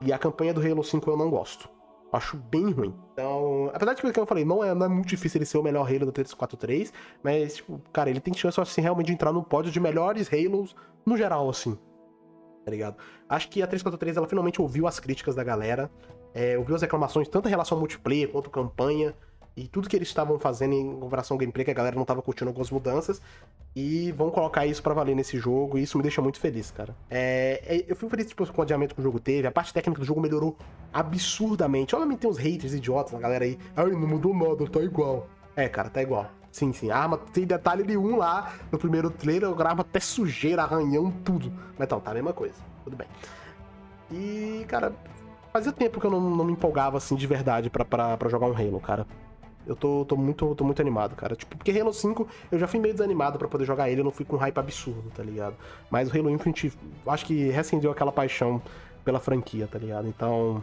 E 0.00 0.12
a 0.12 0.18
campanha 0.18 0.52
do 0.52 0.60
Halo 0.60 0.84
5 0.84 1.10
eu 1.10 1.16
não 1.16 1.30
gosto. 1.30 1.68
Acho 2.12 2.36
bem 2.36 2.70
ruim. 2.70 2.94
Então, 3.12 3.70
apesar 3.74 3.94
de 3.94 4.12
que, 4.12 4.20
eu 4.20 4.26
falei, 4.26 4.44
não 4.44 4.62
é, 4.62 4.74
não 4.74 4.86
é 4.86 4.88
muito 4.88 5.08
difícil 5.08 5.38
ele 5.38 5.46
ser 5.46 5.58
o 5.58 5.62
melhor 5.62 5.86
Halo 5.86 6.06
do 6.06 6.12
343, 6.12 6.92
mas, 7.22 7.56
tipo, 7.56 7.80
cara, 7.92 8.08
ele 8.08 8.20
tem 8.20 8.32
chance, 8.32 8.60
assim, 8.60 8.80
realmente 8.80 9.06
de 9.06 9.12
entrar 9.12 9.32
no 9.32 9.42
pódio 9.42 9.72
de 9.72 9.80
melhores 9.80 10.30
Halos 10.32 10.74
no 11.04 11.16
geral, 11.16 11.48
assim. 11.48 11.76
Tá 12.64 12.70
ligado? 12.70 12.96
Acho 13.28 13.48
que 13.48 13.62
a 13.62 13.66
343, 13.66 14.16
ela 14.16 14.28
finalmente 14.28 14.60
ouviu 14.60 14.86
as 14.86 15.00
críticas 15.00 15.34
da 15.34 15.44
galera, 15.44 15.90
é, 16.34 16.56
ouviu 16.56 16.74
as 16.74 16.82
reclamações, 16.82 17.28
tanto 17.28 17.48
em 17.48 17.50
relação 17.50 17.76
ao 17.76 17.80
multiplayer 17.80 18.28
quanto 18.28 18.50
campanha, 18.50 19.14
e 19.56 19.66
tudo 19.66 19.88
que 19.88 19.96
eles 19.96 20.08
estavam 20.08 20.38
fazendo 20.38 20.74
em 20.74 21.00
comparação 21.00 21.34
ao 21.34 21.38
gameplay, 21.38 21.64
que 21.64 21.70
a 21.70 21.74
galera 21.74 21.96
não 21.96 22.02
estava 22.02 22.20
curtindo 22.20 22.50
algumas 22.50 22.70
mudanças. 22.70 23.22
E 23.74 24.12
vão 24.12 24.30
colocar 24.30 24.66
isso 24.66 24.82
para 24.82 24.92
valer 24.92 25.14
nesse 25.14 25.38
jogo, 25.38 25.78
e 25.78 25.82
isso 25.82 25.96
me 25.96 26.02
deixa 26.02 26.20
muito 26.20 26.38
feliz, 26.38 26.70
cara. 26.70 26.94
É, 27.10 27.62
é, 27.66 27.84
eu 27.88 27.96
fui 27.96 28.08
feliz 28.08 28.26
tipo, 28.26 28.46
com 28.52 28.60
o 28.60 28.62
adiamento 28.62 28.94
que 28.94 29.00
o 29.00 29.04
jogo 29.04 29.18
teve, 29.18 29.46
a 29.46 29.52
parte 29.52 29.72
técnica 29.72 30.00
do 30.00 30.06
jogo 30.06 30.20
melhorou 30.20 30.56
absurdamente. 30.92 31.94
Obviamente 31.94 32.20
tem 32.20 32.30
uns 32.30 32.38
haters 32.38 32.74
idiotas, 32.74 33.14
a 33.14 33.18
galera 33.18 33.44
aí, 33.44 33.58
ai, 33.74 33.90
não 33.90 34.06
mudou 34.06 34.34
nada, 34.34 34.66
tá 34.70 34.80
igual. 34.80 35.26
É, 35.54 35.68
cara, 35.68 35.88
tá 35.88 36.02
igual. 36.02 36.30
Sim, 36.50 36.72
sim. 36.72 36.90
A 36.90 36.98
arma 36.98 37.18
tem 37.18 37.44
detalhe 37.46 37.82
de 37.82 37.96
um 37.96 38.16
lá 38.16 38.54
no 38.72 38.78
primeiro 38.78 39.10
trailer, 39.10 39.50
a 39.50 39.68
arma 39.68 39.82
até 39.82 40.00
sujeira, 40.00 40.62
arranhão, 40.62 41.10
tudo. 41.22 41.52
Mas 41.78 41.88
tá, 41.88 42.00
tá 42.00 42.10
a 42.10 42.14
mesma 42.14 42.32
coisa. 42.32 42.54
Tudo 42.84 42.96
bem. 42.96 43.08
E, 44.10 44.64
cara, 44.66 44.94
fazia 45.52 45.72
tempo 45.72 46.00
que 46.00 46.06
eu 46.06 46.10
não, 46.10 46.20
não 46.20 46.44
me 46.44 46.52
empolgava 46.52 46.96
assim 46.96 47.14
de 47.14 47.26
verdade 47.26 47.68
para 47.68 48.28
jogar 48.30 48.46
um 48.46 48.56
Halo, 48.56 48.80
cara. 48.80 49.06
Eu 49.66 49.74
tô, 49.74 50.04
tô, 50.04 50.16
muito, 50.16 50.54
tô 50.54 50.64
muito 50.64 50.80
animado, 50.80 51.16
cara. 51.16 51.34
Tipo, 51.34 51.56
porque 51.56 51.78
Halo 51.78 51.92
5 51.92 52.26
eu 52.52 52.58
já 52.58 52.66
fui 52.66 52.78
meio 52.78 52.94
desanimado 52.94 53.38
para 53.38 53.48
poder 53.48 53.64
jogar 53.64 53.90
ele, 53.90 54.00
eu 54.00 54.04
não 54.04 54.10
fui 54.10 54.24
com 54.24 54.36
um 54.36 54.38
hype 54.38 54.58
absurdo, 54.58 55.10
tá 55.14 55.22
ligado? 55.22 55.56
Mas 55.90 56.08
o 56.08 56.16
Halo 56.16 56.30
Infinite, 56.30 56.72
acho 57.06 57.26
que 57.26 57.48
recendeu 57.48 57.90
aquela 57.90 58.12
paixão 58.12 58.62
pela 59.04 59.20
franquia, 59.20 59.66
tá 59.66 59.78
ligado? 59.78 60.06
Então, 60.08 60.62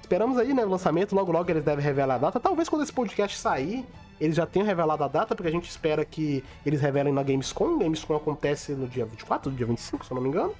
esperamos 0.00 0.38
aí, 0.38 0.52
né, 0.52 0.64
o 0.64 0.68
lançamento, 0.68 1.14
logo 1.14 1.30
logo 1.30 1.50
eles 1.50 1.64
devem 1.64 1.84
revelar 1.84 2.16
a 2.16 2.18
data. 2.18 2.40
Talvez 2.40 2.68
quando 2.68 2.82
esse 2.82 2.92
podcast 2.92 3.38
sair, 3.38 3.86
eles 4.20 4.36
já 4.36 4.46
tenham 4.46 4.66
revelado 4.66 5.02
a 5.02 5.08
data, 5.08 5.34
porque 5.34 5.48
a 5.48 5.52
gente 5.52 5.68
espera 5.68 6.04
que 6.04 6.44
eles 6.64 6.80
revelem 6.80 7.12
na 7.12 7.22
Gamescom. 7.22 7.78
Gamescom 7.78 8.16
acontece 8.16 8.72
no 8.72 8.86
dia 8.86 9.06
24, 9.06 9.50
no 9.50 9.56
dia 9.56 9.66
25, 9.66 10.04
se 10.04 10.10
eu 10.10 10.14
não 10.14 10.22
me 10.22 10.28
engano. 10.28 10.54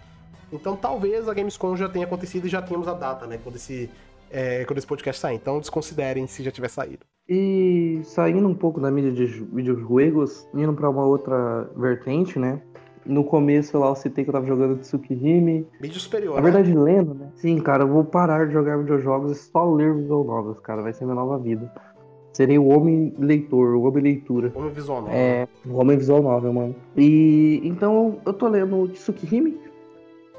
Então 0.53 0.77
talvez 0.77 1.29
a 1.29 1.35
Gamescom 1.35 1.77
já 1.77 1.89
tenha 1.89 2.07
acontecido 2.07 2.47
e 2.47 2.49
já 2.51 2.61
tenhamos 2.63 2.89
a 2.89 2.95
data, 2.95 3.27
né? 3.27 3.39
Quando 3.43 3.57
esse, 3.57 3.91
é, 4.31 4.65
quando 4.65 4.79
esse 4.79 4.87
podcast 4.87 5.21
sair. 5.21 5.37
Então 5.37 5.61
desconsiderem 5.61 6.27
se 6.27 6.43
já 6.43 6.51
tiver 6.51 6.69
saído. 6.69 7.05
E 7.33 8.01
saindo 8.03 8.49
um 8.49 8.55
pouco 8.55 8.81
da 8.81 8.91
mídia 8.91 9.13
de 9.13 9.25
videojuegos, 9.25 10.49
indo 10.53 10.73
para 10.73 10.91
uma 10.91 11.07
outra 11.07 11.71
vertente, 11.77 12.41
né? 12.41 12.61
No 13.07 13.23
começo 13.23 13.79
lá 13.79 13.87
eu 13.87 13.95
citei 13.95 14.25
que 14.25 14.31
eu 14.31 14.35
tava 14.35 14.47
jogando 14.47 14.81
Tsukihime. 14.81 15.65
Mídia 15.81 16.01
superior, 16.01 16.35
Na 16.35 16.41
verdade, 16.41 16.75
né? 16.75 16.81
lendo, 16.81 17.15
né? 17.15 17.31
Sim, 17.37 17.61
cara, 17.61 17.85
eu 17.85 17.89
vou 17.89 18.05
parar 18.05 18.49
de 18.49 18.53
jogar 18.53 18.79
videojogos 18.79 19.31
e 19.31 19.35
só 19.37 19.73
ler 19.73 19.95
visual 19.95 20.25
novels, 20.25 20.59
cara. 20.59 20.83
Vai 20.83 20.93
ser 20.93 21.05
minha 21.05 21.15
nova 21.15 21.39
vida. 21.39 21.73
Serei 22.33 22.59
o 22.59 22.67
homem 22.67 23.15
leitor, 23.17 23.77
o 23.77 23.83
homem 23.83 24.03
leitura. 24.03 24.53
Homem 24.53 24.73
visual 24.73 25.01
novel. 25.03 25.17
É, 25.17 25.49
o 25.65 25.77
homem 25.77 25.97
visual 25.97 26.23
novel, 26.23 26.53
mano. 26.53 26.75
E 26.97 27.61
então 27.63 28.19
eu 28.27 28.33
tô 28.33 28.49
lendo 28.49 28.89
Tsukihime, 28.89 29.57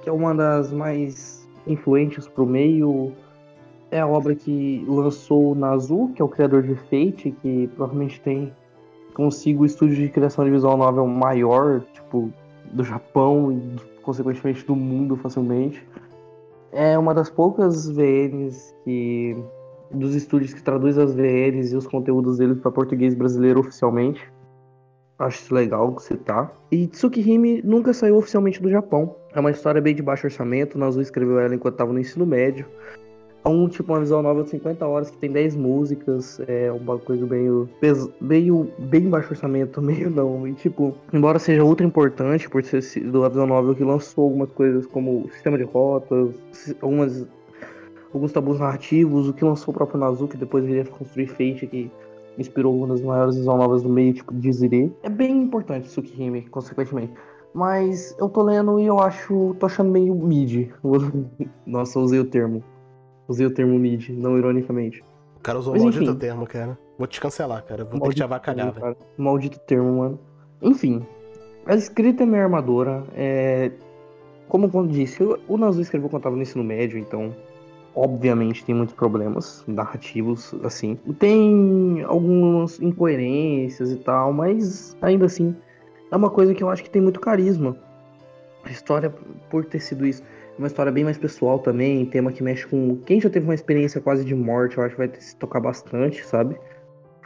que 0.01 0.09
é 0.09 0.11
uma 0.11 0.35
das 0.35 0.73
mais 0.73 1.49
influentes 1.65 2.27
pro 2.27 2.45
meio 2.45 3.13
é 3.91 3.99
a 3.99 4.07
obra 4.07 4.33
que 4.33 4.83
lançou 4.87 5.51
o 5.51 5.55
Nazu, 5.55 6.11
que 6.15 6.21
é 6.21 6.25
o 6.25 6.29
criador 6.29 6.63
de 6.63 6.75
Fate, 6.75 7.35
que 7.41 7.69
provavelmente 7.75 8.21
tem 8.21 8.51
consigo 9.13 9.63
o 9.63 9.65
estúdio 9.65 9.97
de 9.97 10.09
criação 10.09 10.45
de 10.45 10.51
visual 10.51 10.77
novel 10.77 11.05
maior, 11.05 11.81
tipo, 11.93 12.31
do 12.71 12.83
Japão 12.83 13.51
e 13.51 14.01
consequentemente 14.01 14.65
do 14.65 14.75
mundo 14.75 15.17
facilmente. 15.17 15.85
É 16.71 16.97
uma 16.97 17.13
das 17.13 17.29
poucas 17.29 17.89
VNs 17.89 18.73
que 18.85 19.35
dos 19.91 20.15
estúdios 20.15 20.53
que 20.53 20.63
traduz 20.63 20.97
as 20.97 21.13
VNs 21.13 21.73
e 21.73 21.75
os 21.75 21.85
conteúdos 21.85 22.37
deles 22.37 22.57
para 22.59 22.71
português 22.71 23.13
brasileiro 23.13 23.59
oficialmente. 23.59 24.21
Acho 25.19 25.43
isso 25.43 25.53
legal 25.53 25.99
citar. 25.99 26.51
E 26.71 26.87
Tsukihime 26.87 27.61
nunca 27.61 27.93
saiu 27.93 28.15
oficialmente 28.15 28.61
do 28.61 28.69
Japão. 28.69 29.15
É 29.35 29.39
uma 29.39 29.51
história 29.51 29.81
bem 29.81 29.93
de 29.93 30.01
baixo 30.01 30.25
orçamento. 30.25 30.79
Nazu 30.79 31.01
escreveu 31.01 31.39
ela 31.39 31.53
enquanto 31.53 31.75
estava 31.75 31.91
no 31.91 31.99
ensino 31.99 32.25
médio. 32.25 32.65
Um 33.43 33.67
tipo 33.67 33.91
uma 33.91 33.99
visual 33.99 34.21
nova 34.21 34.43
de 34.43 34.51
50 34.51 34.85
horas 34.85 35.09
que 35.09 35.17
tem 35.17 35.31
10 35.31 35.55
músicas, 35.55 36.39
é 36.47 36.71
uma 36.71 36.99
coisa 36.99 37.25
meio, 37.25 37.67
meio 38.19 38.71
bem 38.77 39.09
baixo 39.09 39.31
orçamento, 39.31 39.81
meio 39.83 40.09
não. 40.09 40.47
E 40.47 40.53
tipo, 40.53 40.95
embora 41.11 41.39
seja 41.39 41.63
ultra 41.63 41.85
importante 41.85 42.49
por 42.49 42.63
ser 42.63 42.81
do 43.01 43.27
visual 43.27 43.47
novel 43.47 43.75
que 43.75 43.83
lançou 43.83 44.25
algumas 44.25 44.51
coisas 44.51 44.85
como 44.85 45.27
sistema 45.31 45.57
de 45.57 45.63
rotas, 45.63 46.35
algumas 46.81 47.25
alguns 48.13 48.31
tabus 48.31 48.59
narrativos, 48.59 49.27
o 49.27 49.33
que 49.33 49.43
lançou 49.43 49.71
o 49.73 49.75
próprio 49.75 49.99
Nazu, 49.99 50.27
que 50.27 50.37
depois 50.37 50.65
iria 50.65 50.85
construir 50.85 51.27
Fate, 51.27 51.67
que 51.67 51.89
inspirou 52.37 52.75
uma 52.75 52.87
das 52.87 53.01
maiores 53.01 53.35
visual 53.35 53.57
novas 53.57 53.83
do 53.83 53.89
meio, 53.89 54.13
tipo 54.13 54.33
Dizire. 54.33 54.93
É 55.03 55.09
bem 55.09 55.43
importante 55.43 55.87
Tsukihime, 55.87 56.41
consequentemente. 56.43 57.13
Mas 57.53 58.15
eu 58.17 58.29
tô 58.29 58.43
lendo 58.43 58.79
e 58.79 58.85
eu 58.85 58.99
acho. 58.99 59.55
tô 59.59 59.65
achando 59.65 59.91
meio 59.91 60.15
mid. 60.15 60.69
Nossa, 61.65 61.99
usei 61.99 62.19
o 62.19 62.25
termo. 62.25 62.63
Usei 63.31 63.45
o 63.45 63.51
termo 63.51 63.79
mid, 63.79 64.09
não 64.09 64.37
ironicamente. 64.37 65.01
O 65.37 65.39
cara 65.39 65.57
usou 65.57 65.71
Mas, 65.71 65.81
o 65.81 65.85
maldito 65.85 66.03
enfim. 66.03 66.19
termo, 66.19 66.45
cara. 66.45 66.77
Vou 66.97 67.07
te 67.07 67.21
cancelar, 67.21 67.63
cara. 67.63 67.85
Vou 67.85 67.97
maldito 67.97 68.03
ter 68.03 68.09
que 68.09 68.15
te 68.15 68.23
avacalhar, 68.23 68.73
velho. 68.73 68.97
Maldito 69.17 69.59
termo, 69.59 69.99
mano. 69.99 70.19
Enfim. 70.61 71.01
A 71.65 71.73
escrita 71.73 72.23
é 72.23 72.25
meio 72.25 72.43
armadora. 72.43 73.05
É... 73.15 73.71
Como 74.49 74.69
eu 74.73 74.85
disse, 74.85 75.23
o 75.47 75.57
Nazu 75.57 75.79
escreveu 75.79 76.09
quando 76.09 76.23
tava 76.23 76.35
no 76.35 76.41
ensino 76.41 76.61
médio, 76.61 76.99
então 76.99 77.33
obviamente 77.95 78.65
tem 78.65 78.75
muitos 78.75 78.93
problemas 78.95 79.63
narrativos, 79.65 80.53
assim. 80.61 80.99
Tem 81.17 82.03
algumas 82.05 82.81
incoerências 82.81 83.93
e 83.93 83.95
tal, 83.95 84.33
mas 84.33 84.97
ainda 85.01 85.25
assim 85.25 85.55
é 86.11 86.15
uma 86.17 86.29
coisa 86.29 86.53
que 86.53 86.61
eu 86.61 86.69
acho 86.69 86.83
que 86.83 86.89
tem 86.89 87.01
muito 87.01 87.21
carisma. 87.21 87.77
A 88.65 88.69
história, 88.69 89.09
por 89.49 89.63
ter 89.63 89.79
sido 89.79 90.05
isso, 90.05 90.21
uma 90.57 90.67
história 90.67 90.91
bem 90.91 91.03
mais 91.03 91.17
pessoal 91.17 91.59
também, 91.59 92.05
tema 92.05 92.31
que 92.31 92.43
mexe 92.43 92.67
com. 92.67 92.97
Quem 93.05 93.19
já 93.19 93.29
teve 93.29 93.45
uma 93.45 93.55
experiência 93.55 94.01
quase 94.01 94.23
de 94.23 94.35
morte, 94.35 94.77
eu 94.77 94.83
acho 94.83 94.95
que 94.95 95.07
vai 95.07 95.11
se 95.19 95.35
tocar 95.37 95.59
bastante, 95.59 96.25
sabe? 96.25 96.55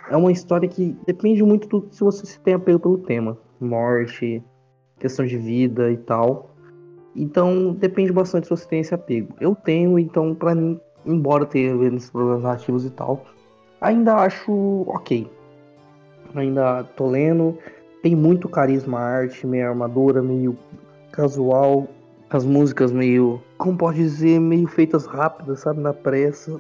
É 0.10 0.16
uma 0.16 0.32
história 0.32 0.68
que 0.70 0.96
depende 1.06 1.44
muito 1.44 1.68
do 1.68 1.88
se 1.92 2.02
você 2.04 2.26
se 2.26 2.40
tem 2.40 2.54
apelo 2.54 2.80
pelo 2.80 2.98
tema. 3.00 3.38
Morte, 3.60 4.44
questão 5.00 5.26
de 5.26 5.38
vida 5.38 5.92
e 5.92 5.98
tal. 5.98 6.52
Então 7.16 7.74
depende 7.74 8.12
bastante 8.12 8.46
se 8.46 8.50
você 8.50 8.68
tem 8.68 8.82
esse 8.82 8.94
apego. 8.94 9.34
Eu 9.40 9.56
tenho, 9.56 9.98
então, 9.98 10.36
para 10.36 10.54
mim, 10.54 10.80
embora 11.06 11.46
tenha 11.46 11.74
esses 11.88 12.10
problemas 12.10 12.44
narrativos 12.44 12.86
e 12.86 12.90
tal, 12.92 13.26
ainda 13.82 14.16
acho 14.16 14.84
ok. 14.88 15.30
Ainda 16.36 16.84
tô 16.84 17.08
lendo. 17.08 17.58
Tem 18.04 18.16
muito 18.16 18.48
carisma 18.48 19.00
a 19.00 19.04
arte, 19.04 19.48
meio 19.48 19.68
armadura, 19.68 20.22
meio 20.22 20.56
casual 21.12 21.88
as 22.30 22.46
músicas 22.46 22.92
meio, 22.92 23.42
como 23.58 23.78
pode 23.78 23.98
dizer, 23.98 24.40
meio 24.40 24.68
feitas 24.68 25.06
rápidas, 25.06 25.62
sabe, 25.62 25.80
na 25.80 25.94
pressa. 25.94 26.60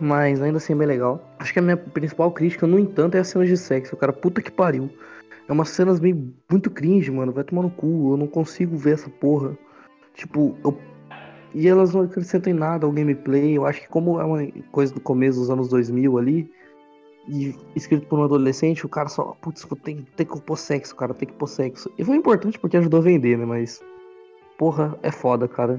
Mas 0.00 0.40
ainda 0.42 0.58
assim 0.58 0.72
é 0.72 0.76
bem 0.76 0.86
legal. 0.86 1.22
Acho 1.38 1.52
que 1.52 1.58
a 1.58 1.62
minha 1.62 1.76
principal 1.76 2.30
crítica, 2.30 2.66
no 2.66 2.78
entanto, 2.78 3.14
é 3.14 3.20
as 3.20 3.28
cenas 3.28 3.48
de 3.48 3.56
sexo. 3.56 3.96
Cara, 3.96 4.12
puta 4.12 4.42
que 4.42 4.50
pariu. 4.50 4.90
É 5.48 5.52
umas 5.52 5.68
cenas 5.70 6.00
meio 6.00 6.32
muito 6.50 6.70
cringe, 6.70 7.10
mano. 7.10 7.32
Vai 7.32 7.44
tomar 7.44 7.62
no 7.62 7.70
cu. 7.70 8.12
Eu 8.12 8.16
não 8.16 8.26
consigo 8.26 8.76
ver 8.76 8.94
essa 8.94 9.10
porra. 9.10 9.56
Tipo, 10.14 10.56
eu... 10.64 10.76
E 11.54 11.68
elas 11.68 11.94
não 11.94 12.02
acrescentam 12.02 12.52
em 12.52 12.56
nada 12.56 12.86
ao 12.86 12.92
gameplay. 12.92 13.56
Eu 13.56 13.66
acho 13.66 13.82
que 13.82 13.88
como 13.88 14.20
é 14.20 14.24
uma 14.24 14.46
coisa 14.72 14.92
do 14.92 15.00
começo 15.00 15.38
dos 15.38 15.50
anos 15.50 15.68
2000 15.68 16.18
ali, 16.18 16.50
e 17.28 17.54
escrito 17.76 18.06
por 18.06 18.18
um 18.18 18.24
adolescente, 18.24 18.84
o 18.84 18.88
cara 18.88 19.08
só, 19.08 19.36
putz, 19.40 19.66
tem, 19.82 20.04
tem 20.16 20.26
que 20.26 20.40
pôr 20.40 20.58
sexo, 20.58 20.94
cara, 20.96 21.14
tem 21.14 21.28
que 21.28 21.34
pôr 21.34 21.46
sexo. 21.46 21.90
E 21.96 22.04
foi 22.04 22.16
importante 22.16 22.58
porque 22.58 22.76
ajudou 22.76 23.00
a 23.00 23.02
vender, 23.04 23.38
né? 23.38 23.44
Mas 23.44 23.80
porra, 24.58 24.98
é 25.02 25.10
foda, 25.10 25.48
cara. 25.48 25.78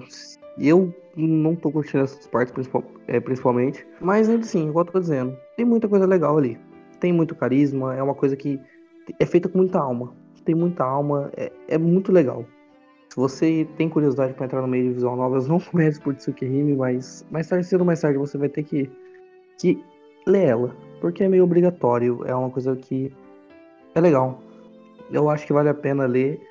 Eu 0.58 0.94
não 1.16 1.56
tô 1.56 1.72
curtindo 1.72 2.04
essas 2.04 2.28
partes 2.28 2.54
é, 3.08 3.20
principalmente. 3.20 3.86
Mas 4.02 4.30
ainda 4.30 4.44
assim, 4.44 4.70
igual 4.70 4.86
eu 4.86 4.92
tô 4.92 5.00
dizendo, 5.00 5.38
tem 5.56 5.66
muita 5.66 5.88
coisa 5.88 6.06
legal 6.06 6.38
ali. 6.38 6.58
Tem 7.00 7.12
muito 7.12 7.36
carisma, 7.36 7.96
é 7.96 8.02
uma 8.02 8.16
coisa 8.16 8.36
que 8.36 8.60
é 9.20 9.26
feita 9.26 9.50
com 9.50 9.58
muita 9.58 9.80
alma. 9.80 10.14
Tem 10.44 10.56
muita 10.56 10.84
alma, 10.84 11.32
é, 11.36 11.52
é 11.68 11.78
muito 11.78 12.12
legal. 12.12 12.46
Se 13.10 13.16
você 13.16 13.68
tem 13.78 13.90
curiosidade 13.90 14.34
para 14.34 14.46
entrar 14.46 14.62
no 14.62 14.68
meio 14.68 14.90
de 14.90 14.94
visual 14.94 15.16
novels, 15.16 15.48
não 15.50 15.60
comece 15.60 16.00
por 16.02 16.14
Tsukihime, 16.16 16.76
mas 16.76 17.26
mais 17.32 17.48
tarde, 17.48 17.66
cedo 17.66 17.82
ou 17.82 17.86
mais 17.86 18.02
tarde, 18.02 18.18
você 18.18 18.38
vai 18.38 18.50
ter 18.50 18.64
que, 18.64 18.90
que 19.58 19.82
ler 20.28 20.48
ela. 20.48 20.76
Porque 21.00 21.24
é 21.24 21.28
meio 21.28 21.44
obrigatório, 21.44 22.22
é 22.26 22.36
uma 22.36 22.50
coisa 22.50 22.76
que 22.76 23.12
é 23.94 24.02
legal. 24.02 24.42
Eu 25.12 25.30
acho 25.30 25.46
que 25.46 25.54
vale 25.54 25.70
a 25.70 25.74
pena 25.74 26.06
ler. 26.06 26.42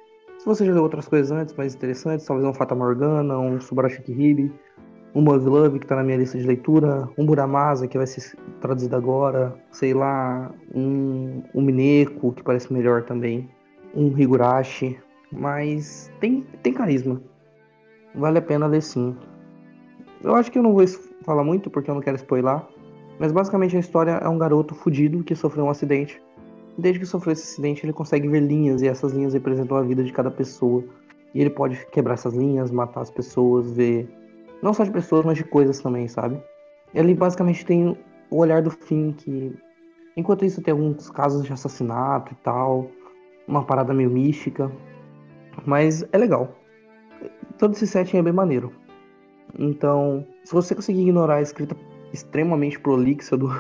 Se 0.45 0.49
você 0.49 0.67
já 0.67 0.75
leu 0.75 0.83
outras 0.83 1.09
coisas 1.09 1.31
antes, 1.33 1.55
mais 1.55 1.75
interessantes, 1.75 2.27
talvez 2.27 2.47
um 2.47 2.53
Fata 2.53 2.75
Morgana, 2.75 3.39
um 3.39 3.59
Subarashi 3.59 4.03
Kihibe, 4.03 4.53
um 5.15 5.23
Mug 5.23 5.43
Love, 5.43 5.79
que 5.79 5.87
tá 5.87 5.97
na 5.97 6.03
minha 6.03 6.19
lista 6.19 6.37
de 6.37 6.47
leitura, 6.47 7.09
um 7.17 7.25
Buramasa, 7.25 7.89
que 7.89 7.97
vai 7.97 8.07
ser 8.07 8.37
traduzido 8.61 8.95
agora, 8.95 9.59
sei 9.73 9.95
lá, 9.95 10.53
um, 10.75 11.43
um 11.55 11.63
Mineko, 11.63 12.31
que 12.33 12.43
parece 12.43 12.71
melhor 12.71 13.05
também, 13.05 13.49
um 13.97 14.09
Higurashi, 14.09 15.01
mas 15.33 16.13
tem, 16.21 16.47
tem 16.63 16.75
carisma. 16.75 17.23
Vale 18.15 18.37
a 18.37 18.43
pena 18.43 18.67
ler 18.67 18.83
sim. 18.83 19.17
Eu 20.23 20.35
acho 20.35 20.53
que 20.53 20.59
eu 20.59 20.63
não 20.63 20.75
vou 20.75 20.85
falar 21.23 21.43
muito 21.43 21.71
porque 21.71 21.91
eu 21.91 21.95
não 21.95 22.03
quero 22.03 22.17
spoiler, 22.17 22.61
mas 23.19 23.33
basicamente 23.33 23.79
a 23.79 23.81
história 23.81 24.21
é 24.23 24.29
um 24.29 24.37
garoto 24.37 24.75
fudido 24.75 25.25
que 25.25 25.35
sofreu 25.35 25.65
um 25.65 25.71
acidente. 25.71 26.21
Desde 26.77 26.99
que 26.99 27.07
sofreu 27.07 27.33
esse 27.33 27.45
acidente, 27.45 27.85
ele 27.85 27.93
consegue 27.93 28.29
ver 28.29 28.41
linhas 28.41 28.83
e 28.83 28.89
essas 28.89 29.13
linhas 29.13 29.35
representam 29.35 29.77
a 29.77 29.83
vida 29.83 30.03
de 30.03 30.13
cada 30.13 30.31
pessoa. 30.31 30.85
E 31.35 31.41
ele 31.41 31.51
pode 31.51 31.85
quebrar 31.87 32.15
essas 32.15 32.35
linhas, 32.35 32.71
matar 32.71 33.01
as 33.01 33.11
pessoas, 33.11 33.73
ver 33.73 34.09
não 34.65 34.73
só 34.73 34.83
de 34.83 34.91
pessoas, 34.91 35.27
mas 35.27 35.37
de 35.37 35.45
coisas 35.45 35.79
também, 35.79 36.09
sabe? 36.09 36.43
Ele 36.95 37.15
basicamente 37.15 37.67
tem 37.67 37.99
o 38.31 38.39
olhar 38.39 38.63
do 38.63 38.71
fim 38.71 39.13
que. 39.13 39.55
Enquanto 40.17 40.45
isso 40.45 40.63
tem 40.63 40.73
alguns 40.73 41.11
casos 41.11 41.45
de 41.45 41.53
assassinato 41.53 42.33
e 42.33 42.37
tal. 42.37 42.91
Uma 43.47 43.63
parada 43.63 43.93
meio 43.93 44.09
mística. 44.09 44.73
Mas 45.67 46.03
é 46.13 46.17
legal. 46.17 46.57
Todo 47.59 47.75
esse 47.75 47.87
setting 47.87 48.17
é 48.17 48.23
bem 48.23 48.33
maneiro. 48.33 48.73
Então, 49.59 50.27
se 50.45 50.55
você 50.55 50.75
conseguir 50.75 51.03
ignorar 51.03 51.37
a 51.37 51.43
escrita 51.43 51.77
extremamente 52.11 52.81
prolixa 52.81 53.37
do, 53.37 53.51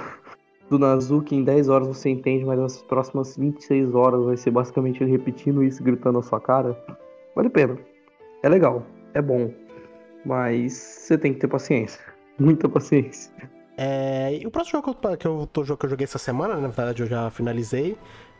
do 0.71 0.79
Nazuki, 0.79 1.35
em 1.35 1.45
10 1.45 1.69
horas 1.69 1.89
você 1.89 2.09
entende, 2.11 2.45
mas 2.45 2.59
nas 2.59 2.83
próximas 2.83 3.37
26 3.37 3.95
horas 3.95 4.25
vai 4.25 4.37
ser 4.37 4.51
basicamente 4.51 5.03
ele 5.03 5.11
repetindo 5.11 5.62
isso, 5.62 5.83
gritando 5.83 6.19
na 6.19 6.23
sua 6.23 6.41
cara. 6.41 6.77
Vale 7.35 7.49
a 7.49 7.51
pena. 7.51 7.79
É 8.43 8.49
legal. 8.49 8.83
É 9.12 9.23
bom. 9.23 9.53
Mas 10.25 10.73
você 10.73 11.19
tem 11.19 11.35
que 11.35 11.41
ter 11.41 11.49
paciência. 11.49 12.01
Muita 12.39 12.69
paciência. 12.69 13.33
É, 13.77 14.39
e 14.41 14.47
o 14.47 14.51
próximo 14.51 14.81
jogo 14.81 14.95
que 14.95 15.27
eu, 15.27 15.49
que 15.49 15.59
eu, 15.59 15.77
que 15.77 15.87
eu 15.87 15.91
joguei 15.91 16.05
essa 16.05 16.19
semana, 16.19 16.55
na 16.55 16.69
verdade 16.69 17.03
eu 17.03 17.07
já 17.09 17.29
finalizei, 17.31 17.97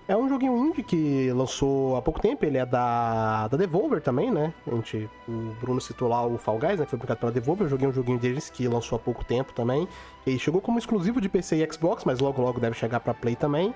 é 0.07 0.17
um 0.17 0.29
joguinho 0.29 0.57
indie 0.57 0.83
que 0.83 1.31
lançou 1.33 1.97
há 1.97 2.03
pouco 2.03 2.21
tempo, 2.21 2.45
ele 2.45 2.59
é 2.59 2.67
da, 2.67 3.49
da 3.49 3.57
Devolver 3.57 4.03
também, 4.03 4.31
né? 4.31 4.53
A 4.67 4.75
gente, 4.75 5.09
o 5.27 5.55
Bruno 5.61 5.81
citou 5.81 6.09
lá 6.09 6.27
o 6.27 6.37
Fall 6.37 6.59
Guys, 6.59 6.79
né? 6.79 6.85
Que 6.85 6.91
foi 6.91 6.99
publicado 6.99 7.21
pela 7.21 7.33
Devolver. 7.33 7.67
Eu 7.67 7.71
joguei 7.71 7.89
um 7.89 7.93
joguinho 7.93 8.19
deles 8.19 8.51
que 8.51 8.69
lançou 8.69 8.97
há 8.97 8.99
pouco 8.99 9.25
tempo 9.25 9.53
também. 9.53 9.89
Ele 10.27 10.39
chegou 10.39 10.61
como 10.61 10.79
exclusivo 10.79 11.21
de 11.21 11.29
PC 11.29 11.57
e 11.57 11.73
Xbox, 11.73 12.05
mas 12.05 12.21
logo 12.21 12.43
logo 12.43 12.61
deve 12.61 12.77
chegar 12.77 13.01
para 13.01 13.15
Play 13.15 13.35
também 13.35 13.75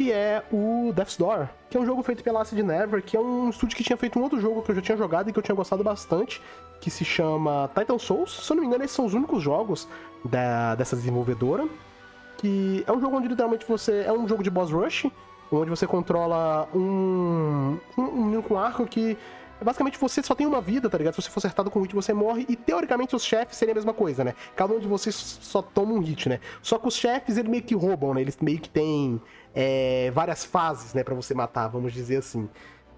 que 0.00 0.10
é 0.10 0.42
o 0.50 0.92
Death's 0.94 1.18
Door, 1.18 1.46
que 1.68 1.76
é 1.76 1.80
um 1.80 1.84
jogo 1.84 2.02
feito 2.02 2.24
pela 2.24 2.40
Acid 2.40 2.62
Never, 2.62 3.02
que 3.02 3.18
é 3.18 3.20
um 3.20 3.50
estúdio 3.50 3.76
que 3.76 3.84
tinha 3.84 3.98
feito 3.98 4.18
um 4.18 4.22
outro 4.22 4.40
jogo 4.40 4.62
que 4.62 4.70
eu 4.70 4.74
já 4.76 4.80
tinha 4.80 4.96
jogado 4.96 5.28
e 5.28 5.32
que 5.32 5.38
eu 5.38 5.42
tinha 5.42 5.54
gostado 5.54 5.84
bastante, 5.84 6.40
que 6.80 6.90
se 6.90 7.04
chama 7.04 7.70
Titan 7.78 7.98
Souls. 7.98 8.46
Se 8.46 8.50
eu 8.50 8.54
não 8.54 8.62
me 8.62 8.68
engano, 8.68 8.82
esses 8.82 8.96
são 8.96 9.04
os 9.04 9.12
únicos 9.12 9.42
jogos 9.42 9.86
da, 10.24 10.74
dessa 10.74 10.96
desenvolvedora. 10.96 11.68
Que 12.38 12.82
é 12.86 12.92
um 12.92 12.98
jogo 12.98 13.18
onde 13.18 13.28
literalmente 13.28 13.66
você. 13.68 14.04
É 14.06 14.12
um 14.12 14.26
jogo 14.26 14.42
de 14.42 14.48
boss 14.48 14.70
rush, 14.70 15.06
onde 15.50 15.70
você 15.70 15.86
controla 15.86 16.68
um, 16.74 17.78
um, 17.98 18.36
um 18.36 18.42
com 18.42 18.58
arco 18.58 18.86
que 18.86 19.16
basicamente 19.64 19.98
você 19.98 20.22
só 20.22 20.34
tem 20.34 20.46
uma 20.46 20.60
vida, 20.60 20.88
tá 20.88 20.96
ligado? 20.96 21.14
Se 21.14 21.22
você 21.22 21.30
for 21.30 21.38
acertado 21.38 21.70
com 21.70 21.78
um 21.78 21.82
hit, 21.82 21.94
você 21.94 22.12
morre. 22.12 22.46
E 22.48 22.56
teoricamente 22.56 23.14
os 23.14 23.24
chefes 23.24 23.56
seriam 23.56 23.72
a 23.72 23.76
mesma 23.76 23.92
coisa, 23.92 24.24
né? 24.24 24.34
Cada 24.56 24.74
um 24.74 24.78
de 24.78 24.88
vocês 24.88 25.14
só 25.14 25.60
toma 25.60 25.92
um 25.92 26.00
hit, 26.00 26.28
né? 26.28 26.40
Só 26.62 26.78
que 26.78 26.88
os 26.88 26.94
chefes, 26.94 27.36
eles 27.36 27.50
meio 27.50 27.62
que 27.62 27.74
roubam, 27.74 28.14
né? 28.14 28.20
Eles 28.20 28.38
meio 28.40 28.58
que 28.58 28.68
têm 28.68 29.20
é, 29.54 30.10
várias 30.12 30.44
fases, 30.44 30.94
né, 30.94 31.02
para 31.02 31.14
você 31.14 31.34
matar, 31.34 31.68
vamos 31.68 31.92
dizer 31.92 32.18
assim. 32.18 32.48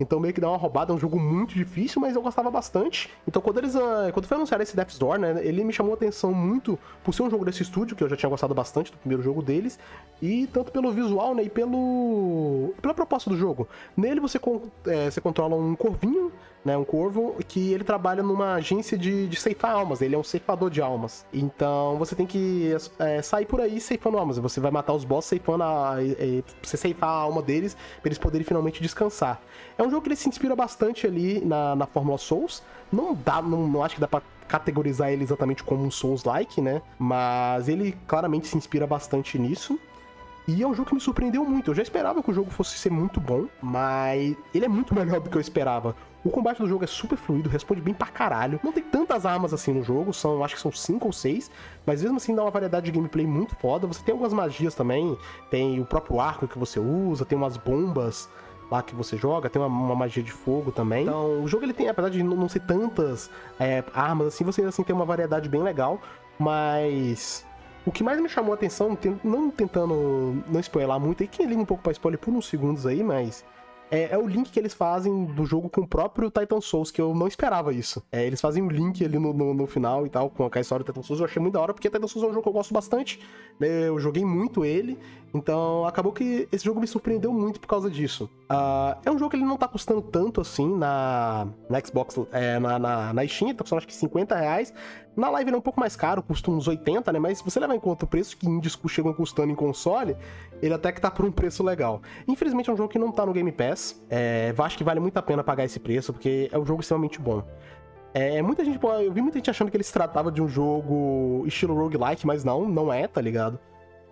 Então 0.02 0.18
meio 0.18 0.34
que 0.34 0.40
dá 0.40 0.48
uma 0.48 0.58
roubada, 0.58 0.92
é 0.92 0.96
um 0.96 0.98
jogo 0.98 1.18
muito 1.18 1.54
difícil, 1.54 2.00
mas 2.00 2.16
eu 2.16 2.22
gostava 2.22 2.50
bastante. 2.50 3.08
Então 3.26 3.40
quando 3.40 3.58
eles 3.58 3.74
uh, 3.74 4.12
quando 4.12 4.26
foi 4.26 4.36
anunciar 4.36 4.60
esse 4.60 4.74
Death's 4.74 4.98
Door, 4.98 5.18
né, 5.18 5.40
ele 5.46 5.62
me 5.62 5.72
chamou 5.72 5.92
a 5.92 5.94
atenção 5.94 6.34
muito 6.34 6.78
por 7.04 7.14
ser 7.14 7.22
um 7.22 7.30
jogo 7.30 7.44
desse 7.44 7.62
estúdio 7.62 7.96
que 7.96 8.02
eu 8.02 8.08
já 8.08 8.16
tinha 8.16 8.28
gostado 8.28 8.52
bastante 8.52 8.90
do 8.90 8.98
primeiro 8.98 9.22
jogo 9.22 9.40
deles, 9.40 9.78
e 10.20 10.46
tanto 10.48 10.72
pelo 10.72 10.90
visual, 10.90 11.34
né, 11.34 11.44
e 11.44 11.48
pelo 11.48 12.74
pela 12.82 12.92
proposta 12.92 13.30
do 13.30 13.36
jogo. 13.36 13.68
Nele 13.96 14.20
você 14.20 14.38
é, 14.86 15.10
você 15.10 15.20
controla 15.20 15.54
um 15.54 15.76
corvinho 15.76 16.32
né, 16.64 16.76
um 16.76 16.84
corvo, 16.84 17.36
que 17.46 17.72
ele 17.72 17.84
trabalha 17.84 18.22
numa 18.22 18.54
agência 18.54 18.96
de, 18.96 19.26
de 19.26 19.36
ceifar 19.36 19.72
almas, 19.72 20.00
ele 20.00 20.14
é 20.14 20.18
um 20.18 20.22
ceifador 20.22 20.70
de 20.70 20.80
almas. 20.80 21.26
Então 21.32 21.96
você 21.98 22.14
tem 22.14 22.26
que 22.26 22.70
é, 22.98 23.20
sair 23.20 23.46
por 23.46 23.60
aí 23.60 23.80
ceifando 23.80 24.18
almas, 24.18 24.38
você 24.38 24.60
vai 24.60 24.70
matar 24.70 24.92
os 24.92 25.04
boss 25.04 25.26
ceifando 25.26 25.64
a, 25.64 25.96
é, 26.00 26.42
você 26.62 26.76
ceifar 26.76 27.10
a 27.10 27.12
alma 27.12 27.42
deles, 27.42 27.76
pra 28.00 28.08
eles 28.08 28.18
poderem 28.18 28.46
finalmente 28.46 28.80
descansar. 28.80 29.40
É 29.76 29.82
um 29.82 29.90
jogo 29.90 30.02
que 30.02 30.08
ele 30.08 30.16
se 30.16 30.28
inspira 30.28 30.54
bastante 30.54 31.06
ali 31.06 31.40
na, 31.44 31.74
na 31.74 31.86
Fórmula 31.86 32.18
Souls, 32.18 32.62
não 32.92 33.14
dá, 33.14 33.42
não, 33.42 33.66
não 33.66 33.82
acho 33.82 33.96
que 33.96 34.00
dá 34.00 34.08
pra 34.08 34.22
categorizar 34.46 35.10
ele 35.10 35.22
exatamente 35.22 35.64
como 35.64 35.82
um 35.82 35.90
Souls-like, 35.90 36.60
né, 36.60 36.82
mas 36.98 37.68
ele 37.68 37.96
claramente 38.06 38.46
se 38.46 38.56
inspira 38.56 38.86
bastante 38.86 39.38
nisso. 39.38 39.78
E 40.46 40.60
é 40.60 40.66
um 40.66 40.74
jogo 40.74 40.88
que 40.88 40.94
me 40.94 41.00
surpreendeu 41.00 41.44
muito. 41.44 41.70
Eu 41.70 41.74
já 41.74 41.82
esperava 41.82 42.20
que 42.20 42.28
o 42.30 42.34
jogo 42.34 42.50
fosse 42.50 42.76
ser 42.76 42.90
muito 42.90 43.20
bom, 43.20 43.46
mas 43.62 44.34
ele 44.52 44.64
é 44.64 44.68
muito 44.68 44.92
melhor 44.92 45.20
do 45.20 45.30
que 45.30 45.36
eu 45.36 45.40
esperava. 45.40 45.94
O 46.24 46.30
combate 46.30 46.58
do 46.58 46.68
jogo 46.68 46.84
é 46.84 46.86
super 46.86 47.16
fluido, 47.16 47.48
responde 47.48 47.80
bem 47.80 47.92
pra 47.92 48.06
caralho. 48.06 48.60
Não 48.62 48.72
tem 48.72 48.82
tantas 48.82 49.26
armas 49.26 49.52
assim 49.52 49.72
no 49.72 49.82
jogo, 49.82 50.12
são, 50.12 50.44
acho 50.44 50.54
que 50.54 50.60
são 50.60 50.70
5 50.70 51.06
ou 51.06 51.12
6, 51.12 51.50
mas 51.84 52.02
mesmo 52.02 52.16
assim 52.16 52.34
dá 52.34 52.42
uma 52.42 52.50
variedade 52.50 52.86
de 52.86 52.92
gameplay 52.92 53.26
muito 53.26 53.56
foda. 53.56 53.86
Você 53.86 54.02
tem 54.04 54.12
algumas 54.12 54.32
magias 54.32 54.74
também, 54.74 55.16
tem 55.50 55.80
o 55.80 55.84
próprio 55.84 56.20
arco 56.20 56.46
que 56.46 56.58
você 56.58 56.78
usa, 56.78 57.24
tem 57.24 57.36
umas 57.36 57.56
bombas 57.56 58.28
lá 58.70 58.82
que 58.82 58.94
você 58.94 59.16
joga, 59.16 59.50
tem 59.50 59.60
uma, 59.60 59.68
uma, 59.68 59.94
magia 59.94 60.22
de 60.22 60.32
fogo 60.32 60.70
também. 60.70 61.02
Então, 61.02 61.42
o 61.42 61.48
jogo 61.48 61.64
ele 61.64 61.74
tem, 61.74 61.88
apesar 61.88 62.08
de 62.08 62.22
não, 62.22 62.48
ser 62.48 62.60
tantas 62.60 63.28
é, 63.58 63.84
armas 63.92 64.28
assim, 64.28 64.44
você 64.44 64.62
assim 64.62 64.82
tem 64.82 64.94
uma 64.94 65.04
variedade 65.04 65.48
bem 65.48 65.62
legal, 65.62 66.00
mas 66.38 67.44
o 67.84 67.90
que 67.92 68.02
mais 68.02 68.20
me 68.20 68.28
chamou 68.28 68.52
a 68.52 68.54
atenção, 68.54 68.96
não 69.22 69.50
tentando 69.50 70.42
não 70.48 70.60
spoiler 70.60 70.98
muito, 70.98 71.22
e 71.22 71.26
quem 71.26 71.46
liga 71.46 71.60
um 71.60 71.66
pouco 71.66 71.82
pra 71.82 71.92
spoiler 71.92 72.18
por 72.18 72.32
uns 72.32 72.48
segundos 72.48 72.86
aí, 72.86 73.02
mas 73.02 73.44
é, 73.92 74.14
é, 74.14 74.18
o 74.18 74.26
link 74.26 74.50
que 74.50 74.58
eles 74.58 74.72
fazem 74.72 75.26
do 75.26 75.44
jogo 75.44 75.68
com 75.68 75.82
o 75.82 75.86
próprio 75.86 76.30
Titan 76.30 76.62
Souls, 76.62 76.90
que 76.90 76.98
eu 76.98 77.14
não 77.14 77.28
esperava 77.28 77.74
isso. 77.74 78.02
É, 78.10 78.26
eles 78.26 78.40
fazem 78.40 78.62
um 78.62 78.68
link 78.68 79.04
ali 79.04 79.18
no, 79.18 79.34
no, 79.34 79.52
no, 79.52 79.66
final 79.66 80.06
e 80.06 80.08
tal, 80.08 80.30
com 80.30 80.48
a 80.50 80.60
história 80.60 80.82
do 80.82 80.90
Titan 80.90 81.02
Souls, 81.02 81.20
eu 81.20 81.26
achei 81.26 81.42
muito 81.42 81.52
da 81.52 81.60
hora, 81.60 81.74
porque 81.74 81.90
Titan 81.90 82.06
Souls 82.06 82.26
é 82.26 82.30
um 82.30 82.32
jogo 82.32 82.42
que 82.42 82.48
eu 82.48 82.54
gosto 82.54 82.72
bastante, 82.72 83.20
né? 83.60 83.88
eu 83.88 84.00
joguei 84.00 84.24
muito 84.24 84.64
ele, 84.64 84.98
então 85.34 85.86
acabou 85.86 86.12
que 86.12 86.48
esse 86.52 86.64
jogo 86.64 86.80
me 86.80 86.86
surpreendeu 86.86 87.32
muito 87.32 87.58
por 87.58 87.66
causa 87.66 87.90
disso. 87.90 88.28
Uh, 88.50 88.98
é 89.04 89.10
um 89.10 89.18
jogo 89.18 89.30
que 89.30 89.36
ele 89.36 89.44
não 89.44 89.56
tá 89.56 89.66
custando 89.66 90.02
tanto 90.02 90.40
assim 90.40 90.76
na, 90.76 91.48
na 91.70 91.80
Xbox, 91.80 92.18
é, 92.32 92.58
na, 92.58 92.78
na, 92.78 93.12
na 93.14 93.26
Steam, 93.26 93.54
tá 93.54 93.64
custando 93.64 93.78
acho 93.78 93.86
que 93.86 93.94
50 93.94 94.36
reais, 94.36 94.74
na 95.16 95.30
live 95.30 95.48
ele 95.48 95.56
é 95.56 95.58
um 95.58 95.62
pouco 95.62 95.80
mais 95.80 95.96
caro, 95.96 96.22
custa 96.22 96.50
uns 96.50 96.68
80, 96.68 97.12
né? 97.12 97.18
Mas 97.18 97.38
se 97.38 97.44
você 97.44 97.58
levar 97.58 97.74
em 97.74 97.80
conta 97.80 98.04
o 98.04 98.08
preço 98.08 98.36
que 98.36 98.46
indies 98.46 98.78
chegam 98.88 99.12
custando 99.14 99.50
em 99.50 99.54
console, 99.54 100.16
ele 100.60 100.74
até 100.74 100.92
que 100.92 101.00
tá 101.00 101.10
por 101.10 101.24
um 101.24 101.32
preço 101.32 101.62
legal. 101.62 102.02
Infelizmente 102.28 102.68
é 102.68 102.72
um 102.72 102.76
jogo 102.76 102.88
que 102.88 102.98
não 102.98 103.10
tá 103.10 103.24
no 103.24 103.32
Game 103.32 103.52
Pass. 103.52 104.02
É, 104.10 104.54
acho 104.56 104.76
que 104.76 104.84
vale 104.84 105.00
muito 105.00 105.16
a 105.16 105.22
pena 105.22 105.42
pagar 105.42 105.64
esse 105.64 105.80
preço, 105.80 106.12
porque 106.12 106.48
é 106.52 106.58
um 106.58 106.64
jogo 106.64 106.80
extremamente 106.80 107.18
bom. 107.18 107.42
É, 108.14 108.42
muita 108.42 108.62
gente, 108.64 108.78
eu 108.82 109.12
vi 109.12 109.22
muita 109.22 109.38
gente 109.38 109.48
achando 109.48 109.70
que 109.70 109.76
ele 109.76 109.84
se 109.84 109.92
tratava 109.92 110.30
de 110.30 110.42
um 110.42 110.48
jogo 110.48 111.44
estilo 111.46 111.74
roguelike, 111.74 112.26
mas 112.26 112.44
não, 112.44 112.68
não 112.68 112.92
é, 112.92 113.08
tá 113.08 113.20
ligado? 113.20 113.58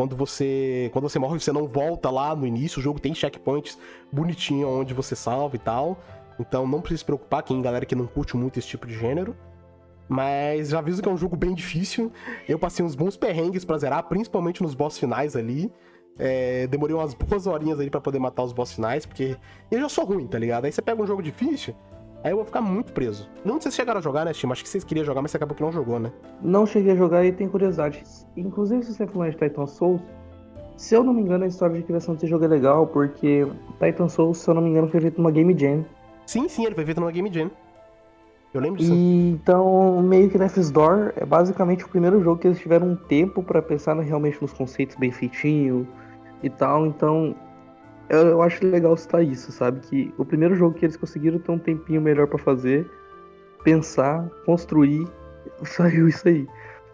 Quando 0.00 0.16
você, 0.16 0.88
quando 0.94 1.10
você 1.10 1.18
morre, 1.18 1.38
você 1.38 1.52
não 1.52 1.68
volta 1.68 2.08
lá 2.08 2.34
no 2.34 2.46
início, 2.46 2.78
o 2.78 2.82
jogo 2.82 2.98
tem 2.98 3.14
checkpoints 3.14 3.76
bonitinho 4.10 4.66
onde 4.66 4.94
você 4.94 5.14
salva 5.14 5.56
e 5.56 5.58
tal. 5.58 5.98
Então 6.38 6.66
não 6.66 6.80
precisa 6.80 7.00
se 7.00 7.04
preocupar, 7.04 7.42
quem 7.42 7.60
galera 7.60 7.84
que 7.84 7.94
não 7.94 8.06
curte 8.06 8.34
muito 8.34 8.58
esse 8.58 8.66
tipo 8.66 8.86
de 8.86 8.94
gênero. 8.94 9.36
Mas 10.08 10.70
já 10.70 10.78
aviso 10.78 11.02
que 11.02 11.08
é 11.10 11.12
um 11.12 11.18
jogo 11.18 11.36
bem 11.36 11.54
difícil. 11.54 12.10
Eu 12.48 12.58
passei 12.58 12.82
uns 12.82 12.94
bons 12.94 13.14
perrengues 13.14 13.62
pra 13.62 13.76
zerar, 13.76 14.04
principalmente 14.04 14.62
nos 14.62 14.74
boss 14.74 14.96
finais 14.96 15.36
ali. 15.36 15.70
É, 16.18 16.66
demorei 16.66 16.96
umas 16.96 17.12
boas 17.12 17.46
horinhas 17.46 17.78
ali 17.78 17.90
para 17.90 18.00
poder 18.00 18.18
matar 18.18 18.44
os 18.44 18.54
boss 18.54 18.72
finais, 18.72 19.04
porque 19.04 19.36
eu 19.70 19.80
já 19.80 19.88
sou 19.90 20.06
ruim, 20.06 20.26
tá 20.26 20.38
ligado? 20.38 20.64
Aí 20.64 20.72
você 20.72 20.80
pega 20.80 21.02
um 21.02 21.06
jogo 21.06 21.22
difícil, 21.22 21.74
aí 22.22 22.32
eu 22.32 22.36
vou 22.36 22.44
ficar 22.44 22.60
muito 22.60 22.92
preso. 22.92 23.28
Não 23.44 23.60
sei 23.60 23.70
se 23.70 23.76
chegaram 23.76 23.98
a 23.98 24.02
jogar, 24.02 24.24
né, 24.24 24.32
Tim? 24.32 24.50
Acho 24.50 24.62
que 24.62 24.68
vocês 24.68 24.84
queriam 24.84 25.04
jogar, 25.04 25.22
mas 25.22 25.30
você 25.30 25.36
acabou 25.36 25.56
que 25.56 25.62
não 25.62 25.72
jogou, 25.72 25.98
né? 25.98 26.12
Não 26.42 26.66
cheguei 26.66 26.92
a 26.92 26.96
jogar 26.96 27.24
e 27.24 27.32
tenho 27.32 27.50
curiosidade. 27.50 28.02
Inclusive, 28.36 28.82
se 28.82 28.94
você 28.94 29.06
falou 29.06 29.28
de 29.28 29.36
Titan 29.36 29.66
Souls, 29.66 30.00
se 30.76 30.94
eu 30.94 31.04
não 31.04 31.12
me 31.12 31.22
engano, 31.22 31.44
a 31.44 31.46
história 31.46 31.76
de 31.76 31.82
criação 31.82 32.14
desse 32.14 32.26
jogo 32.26 32.44
é 32.44 32.48
legal, 32.48 32.86
porque 32.86 33.46
Titan 33.78 34.08
Souls, 34.08 34.38
se 34.38 34.48
eu 34.48 34.54
não 34.54 34.62
me 34.62 34.70
engano, 34.70 34.88
foi 34.88 35.00
feito 35.00 35.18
numa 35.18 35.30
Game 35.30 35.56
Jam. 35.58 35.84
Sim, 36.26 36.48
sim, 36.48 36.64
ele 36.64 36.74
foi 36.74 36.84
feito 36.84 37.00
numa 37.00 37.12
Game 37.12 37.30
Jam. 37.32 37.50
Eu 38.52 38.60
lembro 38.60 38.78
disso. 38.78 38.92
E, 38.92 39.30
então, 39.30 40.02
meio 40.02 40.28
que 40.28 40.36
Death's 40.36 40.70
Door 40.70 41.12
é 41.16 41.24
basicamente 41.24 41.84
o 41.84 41.88
primeiro 41.88 42.22
jogo 42.22 42.40
que 42.40 42.48
eles 42.48 42.58
tiveram 42.58 42.88
um 42.88 42.96
tempo 42.96 43.42
pra 43.42 43.62
pensar 43.62 43.98
realmente 44.00 44.40
nos 44.42 44.52
conceitos 44.52 44.96
bem 44.96 45.12
feitinho 45.12 45.86
e 46.42 46.50
tal. 46.50 46.86
Então, 46.86 47.34
eu, 48.10 48.26
eu 48.26 48.42
acho 48.42 48.66
legal 48.66 48.96
citar 48.96 49.24
isso, 49.24 49.52
sabe? 49.52 49.80
Que 49.80 50.12
o 50.18 50.24
primeiro 50.24 50.56
jogo 50.56 50.74
que 50.74 50.84
eles 50.84 50.96
conseguiram 50.96 51.38
ter 51.38 51.52
um 51.52 51.58
tempinho 51.58 52.00
melhor 52.00 52.26
pra 52.26 52.38
fazer, 52.38 52.90
pensar, 53.62 54.28
construir, 54.44 55.06
saiu 55.64 56.08
isso 56.08 56.28
aí. 56.28 56.46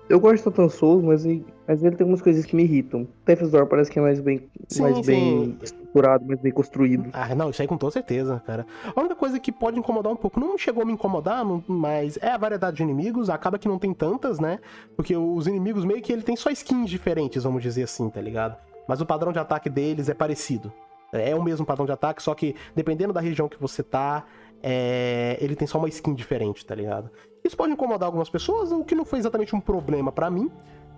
Eu 0.09 0.21
gosto 0.21 0.37
de 0.37 0.43
Total 0.45 0.69
Souls, 0.69 1.03
mas, 1.03 1.25
mas 1.67 1.83
ele 1.83 1.97
tem 1.97 2.05
algumas 2.05 2.23
coisas 2.23 2.45
que 2.45 2.55
me 2.55 2.63
irritam. 2.63 3.09
Death's 3.25 3.51
Door 3.51 3.67
parece 3.67 3.91
que 3.91 3.99
é 3.99 4.03
mais 4.03 4.21
bem, 4.21 4.49
Sim, 4.69 4.83
mais 4.83 4.97
sim. 4.99 5.03
bem 5.03 5.59
estruturado, 5.61 6.25
mais 6.25 6.39
bem 6.41 6.53
construído. 6.53 7.09
Ah, 7.13 7.35
não, 7.35 7.51
isso 7.51 7.61
aí 7.61 7.67
com 7.67 7.77
toda 7.77 7.91
certeza, 7.91 8.41
cara. 8.47 8.65
A 8.95 9.01
única 9.01 9.17
coisa 9.17 9.41
que 9.41 9.51
pode 9.51 9.79
incomodar 9.79 10.13
um 10.13 10.17
pouco, 10.17 10.39
não 10.39 10.57
chegou 10.57 10.83
a 10.83 10.87
me 10.87 10.93
incomodar, 10.93 11.45
mas 11.67 12.19
é 12.23 12.31
a 12.31 12.37
variedade 12.37 12.77
de 12.77 12.83
inimigos, 12.85 13.29
acaba 13.29 13.59
que 13.59 13.67
não 13.67 13.81
tem 13.81 13.93
tantas, 13.93 14.39
né? 14.39 14.61
Porque 14.95 15.17
os 15.17 15.49
inimigos 15.49 15.85
meio 15.85 16.01
que 16.01 16.13
ele 16.13 16.23
tem 16.23 16.37
só 16.37 16.51
skins 16.51 16.89
diferentes, 16.89 17.43
vamos 17.43 17.63
dizer 17.63 17.83
assim, 17.83 18.09
tá 18.09 18.21
ligado? 18.21 18.57
Mas 18.87 19.01
o 19.01 19.07
padrão 19.07 19.33
de 19.33 19.41
ataque 19.41 19.69
deles 19.69 20.09
é 20.09 20.15
parecido. 20.15 20.73
É 21.13 21.35
o 21.35 21.43
mesmo 21.43 21.65
padrão 21.65 21.87
de 21.87 21.93
ataque, 21.93 22.23
só 22.23 22.35
que 22.35 22.55
dependendo 22.75 23.13
da 23.13 23.21
região 23.21 23.49
que 23.49 23.61
você 23.61 23.83
tá, 23.83 24.25
é, 24.63 25.37
ele 25.41 25.55
tem 25.55 25.67
só 25.67 25.79
uma 25.79 25.89
skin 25.89 26.15
diferente, 26.15 26.65
tá 26.65 26.75
ligado? 26.75 27.11
Isso 27.45 27.57
pode 27.57 27.73
incomodar 27.73 28.07
algumas 28.07 28.29
pessoas, 28.29 28.73
o 28.73 28.85
que 28.85 28.95
não 28.95 29.05
foi 29.05 29.19
exatamente 29.19 29.55
um 29.55 29.61
problema 29.61 30.11
pra 30.11 30.29
mim, 30.29 30.51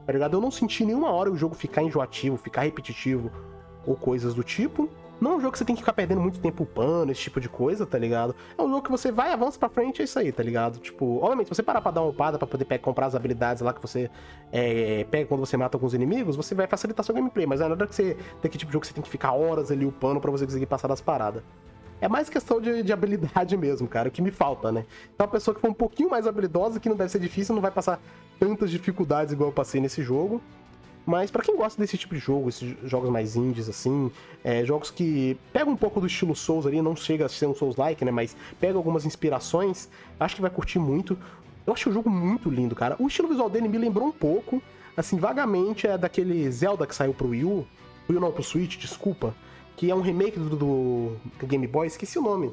tá 0.06 0.12
ligado? 0.12 0.36
Eu 0.36 0.40
não 0.40 0.50
senti 0.50 0.84
nenhuma 0.84 1.10
hora 1.10 1.30
o 1.30 1.36
jogo 1.36 1.54
ficar 1.54 1.82
enjoativo, 1.82 2.36
ficar 2.36 2.62
repetitivo 2.62 3.30
ou 3.86 3.94
coisas 3.94 4.34
do 4.34 4.42
tipo. 4.42 4.88
Não 5.20 5.32
é 5.32 5.34
um 5.36 5.40
jogo 5.40 5.52
que 5.52 5.58
você 5.58 5.64
tem 5.64 5.74
que 5.74 5.82
ficar 5.82 5.92
perdendo 5.92 6.20
muito 6.20 6.38
tempo 6.38 6.62
upando, 6.62 7.10
esse 7.10 7.22
tipo 7.22 7.40
de 7.40 7.48
coisa, 7.48 7.84
tá 7.84 7.98
ligado? 7.98 8.36
É 8.56 8.62
um 8.62 8.68
jogo 8.68 8.82
que 8.82 8.90
você 8.90 9.10
vai, 9.10 9.32
avança 9.32 9.58
pra 9.58 9.68
frente, 9.68 10.00
é 10.00 10.04
isso 10.04 10.16
aí, 10.16 10.30
tá 10.30 10.44
ligado? 10.44 10.78
Tipo, 10.78 11.18
obviamente, 11.20 11.48
se 11.48 11.54
você 11.56 11.62
parar 11.62 11.80
pra 11.80 11.90
dar 11.90 12.02
uma 12.02 12.10
upada 12.10 12.38
pra 12.38 12.46
poder 12.46 12.64
pe- 12.64 12.78
comprar 12.78 13.06
as 13.06 13.16
habilidades 13.16 13.60
lá 13.60 13.72
que 13.72 13.82
você 13.82 14.08
é, 14.52 15.04
pega 15.10 15.26
quando 15.26 15.40
você 15.40 15.56
mata 15.56 15.76
alguns 15.76 15.92
inimigos, 15.92 16.36
você 16.36 16.54
vai 16.54 16.68
facilitar 16.68 17.04
seu 17.04 17.12
gameplay, 17.14 17.46
mas 17.46 17.60
é 17.60 17.66
nada 17.68 17.84
que 17.86 17.94
você 17.96 18.16
tem 18.40 18.48
que 18.48 18.56
tipo 18.58 18.70
de 18.70 18.74
jogo 18.74 18.82
que 18.82 18.86
você 18.86 18.94
tem 18.94 19.02
que 19.02 19.08
ficar 19.10 19.32
horas 19.32 19.72
ali 19.72 19.84
upando 19.84 20.20
pra 20.20 20.30
você 20.30 20.44
conseguir 20.44 20.66
passar 20.66 20.86
das 20.86 21.00
paradas. 21.00 21.42
É 22.00 22.06
mais 22.06 22.30
questão 22.30 22.60
de, 22.60 22.84
de 22.84 22.92
habilidade 22.92 23.56
mesmo, 23.58 23.88
cara, 23.88 24.08
o 24.08 24.12
que 24.12 24.22
me 24.22 24.30
falta, 24.30 24.70
né? 24.70 24.84
Então, 25.12 25.26
uma 25.26 25.32
pessoa 25.32 25.52
que 25.52 25.60
for 25.60 25.68
um 25.68 25.74
pouquinho 25.74 26.08
mais 26.10 26.28
habilidosa, 26.28 26.78
que 26.78 26.88
não 26.88 26.94
deve 26.94 27.10
ser 27.10 27.18
difícil, 27.18 27.56
não 27.56 27.62
vai 27.62 27.72
passar 27.72 28.00
tantas 28.38 28.70
dificuldades 28.70 29.32
igual 29.32 29.48
eu 29.50 29.52
passei 29.52 29.80
nesse 29.80 30.00
jogo. 30.00 30.40
Mas 31.08 31.30
pra 31.30 31.42
quem 31.42 31.56
gosta 31.56 31.80
desse 31.80 31.96
tipo 31.96 32.14
de 32.14 32.20
jogo, 32.20 32.50
esses 32.50 32.76
jogos 32.84 33.08
mais 33.08 33.34
indies, 33.34 33.66
assim, 33.66 34.12
é, 34.44 34.62
jogos 34.62 34.90
que 34.90 35.38
pegam 35.54 35.72
um 35.72 35.76
pouco 35.76 36.02
do 36.02 36.06
estilo 36.06 36.36
Souls 36.36 36.66
ali, 36.66 36.82
não 36.82 36.94
chega 36.94 37.24
a 37.24 37.28
ser 37.30 37.46
um 37.46 37.54
Souls-like, 37.54 38.04
né? 38.04 38.10
Mas 38.10 38.36
pega 38.60 38.76
algumas 38.76 39.06
inspirações, 39.06 39.88
acho 40.20 40.34
que 40.34 40.42
vai 40.42 40.50
curtir 40.50 40.78
muito. 40.78 41.18
Eu 41.66 41.72
achei 41.72 41.90
o 41.90 41.94
jogo 41.94 42.10
muito 42.10 42.50
lindo, 42.50 42.74
cara. 42.74 42.94
O 42.98 43.06
estilo 43.06 43.26
visual 43.26 43.48
dele 43.48 43.68
me 43.68 43.78
lembrou 43.78 44.06
um 44.06 44.12
pouco, 44.12 44.62
assim, 44.94 45.16
vagamente, 45.16 45.86
é 45.86 45.96
daquele 45.96 46.50
Zelda 46.50 46.86
que 46.86 46.94
saiu 46.94 47.14
pro 47.14 47.28
Wii 47.28 47.44
U. 47.46 47.66
Wii 48.06 48.18
U 48.18 48.20
não, 48.20 48.30
pro 48.30 48.42
Switch, 48.42 48.76
desculpa. 48.76 49.34
Que 49.78 49.90
é 49.90 49.94
um 49.94 50.02
remake 50.02 50.38
do, 50.38 50.50
do, 50.50 51.16
do 51.40 51.46
Game 51.46 51.66
Boy, 51.66 51.86
esqueci 51.86 52.18
o 52.18 52.22
nome. 52.22 52.52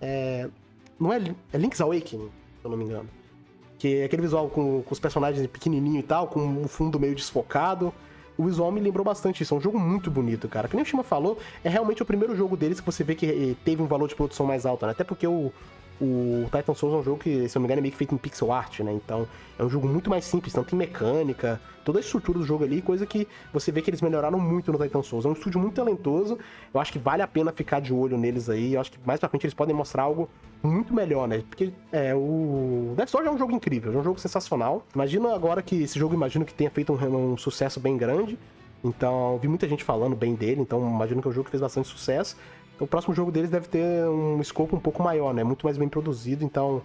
É, 0.00 0.48
não 0.96 1.12
é, 1.12 1.20
é 1.52 1.58
Link's 1.58 1.80
Awakening, 1.80 2.28
se 2.60 2.64
eu 2.64 2.70
não 2.70 2.78
me 2.78 2.84
engano. 2.84 3.08
Que 3.84 4.02
aquele 4.02 4.22
visual 4.22 4.48
com, 4.48 4.80
com 4.80 4.92
os 4.94 4.98
personagens 4.98 5.46
pequenininho 5.46 6.00
e 6.00 6.02
tal, 6.02 6.26
com 6.26 6.40
um 6.40 6.66
fundo 6.66 6.98
meio 6.98 7.14
desfocado. 7.14 7.92
O 8.34 8.46
visual 8.46 8.72
me 8.72 8.80
lembrou 8.80 9.04
bastante 9.04 9.42
isso. 9.42 9.52
É 9.52 9.58
um 9.58 9.60
jogo 9.60 9.78
muito 9.78 10.10
bonito, 10.10 10.48
cara. 10.48 10.66
Que 10.66 10.74
nem 10.74 10.82
o 10.82 10.86
Shima 10.86 11.04
falou, 11.04 11.36
é 11.62 11.68
realmente 11.68 12.02
o 12.02 12.06
primeiro 12.06 12.34
jogo 12.34 12.56
deles 12.56 12.80
que 12.80 12.86
você 12.86 13.04
vê 13.04 13.14
que 13.14 13.26
eh, 13.26 13.54
teve 13.62 13.82
um 13.82 13.86
valor 13.86 14.08
de 14.08 14.14
produção 14.14 14.46
mais 14.46 14.64
alto, 14.64 14.86
né? 14.86 14.92
Até 14.92 15.04
porque 15.04 15.26
o, 15.26 15.52
o 16.00 16.44
Titan 16.44 16.74
Souls 16.74 16.94
é 16.94 16.98
um 16.98 17.02
jogo 17.02 17.18
que, 17.18 17.48
se 17.48 17.56
eu 17.56 17.60
não 17.60 17.62
me 17.62 17.66
engano, 17.66 17.80
é 17.80 17.82
meio 17.82 17.92
que 17.92 17.98
feito 17.98 18.14
em 18.14 18.18
pixel 18.18 18.52
art, 18.52 18.80
né? 18.80 18.92
Então, 18.92 19.28
é 19.58 19.62
um 19.62 19.70
jogo 19.70 19.86
muito 19.86 20.10
mais 20.10 20.24
simples, 20.24 20.52
tanto 20.52 20.74
em 20.74 20.78
mecânica, 20.78 21.60
toda 21.84 21.98
a 21.98 22.00
estrutura 22.00 22.38
do 22.38 22.44
jogo 22.44 22.64
ali, 22.64 22.82
coisa 22.82 23.06
que 23.06 23.28
você 23.52 23.70
vê 23.70 23.80
que 23.80 23.90
eles 23.90 24.02
melhoraram 24.02 24.38
muito 24.38 24.72
no 24.72 24.78
Titan 24.78 25.02
Souls. 25.02 25.24
É 25.24 25.28
um 25.28 25.32
estúdio 25.32 25.60
muito 25.60 25.74
talentoso, 25.74 26.38
eu 26.72 26.80
acho 26.80 26.92
que 26.92 26.98
vale 26.98 27.22
a 27.22 27.28
pena 27.28 27.52
ficar 27.52 27.80
de 27.80 27.92
olho 27.92 28.18
neles 28.18 28.48
aí, 28.48 28.74
eu 28.74 28.80
acho 28.80 28.92
que 28.92 28.98
mais 29.04 29.20
pra 29.20 29.28
frente 29.28 29.44
eles 29.44 29.54
podem 29.54 29.74
mostrar 29.74 30.02
algo 30.02 30.28
muito 30.62 30.92
melhor, 30.92 31.28
né? 31.28 31.42
Porque 31.48 31.72
é, 31.92 32.14
o 32.14 32.94
Death 32.96 33.10
Sword 33.10 33.28
é 33.28 33.30
um 33.30 33.38
jogo 33.38 33.52
incrível, 33.52 33.92
é 33.92 33.96
um 33.96 34.02
jogo 34.02 34.18
sensacional. 34.18 34.84
Imagina 34.94 35.34
agora 35.34 35.62
que 35.62 35.82
esse 35.82 35.98
jogo, 35.98 36.14
imagino 36.14 36.44
que 36.44 36.54
tenha 36.54 36.70
feito 36.70 36.92
um, 36.92 37.32
um 37.32 37.36
sucesso 37.36 37.78
bem 37.78 37.96
grande, 37.96 38.38
então 38.82 39.38
vi 39.40 39.48
muita 39.48 39.68
gente 39.68 39.84
falando 39.84 40.16
bem 40.16 40.34
dele, 40.34 40.60
então 40.60 40.80
imagino 40.80 41.22
que 41.22 41.28
é 41.28 41.30
um 41.30 41.34
jogo 41.34 41.44
que 41.44 41.50
fez 41.50 41.60
bastante 41.60 41.88
sucesso. 41.88 42.36
O 42.78 42.86
próximo 42.86 43.14
jogo 43.14 43.30
deles 43.30 43.50
deve 43.50 43.68
ter 43.68 43.84
um 44.06 44.40
escopo 44.40 44.76
um 44.76 44.80
pouco 44.80 45.02
maior, 45.02 45.32
né? 45.32 45.44
Muito 45.44 45.64
mais 45.64 45.78
bem 45.78 45.88
produzido, 45.88 46.44
então 46.44 46.82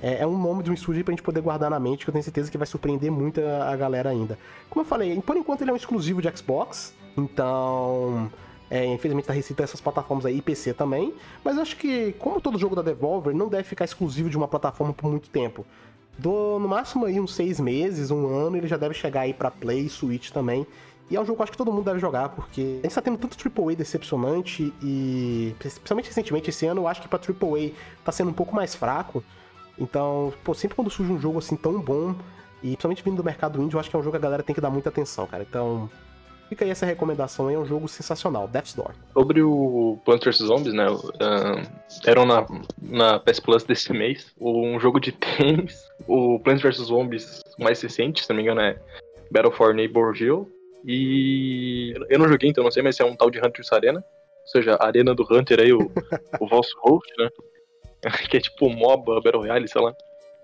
é, 0.00 0.22
é 0.22 0.26
um 0.26 0.38
nome 0.38 0.62
de 0.62 0.70
um 0.70 0.74
estúdio 0.74 1.04
pra 1.04 1.12
gente 1.12 1.22
poder 1.22 1.40
guardar 1.40 1.70
na 1.70 1.80
mente, 1.80 2.04
que 2.04 2.10
eu 2.10 2.12
tenho 2.12 2.22
certeza 2.22 2.50
que 2.50 2.58
vai 2.58 2.66
surpreender 2.66 3.10
muito 3.10 3.40
a, 3.40 3.72
a 3.72 3.76
galera 3.76 4.10
ainda. 4.10 4.38
Como 4.70 4.84
eu 4.84 4.88
falei, 4.88 5.20
por 5.20 5.36
enquanto 5.36 5.62
ele 5.62 5.70
é 5.70 5.72
um 5.72 5.76
exclusivo 5.76 6.22
de 6.22 6.36
Xbox, 6.36 6.94
então. 7.16 8.30
É, 8.68 8.84
infelizmente 8.84 9.26
tá 9.26 9.32
restrito 9.32 9.62
a 9.62 9.64
essas 9.64 9.80
plataformas 9.80 10.26
aí 10.26 10.38
e 10.38 10.42
PC 10.42 10.74
também. 10.74 11.14
Mas 11.44 11.56
acho 11.56 11.76
que, 11.76 12.12
como 12.18 12.40
todo 12.40 12.58
jogo 12.58 12.74
da 12.74 12.82
Devolver, 12.82 13.32
não 13.32 13.48
deve 13.48 13.62
ficar 13.62 13.84
exclusivo 13.84 14.28
de 14.28 14.36
uma 14.36 14.48
plataforma 14.48 14.92
por 14.92 15.08
muito 15.08 15.30
tempo. 15.30 15.64
Do, 16.18 16.58
no 16.58 16.66
máximo 16.66 17.04
aí 17.04 17.20
uns 17.20 17.32
seis 17.32 17.60
meses, 17.60 18.10
um 18.10 18.26
ano, 18.26 18.56
ele 18.56 18.66
já 18.66 18.76
deve 18.76 18.92
chegar 18.92 19.20
aí 19.20 19.32
pra 19.32 19.52
Play 19.52 19.88
Switch 19.88 20.30
também. 20.30 20.66
E 21.08 21.16
é 21.16 21.20
um 21.20 21.24
jogo 21.24 21.36
que 21.36 21.42
eu 21.42 21.44
acho 21.44 21.52
que 21.52 21.58
todo 21.58 21.72
mundo 21.72 21.84
deve 21.84 22.00
jogar, 22.00 22.30
porque 22.30 22.80
a 22.82 22.86
gente 22.86 22.94
tá 22.94 23.00
tendo 23.00 23.18
tanto 23.18 23.36
AAA 23.36 23.76
decepcionante 23.76 24.74
e, 24.82 25.54
principalmente 25.58 26.06
recentemente, 26.06 26.50
esse 26.50 26.66
ano, 26.66 26.82
eu 26.82 26.88
acho 26.88 27.00
que 27.00 27.08
pra 27.08 27.18
AAA 27.18 27.70
tá 28.04 28.10
sendo 28.10 28.30
um 28.30 28.34
pouco 28.34 28.54
mais 28.54 28.74
fraco. 28.74 29.22
Então, 29.78 30.32
pô, 30.42 30.52
sempre 30.52 30.74
quando 30.74 30.90
surge 30.90 31.12
um 31.12 31.20
jogo 31.20 31.38
assim 31.38 31.54
tão 31.54 31.78
bom, 31.80 32.14
e 32.62 32.70
principalmente 32.70 33.04
vindo 33.04 33.16
do 33.16 33.24
mercado 33.24 33.62
indie, 33.62 33.74
eu 33.74 33.80
acho 33.80 33.88
que 33.88 33.94
é 33.94 33.98
um 33.98 34.02
jogo 34.02 34.12
que 34.12 34.16
a 34.16 34.20
galera 34.20 34.42
tem 34.42 34.54
que 34.54 34.60
dar 34.60 34.70
muita 34.70 34.88
atenção, 34.88 35.26
cara. 35.26 35.46
Então, 35.48 35.88
fica 36.48 36.64
aí 36.64 36.70
essa 36.70 36.84
recomendação 36.86 37.46
aí, 37.46 37.54
é 37.54 37.58
um 37.58 37.66
jogo 37.66 37.86
sensacional, 37.86 38.48
Death's 38.48 38.74
Door. 38.74 38.92
Sobre 39.12 39.42
o 39.42 39.98
Plants 40.04 40.24
vs 40.24 40.48
Zombies, 40.48 40.74
né? 40.74 40.86
ahn, 41.20 41.62
eram 42.04 42.26
na, 42.26 42.46
na 42.82 43.18
PS 43.20 43.38
Plus 43.38 43.62
desse 43.62 43.92
mês. 43.92 44.32
Um 44.40 44.80
jogo 44.80 44.98
de 44.98 45.12
tênis. 45.14 45.86
O 46.08 46.40
Plants 46.40 46.62
vs 46.62 46.88
Zombies 46.88 47.40
mais 47.58 47.80
recente, 47.80 48.24
se 48.24 48.28
não 48.30 48.36
me 48.36 48.42
engano, 48.42 48.60
é 48.60 48.76
Battle 49.30 49.52
for 49.52 49.74
Neighborville. 49.74 50.55
E 50.86 51.92
eu 52.08 52.18
não 52.18 52.28
joguei, 52.28 52.48
então 52.48 52.62
não 52.62 52.70
sei, 52.70 52.82
mas 52.82 52.98
é 53.00 53.04
um 53.04 53.16
tal 53.16 53.28
de 53.28 53.38
Hunters 53.38 53.72
Arena. 53.72 53.98
Ou 53.98 54.46
seja, 54.46 54.76
a 54.76 54.86
arena 54.86 55.12
do 55.12 55.26
Hunter 55.28 55.58
aí, 55.60 55.72
o, 55.72 55.80
o 56.40 56.46
vosso 56.46 56.78
host, 56.80 57.12
né? 57.18 57.28
que 58.30 58.36
é 58.36 58.40
tipo 58.40 58.70
MOBA, 58.70 59.20
Battle 59.20 59.42
Royale, 59.42 59.68
sei 59.68 59.82
lá. 59.82 59.92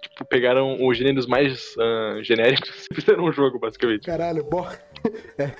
Tipo, 0.03 0.24
pegaram 0.24 0.84
os 0.84 0.99
gêneros 0.99 1.26
mais 1.26 1.76
ahn, 1.78 2.24
genéricos 2.24 2.86
e 2.90 2.95
fizeram 2.95 3.24
um 3.24 3.32
jogo, 3.32 3.61
basicamente. 3.61 4.05
Caralho, 4.05 4.43
bo... 4.43 4.66
é, 5.38 5.53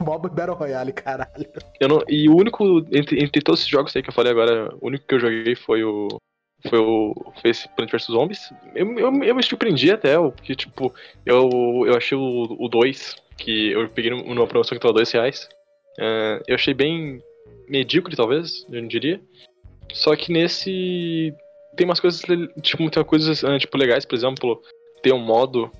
Mob 0.00 0.28
Battle 0.28 0.56
Royale, 0.56 0.92
caralho. 0.92 1.46
Eu 1.78 1.88
não, 1.88 2.02
e 2.08 2.28
o 2.28 2.36
único, 2.36 2.84
entre, 2.90 3.22
entre 3.22 3.40
todos 3.40 3.60
esses 3.60 3.70
jogos 3.70 3.94
aí 3.94 4.02
que 4.02 4.08
eu 4.08 4.14
falei 4.14 4.32
agora, 4.32 4.74
o 4.80 4.88
único 4.88 5.06
que 5.06 5.14
eu 5.14 5.20
joguei 5.20 5.54
foi 5.54 5.84
o. 5.84 6.08
Foi 6.68 6.78
o. 6.78 7.14
Foi 7.40 7.50
esse 7.50 7.68
Plant 7.76 7.92
vs 7.92 8.06
Zombies. 8.06 8.52
Eu, 8.74 8.98
eu, 8.98 9.22
eu 9.22 9.34
me 9.34 9.42
surpreendi 9.42 9.92
até, 9.92 10.16
porque, 10.16 10.56
tipo, 10.56 10.92
eu, 11.24 11.84
eu 11.86 11.96
achei 11.96 12.18
o 12.18 12.68
2, 12.68 13.16
que 13.36 13.72
eu 13.72 13.88
peguei 13.88 14.10
numa 14.10 14.46
promoção 14.46 14.76
que 14.76 14.82
tava 14.82 14.94
2 14.94 15.10
reais. 15.12 15.48
ah, 15.98 16.40
eu 16.46 16.54
achei 16.54 16.74
bem 16.74 17.22
medíocre, 17.68 18.16
talvez, 18.16 18.66
eu 18.70 18.80
não 18.80 18.88
diria. 18.88 19.20
Só 19.92 20.14
que 20.16 20.32
nesse. 20.32 21.32
Tem 21.76 21.84
umas 21.86 21.98
coisas, 22.00 22.20
tipo, 22.62 22.88
tem 22.90 23.04
coisas, 23.04 23.42
ah, 23.44 23.58
tipo, 23.58 23.76
legais, 23.76 24.04
por 24.04 24.14
exemplo, 24.14 24.62
ter 25.02 25.12
um 25.12 25.18
modo 25.18 25.70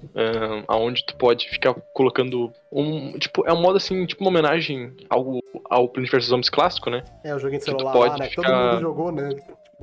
ah, 0.69 0.77
onde 0.77 1.05
tu 1.07 1.17
pode 1.17 1.49
ficar 1.49 1.75
colocando 1.95 2.53
um. 2.71 3.17
Tipo, 3.19 3.47
é 3.47 3.53
um 3.53 3.61
modo 3.61 3.77
assim, 3.77 4.05
tipo 4.07 4.23
uma 4.23 4.31
homenagem 4.31 4.93
ao, 5.09 5.39
ao 5.71 5.89
Plant 5.89 6.11
vs 6.11 6.25
Zombies 6.27 6.51
clássico, 6.51 6.91
né? 6.91 7.05
É, 7.25 7.35
o 7.35 7.39
joguinho 7.39 7.61
de 7.61 7.65
Que 7.67 7.71
tu 7.73 7.77
celular 7.79 7.93
pode 7.93 8.11
lá, 8.11 8.19
né? 8.19 8.29
que 8.29 8.35
Todo 8.37 8.45
ficar- 8.45 8.73
mundo 8.73 8.81
jogou, 8.81 9.13
né? 9.13 9.29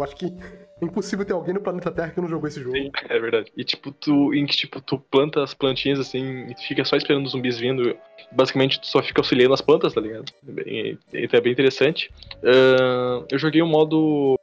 Eu 0.01 0.05
acho 0.05 0.15
que 0.15 0.25
é 0.25 0.85
impossível 0.85 1.23
ter 1.23 1.33
alguém 1.33 1.53
no 1.53 1.61
planeta 1.61 1.91
Terra 1.91 2.09
que 2.09 2.19
não 2.19 2.27
jogou 2.27 2.47
esse 2.47 2.59
jogo. 2.59 2.75
Sim, 2.75 2.89
é 3.07 3.19
verdade. 3.19 3.51
E 3.55 3.63
tipo, 3.63 3.91
tu, 3.91 4.33
em 4.33 4.47
que 4.47 4.57
tipo, 4.57 4.81
tu 4.81 4.97
planta 4.97 5.43
as 5.43 5.53
plantinhas 5.53 5.99
assim 5.99 6.47
e 6.49 6.55
fica 6.55 6.83
só 6.83 6.95
esperando 6.95 7.27
os 7.27 7.33
zumbis 7.33 7.59
vindo. 7.59 7.95
Basicamente, 8.31 8.81
tu 8.81 8.87
só 8.87 9.03
fica 9.03 9.21
auxiliando 9.21 9.53
as 9.53 9.61
plantas, 9.61 9.93
tá 9.93 10.01
ligado? 10.01 10.31
É 10.47 10.51
bem, 10.51 10.97
então 11.13 11.37
é 11.37 11.41
bem 11.41 11.51
interessante. 11.53 12.09
Ahn, 12.43 13.25
eu 13.31 13.37
joguei 13.37 13.61
um 13.61 13.67
modo 13.67 14.39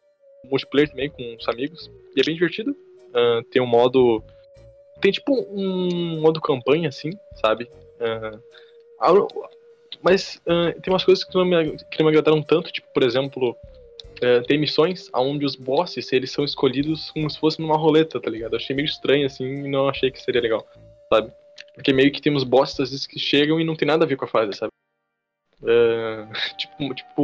multiplayer 0.49 0.89
também 0.89 1.11
com 1.11 1.37
os 1.37 1.49
amigos. 1.49 1.91
E 2.15 2.21
é 2.21 2.25
bem 2.25 2.35
divertido. 2.35 2.77
Ahn, 3.13 3.43
tem 3.51 3.61
um 3.61 3.67
modo. 3.67 4.23
Tem 5.01 5.11
tipo 5.11 5.33
um 5.51 6.21
modo 6.21 6.41
campanha, 6.41 6.89
assim, 6.89 7.11
sabe? 7.35 7.69
A- 9.01 9.13
mas 10.01 10.41
tem 10.83 10.93
umas 10.93 11.05
coisas 11.05 11.25
que 11.25 11.35
não, 11.35 11.45
me, 11.45 11.77
que 11.77 11.99
não 11.99 12.07
me 12.09 12.17
agradaram 12.17 12.41
tanto, 12.45 12.71
tipo, 12.71 12.87
por 12.95 13.03
exemplo. 13.03 13.57
É, 14.21 14.41
tem 14.41 14.59
missões 14.59 15.09
onde 15.15 15.45
os 15.45 15.55
bosses, 15.55 16.13
eles 16.13 16.31
são 16.33 16.45
escolhidos 16.45 17.11
como 17.13 17.31
se 17.31 17.39
fosse 17.39 17.61
numa 17.61 17.77
roleta, 17.77 18.21
tá 18.21 18.31
ligado? 18.31 18.55
Eu 18.55 18.57
achei 18.59 18.75
meio 18.75 18.87
estranho, 18.87 19.27
assim, 19.27 19.45
e 19.45 19.69
não 19.69 19.89
achei 19.89 20.11
que 20.11 20.21
seria 20.21 20.41
legal, 20.41 20.67
sabe? 21.13 21.33
Porque 21.75 21.93
meio 21.93 22.11
que 22.11 22.21
tem 22.21 22.35
uns 22.35 22.45
bosses, 22.45 22.79
às 22.81 22.91
vezes, 22.91 23.07
que 23.07 23.19
chegam 23.19 23.61
e 23.61 23.65
não 23.65 23.77
tem 23.77 23.87
nada 23.87 24.05
a 24.05 24.09
ver 24.09 24.17
com 24.17 24.25
a 24.25 24.29
fase, 24.29 24.53
sabe? 24.55 24.73
É, 25.65 26.27
tipo, 26.59 26.95
tipo 26.95 27.23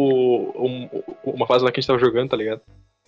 um- 0.56 0.88
uma 1.24 1.46
fase 1.46 1.64
lá 1.64 1.70
que 1.72 1.78
a 1.78 1.80
gente 1.80 1.88
tava 1.88 1.98
jogando, 1.98 2.30
tá 2.30 2.36
ligado? 2.36 2.60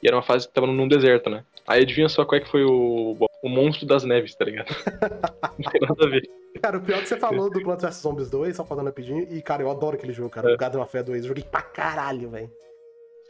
E 0.03 0.07
era 0.07 0.17
uma 0.17 0.23
fase 0.23 0.47
que 0.47 0.53
tava 0.55 0.67
num 0.67 0.89
deserto, 0.89 1.31
né? 1.31 1.45
Aí 1.67 1.83
adivinha 1.83 2.09
só 2.09 2.25
qual 2.25 2.39
é 2.39 2.45
que 2.45 2.51
foi 2.51 2.65
o, 2.65 3.17
o 3.43 3.49
monstro 3.49 3.87
das 3.87 4.05
neves, 4.05 4.35
tá 4.35 4.45
ligado? 4.45 4.69
não 5.59 5.71
tem 5.71 5.81
nada 5.81 6.05
a 6.05 6.09
ver. 6.09 6.29
Cara, 6.61 6.79
o 6.79 6.83
pior 6.83 6.99
é 6.99 7.03
que 7.03 7.09
você 7.09 7.17
falou 7.17 7.51
do 7.51 7.61
Plants 7.63 7.83
vs 7.83 7.95
Zombies 7.97 8.31
2, 8.31 8.57
só 8.57 8.65
falando 8.65 8.87
rapidinho, 8.87 9.27
e 9.31 9.41
cara, 9.41 9.63
eu 9.63 9.71
adoro 9.71 9.97
aquele 9.97 10.13
jogo, 10.13 10.31
cara. 10.31 10.51
É. 10.51 10.55
O 10.55 10.59
Garden 10.59 10.81
of 10.81 11.03
2, 11.03 11.23
eu 11.23 11.29
joguei 11.29 11.45
pra 11.45 11.63
caralho, 11.63 12.29
velho. 12.31 12.51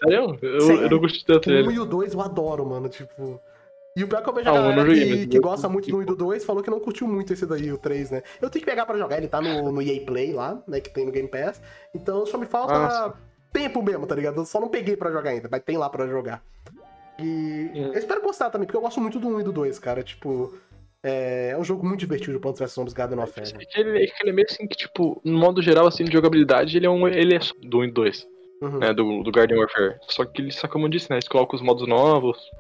Sério? 0.03 0.39
Eu, 0.43 0.83
eu 0.83 0.91
não 0.91 0.99
gostei 0.99 1.23
tanto 1.25 1.49
O 1.49 1.53
1 1.53 1.57
dele. 1.57 1.73
e 1.75 1.79
o 1.81 1.85
2 1.87 2.15
eu 2.15 2.21
adoro, 2.21 2.67
mano, 2.67 2.89
tipo... 2.89 3.41
E 3.97 4.05
o 4.05 4.09
pior 4.09 4.19
é 4.19 4.23
que 4.23 4.29
eu 4.29 4.35
vejo 4.35 4.49
a 4.49 4.53
Ah, 4.53 4.57
eu 4.57 4.61
galera 4.63 4.77
não 4.77 4.87
joguei, 4.87 5.19
que, 5.21 5.27
que 5.27 5.41
gosta 5.41 5.69
muito 5.71 5.89
do 5.91 5.97
1 5.97 6.03
e 6.03 6.05
do 6.05 6.15
2 6.17 6.45
falou 6.45 6.63
que 6.63 6.69
não 6.69 6.79
curtiu 6.81 7.09
muito 7.09 7.33
esse 7.33 7.47
daí, 7.47 7.73
o 7.73 7.79
3, 7.79 8.11
né? 8.11 8.23
Eu 8.43 8.51
tenho 8.51 8.63
que 8.63 8.71
pegar 8.71 8.85
pra 8.85 8.99
jogar, 8.99 9.17
ele 9.17 9.27
tá 9.29 9.41
no, 9.41 9.73
no 9.73 9.81
EA 9.81 10.05
Play 10.05 10.33
lá, 10.35 10.63
né, 10.69 10.81
que 10.81 10.91
tem 10.91 11.07
no 11.07 11.13
Game 11.13 11.29
Pass. 11.29 11.63
Então 11.95 12.27
só 12.27 12.37
me 12.37 12.45
falta 12.45 12.75
Ah, 12.75 13.15
tempo 13.53 13.83
mesmo, 13.83 14.07
tá 14.07 14.15
ligado? 14.15 14.37
Eu 14.39 14.45
só 14.45 14.61
não 14.61 14.69
peguei 14.69 14.97
pra 14.99 15.11
jogar 15.11 15.31
ainda, 15.31 15.49
mas 15.51 15.63
tem 15.63 15.79
lá 15.79 15.89
pra 15.89 16.07
jogar. 16.07 16.43
E 17.19 17.71
Hum. 17.75 17.91
eu 17.95 17.99
espero 17.99 18.21
gostar 18.21 18.51
também, 18.51 18.67
porque 18.67 18.77
eu 18.77 18.83
gosto 18.83 19.01
muito 19.01 19.19
do 19.19 19.29
1 19.29 19.41
e 19.41 19.45
do 19.45 19.53
2, 19.53 19.79
cara. 19.79 20.03
Tipo, 20.03 20.53
é, 21.03 21.51
é 21.53 21.59
um 21.59 21.65
jogo 21.65 21.87
muito 21.87 22.01
divertido, 22.01 22.37
o 22.37 22.41
Plants 22.41 22.61
vs 22.61 22.73
Zombies 22.73 22.93
Garden 22.93 23.19
of. 23.19 23.33
É 23.41 23.43
que 23.43 23.81
ele, 23.81 24.05
é 24.05 24.07
que 24.09 24.23
ele 24.23 24.29
é 24.31 24.33
meio 24.35 24.47
assim 24.51 24.67
que, 24.67 24.77
tipo, 24.77 25.23
no 25.25 25.39
modo 25.39 25.63
geral, 25.63 25.87
assim, 25.87 26.05
de 26.05 26.13
jogabilidade, 26.13 26.77
ele 26.77 26.85
é 26.85 26.91
um. 26.91 27.09
Ele 27.09 27.35
é 27.35 27.39
do 27.67 27.79
1 27.79 27.85
e 27.85 27.91
2, 27.93 28.27
Uhum. 28.61 28.79
né? 28.79 28.93
Do, 28.93 29.23
do 29.23 29.31
Garden 29.31 29.59
Warfare. 29.59 29.97
Só 30.09 30.25
que 30.25 30.43
ele, 30.43 30.51
só 30.51 30.67
como 30.67 30.87
eu 30.87 30.91
disse, 30.91 31.11
né? 31.11 31.17
Eles 31.17 31.29
colocam 31.29 31.57
os 31.57 31.63
modos 31.63 31.87
novos, 31.87 32.51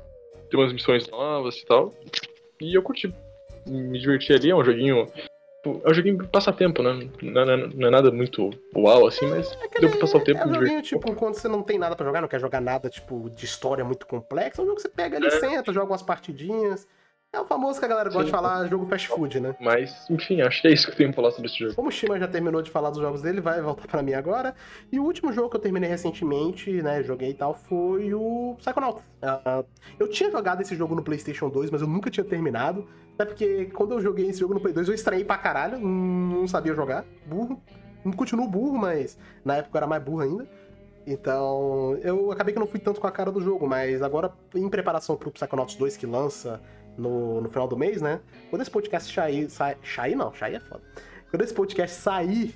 tem 0.50 0.60
umas 0.60 0.72
missões 0.72 1.08
novas 1.08 1.56
e 1.56 1.66
tal. 1.66 1.92
E 2.60 2.74
eu 2.74 2.82
curti. 2.82 3.12
Me 3.66 3.98
diverti 3.98 4.32
ali, 4.32 4.50
é 4.50 4.54
um 4.54 4.64
joguinho. 4.64 5.08
É 5.84 5.90
um 5.90 5.94
joguinho 5.94 6.18
de 6.18 6.28
passatempo, 6.28 6.80
né? 6.80 7.08
Não 7.20 7.42
é, 7.42 7.56
não 7.56 7.88
é 7.88 7.90
nada 7.90 8.12
muito 8.12 8.50
uau, 8.74 9.08
assim, 9.08 9.26
mas 9.26 9.58
deu 9.80 9.90
pra 9.90 9.98
passar 9.98 10.18
o 10.18 10.24
tempo 10.24 10.40
É 10.40 10.46
um 10.46 10.54
joguinho, 10.54 10.82
tipo, 10.82 11.12
quando 11.16 11.34
você 11.34 11.48
não 11.48 11.60
tem 11.62 11.76
nada 11.76 11.96
pra 11.96 12.06
jogar, 12.06 12.20
não 12.20 12.28
quer 12.28 12.38
jogar 12.38 12.60
nada, 12.60 12.88
tipo, 12.88 13.28
de 13.30 13.44
história 13.44 13.84
muito 13.84 14.06
complexa, 14.06 14.60
é 14.60 14.62
um 14.62 14.66
jogo 14.66 14.76
que 14.76 14.82
você 14.82 14.88
pega 14.88 15.16
ali, 15.16 15.26
É. 15.26 15.30
senta, 15.30 15.72
joga 15.72 15.90
umas 15.90 16.02
partidinhas. 16.02 16.86
É 17.36 17.40
o 17.40 17.44
famoso 17.44 17.78
que 17.78 17.84
a 17.84 17.88
galera 17.88 18.08
gosta 18.08 18.20
Sim. 18.20 18.26
de 18.26 18.30
falar, 18.30 18.66
jogo 18.66 18.86
fast 18.86 19.08
food, 19.08 19.40
né? 19.40 19.54
Mas, 19.60 20.08
enfim, 20.08 20.40
acho 20.40 20.62
que 20.62 20.68
é 20.68 20.72
isso 20.72 20.86
que 20.86 20.92
eu 20.92 20.96
tenho 20.96 21.10
pra 21.10 21.16
falar 21.16 21.30
sobre 21.32 21.50
esse 21.50 21.58
jogo. 21.58 21.74
Como 21.74 21.88
o 21.88 21.92
Shima 21.92 22.18
já 22.18 22.26
terminou 22.26 22.62
de 22.62 22.70
falar 22.70 22.88
dos 22.88 22.98
jogos 22.98 23.20
dele, 23.20 23.42
vai 23.42 23.60
voltar 23.60 23.86
pra 23.86 24.02
mim 24.02 24.14
agora. 24.14 24.54
E 24.90 24.98
o 24.98 25.04
último 25.04 25.30
jogo 25.34 25.50
que 25.50 25.56
eu 25.56 25.60
terminei 25.60 25.90
recentemente, 25.90 26.70
né, 26.80 27.02
joguei 27.02 27.30
e 27.30 27.34
tal, 27.34 27.52
foi 27.52 28.14
o 28.14 28.54
Psychonauts. 28.58 29.02
Ah, 29.20 29.62
eu 29.98 30.08
tinha 30.08 30.30
jogado 30.30 30.62
esse 30.62 30.74
jogo 30.74 30.94
no 30.94 31.02
PlayStation 31.02 31.50
2, 31.50 31.70
mas 31.70 31.82
eu 31.82 31.86
nunca 31.86 32.10
tinha 32.10 32.24
terminado. 32.24 32.88
Até 33.14 33.26
porque 33.26 33.66
quando 33.66 33.92
eu 33.92 34.00
joguei 34.00 34.28
esse 34.28 34.40
jogo 34.40 34.54
no 34.54 34.60
Play 34.60 34.72
2, 34.72 34.88
eu 34.88 34.94
estranhei 34.94 35.24
pra 35.24 35.36
caralho, 35.36 35.78
não 35.78 36.48
sabia 36.48 36.74
jogar, 36.74 37.04
burro. 37.26 37.60
Não 38.02 38.12
continuo 38.12 38.48
burro, 38.48 38.78
mas 38.78 39.18
na 39.44 39.56
época 39.56 39.76
eu 39.76 39.78
era 39.78 39.86
mais 39.86 40.02
burro 40.02 40.20
ainda. 40.20 40.48
Então, 41.06 41.96
eu 42.02 42.32
acabei 42.32 42.52
que 42.52 42.58
não 42.58 42.66
fui 42.66 42.80
tanto 42.80 43.00
com 43.00 43.06
a 43.06 43.12
cara 43.12 43.30
do 43.30 43.40
jogo, 43.40 43.66
mas 43.66 44.02
agora, 44.02 44.32
em 44.54 44.68
preparação 44.68 45.16
pro 45.16 45.30
Psychonauts 45.30 45.76
2 45.76 45.96
que 45.96 46.06
lança 46.06 46.60
no, 46.96 47.40
no 47.40 47.48
final 47.48 47.68
do 47.68 47.76
mês, 47.76 48.00
né? 48.00 48.20
Quando 48.50 48.62
esse 48.62 48.70
podcast 48.70 49.12
sair. 49.12 49.50
Sai, 49.50 49.76
sair 49.82 50.14
não, 50.14 50.34
sair 50.34 50.56
é 50.56 50.60
foda. 50.60 50.82
Quando 51.30 51.42
esse 51.42 51.54
podcast 51.54 51.96
sair, 51.96 52.54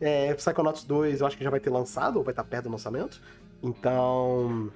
é, 0.00 0.32
Psychonauts 0.34 0.84
2 0.84 1.20
eu 1.20 1.26
acho 1.26 1.36
que 1.36 1.44
já 1.44 1.50
vai 1.50 1.60
ter 1.60 1.70
lançado, 1.70 2.16
ou 2.16 2.24
vai 2.24 2.32
estar 2.32 2.44
perto 2.44 2.64
do 2.64 2.70
lançamento. 2.70 3.20
Então. 3.62 4.70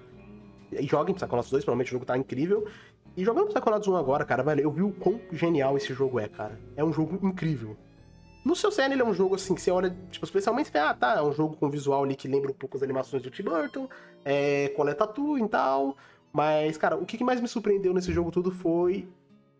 Joguem 0.83 1.15
Psychonauts 1.15 1.51
2, 1.51 1.65
provavelmente 1.65 1.89
o 1.89 1.93
jogo 1.93 2.05
tá 2.05 2.17
incrível. 2.17 2.67
E 3.17 3.25
jogando 3.25 3.49
Psychonauts 3.49 3.87
1 3.87 3.97
agora, 3.97 4.25
cara, 4.25 4.43
velho, 4.43 4.61
eu 4.61 4.71
vi 4.71 4.83
o 4.83 4.91
quão 4.91 5.21
genial 5.33 5.77
esse 5.77 5.95
jogo 5.95 6.19
é, 6.19 6.29
cara. 6.29 6.59
É 6.77 6.83
um 6.83 6.93
jogo 6.93 7.25
incrível. 7.27 7.77
No 8.45 8.55
seu 8.55 8.71
CN 8.71 8.93
ele 8.93 9.01
é 9.01 9.05
um 9.05 9.15
jogo 9.15 9.37
assim 9.37 9.55
que 9.55 9.63
você 9.63 9.71
olha, 9.71 9.97
tipo, 10.11 10.25
especialmente 10.27 10.67
você 10.67 10.73
vê, 10.73 10.79
ah, 10.81 10.93
tá, 10.93 11.15
é 11.15 11.23
um 11.23 11.33
jogo 11.33 11.57
com 11.57 11.71
visual 11.71 12.05
ali 12.05 12.15
que 12.15 12.29
lembra 12.29 12.51
um 12.51 12.55
pouco 12.55 12.77
as 12.77 12.83
animações 12.83 13.23
do 13.23 13.31
Tim 13.31 13.45
Burton, 13.45 13.89
é, 14.23 14.69
tatu 14.99 15.39
e 15.39 15.49
tal. 15.49 15.97
Mas, 16.35 16.77
cara, 16.77 16.97
o 16.97 17.07
que 17.07 17.23
mais 17.23 17.41
me 17.41 17.47
surpreendeu 17.47 17.95
nesse 17.95 18.13
jogo 18.13 18.33
tudo 18.33 18.51
foi, 18.51 19.09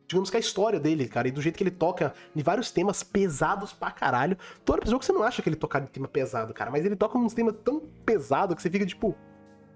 digamos 0.09 0.29
que 0.29 0.37
a 0.37 0.41
história 0.41 0.81
dele, 0.81 1.07
cara, 1.07 1.29
e 1.29 1.31
do 1.31 1.41
jeito 1.41 1.57
que 1.57 1.63
ele 1.63 1.71
toca 1.71 2.13
em 2.35 2.43
vários 2.43 2.73
temas 2.73 3.05
pesados 3.05 3.73
pra 3.73 3.93
caralho. 3.93 4.37
Todo 4.65 4.81
episódio 4.81 5.07
você 5.07 5.13
não 5.13 5.23
acha 5.23 5.41
que 5.41 5.49
ele 5.49 5.55
toca 5.55 5.81
de 5.81 5.87
tema 5.87 6.09
pesado, 6.09 6.53
cara, 6.53 6.73
mas 6.73 6.85
ele 6.85 6.97
toca 6.97 7.17
uns 7.17 7.33
temas 7.33 7.55
tão 7.63 7.81
pesados 8.05 8.57
que 8.57 8.63
você 8.63 8.69
fica 8.69 8.85
tipo, 8.85 9.15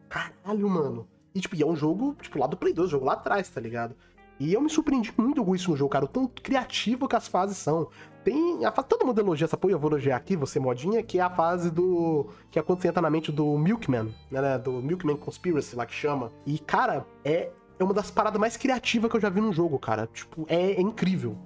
caralho, 0.09 0.69
mano. 0.69 1.09
E, 1.33 1.41
tipo, 1.41 1.55
e 1.55 1.63
é 1.63 1.67
um 1.67 1.77
jogo, 1.77 2.17
tipo, 2.21 2.37
lá 2.37 2.49
do 2.49 2.57
Play 2.57 2.73
2, 2.73 2.91
jogo 2.91 3.05
lá 3.05 3.13
atrás, 3.13 3.49
tá 3.49 3.61
ligado? 3.61 3.95
E 4.41 4.53
eu 4.53 4.61
me 4.61 4.71
surpreendi 4.71 5.13
muito 5.17 5.45
com 5.45 5.55
isso 5.55 5.71
no 5.71 5.77
jogo, 5.77 5.91
cara, 5.91 6.05
o 6.05 6.09
tão 6.09 6.27
criativo 6.27 7.09
que 7.09 7.17
as 7.17 7.27
fases 7.27 7.57
são. 7.57 7.89
Tem 8.23 8.65
a 8.65 8.71
fase, 8.71 8.89
todo 8.89 9.07
mundo 9.07 9.21
elogia 9.21 9.47
essa 9.47 9.57
porra, 9.57 9.73
eu 9.73 9.79
vou 9.79 9.91
elogiar 9.91 10.17
aqui, 10.17 10.37
você 10.37 10.61
modinha, 10.61 11.03
que 11.03 11.19
é 11.19 11.23
a 11.23 11.31
fase 11.31 11.71
do. 11.71 12.29
que 12.51 12.59
é 12.59 12.63
quando 12.63 12.81
você 12.81 12.89
entra 12.89 13.03
na 13.03 13.11
mente 13.11 13.33
do 13.33 13.57
Milkman, 13.59 14.15
né? 14.31 14.59
Do 14.59 14.73
Milkman 14.83 15.17
Conspiracy, 15.17 15.75
lá 15.75 15.87
que 15.87 15.95
chama. 15.95 16.33
E, 16.47 16.59
cara, 16.59 17.07
é, 17.25 17.51
é 17.79 17.85
uma 17.85 17.95
das 17.95 18.11
paradas 18.11 18.41
mais 18.41 18.57
criativas 18.57 19.11
que 19.11 19.17
eu 19.17 19.21
já 19.21 19.29
vi 19.29 19.41
num 19.41 19.53
jogo, 19.53 19.79
cara. 19.79 20.07
Tipo, 20.13 20.45
é, 20.49 20.73
é 20.73 20.81
incrível. 20.81 21.37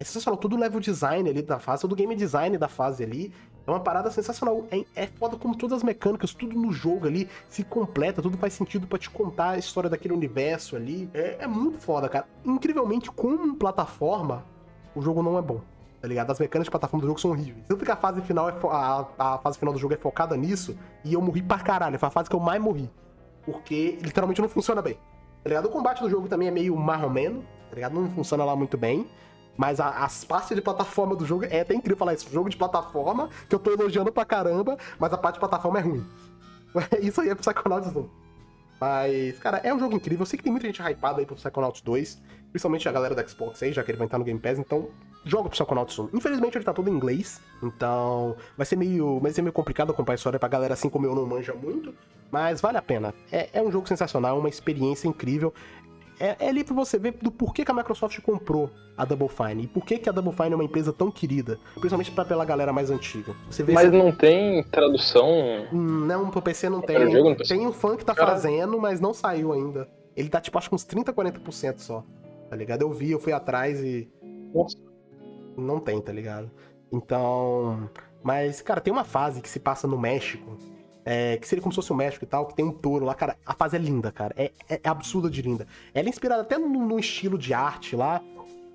É 0.00 0.04
sensacional, 0.04 0.38
todo 0.38 0.54
o 0.54 0.58
level 0.58 0.80
design 0.80 1.28
ali 1.28 1.42
da 1.42 1.58
fase, 1.58 1.82
todo 1.82 1.92
o 1.92 1.96
game 1.96 2.14
design 2.14 2.56
da 2.56 2.68
fase 2.68 3.02
ali. 3.02 3.32
É 3.68 3.70
uma 3.70 3.80
parada 3.80 4.10
sensacional. 4.10 4.64
É, 4.70 4.84
é 4.96 5.06
foda 5.06 5.36
como 5.36 5.54
todas 5.54 5.76
as 5.78 5.82
mecânicas, 5.82 6.32
tudo 6.32 6.58
no 6.58 6.72
jogo 6.72 7.06
ali 7.06 7.28
se 7.48 7.62
completa, 7.62 8.22
tudo 8.22 8.38
faz 8.38 8.54
sentido 8.54 8.86
pra 8.86 8.98
te 8.98 9.10
contar 9.10 9.50
a 9.50 9.58
história 9.58 9.90
daquele 9.90 10.14
universo 10.14 10.74
ali. 10.74 11.08
É, 11.12 11.36
é 11.40 11.46
muito 11.46 11.78
foda, 11.78 12.08
cara. 12.08 12.26
Incrivelmente, 12.44 13.10
como 13.10 13.54
plataforma, 13.56 14.44
o 14.94 15.02
jogo 15.02 15.22
não 15.22 15.36
é 15.36 15.42
bom. 15.42 15.60
Tá 16.00 16.08
ligado? 16.08 16.30
As 16.30 16.38
mecânicas 16.38 16.66
de 16.66 16.70
plataforma 16.70 17.02
do 17.02 17.08
jogo 17.08 17.20
são 17.20 17.32
horríveis. 17.32 17.66
Tanto 17.66 17.84
que 17.84 17.90
a 17.90 17.96
fase 17.96 18.22
final 18.22 18.48
é 18.48 18.54
a, 18.70 19.06
a 19.18 19.38
fase 19.38 19.58
final 19.58 19.74
do 19.74 19.80
jogo 19.80 19.92
é 19.92 19.96
focada 19.98 20.36
nisso, 20.36 20.78
e 21.04 21.12
eu 21.12 21.20
morri 21.20 21.42
pra 21.42 21.58
caralho. 21.58 21.98
Foi 21.98 22.06
a 22.06 22.10
fase 22.10 22.30
que 22.30 22.36
eu 22.36 22.40
mais 22.40 22.62
morri. 22.62 22.88
Porque 23.44 23.98
literalmente 24.00 24.40
não 24.40 24.48
funciona 24.48 24.80
bem. 24.80 24.94
Tá 25.42 25.48
ligado? 25.48 25.66
O 25.66 25.70
combate 25.70 26.00
do 26.00 26.08
jogo 26.08 26.28
também 26.28 26.48
é 26.48 26.50
meio 26.50 26.74
marromeno, 26.76 27.42
tá 27.68 27.74
ligado? 27.74 27.94
Não 27.94 28.08
funciona 28.10 28.44
lá 28.44 28.56
muito 28.56 28.78
bem. 28.78 29.06
Mas 29.58 29.80
a- 29.80 30.04
as 30.04 30.24
partes 30.24 30.54
de 30.54 30.62
plataforma 30.62 31.14
do 31.16 31.26
jogo 31.26 31.44
é 31.44 31.60
até 31.60 31.74
incrível 31.74 31.96
falar 31.98 32.14
isso. 32.14 32.30
Jogo 32.32 32.48
de 32.48 32.56
plataforma, 32.56 33.28
que 33.48 33.54
eu 33.54 33.58
tô 33.58 33.72
elogiando 33.72 34.12
pra 34.12 34.24
caramba, 34.24 34.78
mas 34.98 35.12
a 35.12 35.18
parte 35.18 35.34
de 35.34 35.40
plataforma 35.40 35.80
é 35.80 35.82
ruim. 35.82 36.06
Isso 37.02 37.20
aí 37.20 37.28
é 37.28 37.34
Psychonauts 37.34 37.94
1. 37.94 38.08
Mas, 38.80 39.36
cara, 39.40 39.56
é 39.58 39.74
um 39.74 39.78
jogo 39.80 39.94
incrível. 39.96 40.22
Eu 40.22 40.26
sei 40.26 40.36
que 40.36 40.42
tem 40.44 40.52
muita 40.52 40.66
gente 40.68 40.80
hypada 40.80 41.18
aí 41.20 41.26
pro 41.26 41.34
Psychonauts 41.34 41.80
2, 41.80 42.22
principalmente 42.52 42.88
a 42.88 42.92
galera 42.92 43.14
da 43.14 43.26
Xbox 43.26 43.60
aí, 43.62 43.72
já 43.72 43.82
que 43.82 43.90
ele 43.90 43.98
vai 43.98 44.04
entrar 44.04 44.18
no 44.20 44.24
Game 44.24 44.38
Pass, 44.38 44.58
então 44.60 44.88
joga 45.24 45.48
pro 45.48 45.58
Psychonauts 45.58 45.98
1. 45.98 46.10
Infelizmente 46.14 46.56
ele 46.56 46.64
tá 46.64 46.72
todo 46.72 46.88
em 46.88 46.92
inglês, 46.92 47.40
então 47.60 48.36
vai 48.56 48.64
ser 48.64 48.76
meio, 48.76 49.18
vai 49.18 49.32
ser 49.32 49.42
meio 49.42 49.52
complicado 49.52 49.90
acompanhar 49.90 50.14
a 50.14 50.18
história 50.18 50.38
pra 50.38 50.48
galera 50.48 50.74
assim 50.74 50.88
como 50.88 51.04
eu 51.06 51.14
não 51.16 51.26
manja 51.26 51.52
muito, 51.54 51.92
mas 52.30 52.60
vale 52.60 52.78
a 52.78 52.82
pena. 52.82 53.12
É, 53.32 53.48
é 53.54 53.60
um 53.62 53.72
jogo 53.72 53.88
sensacional, 53.88 54.38
uma 54.38 54.48
experiência 54.48 55.08
incrível. 55.08 55.52
É, 56.20 56.36
é 56.38 56.48
ali 56.48 56.64
pra 56.64 56.74
você 56.74 56.98
ver 56.98 57.12
do 57.22 57.30
porquê 57.30 57.64
que 57.64 57.70
a 57.70 57.74
Microsoft 57.74 58.20
comprou 58.20 58.70
a 58.96 59.04
Double 59.04 59.28
Fine 59.28 59.64
e 59.64 59.66
por 59.68 59.84
que, 59.84 59.98
que 59.98 60.08
a 60.08 60.12
Double 60.12 60.32
Fine 60.32 60.52
é 60.52 60.54
uma 60.56 60.64
empresa 60.64 60.92
tão 60.92 61.10
querida, 61.10 61.58
principalmente 61.74 62.10
pra, 62.10 62.24
pela 62.24 62.44
galera 62.44 62.72
mais 62.72 62.90
antiga. 62.90 63.34
Você 63.48 63.62
vê 63.62 63.72
Mas 63.72 63.92
não 63.92 64.10
tem 64.10 64.62
tradução. 64.64 65.28
Hum, 65.72 66.06
Não, 66.06 66.30
pro 66.30 66.42
PC 66.42 66.68
não 66.68 66.80
tem. 66.80 67.10
Jogo 67.10 67.36
PC? 67.36 67.54
Tem 67.54 67.66
um 67.66 67.72
fã 67.72 67.96
que 67.96 68.04
tá 68.04 68.14
Caralho. 68.14 68.36
fazendo, 68.36 68.80
mas 68.80 69.00
não 69.00 69.14
saiu 69.14 69.52
ainda. 69.52 69.88
Ele 70.16 70.28
tá, 70.28 70.40
tipo, 70.40 70.58
acho 70.58 70.68
que 70.68 70.74
uns 70.74 70.84
30, 70.84 71.12
40% 71.12 71.78
só. 71.78 72.04
Tá 72.50 72.56
ligado? 72.56 72.82
Eu 72.82 72.90
vi, 72.92 73.12
eu 73.12 73.20
fui 73.20 73.32
atrás 73.32 73.80
e. 73.84 74.10
Nossa. 74.52 74.76
Não 75.56 75.78
tem, 75.78 76.00
tá 76.00 76.12
ligado? 76.12 76.50
Então. 76.92 77.88
Mas, 78.22 78.60
cara, 78.60 78.80
tem 78.80 78.92
uma 78.92 79.04
fase 79.04 79.40
que 79.40 79.48
se 79.48 79.60
passa 79.60 79.86
no 79.86 79.96
México. 79.98 80.56
É, 81.10 81.38
que 81.38 81.48
seria 81.48 81.62
como 81.62 81.72
se 81.72 81.76
fosse 81.76 81.90
o 81.90 81.94
México 81.96 82.22
e 82.22 82.28
tal, 82.28 82.44
que 82.44 82.54
tem 82.54 82.62
um 82.62 82.70
touro 82.70 83.06
lá, 83.06 83.14
cara. 83.14 83.38
A 83.46 83.54
fase 83.54 83.76
é 83.76 83.78
linda, 83.78 84.12
cara. 84.12 84.34
É, 84.36 84.52
é, 84.68 84.78
é 84.84 84.88
absurda 84.90 85.30
de 85.30 85.40
linda. 85.40 85.66
Ela 85.94 86.06
é 86.06 86.10
inspirada 86.10 86.42
até 86.42 86.58
no, 86.58 87.00
estilo 87.00 87.38
de 87.38 87.54
arte 87.54 87.96
lá. 87.96 88.20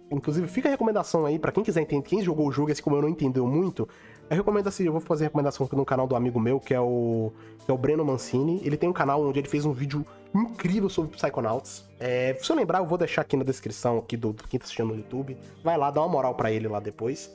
Inclusive, 0.09 0.47
fica 0.47 0.67
a 0.67 0.71
recomendação 0.71 1.27
aí 1.27 1.37
pra 1.37 1.51
quem 1.51 1.63
quiser 1.63 1.81
entender, 1.81 2.01
quem 2.01 2.23
jogou 2.23 2.47
o 2.47 2.51
jogo, 2.51 2.71
assim 2.71 2.81
como 2.81 2.95
eu 2.95 3.03
não 3.03 3.09
entendeu 3.09 3.45
muito. 3.45 3.87
Eu 4.31 4.37
recomendo 4.37 4.67
assim, 4.67 4.83
eu 4.83 4.91
vou 4.91 4.99
fazer 4.99 5.25
recomendação 5.25 5.67
aqui 5.67 5.75
no 5.75 5.85
canal 5.85 6.07
do 6.07 6.15
amigo 6.15 6.39
meu, 6.39 6.59
que 6.59 6.73
é 6.73 6.79
o, 6.79 7.31
que 7.63 7.69
é 7.69 7.73
o 7.73 7.77
Breno 7.77 8.03
Mancini. 8.03 8.61
Ele 8.65 8.77
tem 8.77 8.89
um 8.89 8.93
canal 8.93 9.23
onde 9.23 9.37
ele 9.37 9.47
fez 9.47 9.63
um 9.63 9.71
vídeo 9.71 10.03
incrível 10.33 10.89
sobre 10.89 11.15
Psychonauts. 11.15 11.87
É, 11.99 12.35
se 12.41 12.51
eu 12.51 12.55
lembrar, 12.55 12.79
eu 12.79 12.87
vou 12.87 12.97
deixar 12.97 13.21
aqui 13.21 13.37
na 13.37 13.43
descrição 13.43 13.99
aqui 13.99 14.17
do, 14.17 14.33
do 14.33 14.47
quem 14.47 14.59
tá 14.59 14.63
assistindo 14.63 14.87
no 14.87 14.95
YouTube. 14.95 15.37
Vai 15.63 15.77
lá, 15.77 15.91
dá 15.91 16.01
uma 16.01 16.09
moral 16.09 16.33
pra 16.33 16.51
ele 16.51 16.67
lá 16.67 16.79
depois. 16.79 17.31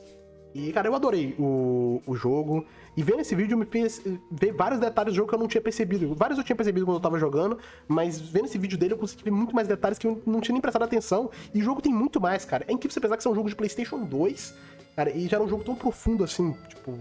E, 0.53 0.73
cara, 0.73 0.87
eu 0.87 0.95
adorei 0.95 1.35
o, 1.37 2.01
o 2.05 2.15
jogo. 2.15 2.65
E 2.97 3.03
vendo 3.03 3.21
esse 3.21 3.35
vídeo 3.35 3.57
me 3.57 3.65
fez 3.65 4.01
ver 4.31 4.51
vários 4.51 4.79
detalhes 4.79 5.13
do 5.13 5.15
jogo 5.15 5.29
que 5.29 5.35
eu 5.35 5.39
não 5.39 5.47
tinha 5.47 5.61
percebido. 5.61 6.13
Vários 6.15 6.37
eu 6.37 6.43
tinha 6.43 6.55
percebido 6.55 6.85
quando 6.85 6.97
eu 6.97 7.01
tava 7.01 7.19
jogando, 7.19 7.57
mas 7.87 8.19
vendo 8.19 8.45
esse 8.45 8.57
vídeo 8.57 8.77
dele 8.77 8.93
eu 8.93 8.97
consegui 8.97 9.23
ver 9.23 9.31
muito 9.31 9.55
mais 9.55 9.67
detalhes 9.67 9.97
que 9.99 10.07
eu 10.07 10.21
não 10.25 10.41
tinha 10.41 10.53
nem 10.53 10.61
prestado 10.61 10.83
atenção. 10.83 11.29
E 11.53 11.61
o 11.61 11.63
jogo 11.63 11.81
tem 11.81 11.93
muito 11.93 12.19
mais, 12.19 12.45
cara. 12.45 12.65
É 12.67 12.73
incrível 12.73 12.93
você 12.93 12.99
pensar 12.99 13.15
que 13.15 13.21
isso 13.21 13.29
é 13.29 13.31
um 13.31 13.35
jogo 13.35 13.49
de 13.49 13.55
PlayStation 13.55 14.03
2, 14.03 14.55
cara, 14.95 15.11
e 15.11 15.27
já 15.27 15.37
era 15.37 15.43
um 15.43 15.49
jogo 15.49 15.63
tão 15.63 15.75
profundo 15.75 16.23
assim, 16.23 16.55
tipo. 16.67 16.97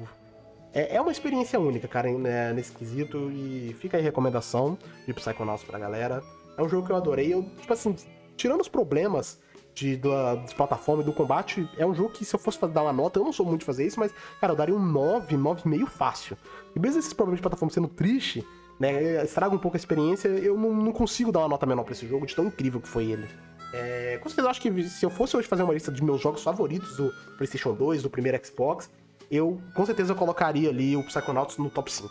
É, 0.73 0.97
é 0.97 1.01
uma 1.01 1.11
experiência 1.11 1.59
única, 1.59 1.89
cara, 1.89 2.11
né, 2.13 2.53
nesse 2.53 2.71
quesito. 2.73 3.31
E 3.33 3.75
fica 3.81 3.97
aí 3.97 4.03
a 4.03 4.05
recomendação 4.05 4.79
de 5.07 5.15
Psychonauts 5.15 5.65
pra 5.65 5.79
galera. 5.79 6.23
É 6.57 6.63
um 6.63 6.69
jogo 6.69 6.87
que 6.87 6.93
eu 6.93 6.97
adorei. 6.97 7.33
Eu, 7.33 7.43
tipo 7.59 7.73
assim, 7.73 7.97
tirando 8.37 8.61
os 8.61 8.69
problemas 8.69 9.41
de, 9.79 9.97
de 9.97 10.55
plataforma 10.57 11.03
e 11.03 11.07
do 11.07 11.13
combate, 11.13 11.69
é 11.77 11.87
um 11.87 11.95
jogo 11.95 12.11
que 12.11 12.25
se 12.25 12.35
eu 12.35 12.39
fosse 12.39 12.59
dar 12.67 12.83
uma 12.83 12.93
nota, 12.93 13.19
eu 13.19 13.25
não 13.25 13.33
sou 13.33 13.47
muito 13.47 13.61
de 13.61 13.67
fazer 13.67 13.87
isso, 13.87 13.99
mas, 14.01 14.13
cara, 14.41 14.53
eu 14.53 14.57
daria 14.57 14.75
um 14.75 14.85
9, 14.85 15.37
9,5 15.37 15.87
fácil. 15.87 16.37
E 16.75 16.81
mesmo 16.81 16.99
esses 16.99 17.13
problemas 17.13 17.39
de 17.39 17.43
plataforma 17.43 17.73
sendo 17.73 17.89
triste, 17.89 18.45
né? 18.79 19.23
Estraga 19.25 19.55
um 19.55 19.59
pouco 19.59 19.77
a 19.77 19.79
experiência. 19.81 20.29
Eu 20.29 20.57
não, 20.57 20.75
não 20.75 20.93
consigo 20.93 21.31
dar 21.31 21.41
uma 21.41 21.49
nota 21.49 21.67
menor 21.67 21.85
pra 21.85 21.93
esse 21.93 22.07
jogo, 22.07 22.27
de 22.27 22.35
tão 22.35 22.47
incrível 22.47 22.81
que 22.81 22.89
foi 22.89 23.07
ele. 23.07 23.29
É, 23.73 24.19
com 24.23 24.29
certeza, 24.29 24.47
eu 24.47 24.51
acho 24.51 24.61
que 24.61 24.83
se 24.85 25.05
eu 25.05 25.11
fosse 25.11 25.37
hoje 25.37 25.47
fazer 25.47 25.63
uma 25.63 25.75
lista 25.75 25.93
de 25.93 26.03
meus 26.03 26.21
jogos 26.21 26.43
favoritos 26.43 26.97
do 26.97 27.13
PlayStation 27.37 27.75
2, 27.75 28.03
do 28.03 28.11
primeiro 28.11 28.41
Xbox, 28.45 28.91
eu 29.31 29.61
com 29.75 29.85
certeza 29.85 30.13
eu 30.13 30.17
colocaria 30.17 30.71
ali 30.71 30.97
o 30.97 31.05
Psychonauts 31.05 31.59
no 31.59 31.71
top 31.71 31.93
5. 31.93 32.09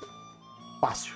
Fácil. 0.79 1.15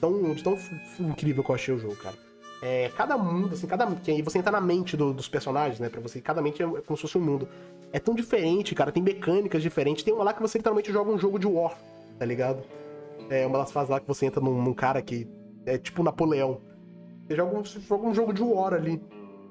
Tão, 0.00 0.34
tão 0.34 0.58
incrível 1.00 1.44
que 1.44 1.50
eu 1.50 1.54
achei 1.54 1.74
o 1.74 1.78
jogo, 1.78 1.96
cara. 1.96 2.23
É, 2.64 2.90
cada 2.96 3.18
mundo, 3.18 3.52
assim, 3.52 3.66
cada. 3.66 3.84
Que 3.96 4.10
aí 4.10 4.22
você 4.22 4.38
entra 4.38 4.50
na 4.50 4.60
mente 4.60 4.96
do, 4.96 5.12
dos 5.12 5.28
personagens, 5.28 5.78
né? 5.78 5.90
Pra 5.90 6.00
você. 6.00 6.18
Cada 6.18 6.40
mente 6.40 6.62
é 6.62 6.66
como 6.66 6.96
se 6.96 7.02
fosse 7.02 7.18
um 7.18 7.20
mundo. 7.20 7.46
É 7.92 7.98
tão 7.98 8.14
diferente, 8.14 8.74
cara. 8.74 8.90
Tem 8.90 9.02
mecânicas 9.02 9.60
diferentes. 9.60 10.02
Tem 10.02 10.14
uma 10.14 10.24
lá 10.24 10.32
que 10.32 10.40
você 10.40 10.56
literalmente 10.56 10.90
joga 10.90 11.10
um 11.10 11.18
jogo 11.18 11.38
de 11.38 11.46
War, 11.46 11.76
tá 12.18 12.24
ligado? 12.24 12.62
É 13.28 13.46
uma 13.46 13.58
das 13.58 13.70
fases 13.70 13.90
lá 13.90 14.00
que 14.00 14.08
você 14.08 14.24
entra 14.24 14.40
num, 14.40 14.62
num 14.62 14.72
cara 14.72 15.02
que. 15.02 15.28
É 15.66 15.76
tipo 15.76 16.02
Napoleão. 16.02 16.62
Você 17.26 17.36
joga 17.36 17.58
um, 17.58 17.64
joga 17.64 18.06
um 18.06 18.14
jogo 18.14 18.32
de 18.32 18.42
War 18.42 18.72
ali. 18.72 18.98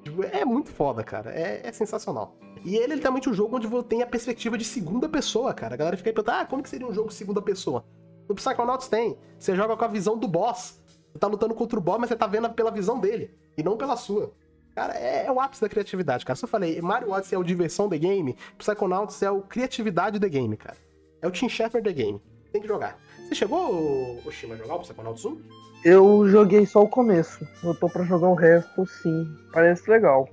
Tipo, 0.02 0.23
é 0.23 0.44
muito 0.44 0.72
foda, 0.72 1.03
cara. 1.03 1.31
É, 1.31 1.61
é 1.64 1.72
sensacional. 1.72 2.35
E 2.65 2.76
ele 2.77 2.94
é 2.94 2.95
literalmente 2.95 3.30
um 3.30 3.34
jogo 3.34 3.57
onde 3.57 3.68
você 3.68 3.88
tem 3.88 4.02
a 4.02 4.07
perspectiva 4.07 4.57
de 4.57 4.65
segunda 4.65 5.07
pessoa, 5.07 5.53
cara. 5.53 5.76
A 5.76 5.77
galera 5.77 5.98
fica 5.98 6.10
aí 6.10 6.14
perguntando, 6.14 6.41
ah, 6.41 6.45
como 6.45 6.64
que 6.64 6.69
seria 6.69 6.88
um 6.88 6.94
jogo 6.94 7.10
de 7.10 7.14
segunda 7.14 7.44
pessoa? 7.44 7.85
No 8.27 8.34
Psychonauts 8.34 8.88
tem. 8.88 9.15
Você 9.38 9.56
joga 9.56 9.77
com 9.77 9.85
a 9.85 9.88
visão 9.88 10.18
do 10.18 10.27
boss. 10.27 10.81
Você 11.14 11.19
tá 11.19 11.27
lutando 11.27 11.53
contra 11.53 11.77
o 11.77 11.81
boss, 11.81 11.99
mas 11.99 12.10
você 12.10 12.15
tá 12.15 12.26
vendo 12.26 12.49
pela 12.49 12.72
visão 12.72 12.99
dele. 12.99 13.31
E 13.56 13.61
não 13.61 13.77
pela 13.77 13.95
sua. 13.95 14.34
Cara, 14.76 14.98
é, 14.98 15.27
é 15.27 15.31
o 15.31 15.40
ápice 15.40 15.61
da 15.61 15.69
criatividade, 15.69 16.26
cara. 16.26 16.35
Se 16.35 16.44
eu 16.44 16.49
falei, 16.49 16.81
Mario 16.81 17.11
Odyssey 17.11 17.35
é 17.35 17.40
o 17.40 17.44
diversão 17.44 17.88
the 17.88 17.98
game, 17.98 18.35
Psychonauts 18.57 19.22
é 19.22 19.30
o 19.30 19.41
criatividade 19.41 20.19
the 20.19 20.27
game, 20.27 20.57
cara. 20.57 20.77
É 21.22 21.27
o 21.27 21.31
Team 21.31 21.48
Shepard 21.48 21.88
the 21.88 21.94
game. 21.94 22.19
Tem 22.52 22.61
que 22.61 22.68
jogar. 22.68 22.98
Você 23.27 23.35
chegou, 23.35 24.19
Oshima, 24.26 24.56
a 24.56 24.57
jogar 24.57 24.76
o 24.76 24.80
Psychonauts 24.80 25.23
1? 25.23 25.41
Eu 25.85 26.27
joguei 26.27 26.65
só 26.65 26.81
o 26.81 26.90
começo. 26.90 27.48
Eu 27.64 27.76
tô 27.76 27.88
pra 27.88 28.03
jogar 28.03 28.30
o 28.30 28.34
resto, 28.34 28.85
sim. 28.85 29.27
Parece 29.52 29.90
legal. 29.90 30.27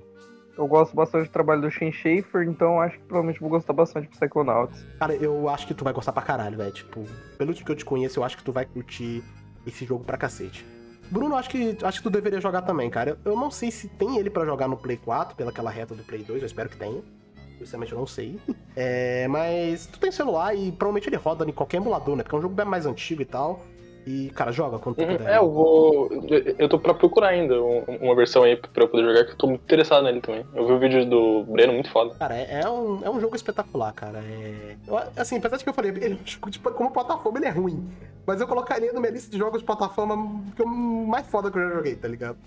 Eu 0.57 0.67
gosto 0.67 0.95
bastante 0.95 1.27
do 1.27 1.31
trabalho 1.31 1.61
do 1.61 1.71
Shane 1.71 1.93
Schaefer, 1.93 2.43
então 2.43 2.79
acho 2.81 2.97
que 2.97 3.03
provavelmente 3.05 3.39
vou 3.39 3.49
gostar 3.49 3.73
bastante 3.73 4.07
do 4.07 4.11
Psychonauts. 4.11 4.85
Cara, 4.99 5.15
eu 5.15 5.47
acho 5.49 5.67
que 5.67 5.73
tu 5.73 5.83
vai 5.83 5.93
gostar 5.93 6.11
pra 6.11 6.21
caralho, 6.21 6.57
velho. 6.57 6.71
Tipo, 6.71 7.03
pelo 7.37 7.53
que 7.53 7.71
eu 7.71 7.75
te 7.75 7.85
conheço, 7.85 8.19
eu 8.19 8.23
acho 8.23 8.37
que 8.37 8.43
tu 8.43 8.51
vai 8.51 8.65
curtir 8.65 9.23
esse 9.65 9.85
jogo 9.85 10.03
pra 10.03 10.17
cacete. 10.17 10.65
Bruno, 11.11 11.35
acho 11.35 11.49
que, 11.49 11.77
acho 11.83 11.97
que 11.97 12.03
tu 12.03 12.09
deveria 12.09 12.39
jogar 12.39 12.61
também, 12.61 12.89
cara. 12.89 13.19
Eu 13.25 13.35
não 13.35 13.51
sei 13.51 13.69
se 13.69 13.89
tem 13.89 14.17
ele 14.17 14.29
para 14.29 14.45
jogar 14.45 14.69
no 14.69 14.77
Play 14.77 14.95
4, 14.95 15.35
pelaquela 15.35 15.69
reta 15.69 15.93
do 15.93 16.03
Play 16.03 16.23
2, 16.23 16.41
eu 16.41 16.45
espero 16.45 16.69
que 16.69 16.77
tenha. 16.77 17.01
Sinceramente, 17.59 17.91
eu 17.91 17.99
não 17.99 18.07
sei. 18.07 18.39
É, 18.75 19.27
mas 19.27 19.85
tu 19.85 19.99
tem 19.99 20.09
celular 20.11 20.55
e 20.55 20.71
provavelmente 20.71 21.09
ele 21.09 21.17
roda 21.17 21.43
em 21.45 21.51
qualquer 21.51 21.77
emulador, 21.77 22.15
né? 22.15 22.23
Porque 22.23 22.33
é 22.33 22.39
um 22.39 22.41
jogo 22.41 22.55
bem 22.55 22.65
mais 22.65 22.85
antigo 22.85 23.21
e 23.21 23.25
tal. 23.25 23.59
E, 24.05 24.29
cara, 24.31 24.51
joga 24.51 24.79
quando 24.79 24.95
tu 24.95 25.03
Uhum, 25.03 25.17
puder. 25.17 25.29
É, 25.33 25.37
eu 25.37 25.51
vou. 25.51 26.09
Eu 26.57 26.67
tô 26.67 26.79
pra 26.79 26.93
procurar 26.93 27.29
ainda 27.29 27.61
um- 27.61 27.83
uma 28.01 28.15
versão 28.15 28.43
aí 28.43 28.55
pra 28.55 28.83
eu 28.83 28.87
poder 28.89 29.03
jogar, 29.03 29.25
que 29.25 29.31
eu 29.33 29.37
tô 29.37 29.47
muito 29.47 29.61
interessado 29.61 30.03
nele 30.03 30.21
também. 30.21 30.45
Eu 30.55 30.65
vi 30.65 30.73
o 30.73 30.79
vídeo 30.79 31.05
do 31.05 31.43
Breno, 31.43 31.73
muito 31.73 31.89
foda. 31.91 32.15
Cara, 32.15 32.35
é, 32.35 32.61
é 32.63 32.69
um, 32.69 32.99
é 33.03 33.09
um 33.09 33.19
jogo 33.21 33.35
espetacular, 33.35 33.93
cara. 33.93 34.19
É... 34.19 34.75
eu- 34.87 34.97
assim, 35.15 35.37
apesar 35.37 35.57
de 35.57 35.63
que 35.63 35.69
eu 35.69 35.73
falei, 35.73 35.91
ele, 35.91 36.15
tipo, 36.15 36.71
como 36.71 36.89
plataforma 36.91 37.37
ele 37.37 37.45
é 37.45 37.51
ruim. 37.51 37.87
Mas 38.25 38.41
eu 38.41 38.47
colocaria 38.47 38.91
na 38.91 38.99
minha 38.99 39.11
lista 39.11 39.29
de 39.31 39.37
jogos 39.37 39.59
de 39.59 39.65
plataforma 39.65 40.41
que 40.55 40.61
eu, 40.61 40.67
mais 40.67 41.27
foda 41.27 41.51
que 41.51 41.57
eu 41.57 41.69
já 41.69 41.75
joguei, 41.75 41.95
tá 41.95 42.07
ligado? 42.07 42.37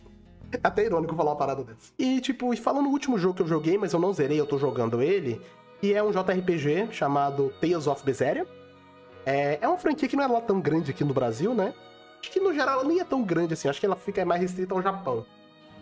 É 0.52 0.59
até 0.62 0.85
irônico 0.85 1.14
falar 1.16 1.31
uma 1.32 1.36
parada 1.36 1.62
dessa. 1.64 1.93
E, 1.98 2.20
tipo, 2.20 2.52
e 2.52 2.56
falando 2.56 2.85
no 2.85 2.90
último 2.90 3.18
jogo 3.18 3.35
que 3.35 3.43
eu 3.43 3.47
joguei, 3.48 3.76
mas 3.78 3.93
eu 3.93 3.98
não 4.01 4.12
zerei, 4.12 4.39
eu 4.39 4.47
tô 4.47 4.56
jogando 4.59 5.02
ele, 5.02 5.40
que 5.81 5.93
é 5.94 6.02
um 6.02 6.10
JRPG 6.12 6.89
chamado 6.93 7.52
Tales 7.60 7.86
of 7.86 8.05
Berseria. 8.05 8.47
É, 9.26 9.59
é 9.60 9.68
uma 9.68 9.78
franquia 9.78 10.09
que 10.09 10.16
não 10.16 10.24
é 10.24 10.26
lá 10.26 10.40
tão 10.40 10.60
grande 10.60 10.90
aqui 10.90 11.05
no 11.05 11.14
Brasil, 11.14 11.55
né? 11.55 11.72
Acho 12.20 12.30
que 12.30 12.40
no 12.40 12.52
geral 12.55 12.80
ela 12.80 12.88
nem 12.88 13.01
é 13.01 13.05
tão 13.05 13.22
grande 13.22 13.55
assim, 13.55 13.68
acho 13.68 13.80
que 13.80 13.86
ela 13.86 13.96
fica 13.96 14.24
mais 14.24 14.40
restrita 14.40 14.74
ao 14.74 14.82
Japão. 14.82 15.24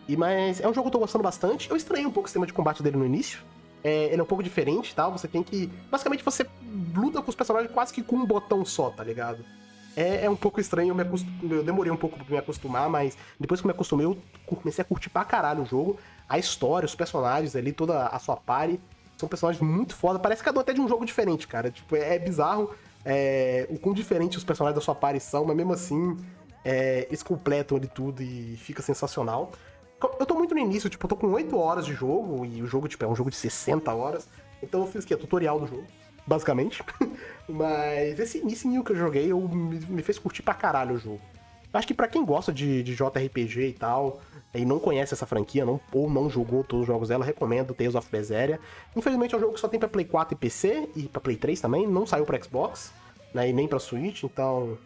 E, 0.08 0.16
mas 0.16 0.60
é 0.60 0.68
um 0.68 0.74
jogo 0.74 0.82
que 0.82 0.88
eu 0.88 0.92
tô 0.92 0.98
gostando 0.98 1.22
bastante. 1.22 1.70
Eu 1.70 1.76
estranhei 1.76 2.06
um 2.06 2.10
pouco 2.10 2.26
o 2.26 2.28
sistema 2.28 2.46
de 2.46 2.52
combate 2.52 2.82
dele 2.82 2.96
no 2.96 3.06
início. 3.06 3.40
É, 3.84 4.06
ele 4.06 4.20
é 4.20 4.22
um 4.22 4.26
pouco 4.26 4.42
diferente 4.42 4.94
tal. 4.94 5.12
Você 5.12 5.28
tem 5.28 5.42
que. 5.42 5.68
Basicamente, 5.90 6.24
você 6.24 6.46
luta 6.94 7.22
com 7.22 7.30
os 7.30 7.36
personagens 7.36 7.72
quase 7.72 7.92
que 7.92 8.02
com 8.02 8.16
um 8.16 8.26
botão 8.26 8.64
só, 8.64 8.90
tá 8.90 9.04
ligado? 9.04 9.44
É, 9.96 10.24
é 10.24 10.30
um 10.30 10.36
pouco 10.36 10.58
estranho, 10.60 10.88
eu, 10.88 10.94
me 10.94 11.02
acost- 11.02 11.26
eu 11.42 11.62
demorei 11.62 11.92
um 11.92 11.96
pouco 11.96 12.16
pra 12.16 12.24
me 12.28 12.38
acostumar, 12.38 12.88
mas 12.88 13.16
depois 13.38 13.60
que 13.60 13.66
eu 13.66 13.68
me 13.68 13.74
acostumei, 13.74 14.06
eu 14.06 14.16
comecei 14.46 14.80
a 14.82 14.84
curtir 14.84 15.10
pra 15.10 15.24
caralho 15.24 15.62
o 15.62 15.66
jogo. 15.66 15.98
A 16.28 16.38
história, 16.38 16.86
os 16.86 16.94
personagens 16.94 17.54
ali, 17.54 17.72
toda 17.72 18.06
a 18.06 18.18
sua 18.18 18.36
party. 18.36 18.80
São 19.16 19.28
personagens 19.28 19.62
muito 19.62 19.94
foda. 19.94 20.18
Parece 20.18 20.42
cada 20.42 20.58
um 20.58 20.62
até 20.62 20.72
de 20.72 20.80
um 20.80 20.88
jogo 20.88 21.04
diferente, 21.04 21.46
cara. 21.46 21.70
Tipo, 21.70 21.94
é 21.94 22.18
bizarro 22.18 22.74
é, 23.04 23.66
o 23.70 23.78
quão 23.78 23.94
diferente 23.94 24.38
os 24.38 24.44
personagens 24.44 24.74
da 24.74 24.84
sua 24.84 24.94
party 24.94 25.20
são, 25.20 25.44
mas 25.44 25.56
mesmo 25.56 25.72
assim, 25.72 26.16
é, 26.64 27.06
eles 27.08 27.22
completam 27.22 27.76
ali 27.76 27.88
tudo 27.88 28.22
e 28.22 28.56
fica 28.56 28.82
sensacional. 28.82 29.52
Eu 30.18 30.26
tô 30.26 30.34
muito 30.34 30.54
no 30.54 30.60
início, 30.60 30.90
tipo, 30.90 31.04
eu 31.04 31.08
tô 31.08 31.16
com 31.16 31.28
8 31.28 31.56
horas 31.56 31.86
de 31.86 31.94
jogo, 31.94 32.44
e 32.44 32.60
o 32.60 32.66
jogo, 32.66 32.88
tipo, 32.88 33.04
é 33.04 33.08
um 33.08 33.14
jogo 33.14 33.30
de 33.30 33.36
60 33.36 33.92
horas. 33.94 34.26
Então 34.62 34.80
eu 34.80 34.86
fiz 34.86 35.04
o 35.04 35.06
quê? 35.06 35.16
Tutorial 35.16 35.60
do 35.60 35.66
jogo, 35.66 35.84
basicamente. 36.26 36.82
Mas 37.48 38.18
esse 38.18 38.38
início 38.38 38.82
que 38.84 38.92
eu 38.92 38.96
joguei, 38.96 39.30
eu, 39.30 39.40
me, 39.40 39.78
me 39.78 40.02
fez 40.02 40.18
curtir 40.18 40.42
pra 40.42 40.54
caralho 40.54 40.96
o 40.96 40.98
jogo. 40.98 41.20
Acho 41.72 41.86
que 41.86 41.94
pra 41.94 42.08
quem 42.08 42.24
gosta 42.24 42.52
de, 42.52 42.82
de 42.82 42.94
JRPG 42.94 43.68
e 43.68 43.72
tal, 43.72 44.20
e 44.54 44.64
não 44.64 44.78
conhece 44.78 45.14
essa 45.14 45.26
franquia, 45.26 45.64
não, 45.64 45.80
ou 45.92 46.10
não 46.10 46.28
jogou 46.28 46.62
todos 46.62 46.82
os 46.82 46.86
jogos 46.86 47.08
dela, 47.08 47.24
recomendo 47.24 47.74
Tales 47.74 47.94
of 47.94 48.08
Berseria. 48.10 48.60
Infelizmente 48.94 49.34
é 49.34 49.38
um 49.38 49.40
jogo 49.40 49.54
que 49.54 49.60
só 49.60 49.68
tem 49.68 49.80
pra 49.80 49.88
Play 49.88 50.04
4 50.04 50.34
e 50.34 50.38
PC, 50.38 50.88
e 50.94 51.02
pra 51.04 51.20
Play 51.20 51.36
3 51.36 51.60
também, 51.60 51.86
não 51.86 52.06
saiu 52.06 52.24
pra 52.24 52.40
Xbox, 52.42 52.92
né, 53.32 53.48
e 53.48 53.52
nem 53.52 53.66
pra 53.66 53.78
Switch, 53.78 54.24
então 54.24 54.76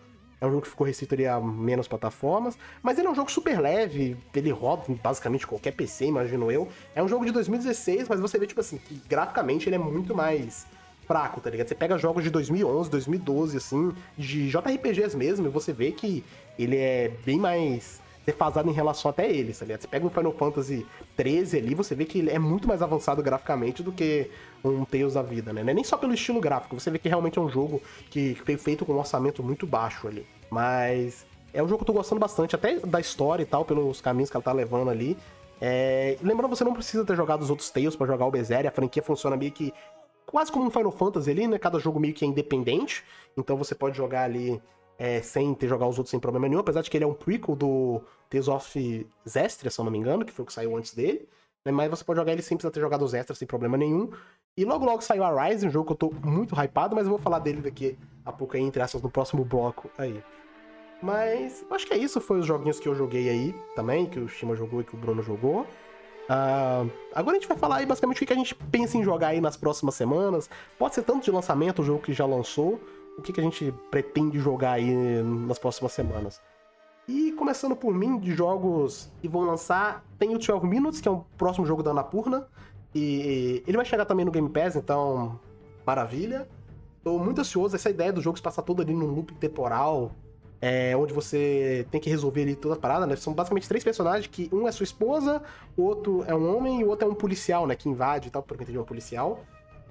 é 0.41 0.47
um 0.47 0.51
jogo 0.51 0.63
que 0.63 0.69
ficou 0.69 0.87
restrito 0.87 1.15
ali 1.15 1.27
a 1.27 1.41
menos 1.41 1.89
plataformas, 1.89 2.59
mas 2.83 2.99
ele 2.99 3.09
é 3.09 3.11
um 3.11 3.15
jogo 3.15 3.31
super 3.31 3.61
leve, 3.61 4.17
ele 4.35 4.51
roda 4.51 4.85
basicamente 5.03 5.47
qualquer 5.47 5.73
PC, 5.73 6.07
imagino 6.07 6.51
eu. 6.51 6.69
É 6.95 7.03
um 7.03 7.09
jogo 7.09 7.25
de 7.25 7.33
2016, 7.33 8.09
mas 8.09 8.21
você 8.21 8.39
vê, 8.39 8.47
tipo 8.47 8.61
assim, 8.61 8.77
que 8.77 9.01
graficamente 9.09 9.69
ele 9.69 9.77
é 9.77 9.79
muito 9.79 10.15
mais 10.15 10.67
fraco, 11.07 11.41
tá 11.41 11.49
ligado? 11.49 11.69
Você 11.69 11.75
pega 11.75 11.97
jogos 11.97 12.23
de 12.23 12.31
2011, 12.31 12.91
2012, 12.91 13.57
assim, 13.57 13.93
de 14.19 14.49
JRPGs 14.51 15.17
mesmo, 15.17 15.47
e 15.47 15.51
você 15.51 15.73
vê 15.73 15.91
que 15.91 16.23
ele 16.59 16.77
é 16.77 17.11
bem 17.25 17.39
mais 17.39 18.01
defasado 18.27 18.69
em 18.69 18.73
relação 18.73 19.09
até 19.09 19.31
eles, 19.31 19.59
tá 19.59 19.65
ligado? 19.65 19.83
Você 19.83 19.89
pega 19.89 20.05
um 20.05 20.11
Final 20.11 20.33
Fantasy 20.33 20.85
13 21.17 21.59
ali, 21.59 21.75
você 21.75 21.95
vê 21.95 22.05
que 22.05 22.19
ele 22.19 22.31
é 22.31 22.39
muito 22.39 22.67
mais 22.67 22.83
avançado 22.83 23.23
graficamente 23.23 23.85
do 23.85 23.93
que 23.93 24.29
um 24.65 24.85
Tales 24.85 25.15
da 25.15 25.23
vida, 25.23 25.53
né? 25.53 25.61
É 25.61 25.73
nem 25.73 25.85
só 25.85 25.97
pelo 25.97 26.13
estilo 26.13 26.41
gráfico, 26.41 26.79
você 26.79 26.91
vê 26.91 26.99
que 26.99 27.09
realmente 27.09 27.39
é 27.39 27.43
um 27.43 27.49
jogo 27.49 27.81
que 28.11 28.35
foi 28.45 28.57
feito 28.57 28.85
com 28.85 28.93
um 28.93 28.99
orçamento 28.99 29.45
muito 29.45 29.65
baixo 29.65 30.09
ali. 30.09 30.27
Mas 30.51 31.25
é 31.55 31.63
um 31.63 31.69
jogo 31.69 31.79
que 31.79 31.91
eu 31.91 31.95
tô 31.95 31.99
gostando 32.01 32.21
bastante, 32.21 32.57
até 32.57 32.81
da 32.81 32.99
história 32.99 33.45
e 33.45 33.47
tal, 33.47 33.65
pelos 33.65 34.01
caminhos 34.01 34.29
que 34.29 34.37
ela 34.37 34.43
tá 34.43 34.53
levando 34.53 34.91
ali. 34.91 35.17
É... 35.61 36.19
Lembrando, 36.21 36.51
você 36.51 36.65
não 36.65 36.75
precisa 36.75 37.05
ter 37.05 37.15
jogado 37.15 37.43
os 37.43 37.51
outros 37.51 37.71
Tales 37.71 37.95
pra 37.95 38.07
jogar 38.09 38.27
o 38.27 38.31
Berseria, 38.31 38.69
a 38.69 38.73
franquia 38.73 39.03
funciona 39.03 39.37
meio 39.37 39.53
que 39.53 39.73
quase 40.27 40.51
como 40.51 40.67
um 40.67 40.71
Final 40.71 40.91
Fantasy 40.91 41.31
ali, 41.31 41.47
né? 41.47 41.59
Cada 41.59 41.79
jogo 41.79 42.01
meio 42.01 42.13
que 42.13 42.25
é 42.25 42.29
independente, 42.29 43.05
então 43.37 43.57
você 43.57 43.75
pode 43.75 43.97
jogar 43.97 44.25
ali 44.25 44.61
é, 44.99 45.21
sem 45.23 45.55
ter 45.55 45.69
jogado 45.69 45.91
os 45.91 45.99
outros 45.99 46.11
sem 46.11 46.21
problema 46.21 46.49
nenhum, 46.49 46.61
apesar 46.61 46.83
de 46.83 46.91
que 46.91 46.97
ele 46.97 47.05
é 47.05 47.07
um 47.07 47.15
prequel 47.15 47.55
do 47.55 48.03
Tales 48.31 48.49
of 48.49 49.07
Zestria, 49.29 49.71
se 49.71 49.79
eu 49.79 49.85
não 49.85 49.93
me 49.93 49.99
engano, 49.99 50.25
que 50.25 50.33
foi 50.33 50.43
o 50.43 50.47
que 50.47 50.53
saiu 50.53 50.77
antes 50.77 50.95
dele. 50.95 51.29
né, 51.65 51.73
Mas 51.73 51.91
você 51.91 52.05
pode 52.05 52.19
jogar 52.19 52.33
ele 52.33 52.43
sem 52.43 52.57
precisar 52.57 52.73
ter 52.73 52.81
jogado 52.81 53.05
os 53.05 53.15
extras 53.15 53.39
sem 53.39 53.47
problema 53.47 53.77
nenhum. 53.77 54.11
E 54.57 54.65
logo 54.65 54.87
logo 54.87 55.03
saiu 55.03 55.23
a 55.23 55.49
Rise, 55.49 55.67
um 55.67 55.71
jogo 55.71 55.87
que 55.87 55.93
eu 55.93 56.11
tô 56.11 56.11
muito 56.27 56.55
hypado, 56.55 56.97
mas 56.97 57.05
eu 57.05 57.11
vou 57.11 57.19
falar 57.19 57.41
dele 57.41 57.61
daqui 57.61 57.99
a 58.25 58.33
pouco 58.33 58.57
aí, 58.57 58.63
entre 58.63 58.83
essas, 58.83 59.03
no 59.03 59.11
próximo 59.11 59.45
bloco 59.45 59.91
aí. 59.99 60.23
Mas 61.03 61.65
acho 61.71 61.87
que 61.87 61.93
é 61.93 61.99
isso, 61.99 62.21
foi 62.21 62.39
os 62.39 62.47
joguinhos 62.47 62.81
que 62.81 62.89
eu 62.89 62.95
joguei 62.95 63.29
aí 63.29 63.55
também, 63.75 64.07
que 64.07 64.19
o 64.19 64.27
Shima 64.27 64.57
jogou 64.57 64.81
e 64.81 64.85
que 64.85 64.95
o 64.95 64.99
Bruno 64.99 65.23
jogou. 65.23 65.67
Ah, 66.29 66.85
agora 67.15 67.37
a 67.37 67.41
gente 67.41 67.49
vai 67.49 67.57
falar 67.57 67.77
aí 67.77 67.87
basicamente 67.87 68.23
o 68.23 68.27
que 68.27 68.33
a 68.33 68.37
gente 68.37 68.55
pensa 68.55 68.97
em 68.97 69.05
jogar 69.05 69.29
aí 69.29 69.41
nas 69.41 69.57
próximas 69.57 69.95
semanas. 69.95 70.49
Pode 70.79 70.95
ser 70.95 71.03
tanto 71.03 71.25
de 71.25 71.31
lançamento, 71.31 71.83
o 71.83 71.85
jogo 71.85 72.03
que 72.03 72.13
já 72.13 72.27
lançou, 72.27 72.81
o 73.17 73.23
que, 73.23 73.33
que 73.33 73.41
a 73.41 73.43
gente 73.43 73.73
pretende 73.91 74.39
jogar 74.39 74.73
aí 74.73 75.23
nas 75.23 75.59
próximas 75.59 75.93
semanas. 75.93 76.41
E 77.09 77.33
começando 77.33 77.77
por 77.77 77.95
mim, 77.95 78.19
de 78.19 78.33
jogos 78.33 79.11
que 79.21 79.29
vão 79.29 79.43
lançar, 79.43 80.05
tem 80.19 80.35
o 80.35 80.39
12 80.39 80.67
Minutes, 80.67 81.01
que 81.01 81.09
é 81.09 81.11
o 81.11 81.25
próximo 81.39 81.65
jogo 81.65 81.83
da 81.83 81.93
Anapurna. 81.93 82.49
E 82.95 83.63
ele 83.67 83.77
vai 83.77 83.87
chegar 83.87 84.05
também 84.05 84.25
no 84.25 84.33
Game 84.33 84.49
Pass, 84.49 84.75
então, 84.75 85.39
maravilha. 85.87 86.49
Tô 87.05 87.19
muito 87.19 87.41
ansioso, 87.41 87.77
essa 87.77 87.89
ideia 87.89 88.13
do 88.13 88.21
jogo 88.21 88.37
se 88.37 88.43
passar 88.43 88.63
todo 88.63 88.83
ali 88.83 88.93
num 88.93 89.07
loop 89.07 89.33
temporal, 89.35 90.11
é, 90.61 90.97
onde 90.97 91.13
você 91.13 91.87
tem 91.91 92.01
que 92.01 92.11
resolver 92.11 92.43
ali 92.43 92.57
toda 92.57 92.75
a 92.75 92.79
parada, 92.79 93.07
né? 93.07 93.15
São 93.15 93.33
basicamente 93.33 93.69
três 93.69 93.85
personagens, 93.85 94.27
que 94.27 94.49
um 94.53 94.67
é 94.67 94.73
sua 94.73 94.85
esposa, 94.85 95.41
o 95.77 95.83
outro 95.83 96.25
é 96.27 96.35
um 96.35 96.57
homem 96.57 96.81
e 96.81 96.85
o 96.85 96.89
outro 96.89 97.07
é 97.07 97.11
um 97.11 97.15
policial, 97.15 97.67
né? 97.67 97.77
Que 97.77 97.89
invade 97.89 98.29
e 98.29 98.31
tal, 98.31 98.43
por 98.43 98.61
entendi, 98.61 98.77
um 98.77 98.85
policial. 98.85 99.45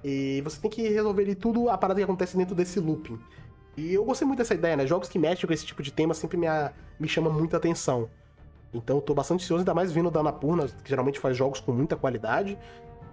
E 0.08 0.40
você 0.42 0.62
tem 0.62 0.70
que 0.70 0.88
resolver 0.88 1.24
ali 1.24 1.34
tudo 1.34 1.68
a 1.68 1.76
parada 1.76 2.00
que 2.00 2.04
acontece 2.04 2.38
dentro 2.38 2.54
desse 2.54 2.80
looping. 2.80 3.18
E 3.76 3.92
eu 3.92 4.06
gostei 4.06 4.28
muito 4.28 4.38
dessa 4.38 4.54
ideia, 4.54 4.78
né? 4.78 4.86
Jogos 4.86 5.10
que 5.10 5.18
mexem 5.18 5.48
com 5.48 5.52
esse 5.52 5.66
tipo 5.66 5.82
de 5.82 5.92
tema 5.92 6.14
sempre 6.14 6.38
me, 6.38 6.46
me 7.00 7.08
chama 7.08 7.28
muita 7.28 7.58
atenção. 7.58 8.08
Então 8.72 8.98
eu 8.98 9.02
tô 9.02 9.16
bastante 9.16 9.44
ansioso, 9.44 9.62
ainda 9.62 9.74
mais 9.74 9.92
vindo 9.92 10.12
da 10.12 10.20
Anapurna, 10.20 10.68
que 10.68 10.88
geralmente 10.88 11.20
faz 11.20 11.36
jogos 11.36 11.60
com 11.60 11.72
muita 11.72 11.96
qualidade. 11.96 12.56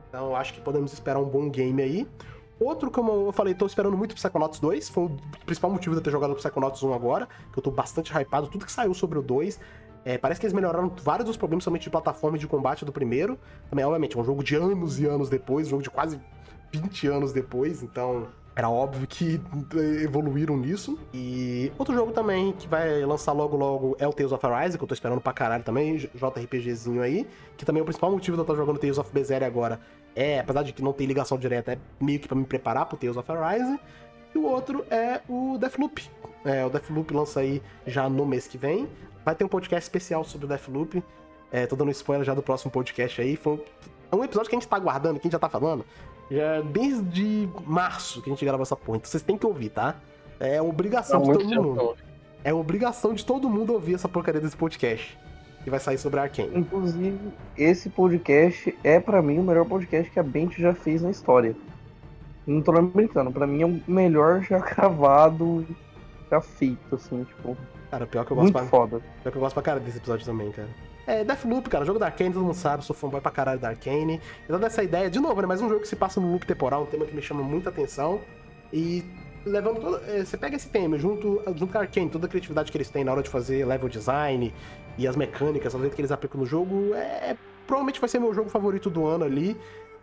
Então 0.07 0.37
acho 0.37 0.53
que 0.53 0.61
podemos 0.61 0.93
esperar 0.93 1.19
um 1.19 1.25
bom 1.25 1.49
game 1.49 1.81
aí. 1.81 2.07
outro, 2.61 2.91
como 2.91 3.29
eu 3.29 3.33
falei, 3.33 3.55
tô 3.55 3.65
esperando 3.65 3.97
muito 3.97 4.15
Psychonauts 4.15 4.61
2. 4.61 4.91
Foi 4.91 5.05
o 5.05 5.17
principal 5.47 5.71
motivo 5.71 5.95
de 5.95 6.01
eu 6.01 6.05
ter 6.05 6.11
jogado 6.11 6.33
o 6.33 6.37
Psychonauts 6.37 6.83
1 6.83 6.93
agora. 6.93 7.27
Que 7.55 7.59
eu 7.59 7.63
tô 7.63 7.71
bastante 7.71 8.13
hypado. 8.13 8.49
Tudo 8.49 8.67
que 8.67 8.73
saiu 8.73 8.93
sobre 8.93 9.19
o 9.19 9.23
2. 9.23 9.59
É, 10.05 10.19
parece 10.19 10.39
que 10.39 10.45
eles 10.45 10.53
melhoraram 10.53 10.93
vários 11.03 11.25
dos 11.25 11.39
problemas, 11.39 11.65
somente 11.65 11.85
de 11.85 11.91
plataforma 11.91 12.37
e 12.37 12.41
de 12.41 12.47
combate 12.47 12.85
do 12.85 12.93
primeiro. 12.93 13.39
Também, 13.71 13.83
obviamente, 13.83 14.15
é 14.15 14.21
um 14.21 14.25
jogo 14.25 14.45
de 14.45 14.57
anos 14.57 15.01
e 15.01 15.07
anos 15.07 15.31
depois, 15.31 15.69
um 15.69 15.71
jogo 15.71 15.83
de 15.83 15.89
quase 15.89 16.21
20 16.73 17.07
anos 17.07 17.33
depois, 17.33 17.83
então 17.83 18.29
era 18.55 18.69
óbvio 18.69 19.07
que 19.07 19.41
evoluíram 20.03 20.57
nisso. 20.57 20.99
E 21.13 21.73
outro 21.79 21.95
jogo 21.95 22.13
também 22.13 22.53
que 22.53 22.69
vai 22.69 23.05
lançar 23.05 23.33
logo 23.33 23.57
logo 23.57 23.97
é 23.99 24.07
o 24.07 24.13
Tales 24.13 24.33
of 24.33 24.45
Arise, 24.45 24.77
que 24.77 24.85
eu 24.85 24.89
tô 24.89 24.95
esperando 24.95 25.21
pra 25.21 25.33
caralho 25.33 25.65
também, 25.65 25.97
JRPGzinho 25.97 27.03
aí, 27.03 27.27
que 27.57 27.65
também 27.65 27.81
é 27.81 27.83
o 27.83 27.85
principal 27.85 28.11
motivo 28.11 28.37
de 28.37 28.41
eu 28.41 28.45
estar 28.45 28.55
jogando 28.55 28.79
Tales 28.79 28.99
of 28.99 29.11
Berseria 29.13 29.47
agora. 29.47 29.81
É, 30.15 30.41
apesar 30.41 30.63
de 30.63 30.73
que 30.73 30.83
não 30.83 30.93
tem 30.93 31.07
ligação 31.07 31.39
direta, 31.39 31.73
é 31.73 31.79
meio 31.99 32.21
que 32.21 32.29
pra 32.29 32.37
me 32.37 32.45
preparar 32.45 32.87
pro 32.87 32.99
Tales 32.99 33.17
of 33.17 33.33
Arise. 33.33 33.79
E 34.35 34.39
o 34.39 34.45
outro 34.45 34.85
é 34.91 35.21
o 35.29 35.57
Deathloop. 35.59 36.11
É, 36.45 36.65
o 36.65 36.71
Deathloop 36.71 37.15
lança 37.15 37.41
aí 37.41 37.63
já 37.87 38.09
no 38.09 38.27
mês 38.27 38.47
que 38.47 38.59
vem. 38.59 38.89
Vai 39.25 39.35
ter 39.35 39.45
um 39.45 39.49
podcast 39.49 39.85
especial 39.85 40.25
sobre 40.25 40.45
o 40.45 40.49
Deathloop. 40.49 41.03
É, 41.51 41.67
tô 41.67 41.77
dando 41.77 41.91
spoiler 41.91 42.25
já 42.25 42.35
do 42.35 42.43
próximo 42.43 42.71
podcast 42.71 43.21
aí. 43.21 43.37
Foi 43.37 43.55
um, 44.13 44.19
um 44.19 44.25
episódio 44.25 44.51
que 44.51 44.57
a 44.57 44.59
gente 44.59 44.69
tá 44.69 44.77
aguardando, 44.77 45.19
que 45.19 45.27
a 45.27 45.29
gente 45.29 45.33
já 45.33 45.39
tá 45.39 45.49
falando. 45.49 45.85
Já 46.31 46.61
desde 46.63 47.49
março 47.67 48.23
que 48.23 48.31
a 48.31 48.33
gente 48.33 48.45
gravou 48.45 48.63
essa 48.63 48.77
porra. 48.77 48.99
Então 48.99 49.11
vocês 49.11 49.23
têm 49.23 49.37
que 49.37 49.47
ouvir, 49.47 49.71
tá? 49.71 49.97
É 50.41 50.61
obrigação 50.61 51.23
de 51.23 51.33
todo 51.33 51.63
mundo. 51.63 51.97
É 52.45 52.53
obrigação 52.53 53.15
de 53.15 53.25
todo 53.25 53.49
mundo 53.49 53.73
ouvir 53.73 53.95
essa 53.95 54.09
porcaria 54.09 54.41
desse 54.41 54.57
podcast. 54.57 55.17
Que 55.63 55.71
vai 55.71 55.79
sair 55.79 55.99
sobre 55.99 56.19
a 56.19 56.25
Arkane. 56.25 56.59
Inclusive, 56.59 57.19
esse 57.57 57.89
podcast 57.89 58.77
é 58.83 58.99
para 58.99 59.23
mim 59.23 59.39
o 59.39 59.43
melhor 59.45 59.65
podcast 59.65 60.11
que 60.11 60.19
a 60.19 60.23
Bent 60.23 60.59
já 60.59 60.75
fez 60.75 61.03
na 61.03 61.11
história. 61.11 61.55
Não 62.45 62.61
tô 62.61 62.73
brincando, 62.83 63.31
pra 63.31 63.47
mim 63.47 63.63
é 63.63 63.67
o 63.67 63.81
melhor 63.87 64.43
já 64.43 64.59
gravado, 64.75 65.65
já 66.29 66.41
feito, 66.41 66.97
assim, 66.97 67.23
tipo. 67.23 67.57
Cara, 67.91 68.07
pior 68.07 68.25
que 68.25 68.33
eu 68.33 68.37
gosto 68.37 68.53
muito 68.53 68.59
pra... 68.59 68.67
foda. 68.67 69.01
Pior 69.23 69.31
que 69.31 69.39
eu 69.39 69.43
gosto 69.43 69.55
pra 69.55 69.63
cara 69.63 69.79
desse 69.79 69.99
episódio 69.99 70.27
também, 70.27 70.51
cara. 70.51 70.69
É, 71.07 71.25
Deathloop, 71.25 71.69
cara, 71.69 71.85
jogo 71.85 71.99
da 71.99 72.07
Arkane, 72.07 72.33
todo 72.33 72.45
mundo 72.45 72.55
sabe, 72.55 72.85
sou 72.85 72.95
fanboy 72.95 73.21
pra 73.21 73.31
caralho 73.31 73.59
da 73.59 73.69
Arkane. 73.69 74.21
Eu 74.49 74.55
dando 74.55 74.67
essa 74.67 74.83
ideia, 74.83 75.11
de 75.11 75.19
novo, 75.19 75.41
né, 75.41 75.47
mais 75.47 75.61
um 75.61 75.69
jogo 75.69 75.81
que 75.81 75.89
se 75.89 75.97
passa 75.97 76.21
no 76.21 76.31
loop 76.31 76.47
temporal, 76.47 76.85
um 76.85 76.87
tema 76.87 77.05
que 77.05 77.15
me 77.15 77.23
chama 77.23 77.43
muita 77.43 77.71
atenção. 77.71 78.21
E 78.73 79.05
levando 79.45 79.81
todo, 79.81 80.01
é, 80.09 80.25
você 80.25 80.37
pega 80.37 80.55
esse 80.55 80.69
tema 80.69 80.97
junto, 80.97 81.43
junto 81.57 81.73
com 81.73 81.79
a 81.79 81.81
Arkane, 81.81 82.09
toda 82.09 82.27
a 82.27 82.29
criatividade 82.29 82.71
que 82.71 82.77
eles 82.79 82.89
têm 82.89 83.03
na 83.03 83.13
hora 83.13 83.23
de 83.23 83.29
fazer 83.29 83.65
level 83.67 83.89
design 83.89 84.55
e 84.97 85.09
as 85.09 85.17
mecânicas, 85.17 85.75
o 85.75 85.81
jeito 85.81 85.95
que 85.97 86.01
eles 86.01 86.13
aplicam 86.13 86.41
no 86.41 86.47
jogo, 86.47 86.95
é, 86.95 87.37
provavelmente 87.67 88.01
vai 88.01 88.09
ser 88.09 88.21
meu 88.21 88.33
jogo 88.33 88.49
favorito 88.49 88.89
do 88.89 89.05
ano 89.05 89.25
ali, 89.25 89.57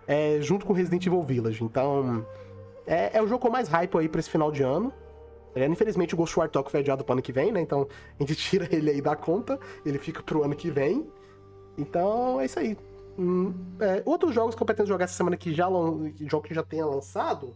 é, 0.05 0.39
junto 0.41 0.65
com 0.65 0.73
Resident 0.73 1.05
Evil 1.05 1.23
Village. 1.23 1.63
Então, 1.63 2.25
é, 2.85 3.17
é 3.17 3.21
o 3.21 3.27
jogo 3.27 3.39
com 3.41 3.49
mais 3.49 3.69
hype 3.69 3.97
aí 3.97 4.09
pra 4.09 4.19
esse 4.19 4.29
final 4.29 4.51
de 4.51 4.63
ano. 4.63 4.91
É, 5.55 5.65
infelizmente 5.65 6.13
o 6.13 6.17
Ghost 6.17 6.37
War 6.37 6.49
Talk 6.49 6.69
foi 6.69 6.79
adiado 6.79 7.03
pro 7.03 7.13
ano 7.13 7.21
que 7.21 7.31
vem, 7.31 7.51
né? 7.51 7.61
Então 7.61 7.87
a 8.19 8.23
gente 8.23 8.35
tira 8.37 8.67
ele 8.71 8.89
aí 8.89 9.01
da 9.01 9.15
conta, 9.15 9.59
ele 9.85 9.97
fica 9.97 10.21
pro 10.21 10.43
ano 10.43 10.55
que 10.55 10.69
vem. 10.69 11.07
Então 11.77 12.39
é 12.39 12.45
isso 12.45 12.59
aí. 12.59 12.77
Hum, 13.17 13.53
é, 13.79 14.01
outros 14.05 14.33
jogos 14.33 14.55
que 14.55 14.61
eu 14.61 14.65
pretendo 14.65 14.87
jogar 14.87 15.05
essa 15.05 15.13
semana 15.13 15.35
que 15.35 15.53
já 15.53 15.67
jogo 16.25 16.47
que 16.47 16.53
já 16.53 16.63
tenha 16.63 16.85
lançado, 16.85 17.53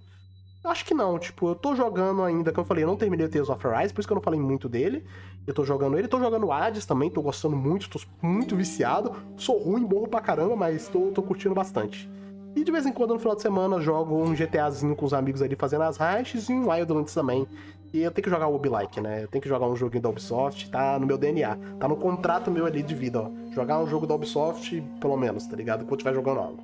acho 0.64 0.86
que 0.86 0.94
não. 0.94 1.20
Tipo, 1.20 1.50
eu 1.50 1.56
tô 1.56 1.76
jogando 1.76 2.24
ainda, 2.24 2.52
como 2.52 2.64
eu 2.64 2.68
falei, 2.68 2.84
eu 2.84 2.88
não 2.88 2.96
terminei 2.96 3.26
o 3.26 3.30
Tales 3.30 3.50
of 3.50 3.68
Arise, 3.68 3.94
por 3.94 4.00
isso 4.00 4.08
que 4.08 4.14
eu 4.14 4.16
não 4.16 4.22
falei 4.22 4.40
muito 4.40 4.70
dele. 4.70 5.06
Eu 5.46 5.54
tô 5.54 5.64
jogando 5.64 5.98
ele, 5.98 6.08
tô 6.08 6.20
jogando 6.20 6.52
Hades 6.52 6.86
também, 6.86 7.10
tô 7.10 7.22
gostando 7.22 7.56
muito, 7.56 7.90
tô 7.90 8.00
muito 8.22 8.56
viciado. 8.56 9.14
Sou 9.38 9.58
ruim, 9.58 9.82
morro 9.82 10.08
pra 10.08 10.22
caramba, 10.22 10.56
mas 10.56 10.88
tô, 10.88 11.12
tô 11.12 11.22
curtindo 11.22 11.54
bastante. 11.54 12.10
E 12.56 12.64
de 12.64 12.72
vez 12.72 12.86
em 12.86 12.94
quando, 12.94 13.14
no 13.14 13.20
final 13.20 13.36
de 13.36 13.42
semana, 13.42 13.82
jogo 13.82 14.16
um 14.16 14.36
GTAzinho 14.36 14.96
com 14.96 15.06
os 15.06 15.14
amigos 15.14 15.42
ali 15.42 15.56
fazendo 15.56 15.82
as 15.82 15.98
raches 15.98 16.48
e 16.50 16.54
um 16.54 16.70
Wildlands 16.70 17.14
também. 17.14 17.48
E 17.94 18.02
eu 18.02 18.10
tenho 18.10 18.24
que 18.24 18.30
jogar 18.30 18.48
o 18.48 18.56
Ubi-like, 18.56 19.00
né? 19.00 19.24
Eu 19.24 19.28
tenho 19.28 19.40
que 19.40 19.48
jogar 19.48 19.68
um 19.68 19.76
joguinho 19.76 20.02
da 20.02 20.10
Ubisoft, 20.10 20.72
tá 20.72 20.98
no 20.98 21.06
meu 21.06 21.16
DNA. 21.16 21.56
Tá 21.80 21.88
no 21.88 21.96
contrato 21.96 22.50
meu 22.50 22.66
ali 22.66 22.82
de 22.82 22.96
vida, 22.96 23.22
ó. 23.22 23.32
Jogar 23.52 23.80
um 23.80 23.86
jogo 23.86 24.08
da 24.08 24.16
Ubisoft, 24.16 24.82
pelo 25.00 25.16
menos, 25.16 25.46
tá 25.46 25.56
ligado? 25.56 25.84
Enquanto 25.84 26.00
estiver 26.00 26.16
jogando 26.16 26.40
algo. 26.40 26.64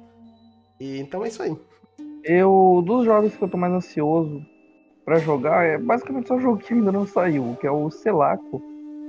E 0.80 0.98
então 0.98 1.24
é 1.24 1.28
isso 1.28 1.44
aí. 1.44 1.56
Eu, 2.24 2.82
dos 2.84 3.06
jogos 3.06 3.36
que 3.36 3.44
eu 3.44 3.48
tô 3.48 3.58
mais 3.58 3.72
ansioso 3.72 4.44
para 5.06 5.20
jogar, 5.20 5.64
é 5.66 5.78
basicamente 5.78 6.28
só 6.28 6.34
um 6.34 6.42
jogo 6.42 6.58
que 6.58 6.74
ainda 6.74 6.92
não 6.92 7.06
saiu, 7.06 7.56
que 7.62 7.68
é 7.68 7.72
o 7.72 7.92
Celaco. 7.92 8.60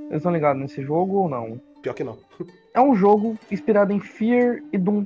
Vocês 0.09 0.19
estão 0.19 0.33
ligados 0.33 0.61
nesse 0.61 0.83
jogo 0.83 1.21
ou 1.21 1.29
não? 1.29 1.59
Pior 1.81 1.95
que 1.95 2.05
não. 2.05 2.19
É 2.73 2.81
um 2.81 2.95
jogo 2.95 3.37
inspirado 3.51 3.93
em 3.93 3.99
Fear 3.99 4.63
e 4.73 4.79
Doom. 4.79 5.05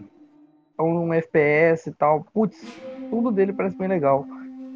É 0.79 0.83
um 0.83 1.15
FPS 1.15 1.89
e 1.89 1.93
tal. 1.95 2.23
Putz, 2.35 2.63
tudo 3.09 3.33
dele 3.33 3.55
parece 3.55 3.75
bem 3.75 3.89
legal. 3.89 4.27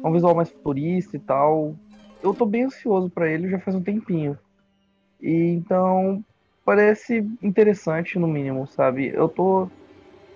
É 0.03 0.07
um 0.07 0.11
visual 0.11 0.33
mais 0.33 0.49
futurista 0.49 1.15
e 1.15 1.19
tal 1.19 1.75
eu 2.21 2.33
tô 2.33 2.45
bem 2.45 2.63
ansioso 2.65 3.09
para 3.09 3.29
ele 3.29 3.49
já 3.49 3.59
faz 3.59 3.75
um 3.75 3.83
tempinho. 3.83 4.37
E 5.21 5.31
então 5.31 6.23
parece 6.65 7.19
interessante 7.41 8.19
no 8.19 8.27
mínimo, 8.27 8.67
sabe? 8.67 9.07
Eu 9.09 9.29
tô 9.29 9.69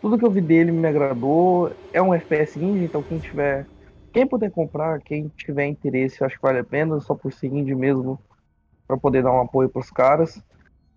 tudo 0.01 0.17
que 0.17 0.25
eu 0.25 0.31
vi 0.31 0.41
dele 0.41 0.71
me 0.71 0.87
agradou. 0.87 1.75
É 1.93 2.01
um 2.01 2.13
FPS 2.13 2.59
indie, 2.63 2.85
então 2.85 3.03
quem 3.03 3.19
tiver 3.19 3.67
quem 4.13 4.27
puder 4.27 4.51
comprar, 4.51 5.01
quem 5.01 5.29
tiver 5.37 5.67
interesse, 5.67 6.21
eu 6.21 6.27
acho 6.27 6.37
que 6.37 6.41
vale 6.43 6.59
a 6.59 6.63
pena, 6.65 6.99
só 7.01 7.15
por 7.15 7.33
ser 7.33 7.47
indie 7.47 7.75
mesmo, 7.75 8.19
para 8.87 8.97
poder 8.97 9.23
dar 9.23 9.33
um 9.33 9.41
apoio 9.41 9.69
pros 9.69 9.91
caras. 9.91 10.41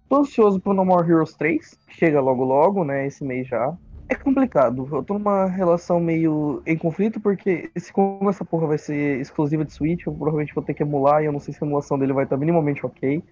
Tô 0.08 0.16
ansioso 0.18 0.60
pro 0.60 0.74
No 0.74 0.84
More 0.84 1.08
Heroes 1.10 1.34
3, 1.36 1.76
que 1.86 1.94
chega 1.94 2.20
logo 2.20 2.44
logo, 2.44 2.84
né, 2.84 3.06
esse 3.06 3.24
mês 3.24 3.48
já. 3.48 3.76
É 4.08 4.14
complicado. 4.14 4.88
Eu 4.90 5.02
tô 5.02 5.14
numa 5.14 5.46
relação 5.46 5.98
meio 5.98 6.62
em 6.66 6.76
conflito, 6.76 7.20
porque 7.20 7.70
se 7.76 7.92
como 7.92 8.30
essa 8.30 8.44
porra 8.44 8.66
vai 8.68 8.78
ser 8.78 9.20
exclusiva 9.20 9.64
de 9.64 9.72
Switch, 9.72 10.06
eu 10.06 10.12
provavelmente 10.12 10.54
vou 10.54 10.62
ter 10.62 10.74
que 10.74 10.82
emular 10.82 11.22
e 11.22 11.26
eu 11.26 11.32
não 11.32 11.40
sei 11.40 11.52
se 11.52 11.62
a 11.62 11.66
emulação 11.66 11.98
dele 11.98 12.12
vai 12.12 12.24
estar 12.24 12.36
minimamente 12.36 12.84
ok. 12.84 13.22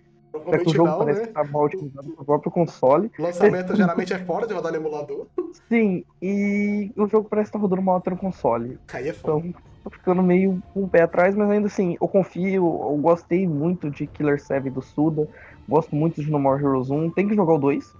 É 0.46 0.58
que 0.58 0.68
o 0.68 0.74
jogo 0.74 0.90
não, 0.90 0.98
parece 0.98 1.20
né? 1.20 1.26
que 1.28 1.32
tá 1.32 1.44
mal 1.44 1.64
otimizado 1.64 2.10
pro 2.10 2.24
próprio 2.24 2.50
console. 2.50 3.10
O 3.18 3.22
lançamento 3.22 3.76
geralmente 3.76 4.12
é 4.12 4.18
fora 4.18 4.46
de 4.46 4.52
rodar 4.52 4.72
no 4.72 4.78
emulador. 4.78 5.26
Sim, 5.68 6.04
e 6.20 6.90
o 6.96 7.06
jogo 7.06 7.28
parece 7.28 7.50
que 7.50 7.52
tá 7.52 7.58
rodando 7.58 7.82
mal 7.82 7.96
até 7.96 8.10
no 8.10 8.16
console. 8.16 8.78
Aí 8.92 9.08
é 9.08 9.12
foda. 9.12 9.46
Então, 9.46 9.62
tô 9.84 9.90
ficando 9.90 10.22
meio 10.22 10.60
com 10.72 10.84
o 10.84 10.88
pé 10.88 11.02
atrás, 11.02 11.36
mas 11.36 11.48
ainda 11.50 11.68
assim, 11.68 11.96
eu 12.00 12.08
confio, 12.08 12.64
eu 12.64 12.98
gostei 13.00 13.46
muito 13.46 13.90
de 13.90 14.06
Killer 14.08 14.40
7 14.40 14.70
do 14.70 14.82
Suda, 14.82 15.28
gosto 15.68 15.94
muito 15.94 16.20
de 16.20 16.30
No 16.30 16.40
More 16.40 16.60
Heroes 16.60 16.90
1, 16.90 17.10
tem 17.10 17.28
que 17.28 17.34
jogar 17.34 17.54
o 17.54 17.58
2 17.58 17.94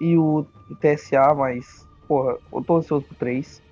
e 0.00 0.18
o 0.18 0.44
TSA, 0.80 1.32
mas 1.34 1.88
porra, 2.12 2.36
eu 2.52 2.62
tô 2.62 2.76
ansioso 2.76 3.06
pro 3.06 3.14
3, 3.16 3.62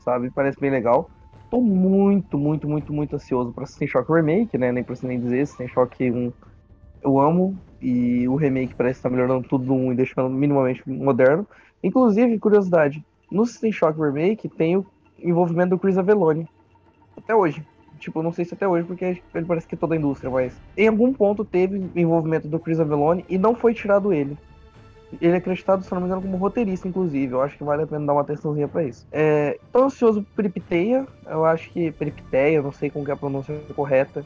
sabe? 0.00 0.32
Parece 0.32 0.58
bem 0.58 0.68
legal. 0.68 1.08
Tô 1.48 1.60
muito, 1.60 2.36
muito, 2.36 2.68
muito, 2.68 2.92
muito 2.92 3.14
ansioso 3.14 3.52
pra 3.52 3.66
System 3.66 3.86
Shock 3.86 4.12
Remake, 4.12 4.58
né? 4.58 4.72
Nem 4.72 4.82
preciso 4.82 5.06
nem 5.06 5.20
dizer, 5.20 5.46
System 5.46 5.68
Shock 5.68 6.10
1 6.10 6.32
eu 7.04 7.20
amo, 7.20 7.56
e 7.80 8.28
o 8.28 8.34
remake 8.34 8.74
parece 8.74 8.98
estar 8.98 9.08
tá 9.08 9.14
melhorando 9.14 9.46
tudo 9.46 9.66
do 9.66 9.72
1 9.74 9.92
e 9.92 9.94
deixando 9.94 10.28
minimamente 10.28 10.82
moderno. 10.90 11.46
Inclusive, 11.80 12.36
curiosidade, 12.40 13.00
no 13.30 13.46
System 13.46 13.70
Shock 13.70 14.00
Remake 14.00 14.48
tem 14.48 14.76
o 14.76 14.84
envolvimento 15.22 15.70
do 15.70 15.78
Chris 15.78 15.96
Avellone. 15.96 16.48
Até 17.16 17.32
hoje. 17.32 17.64
Tipo, 18.00 18.24
não 18.24 18.32
sei 18.32 18.44
se 18.44 18.54
até 18.54 18.66
hoje, 18.66 18.84
porque 18.84 19.22
ele 19.32 19.46
parece 19.46 19.68
que 19.68 19.76
é 19.76 19.78
toda 19.78 19.94
a 19.94 19.98
indústria, 19.98 20.30
mas 20.30 20.60
em 20.76 20.88
algum 20.88 21.12
ponto 21.12 21.44
teve 21.44 21.80
envolvimento 21.94 22.48
do 22.48 22.58
Chris 22.58 22.80
Avellone 22.80 23.24
e 23.28 23.38
não 23.38 23.54
foi 23.54 23.72
tirado 23.72 24.12
ele. 24.12 24.36
Ele 25.20 25.32
é 25.32 25.36
acreditado, 25.36 25.82
se 25.82 25.92
não 25.92 26.00
me 26.00 26.06
engano, 26.06 26.22
como 26.22 26.36
roteirista, 26.36 26.86
inclusive. 26.86 27.32
Eu 27.32 27.40
acho 27.40 27.56
que 27.56 27.64
vale 27.64 27.82
a 27.82 27.86
pena 27.86 28.06
dar 28.06 28.12
uma 28.12 28.20
atençãozinha 28.20 28.68
pra 28.68 28.84
isso. 28.84 29.06
É, 29.10 29.58
tô 29.72 29.84
ansioso 29.84 30.22
por 30.22 30.34
Peripteia. 30.36 31.06
Eu 31.26 31.44
acho 31.44 31.70
que 31.70 31.90
Peripteia, 31.92 32.60
não 32.60 32.72
sei 32.72 32.90
como 32.90 33.08
é 33.08 33.12
a 33.12 33.16
pronúncia 33.16 33.58
correta. 33.74 34.24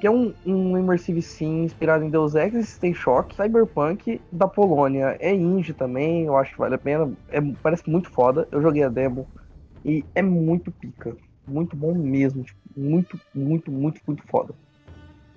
Que 0.00 0.06
é 0.06 0.10
um, 0.10 0.32
um 0.44 0.76
Immersive 0.76 1.22
Sim 1.22 1.64
inspirado 1.64 2.02
em 2.02 2.10
Deus 2.10 2.34
Ex 2.34 2.54
System 2.54 2.94
Shock. 2.94 3.34
Cyberpunk 3.36 4.20
da 4.32 4.48
Polônia. 4.48 5.16
É 5.20 5.32
indie 5.32 5.74
também, 5.74 6.24
eu 6.24 6.36
acho 6.36 6.52
que 6.52 6.58
vale 6.58 6.74
a 6.74 6.78
pena. 6.78 7.12
É, 7.30 7.40
parece 7.62 7.88
muito 7.88 8.10
foda. 8.10 8.48
Eu 8.50 8.62
joguei 8.62 8.82
a 8.82 8.88
demo 8.88 9.28
e 9.84 10.02
é 10.14 10.22
muito 10.22 10.72
pica. 10.72 11.14
Muito 11.46 11.76
bom 11.76 11.94
mesmo. 11.94 12.42
Tipo, 12.42 12.58
muito, 12.74 13.20
muito, 13.34 13.70
muito, 13.70 14.00
muito 14.06 14.22
foda. 14.28 14.54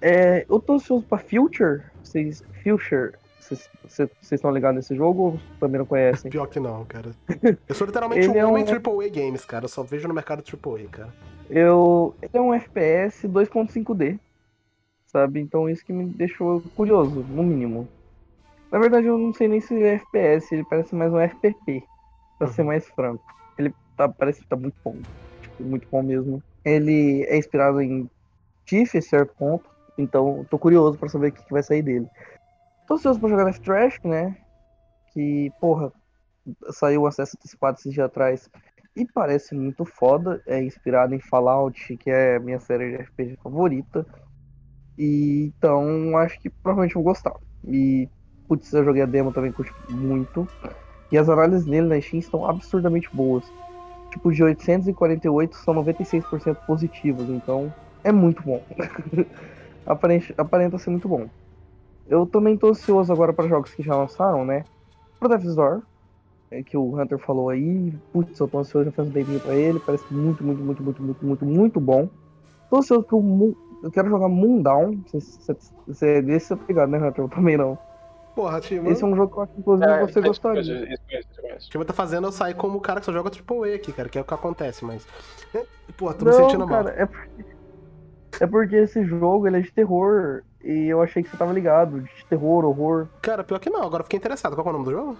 É, 0.02 0.46
eu 0.50 0.60
tô 0.60 0.74
ansioso 0.74 1.04
pra 1.04 1.18
Future. 1.18 1.84
Vocês, 2.02 2.44
Future 2.64 3.14
vocês 3.48 4.10
estão 4.32 4.52
ligados 4.52 4.76
nesse 4.78 4.96
jogo 4.96 5.24
ou 5.24 5.40
também 5.60 5.80
não 5.80 5.86
conhecem? 5.86 6.30
Pior 6.32 6.48
que 6.48 6.60
não, 6.60 6.84
cara. 6.86 7.12
Eu 7.68 7.76
sou 7.76 7.86
literalmente 7.88 8.22
Ele 8.30 8.38
um 8.38 8.42
é 8.42 8.46
homem 8.46 8.64
um- 8.64 8.68
AAA 8.68 9.10
Games, 9.10 9.46
cara. 9.46 9.66
Eu 9.66 9.70
só 9.70 9.84
vejo 9.84 10.08
no 10.08 10.14
mercado 10.14 10.44
AAA, 10.44 10.88
cara. 10.90 11.14
Eu, 11.50 12.16
ele 12.22 12.32
é 12.34 12.42
um 12.42 12.54
FPS 12.54 13.28
2.5D, 13.28 14.20
sabe? 15.08 15.40
Então 15.40 15.70
isso 15.70 15.86
que 15.86 15.94
me 15.94 16.06
deixou 16.06 16.62
curioso, 16.76 17.24
no 17.30 17.44
mínimo. 17.44 17.88
Na 18.72 18.80
verdade 18.80 19.06
eu 19.08 19.18
não 19.18 19.32
sei 19.34 19.48
nem 19.48 19.62
se 19.62 19.74
é 19.84 19.94
FPS, 19.96 20.54
ele 20.54 20.64
parece 20.64 20.96
mais 20.96 21.14
um 21.14 21.20
FPP, 21.20 21.84
pra 22.40 22.48
ser 22.48 22.64
mais 22.64 22.88
franco. 22.90 23.24
Ele 23.58 23.72
tá, 23.96 24.10
parece 24.10 24.42
que 24.42 24.48
tá 24.48 24.56
muito 24.56 24.76
bom, 24.84 24.96
tipo, 25.42 25.64
muito 25.64 25.88
bom 25.92 26.02
mesmo. 26.02 26.42
Ele 26.66 27.24
é 27.30 27.38
inspirado 27.38 27.80
em 27.80 28.10
Tiff, 28.66 29.00
certo 29.04 29.34
ponto, 29.38 29.70
então 29.98 30.44
tô 30.50 30.58
curioso 30.58 30.98
pra 30.98 31.08
saber 31.08 31.28
o 31.28 31.32
que, 31.32 31.44
que 31.44 31.54
vai 31.54 31.62
sair 31.62 31.84
dele. 31.84 32.08
Tô 32.88 32.96
ansioso 32.96 33.20
pra 33.20 33.30
jogar 33.30 33.46
Death 33.46 33.60
Trash, 33.64 34.00
né? 34.04 34.38
Que, 35.14 35.52
porra, 35.60 35.92
saiu 36.72 37.04
o 37.04 37.08
acesso 37.08 37.36
antecipado 37.38 37.78
esses 37.80 37.94
dias 37.94 38.06
atrás. 38.06 38.50
e 38.96 39.06
parece 39.06 39.56
muito 39.56 39.86
foda. 39.86 40.42
É 40.48 40.62
inspirado 40.64 41.14
em 41.16 41.20
Fallout, 41.20 41.98
que 41.98 42.10
é 42.10 42.40
minha 42.40 42.60
série 42.60 42.92
de 42.98 43.04
RPG 43.04 43.38
favorita. 43.44 44.06
E 44.98 45.52
então 45.58 46.18
acho 46.18 46.40
que 46.40 46.50
provavelmente 46.50 46.96
vou 46.96 47.04
gostar. 47.04 47.34
E 47.66 48.10
putz, 48.48 48.72
eu 48.74 48.84
joguei 48.86 49.02
a 49.04 49.06
demo 49.06 49.32
também, 49.34 49.52
curti 49.52 49.74
muito. 49.90 50.48
E 51.12 51.18
as 51.18 51.30
análises 51.30 51.66
nele 51.68 51.88
na 51.88 52.02
Steam 52.02 52.20
estão 52.20 52.46
absurdamente 52.46 53.10
boas. 53.14 53.46
Tipo, 54.12 54.32
de 54.32 54.44
848 54.44 55.56
são 55.58 55.74
96% 55.74 56.62
positivas, 56.66 57.30
então 57.30 57.74
é 58.04 58.12
muito 58.12 58.44
bom. 58.44 58.66
aparenta 60.38 60.78
ser 60.78 60.90
muito 60.92 61.08
bom. 61.10 61.30
Eu 62.08 62.26
também 62.26 62.58
tô 62.58 62.70
ansioso 62.70 63.12
agora 63.12 63.34
para 63.34 63.48
jogos 63.48 63.74
que 63.74 63.82
já 63.84 63.96
lançaram, 63.96 64.46
né? 64.46 64.64
Pro 65.20 65.30
Death's 65.30 65.56
Door, 65.56 65.82
é, 66.52 66.62
que 66.62 66.78
o 66.78 67.00
Hunter 67.00 67.18
falou 67.18 67.50
aí. 67.50 67.94
Putz, 68.14 68.40
eu 68.40 68.48
tô 68.48 68.60
ansioso, 68.60 68.86
já 68.86 68.92
faz 68.92 69.08
um 69.08 69.12
tempinho 69.12 69.40
pra 69.40 69.56
ele. 69.56 69.80
Parece 69.80 70.14
muito, 70.14 70.44
muito, 70.44 70.62
muito, 70.62 70.84
muito, 70.84 71.04
muito, 71.04 71.26
muito, 71.26 71.46
muito 71.46 71.80
bom. 71.80 72.10
Tô 72.70 72.78
ansioso 72.78 73.04
pro 73.04 73.22
Moon... 73.22 73.54
Eu 73.84 73.92
quero 73.92 74.10
jogar 74.10 74.28
Moondown. 74.28 75.00
Você 75.88 76.08
é 76.08 76.22
desse 76.22 76.56
tá 76.56 76.64
ligado, 76.68 76.90
né, 76.90 76.98
Hunter? 76.98 77.26
Eu 77.26 77.30
também 77.30 77.58
não. 77.58 77.78
Porra, 78.36 78.60
Tima. 78.60 78.90
Esse 78.90 79.04
é 79.04 79.08
um 79.08 79.16
jogo 79.16 79.32
que 79.32 79.40
eu 79.40 79.44
acho 79.44 79.54
que 79.54 79.60
inclusive 79.62 79.90
É, 79.90 80.02
você 80.02 80.22
gostaria. 80.22 80.62
isso 80.62 81.42
conheço. 81.42 81.70
Tima 81.72 81.86
tá 81.86 81.94
fazendo 81.94 82.28
eu 82.28 82.32
sair 82.32 82.54
como 82.54 82.78
o 82.78 82.82
cara 82.82 83.00
que 83.00 83.06
só 83.06 83.14
joga 83.14 83.30
AAA 83.32 83.76
aqui, 83.76 83.94
cara, 83.94 84.10
que 84.10 84.18
é 84.18 84.22
o 84.22 84.26
que 84.26 84.34
acontece, 84.34 84.84
mas. 84.84 85.08
Porra, 85.96 86.14
tô 86.16 86.26
me 86.26 86.34
sentindo 86.34 86.68
mal. 86.68 86.84
cara, 86.84 86.90
é 86.98 87.06
porque, 87.06 87.46
é 88.42 88.48
porque 88.48 88.76
esse 88.76 89.06
jogo 89.06 89.48
ele 89.48 89.58
é 89.58 89.62
de 89.62 89.72
terror. 89.72 90.44
E 90.66 90.88
eu 90.88 91.02
achei 91.02 91.22
que 91.22 91.30
você 91.30 91.38
tava 91.38 91.54
ligado. 91.54 92.02
De 92.02 92.26
terror, 92.28 92.66
horror. 92.66 93.08
Cara, 93.22 93.44
pior 93.44 93.60
que 93.60 93.70
não, 93.70 93.84
agora 93.84 94.04
fiquei 94.04 94.18
interessado. 94.18 94.56
Qual 94.56 94.66
é 94.66 94.70
o 94.70 94.74
nome 94.74 94.86
do 94.86 94.92
jogo? 94.92 95.18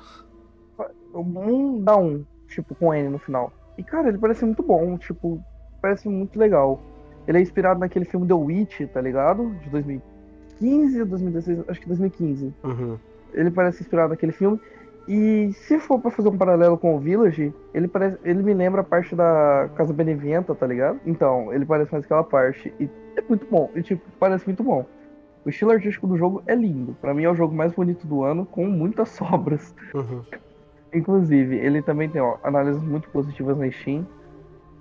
O 1.14 1.24
Moondown, 1.24 2.26
tipo, 2.48 2.74
com 2.74 2.94
N 2.94 3.10
no 3.10 3.20
final. 3.20 3.54
E, 3.78 3.84
cara, 3.84 4.10
ele 4.10 4.18
parece 4.18 4.44
muito 4.44 4.64
bom. 4.64 4.98
Tipo, 4.98 5.40
parece 5.82 6.10
muito 6.10 6.38
legal. 6.40 6.82
Ele 7.28 7.38
é 7.38 7.42
inspirado 7.42 7.80
naquele 7.80 8.06
filme 8.06 8.28
The 8.28 8.34
Witch, 8.34 8.82
tá 8.92 9.00
ligado? 9.00 9.52
De 9.62 9.70
2015 9.70 11.02
ou 11.02 11.06
2016, 11.06 11.70
acho 11.70 11.80
que 11.80 11.88
2015. 11.88 12.54
Uhum. 12.64 12.98
Ele 13.34 13.52
parece 13.52 13.84
inspirado 13.84 14.10
naquele 14.10 14.32
filme. 14.32 14.60
E 15.08 15.52
se 15.54 15.78
for 15.78 16.00
pra 16.00 16.10
fazer 16.10 16.30
um 16.30 16.38
paralelo 16.38 16.78
com 16.78 16.96
o 16.96 17.00
Village, 17.00 17.54
ele 17.74 17.88
parece, 17.88 18.18
ele 18.24 18.42
me 18.42 18.54
lembra 18.56 18.82
a 18.82 18.84
parte 18.84 19.16
da 19.16 19.70
Casa 19.76 19.94
Beneventa, 19.94 20.56
tá 20.56 20.66
ligado? 20.66 21.00
Então, 21.06 21.54
ele 21.54 21.66
parece 21.66 21.92
mais 21.92 22.04
aquela 22.04 22.24
parte. 22.24 22.74
E 22.80 22.90
é 23.16 23.22
muito 23.30 23.46
bom. 23.46 23.70
E 23.76 23.84
tipo, 23.84 24.02
parece 24.20 24.46
muito 24.48 24.64
bom. 24.64 24.86
O 25.46 25.50
estilo 25.50 25.72
artístico 25.72 26.08
do 26.08 26.18
jogo 26.18 26.42
é 26.48 26.56
lindo. 26.56 26.96
Pra 27.00 27.14
mim 27.14 27.24
é 27.24 27.30
o 27.30 27.36
jogo 27.36 27.54
mais 27.54 27.72
bonito 27.74 28.08
do 28.08 28.24
ano, 28.24 28.46
com 28.46 28.66
muitas 28.66 29.10
sobras. 29.16 29.76
Uhum. 29.94 30.24
Inclusive, 30.94 31.56
ele 31.58 31.82
também 31.82 32.10
tem 32.10 32.22
ó, 32.22 32.38
análises 32.44 32.82
muito 32.82 33.10
positivas 33.10 33.58
na 33.58 33.70
Steam. 33.72 34.08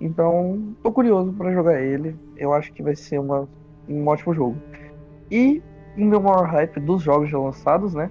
Então, 0.01 0.75
tô 0.81 0.91
curioso 0.91 1.31
pra 1.33 1.51
jogar 1.53 1.81
ele. 1.81 2.15
Eu 2.35 2.53
acho 2.53 2.73
que 2.73 2.81
vai 2.83 2.95
ser 2.95 3.19
uma, 3.19 3.47
um 3.87 4.05
ótimo 4.07 4.33
jogo. 4.33 4.57
E 5.29 5.61
o 5.97 6.03
meu 6.03 6.19
maior 6.21 6.45
hype 6.45 6.79
dos 6.79 7.01
jogos 7.03 7.29
já 7.29 7.37
lançados, 7.37 7.93
né? 7.93 8.09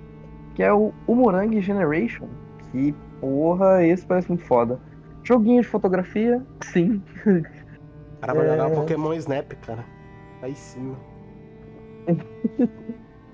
Que 0.54 0.62
é 0.62 0.72
o 0.72 0.92
Umorang 1.08 1.60
Generation. 1.60 2.26
Que, 2.70 2.94
porra, 3.20 3.84
esse 3.84 4.06
parece 4.06 4.28
muito 4.28 4.44
foda. 4.44 4.78
Joguinho 5.22 5.62
de 5.62 5.68
fotografia, 5.68 6.42
sim. 6.62 7.02
O 7.26 8.20
cara 8.20 8.34
vai 8.34 8.46
É. 8.46 8.50
jogar 8.50 8.70
Pokémon 8.70 9.12
Snap, 9.14 9.52
cara. 9.66 9.84
Aí 10.42 10.54
sim. 10.54 10.94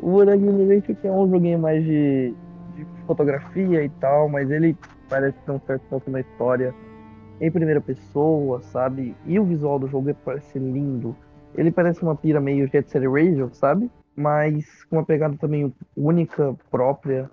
O 0.03 0.07
Umorang 0.07 0.41
Generation 0.41 0.95
que 0.95 1.07
é 1.07 1.13
um 1.13 1.29
joguinho 1.31 1.59
mais 1.59 1.85
de, 1.85 2.35
de 2.75 2.87
fotografia 3.07 3.85
e 3.85 3.89
tal, 4.01 4.31
mas 4.31 4.51
ele 4.51 4.75
parece 5.11 5.37
ter 5.45 5.51
um 5.53 5.61
certo 5.61 5.83
foco 5.91 6.11
na 6.11 6.21
história 6.21 6.75
em 7.41 7.51
primeira 7.51 7.81
pessoa, 7.81 8.63
sabe? 8.63 9.15
E 9.27 9.39
o 9.39 9.45
visual 9.45 9.79
do 9.79 9.89
jogo 9.89 10.15
parece 10.25 10.59
lindo. 10.59 11.15
Ele 11.55 11.71
parece 11.71 12.03
uma 12.03 12.15
pira 12.15 12.41
meio 12.41 12.67
Jet 12.69 12.91
Set 12.91 13.07
Radio, 13.07 13.51
sabe? 13.53 13.91
Mas 14.17 14.85
com 14.85 14.97
uma 14.97 15.05
pegada 15.05 15.37
também 15.37 15.73
única, 15.97 16.55
própria, 16.71 17.31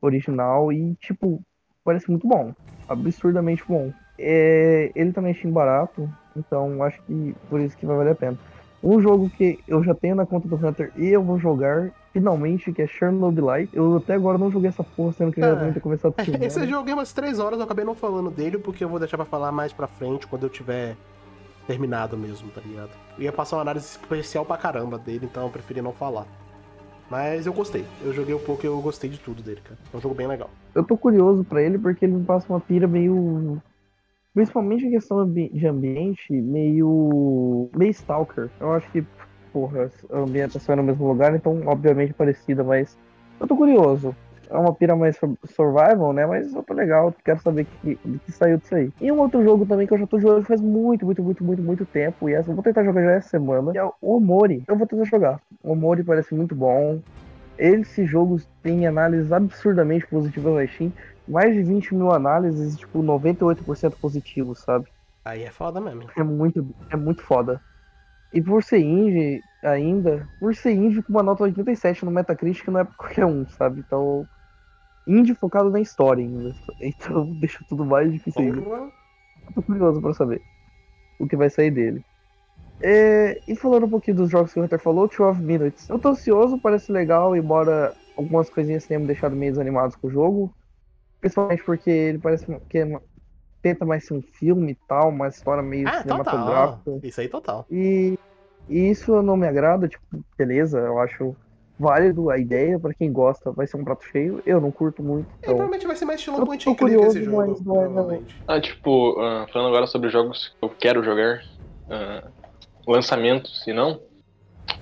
original 0.00 0.72
e, 0.72 0.94
tipo, 0.96 1.42
parece 1.84 2.10
muito 2.10 2.26
bom. 2.26 2.52
Absurdamente 2.88 3.64
bom. 3.66 3.92
É, 4.18 4.90
ele 4.94 5.12
também 5.12 5.36
é 5.40 5.46
barato, 5.48 6.08
então 6.36 6.82
acho 6.82 7.00
que 7.02 7.34
por 7.48 7.60
isso 7.60 7.76
que 7.76 7.86
vai 7.86 7.96
valer 7.96 8.12
a 8.12 8.16
pena. 8.16 8.38
Um 8.82 9.00
jogo 9.00 9.28
que 9.30 9.58
eu 9.66 9.82
já 9.82 9.94
tenho 9.94 10.14
na 10.14 10.24
conta 10.24 10.46
do 10.46 10.54
Hunter 10.54 10.92
e 10.96 11.08
eu 11.08 11.22
vou 11.22 11.38
jogar, 11.38 11.90
finalmente, 12.12 12.72
que 12.72 12.82
é 12.82 12.86
Chernobyl 12.86 13.44
Light. 13.44 13.70
Eu 13.74 13.96
até 13.96 14.14
agora 14.14 14.38
não 14.38 14.50
joguei 14.50 14.68
essa 14.68 14.84
porra, 14.84 15.12
sendo 15.12 15.32
que 15.32 15.40
eu 15.40 15.44
já 15.44 15.54
devia 15.54 15.72
ter 15.72 15.80
começado 15.80 16.14
a 16.16 16.24
filmar. 16.24 16.42
Esse 16.44 16.60
eu 16.60 16.68
joguei 16.68 16.94
umas 16.94 17.12
3 17.12 17.38
horas, 17.40 17.58
eu 17.58 17.64
acabei 17.64 17.84
não 17.84 17.94
falando 17.94 18.30
dele, 18.30 18.56
porque 18.56 18.84
eu 18.84 18.88
vou 18.88 18.98
deixar 18.98 19.16
pra 19.16 19.26
falar 19.26 19.50
mais 19.50 19.72
pra 19.72 19.86
frente, 19.86 20.26
quando 20.26 20.44
eu 20.44 20.48
tiver 20.48 20.96
terminado 21.66 22.16
mesmo, 22.16 22.48
tá 22.50 22.60
ligado? 22.64 22.90
Eu 23.18 23.24
ia 23.24 23.32
passar 23.32 23.56
uma 23.56 23.62
análise 23.62 23.86
especial 23.86 24.44
pra 24.44 24.56
caramba 24.56 24.96
dele, 24.96 25.28
então 25.30 25.42
eu 25.42 25.50
preferi 25.50 25.82
não 25.82 25.92
falar. 25.92 26.26
Mas 27.10 27.46
eu 27.46 27.52
gostei. 27.52 27.84
Eu 28.04 28.12
joguei 28.12 28.34
um 28.34 28.38
pouco 28.38 28.64
e 28.64 28.66
eu 28.66 28.80
gostei 28.80 29.08
de 29.10 29.18
tudo 29.18 29.42
dele, 29.42 29.60
cara. 29.64 29.78
É 29.92 29.96
um 29.96 30.00
jogo 30.00 30.14
bem 30.14 30.26
legal. 30.26 30.50
Eu 30.74 30.84
tô 30.84 30.96
curioso 30.96 31.42
pra 31.42 31.62
ele 31.62 31.78
porque 31.78 32.04
ele 32.04 32.12
me 32.12 32.24
passa 32.24 32.46
uma 32.48 32.60
pira 32.60 32.86
meio. 32.86 33.60
Principalmente 34.38 34.86
em 34.86 34.90
questão 34.92 35.28
de 35.28 35.66
ambiente, 35.66 36.32
meio. 36.32 37.68
meio 37.76 37.90
Stalker. 37.90 38.48
Eu 38.60 38.72
acho 38.72 38.88
que, 38.92 39.04
porra, 39.52 39.90
a 40.12 40.18
ambientação 40.20 40.74
é 40.74 40.76
no 40.76 40.84
mesmo 40.84 41.08
lugar, 41.08 41.34
então 41.34 41.60
obviamente 41.66 42.14
parecida, 42.14 42.62
mas. 42.62 42.96
Eu 43.40 43.48
tô 43.48 43.56
curioso. 43.56 44.14
É 44.48 44.56
uma 44.56 44.72
pira 44.72 44.94
mais 44.94 45.16
sur- 45.16 45.36
survival, 45.44 46.12
né? 46.12 46.24
Mas 46.24 46.54
eu 46.54 46.62
tô 46.62 46.72
legal, 46.72 47.12
quero 47.24 47.40
saber 47.42 47.66
que, 47.82 47.98
do 48.04 48.20
que 48.20 48.30
saiu 48.30 48.58
disso 48.58 48.76
aí. 48.76 48.92
E 49.00 49.10
um 49.10 49.18
outro 49.18 49.42
jogo 49.42 49.66
também 49.66 49.88
que 49.88 49.94
eu 49.94 49.98
já 49.98 50.06
tô 50.06 50.20
jogando 50.20 50.44
faz 50.44 50.60
muito, 50.60 51.04
muito, 51.04 51.20
muito, 51.20 51.42
muito, 51.42 51.60
muito 51.60 51.84
tempo. 51.84 52.28
E 52.28 52.34
essa 52.34 52.48
eu 52.48 52.54
vou 52.54 52.62
tentar 52.62 52.84
jogar 52.84 53.02
já 53.02 53.10
essa 53.14 53.30
semana. 53.30 53.72
Que 53.72 53.78
é 53.78 53.84
o 53.84 53.92
Omori. 54.00 54.62
Eu 54.68 54.76
vou 54.76 54.86
tentar 54.86 55.02
jogar. 55.02 55.40
O 55.64 55.72
Omori 55.72 56.04
parece 56.04 56.32
muito 56.32 56.54
bom. 56.54 57.00
Esse 57.58 58.04
jogo 58.04 58.40
tem 58.62 58.86
análises 58.86 59.32
absurdamente 59.32 60.06
positivas 60.06 60.54
na 60.54 60.64
Steam. 60.68 60.92
Mais 61.28 61.54
de 61.54 61.62
20 61.62 61.94
mil 61.94 62.10
análises, 62.10 62.76
tipo, 62.76 63.02
98% 63.02 63.96
positivos, 64.00 64.60
sabe? 64.60 64.86
Aí 65.24 65.42
é 65.42 65.50
foda 65.50 65.80
mesmo. 65.80 66.08
É 66.16 66.22
muito, 66.22 66.66
é 66.90 66.96
muito 66.96 67.22
foda. 67.22 67.60
E 68.32 68.42
por 68.42 68.62
ser 68.62 68.80
indie 68.80 69.42
ainda, 69.62 70.26
por 70.38 70.54
ser 70.54 70.72
indie 70.72 71.02
com 71.02 71.12
uma 71.12 71.22
nota 71.22 71.44
87 71.44 72.04
no 72.04 72.10
Metacritic 72.10 72.66
não 72.68 72.80
é 72.80 72.84
pra 72.84 72.94
qualquer 72.94 73.26
um, 73.26 73.46
sabe? 73.48 73.80
Então, 73.80 74.26
indie 75.06 75.34
focado 75.34 75.70
na 75.70 75.80
história 75.80 76.22
ainda. 76.22 76.54
Então 76.80 77.26
deixa 77.40 77.58
tudo 77.68 77.84
mais 77.84 78.12
difícil 78.12 78.42
ainda. 78.42 78.62
Tô 79.54 79.62
curioso 79.62 80.00
pra 80.00 80.12
saber 80.12 80.42
o 81.18 81.26
que 81.26 81.36
vai 81.36 81.50
sair 81.50 81.70
dele. 81.70 82.02
É, 82.80 83.40
e 83.48 83.56
falando 83.56 83.86
um 83.86 83.90
pouquinho 83.90 84.18
dos 84.18 84.30
jogos 84.30 84.52
que 84.52 84.60
o 84.60 84.62
Hunter 84.62 84.78
falou, 84.78 85.08
12 85.08 85.42
Minutes. 85.42 85.88
Eu 85.88 85.98
tô 85.98 86.10
ansioso, 86.10 86.58
parece 86.58 86.92
legal, 86.92 87.34
embora 87.34 87.94
algumas 88.16 88.48
coisinhas 88.48 88.86
tenham 88.86 89.00
me 89.00 89.06
deixado 89.06 89.34
meio 89.34 89.52
desanimado 89.52 89.96
com 89.98 90.06
o 90.06 90.10
jogo. 90.10 90.54
Principalmente 91.20 91.64
porque 91.64 91.90
ele 91.90 92.18
parece 92.18 92.46
que 92.68 92.78
é- 92.78 93.00
tenta 93.62 93.84
mais 93.84 94.04
ser 94.06 94.14
um 94.14 94.22
filme 94.22 94.72
e 94.72 94.78
tal, 94.86 95.08
uma 95.08 95.28
história 95.28 95.62
meio 95.62 95.88
Ah, 95.88 95.90
total. 95.92 96.02
cinematográfica. 96.02 97.00
Isso 97.02 97.20
aí 97.20 97.28
total. 97.28 97.66
E, 97.70 98.14
e 98.68 98.90
isso 98.90 99.20
não 99.22 99.36
me 99.36 99.46
agrada, 99.46 99.88
tipo, 99.88 100.02
beleza, 100.36 100.78
eu 100.78 100.98
acho 101.00 101.36
válido 101.78 102.28
a 102.30 102.38
ideia, 102.38 102.78
pra 102.78 102.92
quem 102.94 103.12
gosta 103.12 103.52
vai 103.52 103.66
ser 103.66 103.76
um 103.76 103.84
prato 103.84 104.04
cheio. 104.04 104.42
Eu 104.44 104.60
não 104.60 104.70
curto 104.70 105.02
muito, 105.02 105.28
É, 105.28 105.32
então. 105.38 105.54
provavelmente 105.54 105.86
vai 105.86 105.96
ser 105.96 106.04
mais 106.04 106.20
estilo 106.20 106.44
point 106.44 106.68
and 106.68 106.74
click 106.74 106.80
curioso, 106.80 107.18
esse 107.18 107.24
jogo, 107.24 107.36
mas 107.36 107.60
não 107.62 107.80
é- 107.80 107.84
provavelmente. 107.86 108.36
Ah, 108.46 108.60
tipo, 108.60 109.20
ah, 109.20 109.46
falando 109.52 109.68
agora 109.68 109.86
sobre 109.86 110.10
jogos 110.10 110.48
que 110.48 110.64
eu 110.64 110.70
quero 110.70 111.02
jogar, 111.04 111.40
ah, 111.88 112.28
lançamentos 112.86 113.66
e 113.66 113.72
não, 113.72 114.00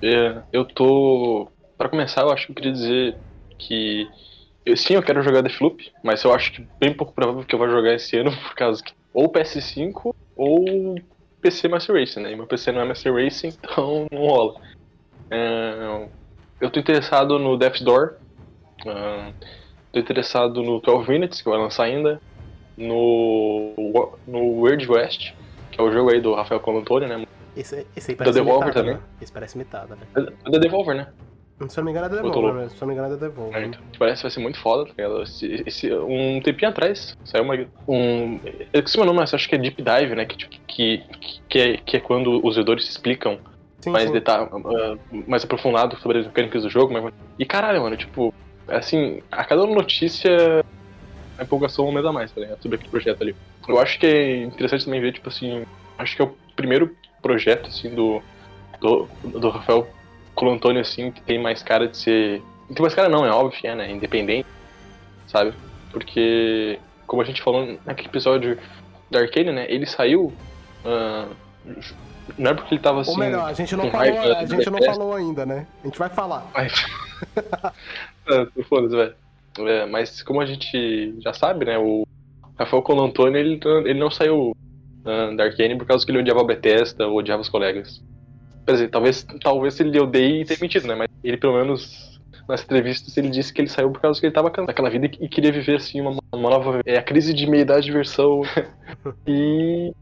é, 0.01 0.43
eu 0.51 0.65
tô. 0.65 1.51
Pra 1.77 1.89
começar, 1.89 2.21
eu 2.21 2.31
acho 2.31 2.45
que 2.47 2.51
eu 2.51 2.55
queria 2.55 2.73
dizer 2.73 3.17
que. 3.59 4.07
Eu- 4.69 4.77
sim, 4.77 4.93
eu 4.95 5.03
quero 5.03 5.21
jogar 5.21 5.41
Deathloop, 5.41 5.91
mas 6.03 6.23
eu 6.23 6.33
acho 6.33 6.51
que 6.51 6.67
bem 6.79 6.93
pouco 6.95 7.13
provável 7.13 7.43
que 7.45 7.53
eu 7.55 7.59
vá 7.59 7.67
jogar 7.67 7.93
esse 7.93 8.17
ano, 8.17 8.31
por 8.41 8.55
causa 8.55 8.83
que 8.83 8.93
ou 9.13 9.31
PS5 9.31 10.13
ou 10.35 10.95
PC 11.41 11.67
Master 11.67 11.95
Racing, 11.95 12.21
né? 12.21 12.31
E 12.31 12.35
meu 12.35 12.45
PC 12.47 12.71
não 12.71 12.81
é 12.81 12.85
Master 12.85 13.13
Racing, 13.13 13.49
então 13.63 14.05
não 14.11 14.19
rola. 14.19 14.59
É, 15.31 16.09
eu 16.61 16.69
tô 16.69 16.79
interessado 16.79 17.37
no 17.39 17.57
Death's 17.57 17.81
Door, 17.81 18.17
ah, 18.85 19.31
tô 19.91 19.99
interessado 19.99 20.61
no 20.61 20.79
12 20.79 21.09
Minutes, 21.09 21.41
que 21.41 21.49
vai 21.49 21.57
lançar 21.57 21.83
ainda, 21.85 22.21
no, 22.77 23.73
no 24.27 24.61
Weird 24.61 24.89
West, 24.89 25.33
que 25.71 25.81
é 25.81 25.83
o 25.83 25.91
jogo 25.91 26.11
aí 26.11 26.21
do 26.21 26.33
Rafael 26.35 26.59
Colantoni, 26.61 27.07
né? 27.07 27.23
Esse, 27.55 27.87
esse 27.95 28.11
aí 28.11 28.15
Da 28.17 28.25
parece 28.25 28.39
Devolver 28.39 28.67
imitada, 28.69 28.73
também. 28.73 28.95
né? 28.95 29.01
Esse 29.19 29.31
parece 29.33 29.57
imitada, 29.57 29.95
né? 29.95 30.07
É 30.45 30.51
da 30.51 30.59
Devolver, 30.59 30.95
né? 30.95 31.07
Se 31.67 31.79
eu 31.79 31.83
não 31.83 31.85
me 31.85 31.91
engano 31.91 32.05
é 32.05 32.09
da 32.09 32.21
Devolver, 32.21 32.53
né? 32.53 32.69
Se 32.69 32.75
eu 32.75 32.79
não 32.81 32.87
me 32.87 32.93
engano 32.93 33.13
é 33.13 33.17
da 33.17 33.27
Devolver. 33.27 33.61
É, 33.61 33.65
então, 33.65 33.81
parece 33.97 34.17
que 34.17 34.23
vai 34.23 34.31
ser 34.31 34.39
muito 34.39 34.59
foda, 34.59 34.85
tá 34.85 34.93
ligado? 34.95 35.23
Esse, 35.23 35.63
esse- 35.65 35.91
um 35.93 36.39
tempinho 36.41 36.69
atrás, 36.69 37.17
saiu 37.25 37.43
uma. 37.43 37.55
Um. 37.87 38.39
Eu 38.71 38.79
esqueci 38.79 38.97
o 38.97 38.99
meu 38.99 39.07
nome, 39.07 39.19
mas 39.19 39.33
acho 39.33 39.49
que 39.49 39.55
é 39.55 39.57
Deep 39.57 39.81
Dive, 39.81 40.15
né? 40.15 40.25
Que, 40.25 40.37
tipo, 40.37 40.55
que, 40.67 41.03
que, 41.49 41.59
é, 41.59 41.77
que 41.77 41.97
é 41.97 41.99
quando 41.99 42.45
os 42.45 42.53
jogadores 42.55 42.87
explicam 42.87 43.39
Sim, 43.79 43.89
mais 43.89 44.11
detalhe, 44.11 44.47
ah, 44.53 44.97
mais 45.27 45.43
aprofundado 45.43 45.97
sobre 45.97 46.19
as 46.19 46.27
mecânicas 46.27 46.61
do 46.61 46.69
jogo. 46.69 46.93
Mas... 46.93 47.11
E 47.39 47.45
caralho, 47.45 47.81
mano, 47.81 47.97
tipo, 47.97 48.31
assim, 48.67 49.23
a 49.31 49.43
cada 49.43 49.65
notícia 49.65 50.63
a 51.39 51.43
empolgação 51.43 51.85
aumenta 51.85 52.11
mais, 52.11 52.31
tá 52.31 52.41
ligado? 52.41 52.61
Sobre 52.61 52.75
aquele 52.75 52.91
projeto 52.91 53.21
ali. 53.21 53.35
Eu 53.67 53.79
acho 53.79 53.99
que 53.99 54.05
é 54.05 54.43
interessante 54.43 54.85
também 54.85 55.01
ver, 55.01 55.13
tipo 55.13 55.29
assim, 55.29 55.63
acho 55.97 56.15
que 56.15 56.21
é 56.21 56.25
o 56.25 56.35
primeiro 56.55 56.95
projeto, 57.21 57.67
assim, 57.67 57.93
do, 57.93 58.21
do, 58.79 59.07
do 59.23 59.49
Rafael 59.49 59.87
Colantoni, 60.37 60.79
assim, 60.79 61.11
que 61.11 61.21
tem 61.21 61.41
mais 61.41 61.63
cara 61.63 61.87
de 61.87 61.97
ser. 61.97 62.43
Tem 62.67 62.81
mais 62.81 62.93
cara 62.93 63.09
não, 63.09 63.25
é 63.25 63.31
óbvio 63.31 63.59
que 63.59 63.67
é, 63.67 63.73
né? 63.73 63.91
Independente, 63.91 64.47
sabe? 65.25 65.51
Porque, 65.91 66.79
como 67.07 67.23
a 67.23 67.25
gente 67.25 67.41
falou 67.41 67.77
naquele 67.83 68.07
episódio 68.07 68.57
da 69.09 69.19
Arcane, 69.19 69.51
né? 69.51 69.65
Ele 69.67 69.87
saiu. 69.87 70.31
Uh, 70.85 71.33
não 72.37 72.51
é 72.51 72.53
porque 72.53 72.75
ele 72.75 72.81
tava 72.81 73.01
assim. 73.01 73.11
Ou 73.11 73.17
melhor, 73.17 73.49
a 73.49 73.53
gente 73.53 73.75
não, 73.75 73.89
falou, 73.89 74.35
a 74.35 74.45
gente 74.45 74.69
não 74.69 74.83
falou 74.83 75.15
ainda, 75.15 75.45
né? 75.45 75.65
A 75.83 75.87
gente 75.87 75.97
vai 75.97 76.09
falar. 76.09 76.49
Mas... 76.53 76.85
É, 78.29 78.63
foda-se, 78.63 78.95
velho. 78.95 79.15
É, 79.59 79.87
mas 79.87 80.21
como 80.21 80.39
a 80.39 80.45
gente 80.45 81.19
já 81.19 81.33
sabe, 81.33 81.65
né? 81.65 81.79
O 81.79 82.05
Rafael 82.59 82.83
Colantoni, 82.83 83.39
ele, 83.39 83.59
ele 83.85 83.99
não 83.99 84.11
saiu 84.11 84.51
uh, 84.51 85.35
da 85.35 85.45
Arcane 85.45 85.75
por 85.75 85.87
causa 85.87 86.05
que 86.05 86.11
ele 86.11 86.19
odiava 86.19 86.41
a 86.41 86.43
Bethesda 86.43 87.07
ou 87.07 87.17
odiava 87.17 87.41
os 87.41 87.49
colegas. 87.49 88.03
Quer 88.67 88.73
dizer, 88.73 88.89
talvez, 88.89 89.25
talvez 89.41 89.79
ele 89.79 89.97
odeie 89.97 90.41
e 90.41 90.45
tenha 90.45 90.59
mentido, 90.61 90.87
né? 90.87 90.95
Mas 90.95 91.07
ele, 91.23 91.37
pelo 91.37 91.53
menos, 91.53 92.19
nas 92.49 92.61
entrevistas, 92.61 93.15
ele 93.15 93.29
disse 93.29 93.53
que 93.53 93.61
ele 93.61 93.69
saiu 93.69 93.89
por 93.89 94.01
causa 94.01 94.19
que 94.19 94.25
ele 94.25 94.33
tava 94.33 94.51
cansado 94.51 94.67
daquela 94.67 94.89
vida 94.89 95.05
e 95.05 95.29
queria 95.29 95.53
viver, 95.53 95.77
assim, 95.77 96.01
uma, 96.01 96.17
uma 96.33 96.49
nova... 96.49 96.81
É 96.85 96.97
a 96.97 97.01
crise 97.01 97.33
de 97.33 97.47
meia-idade 97.47 97.85
de 97.85 97.93
versão. 97.93 98.41
e... 99.25 99.93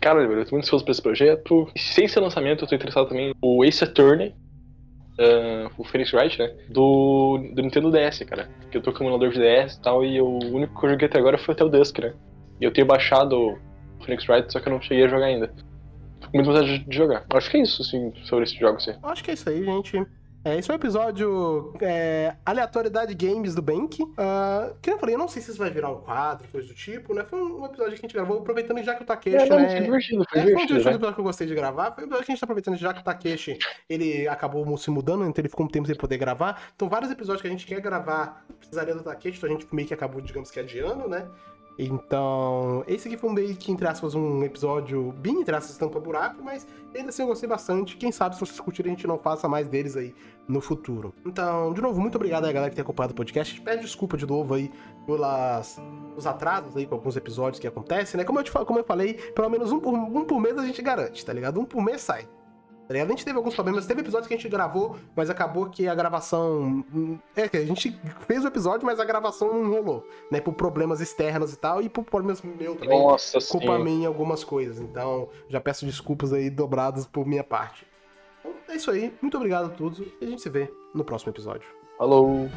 Cara, 0.00 0.22
eu 0.22 0.44
tô 0.46 0.52
muito 0.52 0.64
ansioso 0.64 0.82
pra 0.82 0.92
esse 0.92 1.02
projeto. 1.02 1.68
E, 1.76 1.78
sem 1.78 2.08
ser 2.08 2.20
lançamento, 2.20 2.64
eu 2.64 2.68
tô 2.68 2.74
interessado 2.74 3.08
também 3.08 3.34
no 3.42 3.62
Ace 3.62 3.84
Attorney, 3.84 4.34
Uh, 5.16 5.70
o 5.78 5.84
Phoenix 5.84 6.12
Wright, 6.12 6.36
né? 6.40 6.52
Do, 6.68 7.38
do 7.52 7.62
Nintendo 7.62 7.88
DS, 7.88 8.18
cara. 8.26 8.48
Que 8.68 8.78
eu 8.78 8.82
tô 8.82 8.92
com 8.92 9.04
o 9.04 9.06
emulador 9.06 9.30
de 9.30 9.38
DS 9.38 9.74
e 9.74 9.80
tal, 9.80 10.04
e 10.04 10.16
eu, 10.16 10.26
o 10.26 10.56
único 10.56 10.78
que 10.78 10.86
eu 10.86 10.90
joguei 10.90 11.06
até 11.06 11.18
agora 11.18 11.38
foi 11.38 11.54
até 11.54 11.62
o 11.62 11.68
Dusk, 11.68 12.00
né? 12.00 12.12
E 12.60 12.64
eu 12.64 12.72
tenho 12.72 12.84
baixado 12.84 13.38
o 13.38 13.58
Phoenix 14.04 14.28
Wright, 14.28 14.52
só 14.52 14.58
que 14.58 14.68
eu 14.68 14.72
não 14.72 14.82
cheguei 14.82 15.04
a 15.04 15.08
jogar 15.08 15.26
ainda. 15.26 15.54
Muita 16.34 16.50
vontade 16.50 16.78
de 16.80 16.96
jogar. 16.96 17.24
Acho 17.32 17.50
que 17.50 17.56
é 17.58 17.62
isso, 17.62 17.82
assim, 17.82 18.12
sobre 18.24 18.44
esse 18.44 18.56
jogo, 18.56 18.76
assim. 18.76 18.94
Acho 19.02 19.22
que 19.22 19.30
é 19.30 19.34
isso 19.34 19.48
aí, 19.48 19.64
gente. 19.64 20.04
É, 20.44 20.58
esse 20.58 20.70
é 20.70 20.74
o 20.74 20.76
episódio 20.76 21.72
é, 21.80 22.34
Aleatoriedade 22.44 23.14
Games 23.14 23.54
do 23.54 23.62
Bank. 23.62 24.02
Uh, 24.02 24.74
que 24.82 24.90
eu 24.90 24.98
falei, 24.98 25.14
eu 25.14 25.18
não 25.18 25.26
sei 25.26 25.40
se 25.40 25.50
isso 25.50 25.58
vai 25.58 25.70
virar 25.70 25.88
um 25.88 26.02
quadro, 26.02 26.46
coisa 26.48 26.68
do 26.68 26.74
tipo, 26.74 27.14
né? 27.14 27.24
Foi 27.24 27.40
um 27.40 27.64
episódio 27.64 27.92
que 27.94 28.00
a 28.00 28.02
gente 28.02 28.12
gravou, 28.12 28.40
aproveitando 28.40 28.82
já 28.82 28.94
que 28.94 29.02
o 29.02 29.06
Takeshi, 29.06 29.36
é, 29.36 29.48
não, 29.48 29.56
né? 29.56 29.70
Foi 29.70 29.80
divertido, 29.80 30.24
foi 30.28 30.40
é, 30.40 30.44
divertido. 30.44 30.44
Foi 30.44 30.52
um 30.52 30.66
divertido 30.66 30.90
episódio 30.90 31.14
que 31.14 31.20
eu 31.20 31.24
gostei 31.24 31.46
de 31.46 31.54
gravar. 31.54 31.92
Foi 31.92 32.04
um 32.04 32.06
episódio 32.08 32.26
que 32.26 32.32
a 32.32 32.34
gente 32.34 32.40
tá 32.40 32.44
aproveitando 32.44 32.76
já 32.76 32.92
que 32.92 33.00
o 33.00 33.04
Takeshi, 33.04 33.58
ele 33.88 34.28
acabou 34.28 34.76
se 34.76 34.90
mudando, 34.90 35.24
então 35.24 35.40
ele 35.40 35.48
ficou 35.48 35.64
um 35.64 35.68
tempo 35.68 35.86
sem 35.86 35.96
poder 35.96 36.18
gravar. 36.18 36.62
Então 36.76 36.90
vários 36.90 37.10
episódios 37.10 37.40
que 37.40 37.48
a 37.48 37.50
gente 37.50 37.64
quer 37.64 37.80
gravar 37.80 38.44
precisaria 38.58 38.94
do 38.94 39.02
Takeshi, 39.02 39.38
então 39.38 39.48
a 39.48 39.52
gente 39.52 39.66
meio 39.74 39.88
que 39.88 39.94
acabou, 39.94 40.20
digamos 40.20 40.50
que 40.50 40.60
adiando, 40.60 41.08
né? 41.08 41.26
Então, 41.78 42.84
esse 42.86 43.08
aqui 43.08 43.16
foi 43.16 43.30
um 43.30 43.32
meio 43.32 43.54
que, 43.56 43.72
entre 43.72 43.86
aspas, 43.86 44.14
um 44.14 44.44
episódio 44.44 45.12
bem, 45.18 45.40
entre 45.40 45.54
aspas, 45.56 45.76
tampa 45.76 45.98
buraco, 45.98 46.42
mas 46.42 46.66
ainda 46.94 47.08
assim 47.08 47.22
eu 47.22 47.28
gostei 47.28 47.48
bastante. 47.48 47.96
Quem 47.96 48.12
sabe, 48.12 48.36
se 48.36 48.40
vocês 48.40 48.60
curtirem, 48.60 48.92
a 48.92 48.94
gente 48.94 49.06
não 49.06 49.18
faça 49.18 49.48
mais 49.48 49.66
deles 49.66 49.96
aí 49.96 50.14
no 50.46 50.60
futuro. 50.60 51.12
Então, 51.26 51.72
de 51.72 51.80
novo, 51.80 52.00
muito 52.00 52.14
obrigado 52.14 52.44
aí, 52.44 52.52
galera, 52.52 52.70
que 52.70 52.76
tem 52.76 52.82
acompanhado 52.82 53.12
o 53.12 53.16
podcast. 53.16 53.60
Pede 53.60 53.82
desculpa 53.82 54.16
de 54.16 54.26
novo 54.26 54.54
aí 54.54 54.70
pelas 55.04 55.80
os 56.16 56.26
atrasos 56.26 56.76
aí 56.76 56.86
com 56.86 56.94
alguns 56.94 57.16
episódios 57.16 57.58
que 57.58 57.66
acontecem, 57.66 58.18
né? 58.18 58.24
Como 58.24 58.38
eu, 58.38 58.44
te, 58.44 58.52
como 58.52 58.78
eu 58.78 58.84
falei, 58.84 59.14
pelo 59.34 59.48
menos 59.48 59.72
um 59.72 59.80
por, 59.80 59.92
um 59.92 60.24
por 60.24 60.40
mês 60.40 60.56
a 60.56 60.64
gente 60.64 60.80
garante, 60.80 61.24
tá 61.24 61.32
ligado? 61.32 61.58
Um 61.58 61.64
por 61.64 61.82
mês 61.82 62.02
sai. 62.02 62.28
Tá 62.86 62.94
a 62.94 63.06
gente 63.06 63.24
teve 63.24 63.36
alguns 63.36 63.54
problemas, 63.54 63.86
teve 63.86 64.02
episódios 64.02 64.28
que 64.28 64.34
a 64.34 64.36
gente 64.36 64.48
gravou, 64.48 64.96
mas 65.16 65.30
acabou 65.30 65.70
que 65.70 65.88
a 65.88 65.94
gravação. 65.94 66.84
É, 67.34 67.48
que 67.48 67.56
a 67.56 67.64
gente 67.64 67.98
fez 68.26 68.44
o 68.44 68.48
episódio, 68.48 68.84
mas 68.84 69.00
a 69.00 69.04
gravação 69.04 69.52
não 69.52 69.70
rolou, 69.70 70.06
né? 70.30 70.40
Por 70.40 70.52
problemas 70.52 71.00
externos 71.00 71.52
e 71.52 71.56
tal, 71.56 71.80
e 71.80 71.88
por 71.88 72.04
problemas 72.04 72.42
meu 72.42 72.76
também. 72.76 73.02
Nossa, 73.02 73.38
culpa 73.40 73.76
sim. 73.76 73.84
minha 73.84 74.04
em 74.04 74.06
algumas 74.06 74.44
coisas. 74.44 74.80
Então, 74.80 75.28
já 75.48 75.60
peço 75.60 75.86
desculpas 75.86 76.32
aí 76.32 76.50
dobradas 76.50 77.06
por 77.06 77.26
minha 77.26 77.44
parte. 77.44 77.86
Então, 78.40 78.52
é 78.68 78.76
isso 78.76 78.90
aí. 78.90 79.12
Muito 79.22 79.36
obrigado 79.36 79.66
a 79.66 79.70
todos 79.70 80.00
e 80.00 80.14
a 80.20 80.26
gente 80.26 80.42
se 80.42 80.50
vê 80.50 80.70
no 80.94 81.04
próximo 81.04 81.32
episódio. 81.32 81.68
Falou! 81.96 82.50